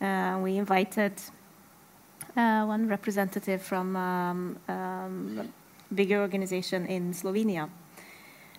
We 0.02 0.58
invited 0.58 1.14
one 2.34 2.88
representative 2.90 3.62
from 3.62 3.96
um, 3.96 4.58
um, 4.68 5.54
bigger 5.94 6.20
organization 6.20 6.86
in 6.86 7.14
Slovenia 7.14 7.70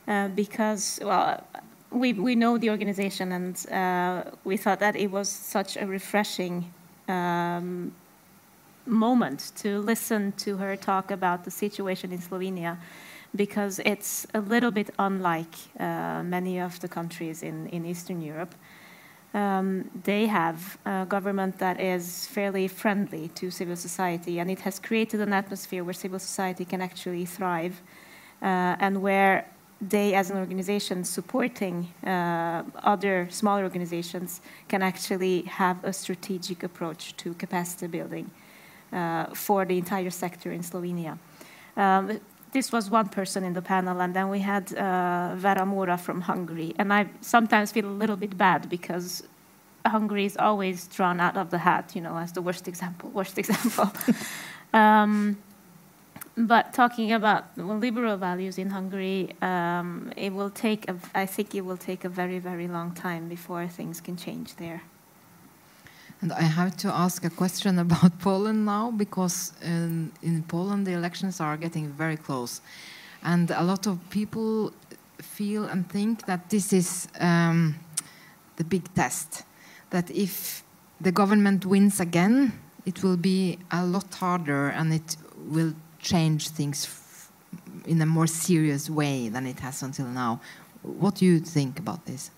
uh, 0.09 0.29
because, 0.29 1.01
well, 1.03 1.43
we, 1.91 2.13
we 2.13 2.35
know 2.35 2.59
the 2.59 2.71
organization 2.71 3.33
and 3.33 3.67
uh, 3.71 4.31
we 4.45 4.57
thought 4.57 4.81
that 4.81 4.97
it 4.97 5.11
was 5.11 5.29
such 5.29 5.77
a 5.77 5.87
refreshing 5.87 6.73
um, 7.09 7.93
moment 8.87 9.53
to 9.57 9.79
listen 9.79 10.33
to 10.33 10.57
her 10.57 10.77
talk 10.77 11.11
about 11.11 11.45
the 11.45 11.51
situation 11.51 12.13
in 12.13 12.19
Slovenia 12.19 12.77
because 13.35 13.81
it's 13.85 14.27
a 14.35 14.41
little 14.41 14.71
bit 14.71 14.91
unlike 14.99 15.55
uh, 15.79 16.23
many 16.23 16.61
of 16.61 16.79
the 16.81 16.89
countries 16.89 17.43
in, 17.43 17.67
in 17.69 17.85
Eastern 17.85 18.21
Europe. 18.21 18.55
Um, 19.35 19.91
they 20.05 20.27
have 20.27 20.79
a 20.87 21.05
government 21.07 21.59
that 21.59 21.81
is 21.81 22.27
fairly 22.29 22.69
friendly 22.69 23.29
to 23.35 23.51
civil 23.51 23.75
society, 23.75 24.39
and 24.39 24.49
it 24.49 24.61
has 24.61 24.79
created 24.79 25.21
an 25.21 25.33
atmosphere 25.33 25.83
where 25.83 25.93
civil 25.93 26.21
society 26.21 26.65
can 26.65 26.81
actually 26.81 27.25
thrive 27.25 27.83
uh, 28.41 28.77
and 28.79 29.03
where 29.03 29.47
they, 29.81 30.15
as 30.15 30.31
an 30.31 30.39
organization 30.39 31.03
supporting 31.03 31.89
uh, 32.07 32.63
other 32.85 33.27
smaller 33.31 33.65
organizations, 33.65 34.41
can 34.69 34.83
actually 34.83 35.43
have 35.43 35.83
a 35.85 35.93
strategic 35.93 36.63
approach 36.63 37.17
to 37.17 37.35
capacity 37.35 37.89
building 37.89 38.31
uh, 38.93 39.27
for 39.35 39.65
the 39.65 39.77
entire 39.77 40.11
sector 40.11 40.53
in 40.53 40.61
Slovenia. 40.61 41.19
Um, 41.77 42.21
this 42.55 42.73
was 42.73 42.89
one 42.89 43.09
person 43.09 43.45
in 43.45 43.53
the 43.53 43.61
panel, 43.61 44.01
and 44.01 44.15
then 44.15 44.31
we 44.31 44.39
had 44.39 44.73
uh, 44.73 45.35
Vera 45.37 45.67
Móra 45.67 46.01
from 46.01 46.23
Hungary. 46.23 46.73
And 46.79 46.93
I 46.93 47.11
sometimes 47.21 47.73
feel 47.73 47.87
a 47.87 47.97
little 48.03 48.17
bit 48.17 48.39
bad 48.39 48.71
because 48.71 49.25
Hungary 49.85 50.25
is 50.25 50.37
always 50.39 50.87
drawn 50.87 51.21
out 51.21 51.37
of 51.37 51.51
the 51.51 51.59
hat, 51.59 51.93
you 51.95 52.01
know, 52.01 52.17
as 52.17 52.33
the 52.33 52.41
worst 52.41 52.67
example. 52.69 53.11
Worst 53.11 53.37
example. 53.43 53.93
um, 54.73 55.37
but 56.37 56.73
talking 56.73 57.13
about 57.13 57.45
liberal 57.59 58.17
values 58.17 58.57
in 58.57 58.71
Hungary, 58.71 59.31
um, 59.43 60.13
it 60.17 60.33
will 60.33 60.51
take. 60.51 60.89
A, 60.89 60.97
I 61.15 61.27
think 61.27 61.55
it 61.55 61.63
will 61.63 61.77
take 61.77 62.05
a 62.05 62.09
very, 62.09 62.39
very 62.39 62.69
long 62.69 62.93
time 62.93 63.29
before 63.29 63.67
things 63.69 64.01
can 64.01 64.17
change 64.17 64.57
there. 64.57 64.83
And 66.25 66.33
I 66.33 66.45
have 66.45 66.75
to 66.79 66.89
ask 66.89 67.23
a 67.27 67.29
question 67.29 67.79
about 67.87 68.19
Poland 68.21 68.65
now 68.65 68.91
because 68.91 69.53
in, 69.61 70.11
in, 70.23 70.43
Poland 70.45 70.87
the 70.87 70.93
elections 70.93 71.39
are 71.39 71.59
getting 71.59 71.89
very 71.89 72.17
close, 72.17 72.63
and 73.23 73.51
a 73.51 73.63
lot 73.63 73.87
of 73.87 73.99
people 74.09 74.73
feel 75.21 75.65
and 75.67 75.87
think 75.87 76.25
that 76.25 76.49
this 76.49 76.73
is 76.73 77.09
um, 77.21 77.75
the 78.57 78.65
big 78.65 78.85
test. 78.95 79.43
That 79.91 80.11
if 80.11 80.63
the 80.99 81.13
government 81.13 81.67
wins 81.67 82.01
again, 82.01 82.59
it 82.87 83.03
will 83.03 83.19
be 83.19 83.59
a 83.71 83.85
lot 83.85 84.15
harder 84.15 84.69
and 84.69 84.95
it 84.95 85.19
will 85.51 85.75
change 86.01 86.49
things 86.49 87.29
in 87.85 88.01
a 88.01 88.07
more 88.07 88.27
serious 88.27 88.89
way 88.89 89.29
than 89.29 89.47
it 89.47 89.61
has 89.61 89.83
until 89.83 90.07
now. 90.07 90.41
What 90.81 91.17
do 91.17 91.27
you 91.27 91.41
think 91.41 91.79
about 91.79 92.07
this? 92.07 92.31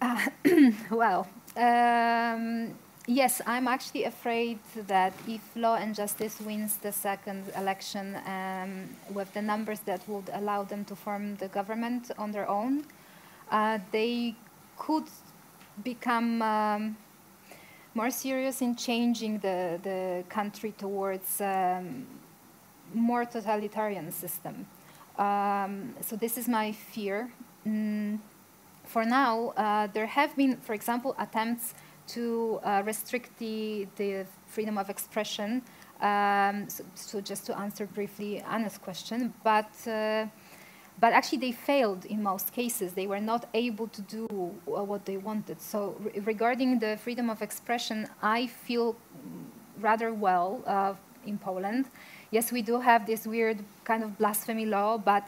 Uh, 0.00 0.28
well, 0.90 1.26
um, 1.56 2.74
yes, 3.06 3.40
I'm 3.46 3.68
actually 3.68 4.04
afraid 4.04 4.58
that 4.86 5.12
if 5.26 5.40
Law 5.56 5.76
and 5.76 5.94
Justice 5.94 6.40
wins 6.40 6.76
the 6.76 6.92
second 6.92 7.44
election 7.56 8.16
um, 8.26 8.88
with 9.12 9.32
the 9.34 9.42
numbers 9.42 9.80
that 9.80 10.06
would 10.08 10.30
allow 10.32 10.64
them 10.64 10.84
to 10.86 10.96
form 10.96 11.36
the 11.36 11.48
government 11.48 12.10
on 12.18 12.32
their 12.32 12.48
own, 12.48 12.84
uh, 13.50 13.78
they 13.90 14.34
could 14.78 15.04
become 15.82 16.42
um, 16.42 16.96
more 17.94 18.10
serious 18.10 18.62
in 18.62 18.76
changing 18.76 19.38
the, 19.38 19.80
the 19.82 20.24
country 20.28 20.72
towards 20.78 21.40
um, 21.40 22.06
more 22.94 23.24
totalitarian 23.24 24.12
system. 24.12 24.66
Um, 25.18 25.94
so 26.00 26.16
this 26.16 26.38
is 26.38 26.48
my 26.48 26.72
fear. 26.72 27.30
Mm, 27.66 28.18
for 28.90 29.04
now, 29.04 29.50
uh, 29.56 29.86
there 29.94 30.06
have 30.06 30.36
been, 30.36 30.56
for 30.56 30.74
example, 30.74 31.14
attempts 31.18 31.74
to 32.08 32.60
uh, 32.64 32.82
restrict 32.84 33.30
the, 33.38 33.86
the 33.96 34.26
freedom 34.46 34.76
of 34.76 34.90
expression. 34.90 35.62
Um, 36.00 36.68
so, 36.68 36.84
so, 36.94 37.20
just 37.20 37.46
to 37.46 37.58
answer 37.58 37.86
briefly 37.86 38.40
Anna's 38.40 38.78
question, 38.78 39.32
but 39.44 39.70
uh, 39.86 40.26
but 40.98 41.12
actually 41.14 41.38
they 41.38 41.52
failed 41.52 42.04
in 42.04 42.22
most 42.22 42.52
cases. 42.52 42.92
They 42.92 43.06
were 43.06 43.20
not 43.20 43.48
able 43.54 43.88
to 43.88 44.02
do 44.02 44.26
uh, 44.30 44.84
what 44.84 45.06
they 45.06 45.16
wanted. 45.16 45.60
So 45.60 45.96
re 45.98 46.20
regarding 46.20 46.78
the 46.78 46.98
freedom 46.98 47.30
of 47.30 47.40
expression, 47.42 48.06
I 48.22 48.46
feel 48.46 48.96
rather 49.80 50.12
well 50.12 50.62
uh, 50.66 50.94
in 51.26 51.38
Poland. 51.38 51.86
Yes, 52.30 52.52
we 52.52 52.62
do 52.62 52.80
have 52.80 53.06
this 53.06 53.26
weird 53.26 53.58
kind 53.84 54.02
of 54.04 54.18
blasphemy 54.18 54.66
law, 54.66 54.98
but 54.98 55.26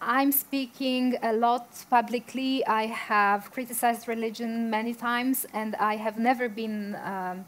I'm 0.00 0.30
speaking 0.30 1.16
a 1.22 1.32
lot 1.32 1.66
publicly. 1.90 2.64
I 2.66 2.86
have 2.86 3.50
criticized 3.50 4.06
religion 4.06 4.70
many 4.70 4.94
times, 4.94 5.44
and 5.52 5.74
I 5.76 5.96
have 5.96 6.18
never 6.18 6.48
been 6.48 6.96
um, 7.04 7.44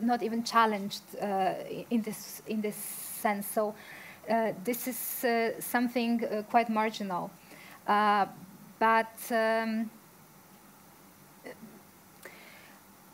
not 0.00 0.22
even 0.22 0.42
challenged 0.42 1.02
uh, 1.20 1.54
in 1.90 2.02
this 2.02 2.42
in 2.46 2.62
this 2.62 2.76
sense. 2.76 3.46
So 3.46 3.74
uh, 4.30 4.52
this 4.64 4.88
is 4.88 5.24
uh, 5.24 5.60
something 5.60 6.24
uh, 6.24 6.42
quite 6.50 6.70
marginal, 6.70 7.30
uh, 7.86 8.26
but. 8.78 9.18
Um, 9.30 9.90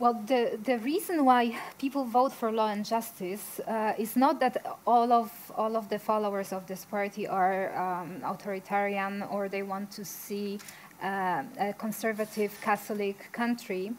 Well, 0.01 0.15
the, 0.15 0.59
the 0.65 0.79
reason 0.79 1.27
why 1.27 1.59
people 1.79 2.07
vote 2.07 2.33
for 2.33 2.51
law 2.51 2.69
and 2.69 2.87
justice 2.87 3.61
uh, 3.69 3.93
is 3.99 4.17
not 4.17 4.41
that 4.41 4.65
all 4.87 5.13
of, 5.13 5.31
all 5.55 5.77
of 5.77 5.91
the 5.91 5.99
followers 5.99 6.55
of 6.55 6.67
this 6.67 6.87
party 6.87 7.29
are 7.29 7.77
um, 7.77 8.23
authoritarian 8.25 9.21
or 9.21 9.51
they 9.51 9.63
want 9.63 9.91
to 9.91 10.05
see 10.07 10.59
uh, 11.05 11.43
a 11.59 11.75
conservative 11.75 12.59
Catholic 12.63 13.31
country. 13.33 13.93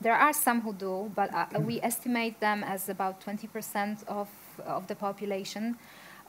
There 0.00 0.14
are 0.14 0.32
some 0.32 0.60
who 0.60 0.72
do, 0.74 1.10
but 1.16 1.34
uh, 1.34 1.46
we 1.58 1.80
estimate 1.82 2.38
them 2.38 2.62
as 2.62 2.88
about 2.88 3.20
20% 3.20 4.06
of, 4.06 4.28
of 4.64 4.86
the 4.86 4.94
population. 4.94 5.76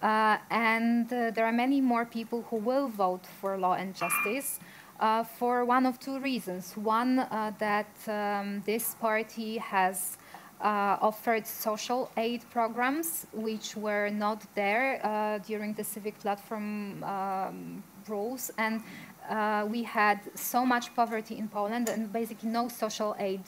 Uh, 0.01 0.37
and 0.49 1.13
uh, 1.13 1.29
there 1.29 1.45
are 1.45 1.51
many 1.51 1.81
more 1.81 2.03
people 2.03 2.47
who 2.49 2.55
will 2.55 2.87
vote 2.87 3.27
for 3.39 3.59
law 3.59 3.73
and 3.73 3.93
justice 3.93 4.59
uh, 4.99 5.23
for 5.23 5.65
one 5.65 5.85
of 5.85 5.99
two 5.99 6.19
reasons. 6.19 6.75
One, 6.75 7.19
uh, 7.19 7.51
that 7.59 7.87
um, 8.07 8.61
this 8.65 8.95
party 8.95 9.57
has 9.57 10.17
uh, 10.61 10.97
offered 11.01 11.47
social 11.47 12.11
aid 12.17 12.43
programs 12.51 13.25
which 13.33 13.75
were 13.75 14.09
not 14.09 14.43
there 14.55 14.99
uh, 15.05 15.37
during 15.39 15.73
the 15.73 15.83
civic 15.83 16.19
platform 16.19 17.03
um, 17.03 17.83
rules. 18.07 18.51
And 18.57 18.81
uh, 19.29 19.65
we 19.69 19.83
had 19.83 20.19
so 20.35 20.65
much 20.65 20.93
poverty 20.95 21.37
in 21.37 21.47
Poland 21.47 21.87
and 21.87 22.11
basically 22.11 22.49
no 22.49 22.67
social 22.67 23.15
aid 23.19 23.41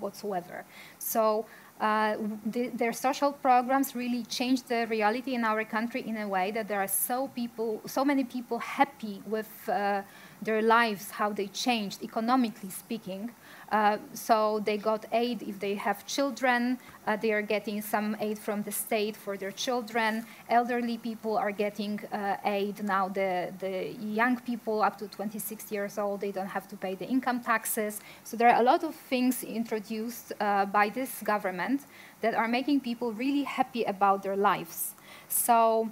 whatsoever. 0.00 0.64
So 0.98 1.46
uh, 1.80 2.16
the, 2.44 2.68
their 2.68 2.92
social 2.92 3.32
programs 3.32 3.94
really 3.94 4.24
changed 4.24 4.68
the 4.68 4.86
reality 4.88 5.34
in 5.34 5.44
our 5.44 5.64
country 5.64 6.02
in 6.06 6.16
a 6.16 6.28
way 6.28 6.50
that 6.50 6.66
there 6.66 6.80
are 6.80 6.88
so 6.88 7.28
people, 7.28 7.80
so 7.86 8.04
many 8.04 8.24
people 8.24 8.58
happy 8.58 9.22
with 9.26 9.48
uh, 9.68 10.02
their 10.42 10.62
lives, 10.62 11.10
how 11.10 11.32
they 11.32 11.46
changed 11.46 12.02
economically 12.02 12.70
speaking. 12.70 13.30
Uh, 13.70 13.98
so 14.14 14.60
they 14.64 14.78
got 14.78 15.04
aid 15.12 15.42
if 15.42 15.58
they 15.58 15.74
have 15.74 16.06
children. 16.06 16.78
Uh, 17.06 17.16
they 17.16 17.32
are 17.32 17.42
getting 17.42 17.82
some 17.82 18.16
aid 18.20 18.38
from 18.38 18.62
the 18.62 18.72
state 18.72 19.16
for 19.16 19.36
their 19.36 19.50
children. 19.50 20.24
Elderly 20.48 20.96
people 20.96 21.36
are 21.36 21.50
getting 21.50 22.00
uh, 22.12 22.36
aid 22.44 22.82
now. 22.82 23.08
The, 23.08 23.52
the 23.58 23.94
young 24.00 24.40
people 24.40 24.82
up 24.82 24.96
to 24.98 25.08
26 25.08 25.70
years 25.70 25.98
old, 25.98 26.20
they 26.20 26.32
don't 26.32 26.46
have 26.46 26.66
to 26.68 26.76
pay 26.76 26.94
the 26.94 27.06
income 27.06 27.40
taxes. 27.40 28.00
So 28.24 28.36
there 28.36 28.48
are 28.48 28.60
a 28.60 28.64
lot 28.64 28.84
of 28.84 28.94
things 28.94 29.44
introduced 29.44 30.32
uh, 30.40 30.64
by 30.64 30.88
this 30.88 31.20
government 31.22 31.82
that 32.22 32.34
are 32.34 32.48
making 32.48 32.80
people 32.80 33.12
really 33.12 33.42
happy 33.42 33.84
about 33.84 34.22
their 34.22 34.36
lives. 34.36 34.94
So 35.28 35.90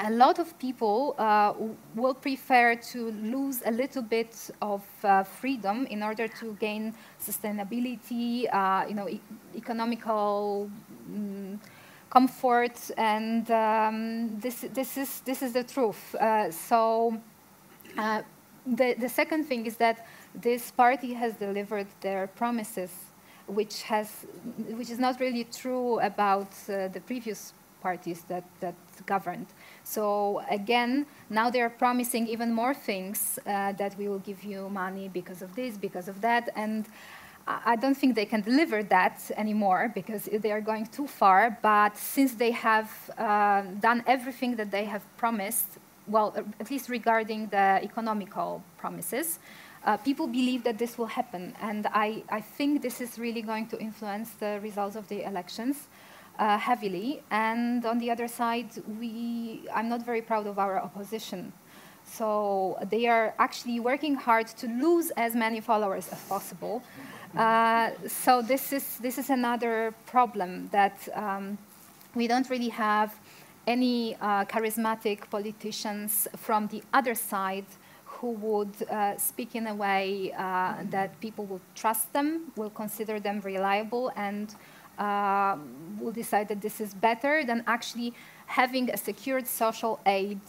a 0.00 0.10
lot 0.10 0.38
of 0.38 0.58
people 0.58 1.14
uh, 1.18 1.54
will 1.94 2.14
prefer 2.14 2.74
to 2.74 3.10
lose 3.12 3.62
a 3.64 3.70
little 3.70 4.02
bit 4.02 4.50
of 4.60 4.82
uh, 5.02 5.22
freedom 5.22 5.86
in 5.86 6.02
order 6.02 6.28
to 6.28 6.54
gain 6.60 6.94
sustainability, 7.20 8.46
uh, 8.52 8.84
you 8.88 8.94
know, 8.94 9.08
e 9.08 9.20
economical 9.54 10.70
um, 11.08 11.58
comfort, 12.10 12.78
and 12.96 13.50
um, 13.50 14.38
this, 14.38 14.66
this, 14.72 14.96
is, 14.96 15.20
this 15.20 15.42
is 15.42 15.52
the 15.52 15.64
truth. 15.64 16.14
Uh, 16.14 16.50
so 16.50 17.18
uh, 17.96 18.22
the, 18.66 18.94
the 18.98 19.08
second 19.08 19.44
thing 19.44 19.66
is 19.66 19.76
that 19.76 20.06
this 20.34 20.70
party 20.70 21.14
has 21.14 21.32
delivered 21.34 21.86
their 22.00 22.26
promises, 22.26 22.90
which, 23.46 23.82
has, 23.82 24.26
which 24.70 24.90
is 24.90 24.98
not 24.98 25.18
really 25.20 25.44
true 25.44 25.98
about 26.00 26.48
uh, 26.68 26.88
the 26.88 27.00
previous 27.06 27.54
parties 27.80 28.22
that, 28.28 28.44
that 28.60 28.74
governed. 29.06 29.46
So 29.84 30.42
again, 30.50 31.06
now 31.30 31.50
they're 31.50 31.70
promising 31.70 32.26
even 32.28 32.52
more 32.52 32.74
things 32.74 33.38
uh, 33.46 33.72
that 33.72 33.96
we 33.98 34.08
will 34.08 34.20
give 34.20 34.42
you 34.44 34.68
money 34.68 35.08
because 35.08 35.42
of 35.42 35.54
this, 35.54 35.76
because 35.76 36.08
of 36.08 36.20
that, 36.20 36.50
and 36.56 36.86
I 37.46 37.76
don't 37.76 37.96
think 37.96 38.16
they 38.16 38.26
can 38.26 38.40
deliver 38.40 38.82
that 38.84 39.30
anymore 39.36 39.92
because 39.94 40.24
they 40.24 40.50
are 40.50 40.60
going 40.60 40.86
too 40.86 41.06
far. 41.06 41.58
But 41.62 41.96
since 41.96 42.34
they 42.34 42.50
have 42.50 42.90
uh, 43.16 43.62
done 43.80 44.02
everything 44.06 44.56
that 44.56 44.72
they 44.72 44.84
have 44.84 45.04
promised, 45.16 45.78
well, 46.08 46.34
at 46.58 46.70
least 46.70 46.88
regarding 46.88 47.46
the 47.48 47.80
economical 47.82 48.64
promises, 48.78 49.38
uh, 49.84 49.96
people 49.96 50.26
believe 50.26 50.64
that 50.64 50.78
this 50.78 50.98
will 50.98 51.06
happen. 51.06 51.54
And 51.60 51.86
I, 51.86 52.24
I, 52.28 52.40
think 52.40 52.82
this 52.82 53.00
is 53.00 53.16
really 53.16 53.42
going 53.42 53.68
to 53.68 53.78
influence 53.78 54.30
the 54.30 54.58
results 54.60 54.96
of 54.96 55.06
the 55.06 55.22
elections 55.22 55.86
uh, 56.38 56.58
heavily. 56.58 57.22
And 57.30 57.84
on 57.84 57.98
the 57.98 58.10
other 58.10 58.28
side, 58.28 58.70
we, 59.00 59.62
I'm 59.74 59.88
not 59.88 60.04
very 60.04 60.22
proud 60.22 60.46
of 60.46 60.58
our 60.58 60.78
opposition. 60.78 61.52
So 62.04 62.78
they 62.90 63.06
are 63.06 63.34
actually 63.38 63.80
working 63.80 64.14
hard 64.14 64.46
to 64.58 64.66
lose 64.68 65.10
as 65.16 65.34
many 65.34 65.60
followers 65.60 66.08
as 66.12 66.20
possible. 66.24 66.82
Uh, 67.36 67.90
so 68.06 68.42
this 68.42 68.72
is, 68.72 68.98
this 68.98 69.18
is 69.18 69.28
another 69.30 69.92
problem 70.06 70.68
that 70.72 71.08
um, 71.14 71.58
we 72.14 72.26
don't 72.26 72.48
really 72.48 72.70
have 72.70 73.14
any 73.66 74.14
uh, 74.16 74.44
charismatic 74.44 75.28
politicians 75.28 76.28
from 76.36 76.68
the 76.68 76.82
other 76.94 77.14
side 77.14 77.66
who 78.04 78.30
would 78.30 78.74
uh, 78.88 79.16
speak 79.18 79.54
in 79.54 79.66
a 79.66 79.74
way 79.74 80.32
uh, 80.38 80.74
that 80.90 81.20
people 81.20 81.44
will 81.44 81.60
trust 81.74 82.10
them, 82.12 82.52
will 82.56 82.70
consider 82.70 83.20
them 83.20 83.40
reliable, 83.40 84.10
and 84.16 84.54
will 84.98 86.12
decide 86.12 86.48
that 86.48 86.60
this 86.60 86.80
is 86.80 86.94
better 86.94 87.44
than 87.44 87.62
actually 87.66 88.14
having 88.46 88.90
a 88.90 88.96
secured 88.96 89.46
social 89.46 90.00
aid 90.06 90.40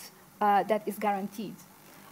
uh, 0.42 0.64
that 0.64 0.84
is 0.86 0.98
guaranteed. 0.98 1.56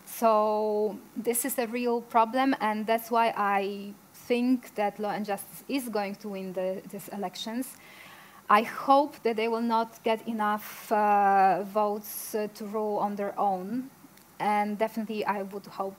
So 0.05 0.99
this 1.15 1.45
is 1.45 1.57
a 1.57 1.67
real 1.67 2.01
problem, 2.01 2.55
and 2.61 2.85
that's 2.85 3.09
why 3.09 3.33
I 3.35 3.93
think 4.13 4.75
that 4.75 4.99
Law 4.99 5.11
and 5.11 5.25
Justice 5.25 5.63
is 5.67 5.89
going 5.89 6.15
to 6.15 6.29
win 6.29 6.53
the, 6.53 6.81
these 6.89 7.07
elections. 7.09 7.75
I 8.49 8.61
hope 8.61 9.21
that 9.23 9.35
they 9.35 9.47
will 9.47 9.61
not 9.61 10.03
get 10.03 10.27
enough 10.27 10.91
uh, 10.91 11.63
votes 11.63 12.35
uh, 12.35 12.47
to 12.53 12.65
rule 12.65 12.97
on 12.97 13.15
their 13.15 13.37
own. 13.39 13.89
And 14.39 14.77
definitely, 14.77 15.25
I 15.25 15.41
would 15.41 15.65
hope 15.65 15.95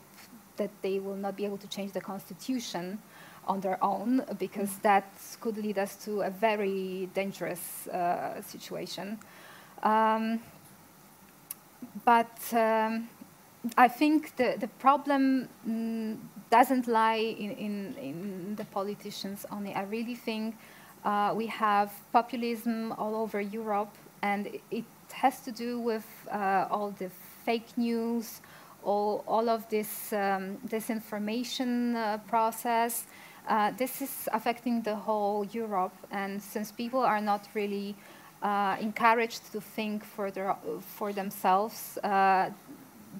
that 0.57 0.71
they 0.83 0.99
will 1.01 1.17
not 1.17 1.37
be 1.37 1.45
able 1.45 1.59
to 1.59 1.67
change 1.67 1.93
the 1.93 2.01
constitution 2.01 2.99
on 3.47 3.60
their 3.60 3.82
own, 3.82 4.24
because 4.39 4.70
mm. 4.70 4.82
that 4.82 5.10
could 5.40 5.56
lead 5.56 5.78
us 5.78 5.97
to 6.05 6.23
a 6.23 6.31
very 6.31 7.09
dangerous 7.14 7.86
uh, 7.89 8.40
situation. 8.43 9.18
Um, 9.82 10.40
but 12.05 12.39
um, 12.52 13.09
I 13.77 13.89
think 13.89 14.36
the, 14.36 14.56
the 14.59 14.68
problem 14.78 15.48
mm, 15.68 16.16
doesn't 16.51 16.86
lie 16.86 17.36
in, 17.39 17.51
in, 17.52 17.94
in, 18.01 18.55
the 18.56 18.64
politicians 18.66 19.44
only. 19.51 19.74
I 19.74 19.82
really 19.82 20.14
think 20.14 20.56
uh, 21.05 21.32
we 21.35 21.47
have 21.47 21.93
populism 22.12 22.93
all 22.93 23.14
over 23.16 23.40
Europe, 23.40 23.94
and 24.23 24.48
it 24.70 24.85
has 25.12 25.40
to 25.40 25.52
do 25.52 25.81
with 25.81 26.06
uh, 26.31 26.66
all 26.70 26.90
the 26.98 27.10
fake 27.44 27.77
news, 27.77 28.40
all, 28.82 29.24
all 29.27 29.48
of 29.48 29.68
this 29.68 30.12
um, 30.12 30.59
disinformation 30.68 31.97
uh, 31.97 32.18
process. 32.28 33.06
Uh, 33.47 33.70
this 33.77 34.02
is 34.02 34.28
affecting 34.32 34.82
the 34.82 34.97
whole 34.97 35.44
Europe, 35.44 35.94
and 36.10 36.43
since 36.43 36.73
people 36.73 37.01
are 37.01 37.20
not 37.20 37.47
really 37.55 37.94
uh, 38.43 38.77
encouraged 38.81 39.52
to 39.52 39.60
think 39.60 40.05
for, 40.05 40.31
their, 40.31 40.56
for 40.97 41.12
themselves, 41.12 41.98
uh, 41.98 42.51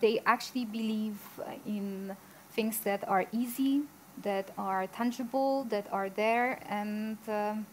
they 0.01 0.21
actually 0.27 0.65
believe 0.65 1.17
in 1.65 2.17
things 2.53 2.81
that 2.81 3.07
are 3.09 3.27
easy, 3.33 3.83
that 4.23 4.51
are 4.59 4.87
tangible, 4.89 5.65
that 5.65 5.87
are 5.93 6.11
there, 6.11 6.59
and 6.69 7.19
um, 7.29 7.67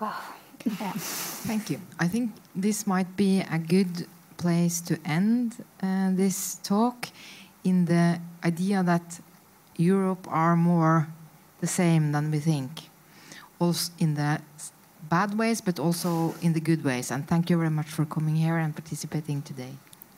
well, 0.00 0.16
yeah. 0.64 0.92
Thank 1.46 1.70
you. 1.70 1.80
I 1.98 2.08
think 2.08 2.32
this 2.54 2.86
might 2.86 3.16
be 3.16 3.40
a 3.50 3.58
good 3.58 4.06
place 4.36 4.80
to 4.82 4.98
end 5.04 5.64
uh, 5.82 6.10
this 6.12 6.56
talk 6.62 7.08
in 7.64 7.84
the 7.84 8.20
idea 8.44 8.82
that 8.82 9.20
Europe 9.80 10.26
are 10.28 10.56
more 10.56 11.08
the 11.60 11.66
same 11.66 12.12
than 12.12 12.30
we 12.30 12.38
think, 12.38 12.70
also 13.58 13.92
in 13.98 14.14
the 14.14 14.40
bad 15.08 15.36
ways, 15.36 15.60
but 15.60 15.78
also 15.78 16.34
in 16.42 16.52
the 16.52 16.60
good 16.60 16.84
ways. 16.84 17.10
And 17.10 17.26
thank 17.26 17.50
you 17.50 17.56
very 17.56 17.70
much 17.70 17.88
for 17.88 18.04
coming 18.04 18.36
here 18.36 18.58
and 18.58 18.74
participating 18.74 19.42
today. 19.42 19.72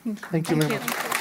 Thank 0.04 0.20
you, 0.20 0.26
thank 0.28 0.50
you 0.50 0.56
very 0.56 0.78
much. 0.78 1.11